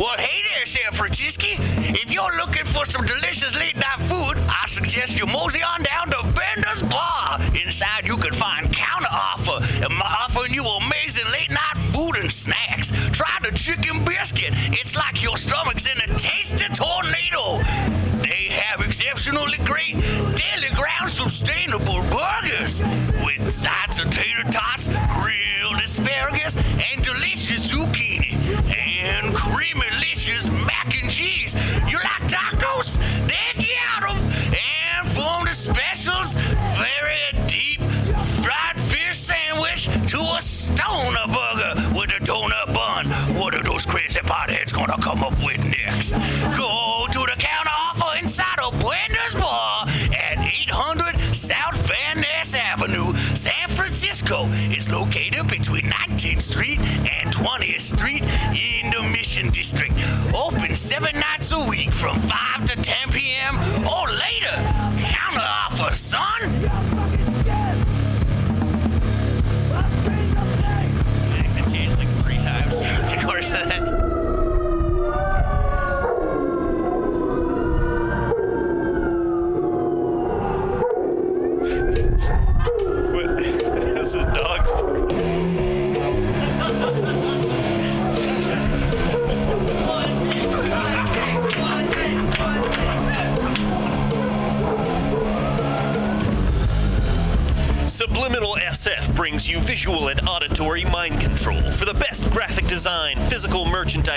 Well, 0.00 0.16
hey 0.16 0.40
there, 0.54 0.64
San 0.64 0.92
Francisco. 0.92 1.44
If 1.92 2.10
you're 2.10 2.34
looking 2.38 2.64
for 2.64 2.86
some 2.86 3.04
delicious 3.04 3.54
late 3.54 3.76
night 3.76 4.00
food, 4.00 4.38
I 4.48 4.64
suggest 4.66 5.18
you 5.18 5.26
mosey 5.26 5.62
on 5.62 5.82
down 5.82 6.08
to 6.08 6.22
Bender's 6.32 6.82
Bar. 6.84 7.38
Inside, 7.62 8.06
you 8.06 8.16
can 8.16 8.32
find 8.32 8.72
counter 8.72 9.12
offer, 9.12 9.60
offering 10.02 10.54
you 10.54 10.64
amazing 10.64 11.26
late 11.30 11.50
night 11.50 11.76
food 11.92 12.16
and 12.16 12.32
snacks. 12.32 12.92
Try 13.12 13.28
the 13.42 13.52
chicken 13.54 14.02
biscuit. 14.02 14.54
It's 14.72 14.96
like 14.96 15.22
your 15.22 15.36
stomach's 15.36 15.84
in 15.84 16.00
a 16.00 16.06
tasty 16.18 16.64
tornado. 16.72 16.89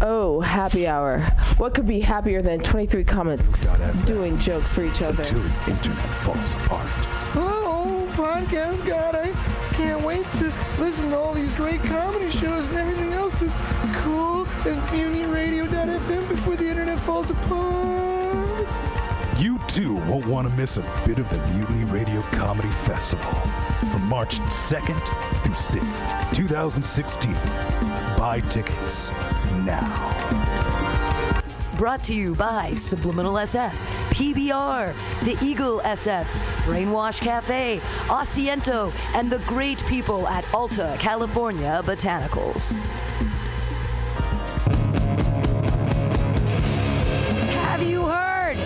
Oh, 0.00 0.40
happy 0.40 0.86
hour. 0.86 1.20
What 1.56 1.74
could 1.74 1.86
be 1.86 1.98
happier 2.00 2.40
than 2.40 2.60
23 2.60 3.02
comics 3.02 3.66
doing 4.04 4.38
jokes 4.38 4.70
for 4.70 4.84
each 4.84 5.02
other? 5.02 5.22
Until 5.22 5.42
the 5.42 5.70
internet 5.70 6.08
falls 6.22 6.54
apart. 6.54 6.86
Oh, 7.34 8.08
podcast 8.12 8.86
god, 8.86 9.16
I 9.16 9.32
can't 9.74 10.04
wait 10.04 10.24
to 10.38 10.52
listen 10.78 11.10
to 11.10 11.18
all 11.18 11.34
these 11.34 11.52
great 11.54 11.82
comedy 11.82 12.30
shows 12.30 12.66
and 12.68 12.76
everything 12.76 13.12
else 13.12 13.34
that's 13.36 13.60
cool 14.02 14.46
at 14.46 14.76
MutinyRadio.fm 14.88 16.28
before 16.28 16.56
the 16.56 16.68
internet 16.68 16.98
falls 17.00 17.30
apart. 17.30 18.66
You 19.38 19.58
too 19.66 19.94
won't 20.06 20.26
want 20.26 20.48
to 20.48 20.54
miss 20.54 20.76
a 20.76 21.02
bit 21.06 21.18
of 21.18 21.28
the 21.30 21.38
Mutiny 21.48 21.84
Radio 21.84 22.20
Comedy 22.22 22.70
Festival 22.86 23.32
from 23.90 24.02
March 24.08 24.38
2nd 24.40 25.00
through 25.42 25.54
6th, 25.54 26.32
2016. 26.34 27.32
Buy 28.16 28.42
tickets 28.48 29.10
now. 29.68 31.34
Brought 31.76 32.02
to 32.04 32.14
you 32.14 32.34
by 32.34 32.74
Subliminal 32.74 33.34
SF, 33.34 33.70
PBR, 34.10 34.94
The 35.22 35.36
Eagle 35.44 35.80
SF, 35.80 36.24
Brainwash 36.64 37.20
Cafe, 37.20 37.80
Asiento, 38.08 38.92
and 39.14 39.30
the 39.30 39.38
great 39.40 39.84
people 39.84 40.26
at 40.26 40.44
Alta 40.52 40.96
California 40.98 41.82
Botanicals. 41.84 42.72
Have 47.68 47.82
you 47.82 48.06
heard 48.06 48.56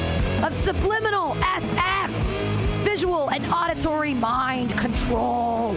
of 0.42 0.54
Subliminal 0.54 1.34
SF? 1.34 2.10
Visual 2.84 3.28
and 3.30 3.44
auditory 3.52 4.14
mind 4.14 4.70
control. 4.78 5.76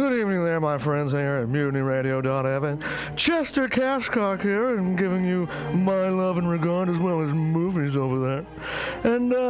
Good 0.00 0.18
evening 0.18 0.42
there, 0.44 0.60
my 0.60 0.78
friends 0.78 1.12
here 1.12 1.36
at 1.42 1.48
MutinyRadio.fm. 1.48 3.16
Chester 3.16 3.68
Cashcock 3.68 4.40
here, 4.40 4.78
and 4.78 4.96
giving 4.96 5.26
you 5.26 5.46
my 5.74 6.08
love 6.08 6.38
and 6.38 6.48
regard 6.48 6.88
as 6.88 6.96
well 6.96 7.20
as 7.20 7.34
movies 7.34 7.96
over 7.96 8.18
there. 8.18 8.46
And 9.04 9.30
uh, 9.34 9.49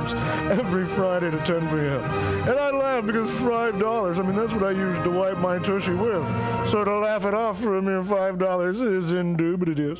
dollars 0.09 0.59
every 0.59 0.87
Friday 0.87 1.31
to 1.31 1.37
10 1.37 1.69
p.m. 1.69 2.03
And 2.49 2.59
I 2.59 2.71
laugh 2.71 3.05
because 3.05 3.29
five 3.39 3.79
dollars. 3.79 4.19
I 4.19 4.23
mean, 4.23 4.35
that's 4.35 4.53
what 4.53 4.63
I 4.63 4.71
use 4.71 5.03
to 5.03 5.09
wipe 5.09 5.37
my 5.37 5.59
tushy 5.59 5.93
with. 5.93 6.23
So 6.69 6.83
to 6.83 6.99
laugh 6.99 7.25
it 7.25 7.33
off 7.33 7.59
for 7.59 7.77
a 7.77 7.81
mere 7.81 8.03
five 8.03 8.37
dollars 8.37 8.81
is 8.81 9.11
indubitious. 9.11 9.99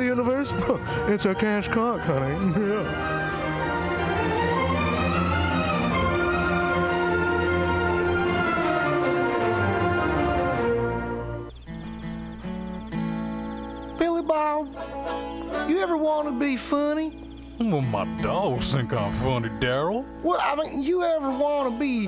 universe? 0.03 0.51
it's 1.07 1.25
a 1.25 1.35
cash 1.35 1.67
cock, 1.67 2.01
honey. 2.01 2.51
Yeah. 2.71 3.21
Billy 13.97 14.21
Bob, 14.23 14.67
you 15.69 15.79
ever 15.79 15.97
want 15.97 16.27
to 16.27 16.39
be 16.39 16.57
funny? 16.57 17.11
Well, 17.59 17.81
my 17.81 18.05
dogs 18.21 18.73
think 18.73 18.93
I'm 18.93 19.11
funny, 19.13 19.49
Daryl. 19.49 20.03
Well, 20.23 20.39
I 20.41 20.55
mean, 20.55 20.81
you 20.81 21.03
ever 21.03 21.29
want 21.29 21.71
to 21.71 21.79
be 21.79 22.07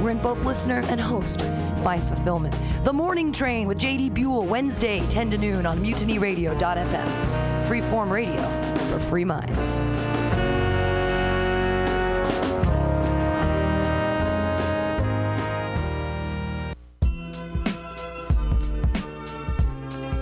wherein 0.00 0.18
both 0.18 0.38
listener 0.44 0.82
and 0.88 1.00
host 1.00 1.40
find 1.82 2.02
fulfillment. 2.02 2.54
The 2.84 2.92
Morning 2.92 3.32
Train 3.32 3.66
with 3.68 3.78
J.D. 3.78 4.10
Buell, 4.10 4.44
Wednesday, 4.46 5.06
10 5.08 5.30
to 5.30 5.38
noon 5.38 5.66
on 5.66 5.82
mutinyradio.fm. 5.82 7.64
Freeform 7.64 8.10
radio 8.10 8.42
for 8.90 8.98
free 8.98 9.24
minds. 9.24 10.17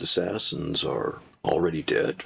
Assassins 0.00 0.84
are 0.84 1.20
already 1.44 1.82
dead. 1.82 2.24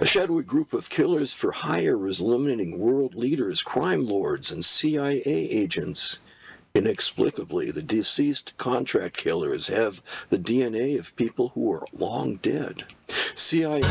A 0.00 0.06
shadowy 0.06 0.42
group 0.42 0.72
of 0.72 0.90
killers 0.90 1.32
for 1.32 1.52
hire 1.52 2.06
is 2.08 2.20
eliminating 2.20 2.78
world 2.78 3.14
leaders, 3.14 3.62
crime 3.62 4.06
lords, 4.06 4.50
and 4.50 4.64
CIA 4.64 5.22
agents. 5.24 6.18
Inexplicably, 6.74 7.70
the 7.70 7.82
deceased 7.82 8.56
contract 8.56 9.16
killers 9.16 9.68
have 9.68 10.02
the 10.30 10.38
DNA 10.38 10.98
of 10.98 11.14
people 11.16 11.50
who 11.50 11.70
are 11.72 11.84
long 11.92 12.36
dead. 12.36 12.84
CIA. 13.34 13.82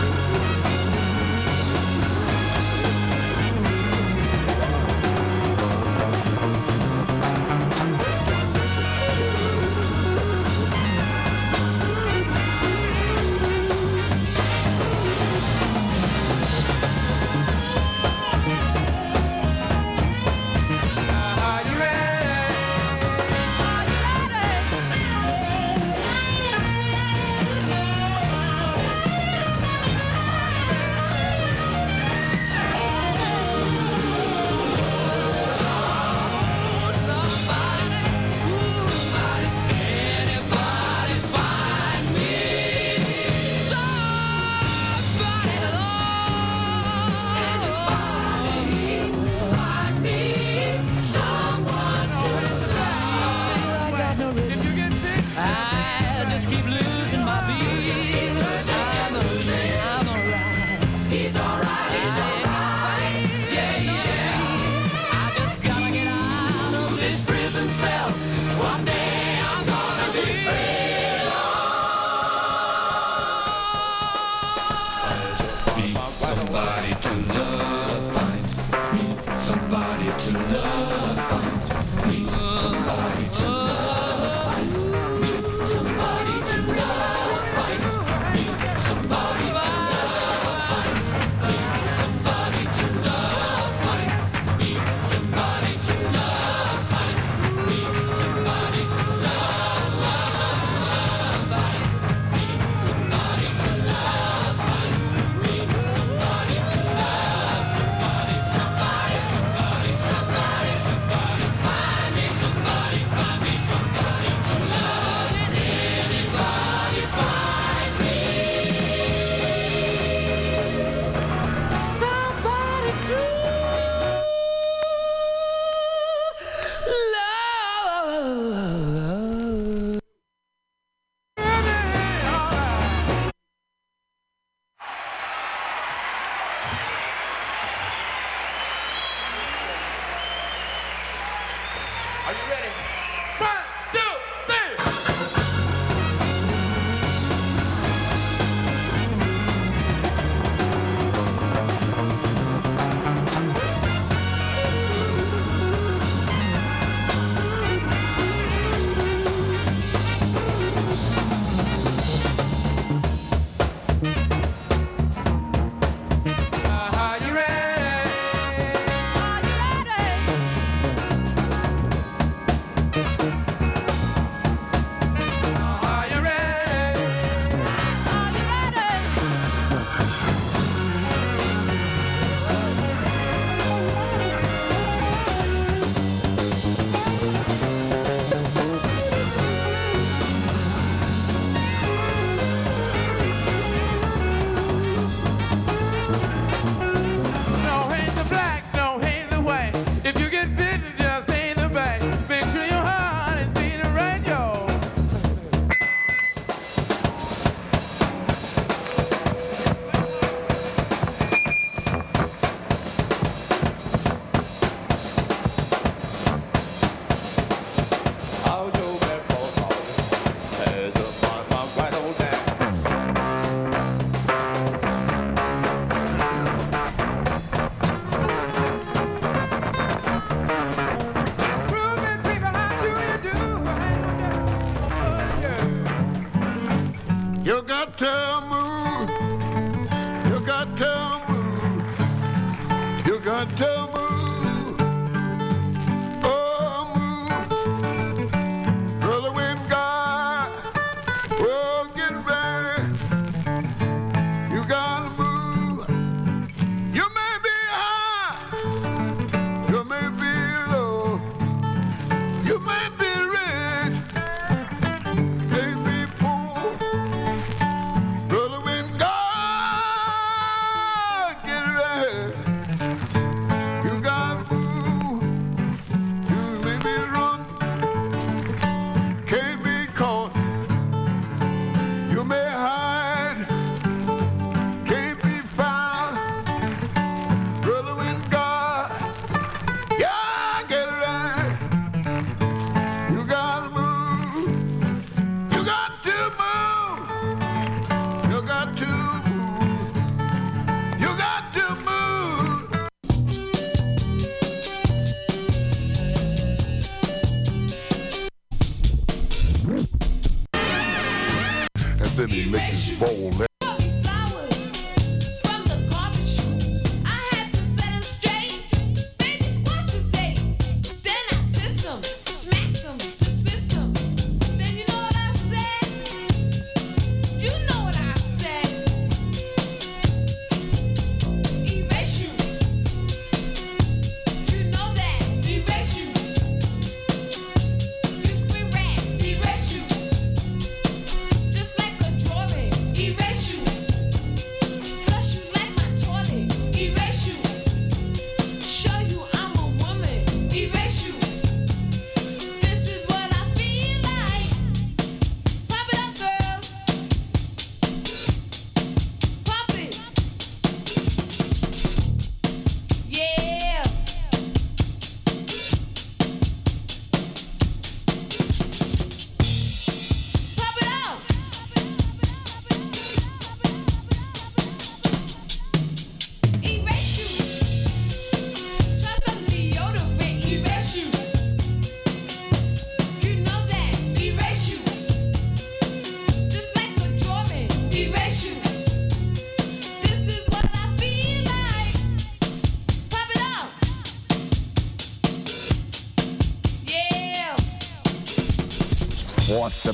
Are 142.24 142.34
you 142.34 142.44
ready? 142.52 142.91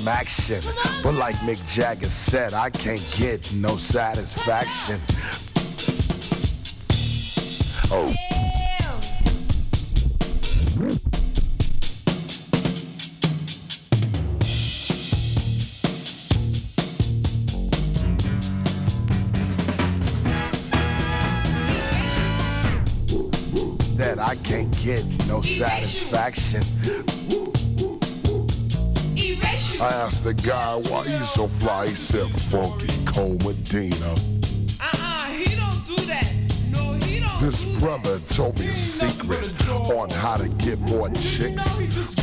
Action. 0.08 0.62
But 1.04 1.14
like 1.14 1.36
Mick 1.38 1.66
Jagger 1.68 2.10
said, 2.10 2.54
I 2.54 2.70
can't 2.70 3.04
get 3.18 3.54
no 3.54 3.78
satisfaction. 3.78 5.00
Oh. 7.92 8.14
That 23.98 24.20
I 24.20 24.36
can't 24.38 24.72
get 24.80 25.06
no 25.28 25.42
satisfaction. 25.42 26.77
Asked 30.18 30.24
the 30.24 30.34
guy 30.34 30.76
why 30.90 31.04
he's 31.08 31.30
so 31.34 31.48
fly. 31.60 31.88
He 31.88 31.94
said, 31.94 32.32
Funky 32.50 32.88
Cold 33.06 33.46
Medina. 33.46 34.16
Uh-uh, 34.82 35.26
he 35.28 35.56
don't 35.56 35.86
do 35.86 35.96
that. 36.08 36.34
No, 36.72 36.94
he 36.94 37.20
don't. 37.20 37.40
This 37.40 37.64
brother 37.80 38.20
told 38.30 38.60
me 38.60 38.68
a 38.68 38.78
secret 38.78 39.70
on 39.70 40.10
how 40.10 40.38
to 40.38 40.50
get 40.50 40.80
more 40.80 41.10
chicks. 41.12 41.64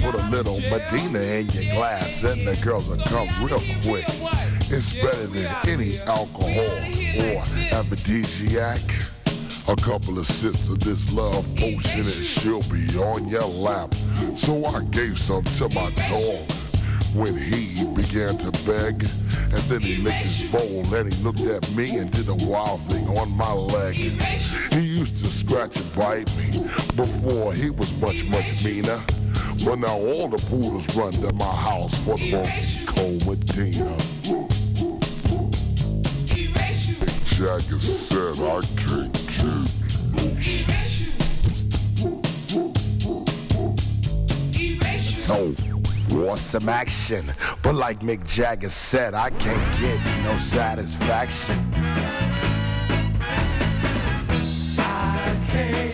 Put 0.00 0.16
a 0.16 0.28
little 0.28 0.58
Medina 0.60 1.20
in 1.20 1.48
your 1.50 1.74
glass 1.74 2.24
and 2.24 2.48
the 2.48 2.56
girls 2.64 2.88
will 2.88 2.98
come 3.04 3.28
real 3.40 3.60
quick. 3.82 4.06
It's 4.72 4.92
better 4.94 5.26
than 5.28 5.54
any 5.68 6.00
alcohol 6.00 6.58
or 6.58 7.42
aphrodisiac. 7.72 8.80
A 9.68 9.76
couple 9.76 10.18
of 10.18 10.26
sips 10.26 10.68
of 10.68 10.80
this 10.80 11.12
love 11.12 11.46
potion 11.56 12.00
and 12.00 12.26
she'll 12.26 12.62
be 12.62 12.98
on 12.98 13.28
your 13.28 13.42
lap. 13.42 13.94
So 14.36 14.64
I 14.64 14.82
gave 14.84 15.20
some 15.20 15.44
to 15.44 15.68
my 15.68 15.90
dog 15.92 16.53
when 17.14 17.36
he 17.36 17.84
began 17.94 18.36
to 18.38 18.50
beg. 18.66 19.06
And 19.52 19.62
then 19.70 19.80
he 19.80 19.96
licked 19.98 20.16
his 20.16 20.50
bowl 20.50 20.94
and 20.94 21.12
he 21.12 21.22
looked 21.22 21.40
at 21.40 21.68
me 21.74 21.98
and 21.98 22.10
did 22.10 22.28
a 22.28 22.34
wild 22.46 22.80
thing 22.88 23.06
on 23.16 23.30
my 23.36 23.52
leg. 23.52 23.94
He 23.94 24.80
used 24.80 25.18
to 25.22 25.30
scratch 25.30 25.76
and 25.76 25.94
bite 25.94 26.36
me 26.36 26.50
before 26.96 27.54
he 27.54 27.70
was 27.70 27.90
much, 28.00 28.24
much 28.24 28.64
meaner. 28.64 29.00
But 29.64 29.76
now 29.76 29.96
all 29.96 30.28
the 30.28 30.38
poodles 30.48 30.96
run 30.96 31.12
to 31.12 31.32
my 31.34 31.44
house 31.44 31.96
for 32.04 32.16
the 32.18 32.32
funky 32.32 32.84
cold 32.86 33.26
Medina. 33.26 33.96
Jagger 37.34 37.80
said 37.80 38.38
I 38.42 38.60
can't 38.76 39.12
get. 39.12 39.84
So, 45.24 45.54
want 46.14 46.38
some 46.38 46.68
action. 46.68 47.32
But 47.62 47.74
like 47.74 48.00
Mick 48.00 48.24
Jagger 48.26 48.70
said, 48.70 49.14
I 49.14 49.30
can't 49.30 49.80
get 49.80 50.00
no 50.22 50.38
satisfaction. 50.38 51.58
I 54.78 55.46
can't 55.48 55.93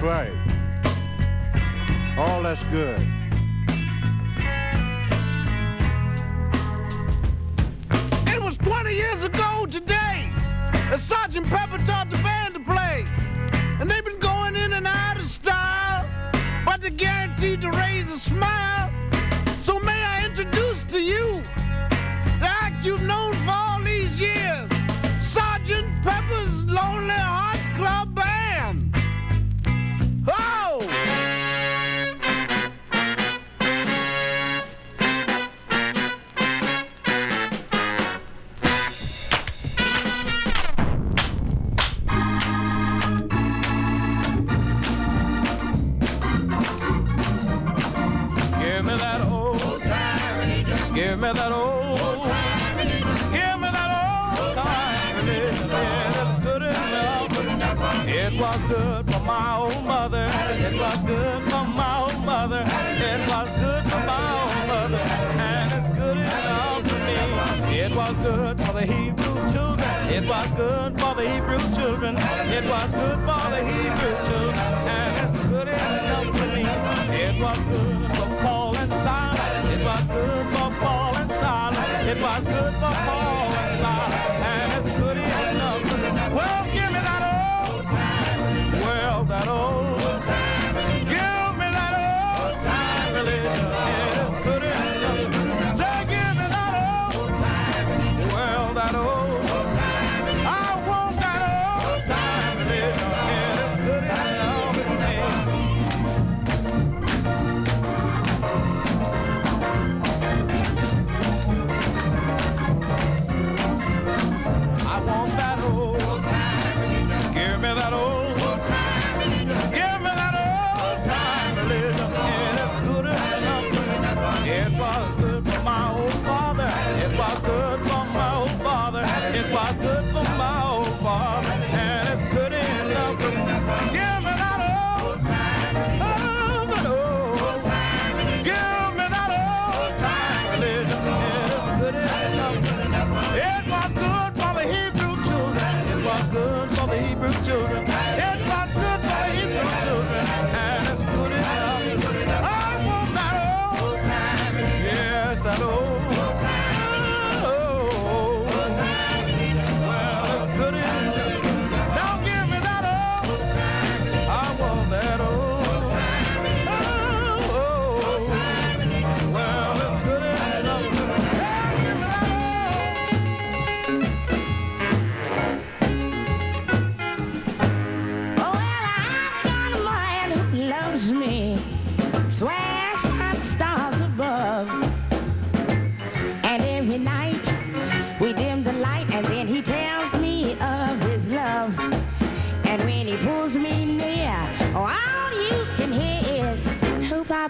That's 0.00 0.30
right. 0.30 0.32
All 2.16 2.42
that's 2.42 2.62
good. 2.64 2.98
It 8.26 8.42
was 8.42 8.56
20 8.56 8.94
years 8.94 9.24
ago 9.24 9.66
today 9.70 10.32
that 10.72 11.00
Sergeant 11.00 11.48
Pepper 11.48 11.76
taught 11.84 12.08
the 12.08 12.16
band 12.18 12.54
to 12.54 12.60
play. 12.60 13.04
And 13.78 13.90
they've 13.90 14.02
been 14.02 14.18
going 14.18 14.56
in 14.56 14.72
and 14.72 14.86
out 14.86 15.20
of 15.20 15.26
style, 15.28 16.08
but 16.64 16.80
they're 16.80 16.88
guaranteed 16.88 17.60
to 17.60 17.70
raise 17.70 18.10
a 18.10 18.18
smile. 18.18 18.90
So 19.58 19.78
may 19.80 20.02
I 20.02 20.24
introduce 20.24 20.82
to 20.84 20.98
you 20.98 21.42
the 22.40 22.48
act 22.48 22.86
you've 22.86 23.02
known 23.02 23.29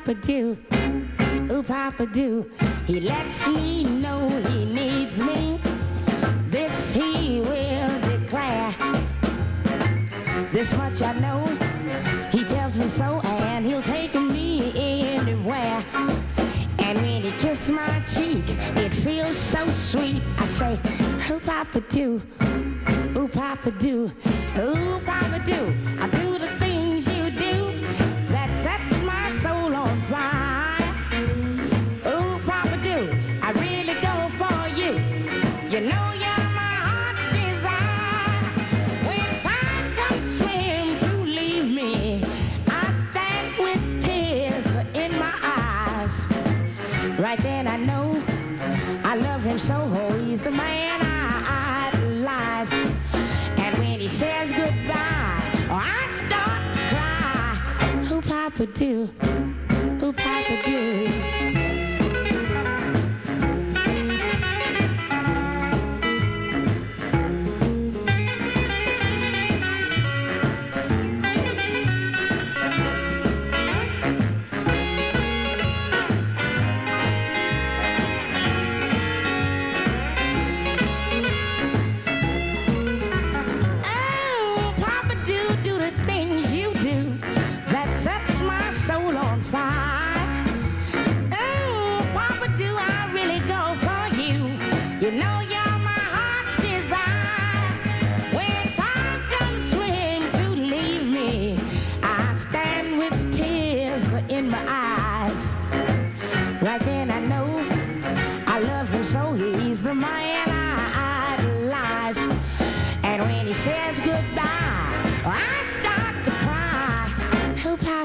Papa 0.00 0.14
do? 0.14 0.56
Ooh, 1.52 1.62
Papa 1.62 2.06
do. 2.06 2.50
He 2.86 3.00
lets 3.00 3.46
me 3.48 3.84
know 3.84 4.30
he 4.48 4.64
needs 4.64 5.18
me. 5.18 5.60
This 6.48 6.90
he 6.92 7.42
will 7.42 8.00
declare. 8.00 8.74
This 10.52 10.72
much 10.72 11.02
I 11.02 11.12
know. 11.20 11.59
still 58.80 59.09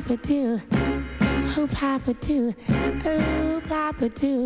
Papa 0.08 0.18
do? 0.28 0.62
Oh, 1.58 1.68
Papa 1.68 2.14
do? 2.14 2.54
Who 3.02 3.62
Papa 3.62 4.08
do? 4.10 4.46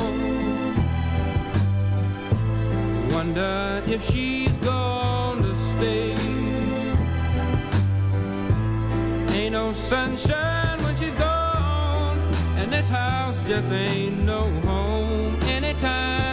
wonder 3.31 3.81
if 3.87 4.03
she's 4.11 4.55
gonna 4.57 5.55
stay. 5.71 6.11
Ain't 9.33 9.53
no 9.53 9.71
sunshine 9.71 10.83
when 10.83 10.97
she's 10.97 11.15
gone, 11.15 12.19
and 12.57 12.71
this 12.73 12.89
house 12.89 13.37
just 13.47 13.69
ain't 13.69 14.25
no 14.25 14.49
home 14.65 15.39
anytime. 15.43 16.30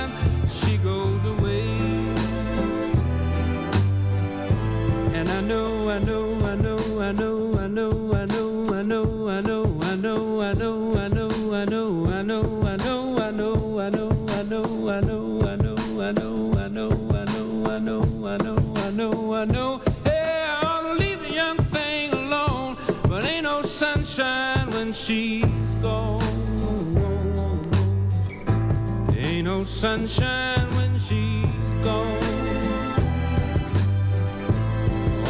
sunshine 29.88 30.68
when 30.76 30.98
she's 30.98 31.72
gone. 31.82 32.22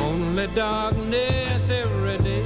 Only 0.09 0.48
darkness 0.48 1.70
every 1.70 2.18
day. 2.18 2.43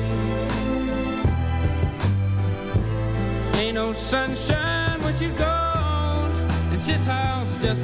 Ain't 3.55 3.76
no 3.76 3.94
sunshine 3.94 5.01
when 5.01 5.16
she's 5.16 5.32
gone. 5.32 6.32
And 6.72 6.82
this 6.82 7.02
house 7.06 7.48
just 7.62 7.80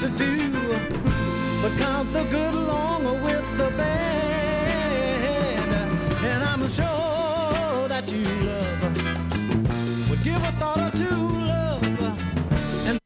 to 0.00 0.08
do, 0.16 0.50
but 1.60 1.72
count 1.78 2.10
the 2.14 2.24
good 2.30 2.54
along 2.54 3.04
with 3.04 3.58
the 3.58 3.70
bad. 3.76 5.20
And 6.24 6.42
I'm 6.42 6.66
sure 6.68 7.86
that 7.88 8.08
you 8.08 8.24
love 8.24 8.82
would 10.08 10.22
give 10.24 10.42
a 10.42 10.52
thought 10.52 10.78
or 10.78 10.90
two, 10.96 11.04
love. 11.04 11.82
And 12.86 12.98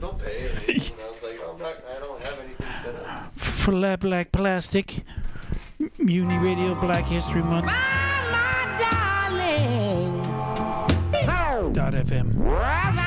don't, 0.00 0.18
pay. 0.18 0.50
And 0.50 1.62
I 1.62 1.98
don't 1.98 2.22
have 2.22 2.38
anything 2.40 2.66
set 2.82 2.94
up. 2.96 3.38
For 3.38 3.96
Black 3.96 4.32
Plastic, 4.32 5.04
Mutiny 5.98 6.36
Radio 6.38 6.74
Black 6.74 7.06
History 7.06 7.42
Month. 7.42 7.64
My, 7.64 7.72
my 8.32 8.76
darling. 8.78 10.19
Boulevard 11.90 12.99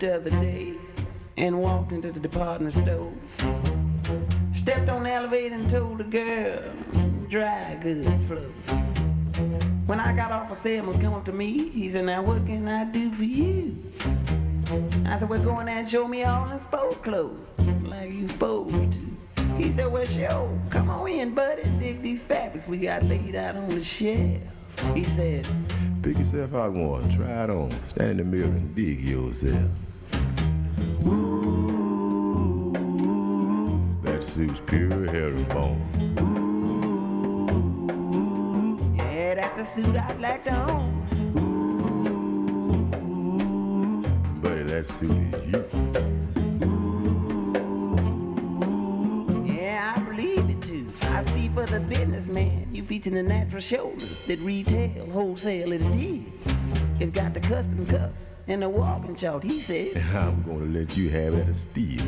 the 0.00 0.16
other 0.16 0.30
day 0.30 0.74
and 1.36 1.60
walked 1.60 1.92
into 1.92 2.12
the 2.12 2.20
department 2.20 2.74
store. 2.74 3.12
Stepped 4.54 4.88
on 4.88 5.04
the 5.04 5.10
elevator 5.10 5.54
and 5.54 5.70
told 5.70 5.98
the 5.98 6.04
girl, 6.04 6.62
dry 7.28 7.78
goods 7.82 8.06
flow. 8.26 8.50
When 9.86 10.00
I 10.00 10.14
got 10.14 10.32
off, 10.32 10.50
a 10.50 10.60
salesman 10.62 11.00
come 11.00 11.14
up 11.14 11.24
to 11.26 11.32
me. 11.32 11.70
He 11.70 11.90
said, 11.90 12.04
now 12.04 12.22
what 12.22 12.44
can 12.46 12.66
I 12.66 12.84
do 12.84 13.12
for 13.14 13.22
you? 13.22 13.76
I 15.06 15.18
said, 15.18 15.28
well, 15.28 15.42
go 15.42 15.60
in 15.60 15.66
there 15.66 15.78
and 15.78 15.88
show 15.88 16.08
me 16.08 16.24
all 16.24 16.50
in 16.50 16.60
sport 16.64 17.02
clothes, 17.02 17.38
like 17.84 18.10
you 18.10 18.28
supposed 18.28 18.92
to. 18.92 19.44
He 19.56 19.72
said, 19.72 19.90
well, 19.90 20.04
sure, 20.04 20.60
come 20.70 20.90
on 20.90 21.08
in, 21.08 21.34
buddy, 21.34 21.62
dig 21.78 22.02
these 22.02 22.20
fabrics 22.20 22.66
we 22.66 22.78
got 22.78 23.04
laid 23.04 23.36
out 23.36 23.56
on 23.56 23.68
the 23.68 23.84
shelf. 23.84 24.42
He 24.94 25.04
said, 25.16 25.46
Pick 26.02 26.18
yourself 26.18 26.54
out 26.54 26.72
one, 26.72 27.16
try 27.16 27.44
it 27.44 27.50
on, 27.50 27.70
stand 27.88 28.12
in 28.12 28.16
the 28.18 28.24
mirror 28.24 28.44
and 28.44 28.74
dig 28.74 29.00
yourself. 29.00 29.70
Ooh, 34.36 34.48
suit's 34.48 34.60
pure 34.66 35.06
herringbone. 35.06 35.80
yeah, 38.96 39.34
that's 39.34 39.58
a 39.58 39.74
suit 39.74 39.96
I'd 39.96 40.20
like 40.20 40.44
to 40.44 40.54
own. 40.70 40.92
Buddy, 44.42 44.62
that 44.64 44.86
suit 44.98 45.34
is 45.34 45.46
you. 45.46 45.64
Yeah, 49.54 49.94
I 49.96 50.00
believe 50.00 50.50
it 50.50 50.60
too. 50.60 50.92
I 51.02 51.24
see 51.32 51.48
for 51.54 51.64
the 51.64 51.80
businessman, 51.80 52.74
you 52.74 52.84
featuring 52.84 53.14
the 53.14 53.22
natural 53.22 53.62
shoulders 53.62 54.18
that 54.26 54.38
retail, 54.40 55.06
wholesale 55.12 55.72
it 55.72 55.80
is. 55.80 56.24
It's 57.00 57.12
got 57.12 57.32
the 57.32 57.40
custom 57.40 57.86
cuffs 57.86 58.35
and 58.48 58.62
the 58.62 58.68
walking 58.68 59.16
short, 59.16 59.42
he 59.42 59.60
said. 59.60 59.96
I'm 60.14 60.42
gonna 60.42 60.66
let 60.66 60.96
you 60.96 61.10
have 61.10 61.32
that 61.34 61.54
steal. 61.54 62.00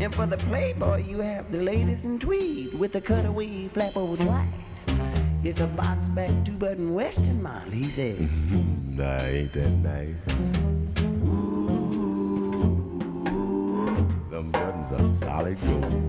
And 0.00 0.14
for 0.14 0.26
the 0.26 0.38
playboy, 0.38 1.04
you 1.06 1.18
have 1.18 1.52
the 1.52 1.58
latest 1.58 2.04
in 2.04 2.18
tweed 2.18 2.78
with 2.78 2.92
the 2.92 3.00
cutaway 3.00 3.68
flap 3.68 3.96
over 3.96 4.22
twice. 4.22 4.48
It's 5.44 5.60
a 5.60 5.66
box 5.66 5.98
back 6.14 6.30
two 6.44 6.52
button 6.52 6.94
western 6.94 7.42
model, 7.42 7.72
he 7.72 7.84
said. 7.90 8.16
Mm-hmm. 8.16 8.96
nah, 8.96 9.20
ain't 9.22 9.52
that 9.52 9.70
nice? 9.70 10.14
Them 14.30 14.50
buttons 14.50 14.92
are 14.92 15.26
solid 15.26 15.60
gold. 15.60 16.08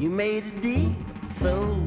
You 0.00 0.10
made 0.10 0.44
a 0.44 0.60
deal, 0.60 0.94
so 1.40 1.78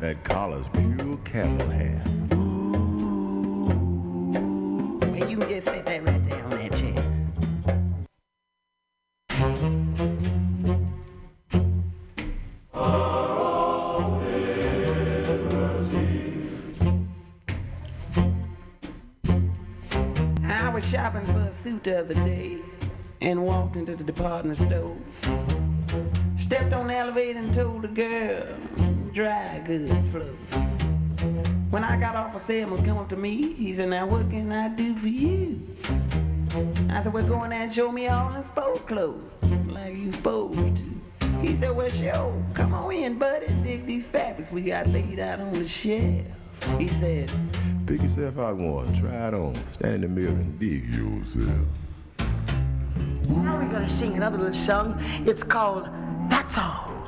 That 0.00 0.24
collar's 0.24 0.66
pure 0.72 0.99
you 5.28 5.36
just 5.48 5.66
sit 5.66 5.86
right 5.86 6.28
there 6.28 6.44
on 6.44 6.50
that 6.50 6.72
chair. 6.72 6.94
I 20.42 20.68
was 20.74 20.84
shopping 20.84 21.26
for 21.26 21.32
a 21.32 21.52
suit 21.62 21.84
the 21.84 22.00
other 22.00 22.14
day 22.14 22.58
and 23.20 23.44
walked 23.44 23.76
into 23.76 23.94
the 23.94 24.02
department 24.02 24.58
store. 24.58 24.96
Stepped 26.40 26.72
on 26.72 26.88
the 26.88 26.96
elevator 26.96 27.38
and 27.38 27.54
told 27.54 27.82
the 27.82 27.88
girl, 27.88 28.56
dry 29.12 29.62
goods 29.64 29.92
flow. 30.10 30.79
When 31.70 31.84
I 31.84 31.96
got 32.00 32.16
off, 32.16 32.34
a 32.34 32.44
salesman 32.46 32.84
come 32.84 32.98
up 32.98 33.08
to 33.10 33.16
me. 33.16 33.52
He 33.52 33.72
said, 33.72 33.90
now 33.90 34.04
what 34.04 34.28
can 34.28 34.50
I 34.50 34.68
do 34.70 34.96
for 34.96 35.06
you? 35.06 35.64
I 36.90 37.04
said, 37.04 37.12
well, 37.12 37.24
go 37.24 37.44
in 37.44 37.50
there 37.50 37.62
and 37.62 37.72
show 37.72 37.92
me 37.92 38.08
all 38.08 38.34
in 38.34 38.42
sport 38.48 38.88
clothes, 38.88 39.22
like 39.68 39.94
you 39.94 40.12
supposed 40.12 40.58
to. 40.58 41.30
He 41.40 41.56
said, 41.56 41.76
well, 41.76 41.88
sure, 41.88 42.44
come 42.54 42.74
on 42.74 42.92
in, 42.92 43.18
buddy, 43.18 43.46
dig 43.62 43.86
these 43.86 44.04
fabrics 44.04 44.50
we 44.50 44.62
got 44.62 44.88
laid 44.88 45.20
out 45.20 45.38
on 45.38 45.52
the 45.52 45.68
shelf. 45.68 46.26
He 46.76 46.88
said, 46.98 47.30
Pick 47.86 48.02
yourself 48.02 48.36
out 48.38 48.56
one, 48.56 49.00
try 49.00 49.28
it 49.28 49.34
on, 49.34 49.54
stand 49.72 49.94
in 49.94 50.00
the 50.02 50.08
mirror 50.08 50.30
and 50.30 50.58
dig 50.58 50.92
yourself. 50.92 51.66
Now 53.28 53.58
we're 53.58 53.70
going 53.70 53.86
to 53.86 53.92
sing 53.92 54.14
another 54.14 54.38
little 54.38 54.54
song. 54.54 55.00
It's 55.24 55.44
called 55.44 55.88
That's 56.28 56.58
All. 56.58 56.99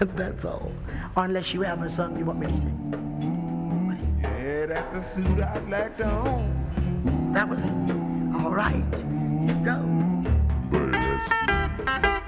That's 0.16 0.46
all. 0.46 0.72
Unless 1.16 1.52
you 1.52 1.60
have 1.60 1.92
something 1.92 2.18
you 2.18 2.24
want 2.24 2.38
me 2.38 2.46
to 2.46 2.58
sing. 2.58 4.18
Yeah, 4.22 4.66
that's 4.66 4.94
a 4.94 5.14
suit 5.14 5.40
I'd 5.40 5.68
like 5.68 5.98
to 5.98 6.10
own. 6.10 7.32
That 7.34 7.46
was 7.46 7.60
it. 7.60 8.42
All 8.42 8.50
right. 8.50 8.84
Here 8.94 9.56
you 9.56 9.64
go. 9.64 9.76
Buddy, 10.70 12.19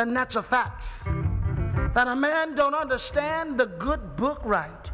the 0.00 0.06
natural 0.06 0.42
facts 0.42 1.00
that 1.94 2.08
a 2.08 2.16
man 2.16 2.54
don't 2.54 2.72
understand 2.72 3.60
the 3.60 3.66
good 3.66 4.16
book 4.16 4.40
right. 4.44 4.90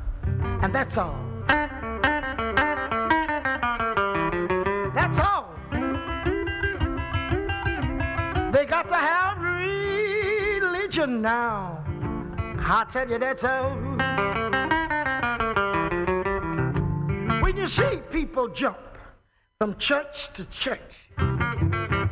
And 0.62 0.74
that's 0.74 0.98
all. 0.98 1.16
That's 4.98 5.18
all. 5.20 5.54
They 8.50 8.66
got 8.66 8.88
to 8.88 8.96
have 8.96 9.38
religion 9.40 11.22
now. 11.22 11.84
I 12.58 12.84
tell 12.90 13.08
you, 13.08 13.20
that's 13.20 13.44
all. 13.44 13.76
When 17.42 17.56
you 17.56 17.68
see 17.68 18.00
people 18.10 18.48
jump 18.48 18.78
from 19.60 19.78
church 19.78 20.32
to 20.34 20.44
church, 20.46 21.10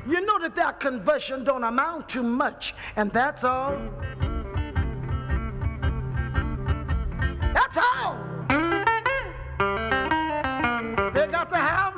you 0.07 0.21
know 0.25 0.39
that 0.39 0.55
their 0.55 0.73
conversion 0.73 1.45
don't 1.45 1.65
amount 1.65 2.09
to 2.11 2.23
much, 2.23 2.75
and 2.97 3.11
that's 3.13 3.45
all. 3.45 3.77
That's 7.55 7.77
all. 7.77 8.19
They 11.15 11.27
got 11.29 11.51
to 11.51 11.57
have 11.57 11.95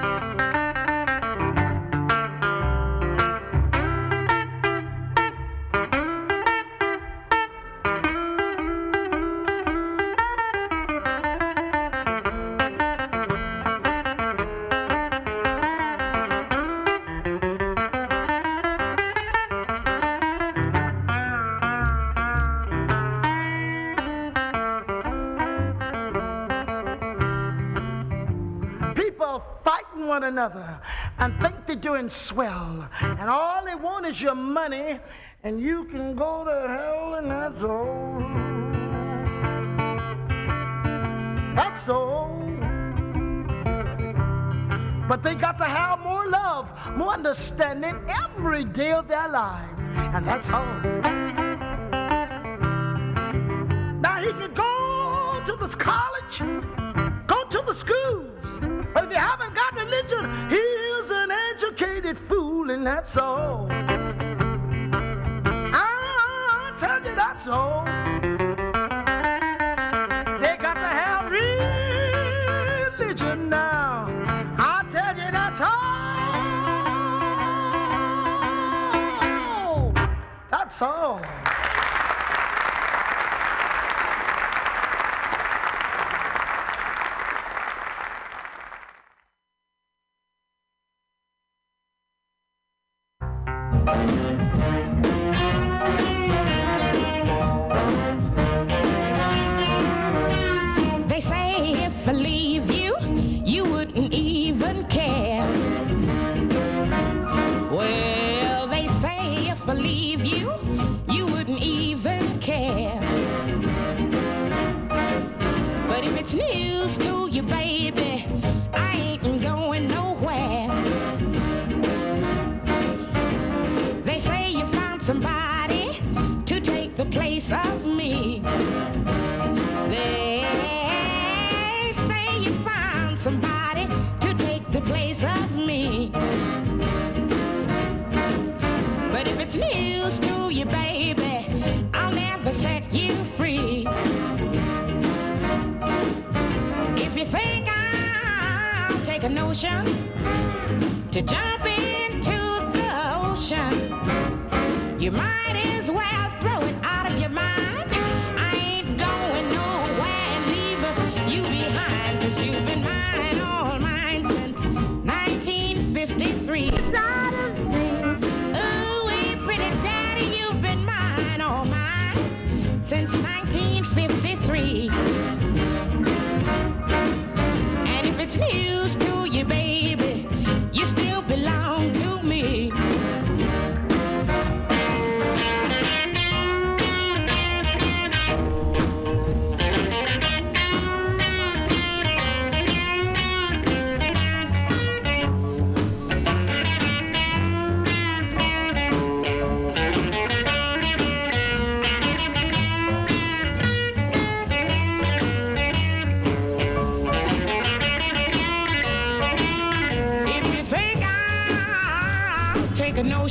you're 31.76 31.98
doing 31.98 32.10
swell, 32.10 32.88
and 33.02 33.30
all 33.30 33.66
they 33.66 33.76
want 33.76 34.06
is 34.06 34.22
your 34.22 34.36
money, 34.36 34.98
and 35.44 35.60
you 35.60 35.84
can 35.86 36.16
go 36.16 36.46
to 36.46 36.68
hell, 36.70 37.16
and 37.16 37.30
that's 37.30 37.62
all. 37.64 38.20
That's 41.54 41.90
all. 41.90 42.40
But 45.10 45.22
they 45.22 45.36
got 45.36 45.58
to 45.58 45.66
have 45.66 46.00
more 46.00 46.26
love, 46.28 46.70
more 46.96 47.14
understanding 47.14 47.96
every 48.08 48.64
day 48.64 48.94
of 48.94 49.10
their 49.10 49.28
lives, 49.28 49.84
and 49.98 50.26
that's 50.26 50.50
all. 50.50 50.66
Now 54.00 54.18
he 54.22 54.32
can 54.32 54.54
go 54.54 55.44
to 55.46 55.58
this 55.60 55.76
college, 55.76 56.40
go 57.28 57.44
to 57.50 57.64
the 57.68 57.74
schools, 57.74 58.32
but 58.94 59.04
if 59.04 59.10
you 59.10 59.18
haven't 59.18 59.54
got 59.54 59.76
religion, 59.76 60.50
he 60.50 60.75
that's 62.86 63.18
all. 63.18 63.68
I 65.74 66.72
tell 66.78 67.04
you, 67.04 67.16
that's 67.16 67.48
all. 67.48 67.84
They 70.40 70.56
got 70.58 70.76
to 70.76 70.88
have 71.02 71.32
religion 73.00 73.50
now. 73.50 74.06
I 74.60 74.86
tell 74.92 75.18
you, 75.18 75.32
that's 75.32 75.62
all. 75.62 75.96
That's 80.52 80.80
all. 80.82 81.45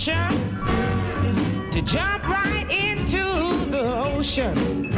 motion 0.07 1.71
to 1.71 1.81
jump 1.83 2.27
right 2.29 2.67
into 2.71 3.71
the 3.71 4.05
ocean. 4.05 4.93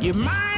You 0.00 0.14
might. 0.14 0.49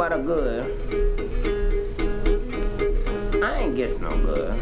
About 0.00 0.18
a 0.18 0.22
girl, 0.22 0.64
I 3.44 3.58
ain't 3.58 3.76
get 3.76 4.00
no 4.00 4.08
girl. 4.24 4.56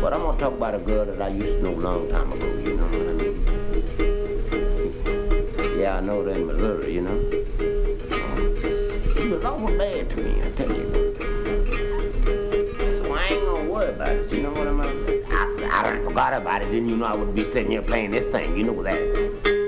But 0.00 0.12
I'm 0.12 0.20
gonna 0.20 0.38
talk 0.38 0.52
about 0.52 0.76
a 0.76 0.78
girl 0.78 1.04
that 1.06 1.20
I 1.20 1.26
used 1.26 1.60
to 1.60 1.62
know 1.64 1.74
a 1.74 1.82
long 1.82 2.08
time 2.08 2.30
ago, 2.30 2.46
you 2.60 2.76
know 2.76 2.86
what 2.86 3.08
I 3.08 3.14
mean? 3.18 3.34
Yeah, 5.80 5.96
I 5.96 6.00
know 6.00 6.22
her 6.22 6.30
in 6.30 6.46
Missouri, 6.46 6.94
you 6.94 7.00
know. 7.00 7.18
She 9.16 9.26
was 9.26 9.44
awful 9.44 9.76
bad 9.76 10.08
to 10.10 10.16
me, 10.16 10.40
I 10.40 10.50
tell 10.52 10.70
you. 10.70 10.86
So 13.02 13.12
I 13.12 13.26
ain't 13.28 13.44
gonna 13.44 13.68
worry 13.68 13.88
about 13.88 14.08
it, 14.10 14.30
you 14.30 14.40
know 14.40 14.52
what 14.52 14.68
I 14.68 14.70
mean? 14.70 15.24
I, 15.32 15.80
I 15.80 15.82
done 15.82 16.04
forgot 16.04 16.32
about 16.34 16.62
it, 16.62 16.66
didn't 16.66 16.90
you 16.90 16.96
know 16.96 17.06
I 17.06 17.16
would 17.16 17.34
be 17.34 17.42
sitting 17.50 17.72
here 17.72 17.82
playing 17.82 18.12
this 18.12 18.26
thing, 18.26 18.56
you 18.56 18.62
know 18.62 18.82
that. 18.84 19.61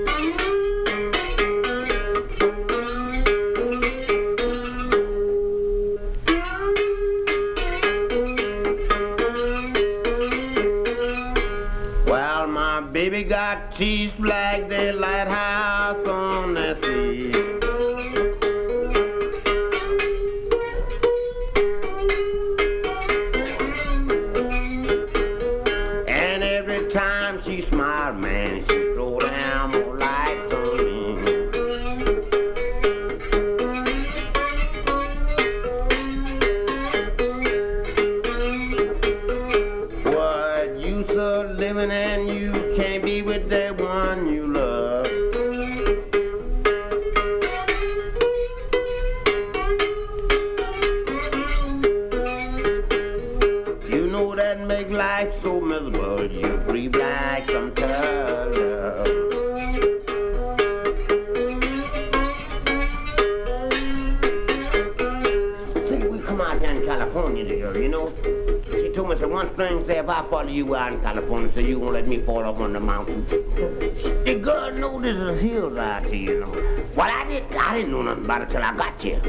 About 78.24 78.42
it 78.42 78.50
till 78.50 78.62
I 78.62 78.74
got 78.74 79.00
here. 79.00 79.20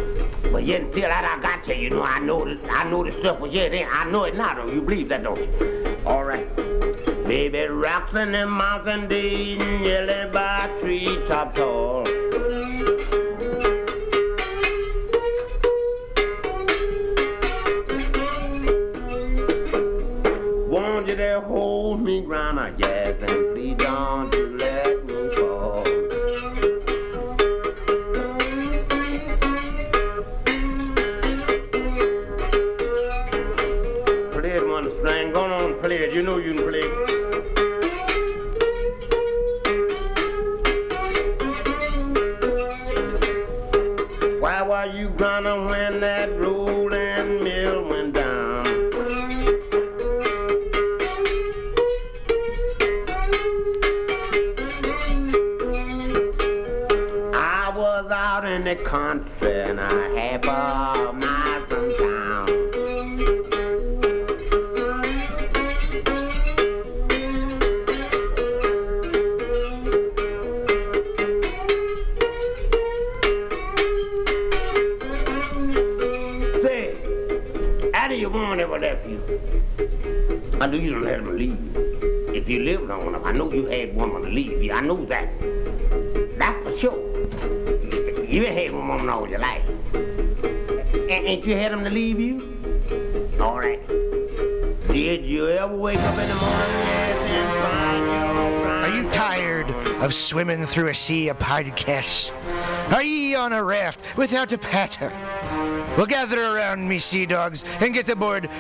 But 0.52 0.64
yet 0.64 0.82
until 0.82 1.02
that 1.02 1.26
I 1.26 1.42
got 1.42 1.66
here, 1.66 1.76
you 1.76 1.90
know, 1.90 2.04
I 2.04 2.20
know 2.20 2.46
I 2.70 2.90
know 2.90 3.04
the 3.04 3.12
stuff 3.12 3.40
was 3.40 3.52
here 3.52 3.70
then. 3.70 3.88
I 3.92 4.10
know 4.10 4.24
it 4.24 4.36
now, 4.36 4.56
though. 4.56 4.72
You 4.72 4.82
believe 4.82 5.10
that, 5.10 5.24
don't 5.24 5.38
you? 5.38 5.98
All 6.06 6.24
right. 6.24 6.48
Baby, 7.26 7.66
rocks 7.66 8.14
in 8.14 8.32
the 8.32 8.46
mountain 8.46 9.08
deep, 9.08 9.60
yellow 9.60 10.32
by 10.32 10.70
tree 10.80 11.20
top 11.28 11.56
tall. 11.56 11.85
Through 100.66 100.90
a 100.90 100.96
sea 100.96 101.30
of 101.30 101.40
podcasts? 101.40 102.32
Are 102.92 103.04
ye 103.04 103.36
on 103.36 103.54
a 103.54 103.64
raft 103.64 104.02
without 104.18 104.52
a 104.52 104.58
paddle? 104.58 105.10
Well, 105.98 106.06
gather 106.06 106.44
around 106.44 106.88
me, 106.88 107.00
sea 107.00 107.26
dogs, 107.26 107.64
and 107.80 107.94
get 107.94 108.10
aboard 108.10 108.50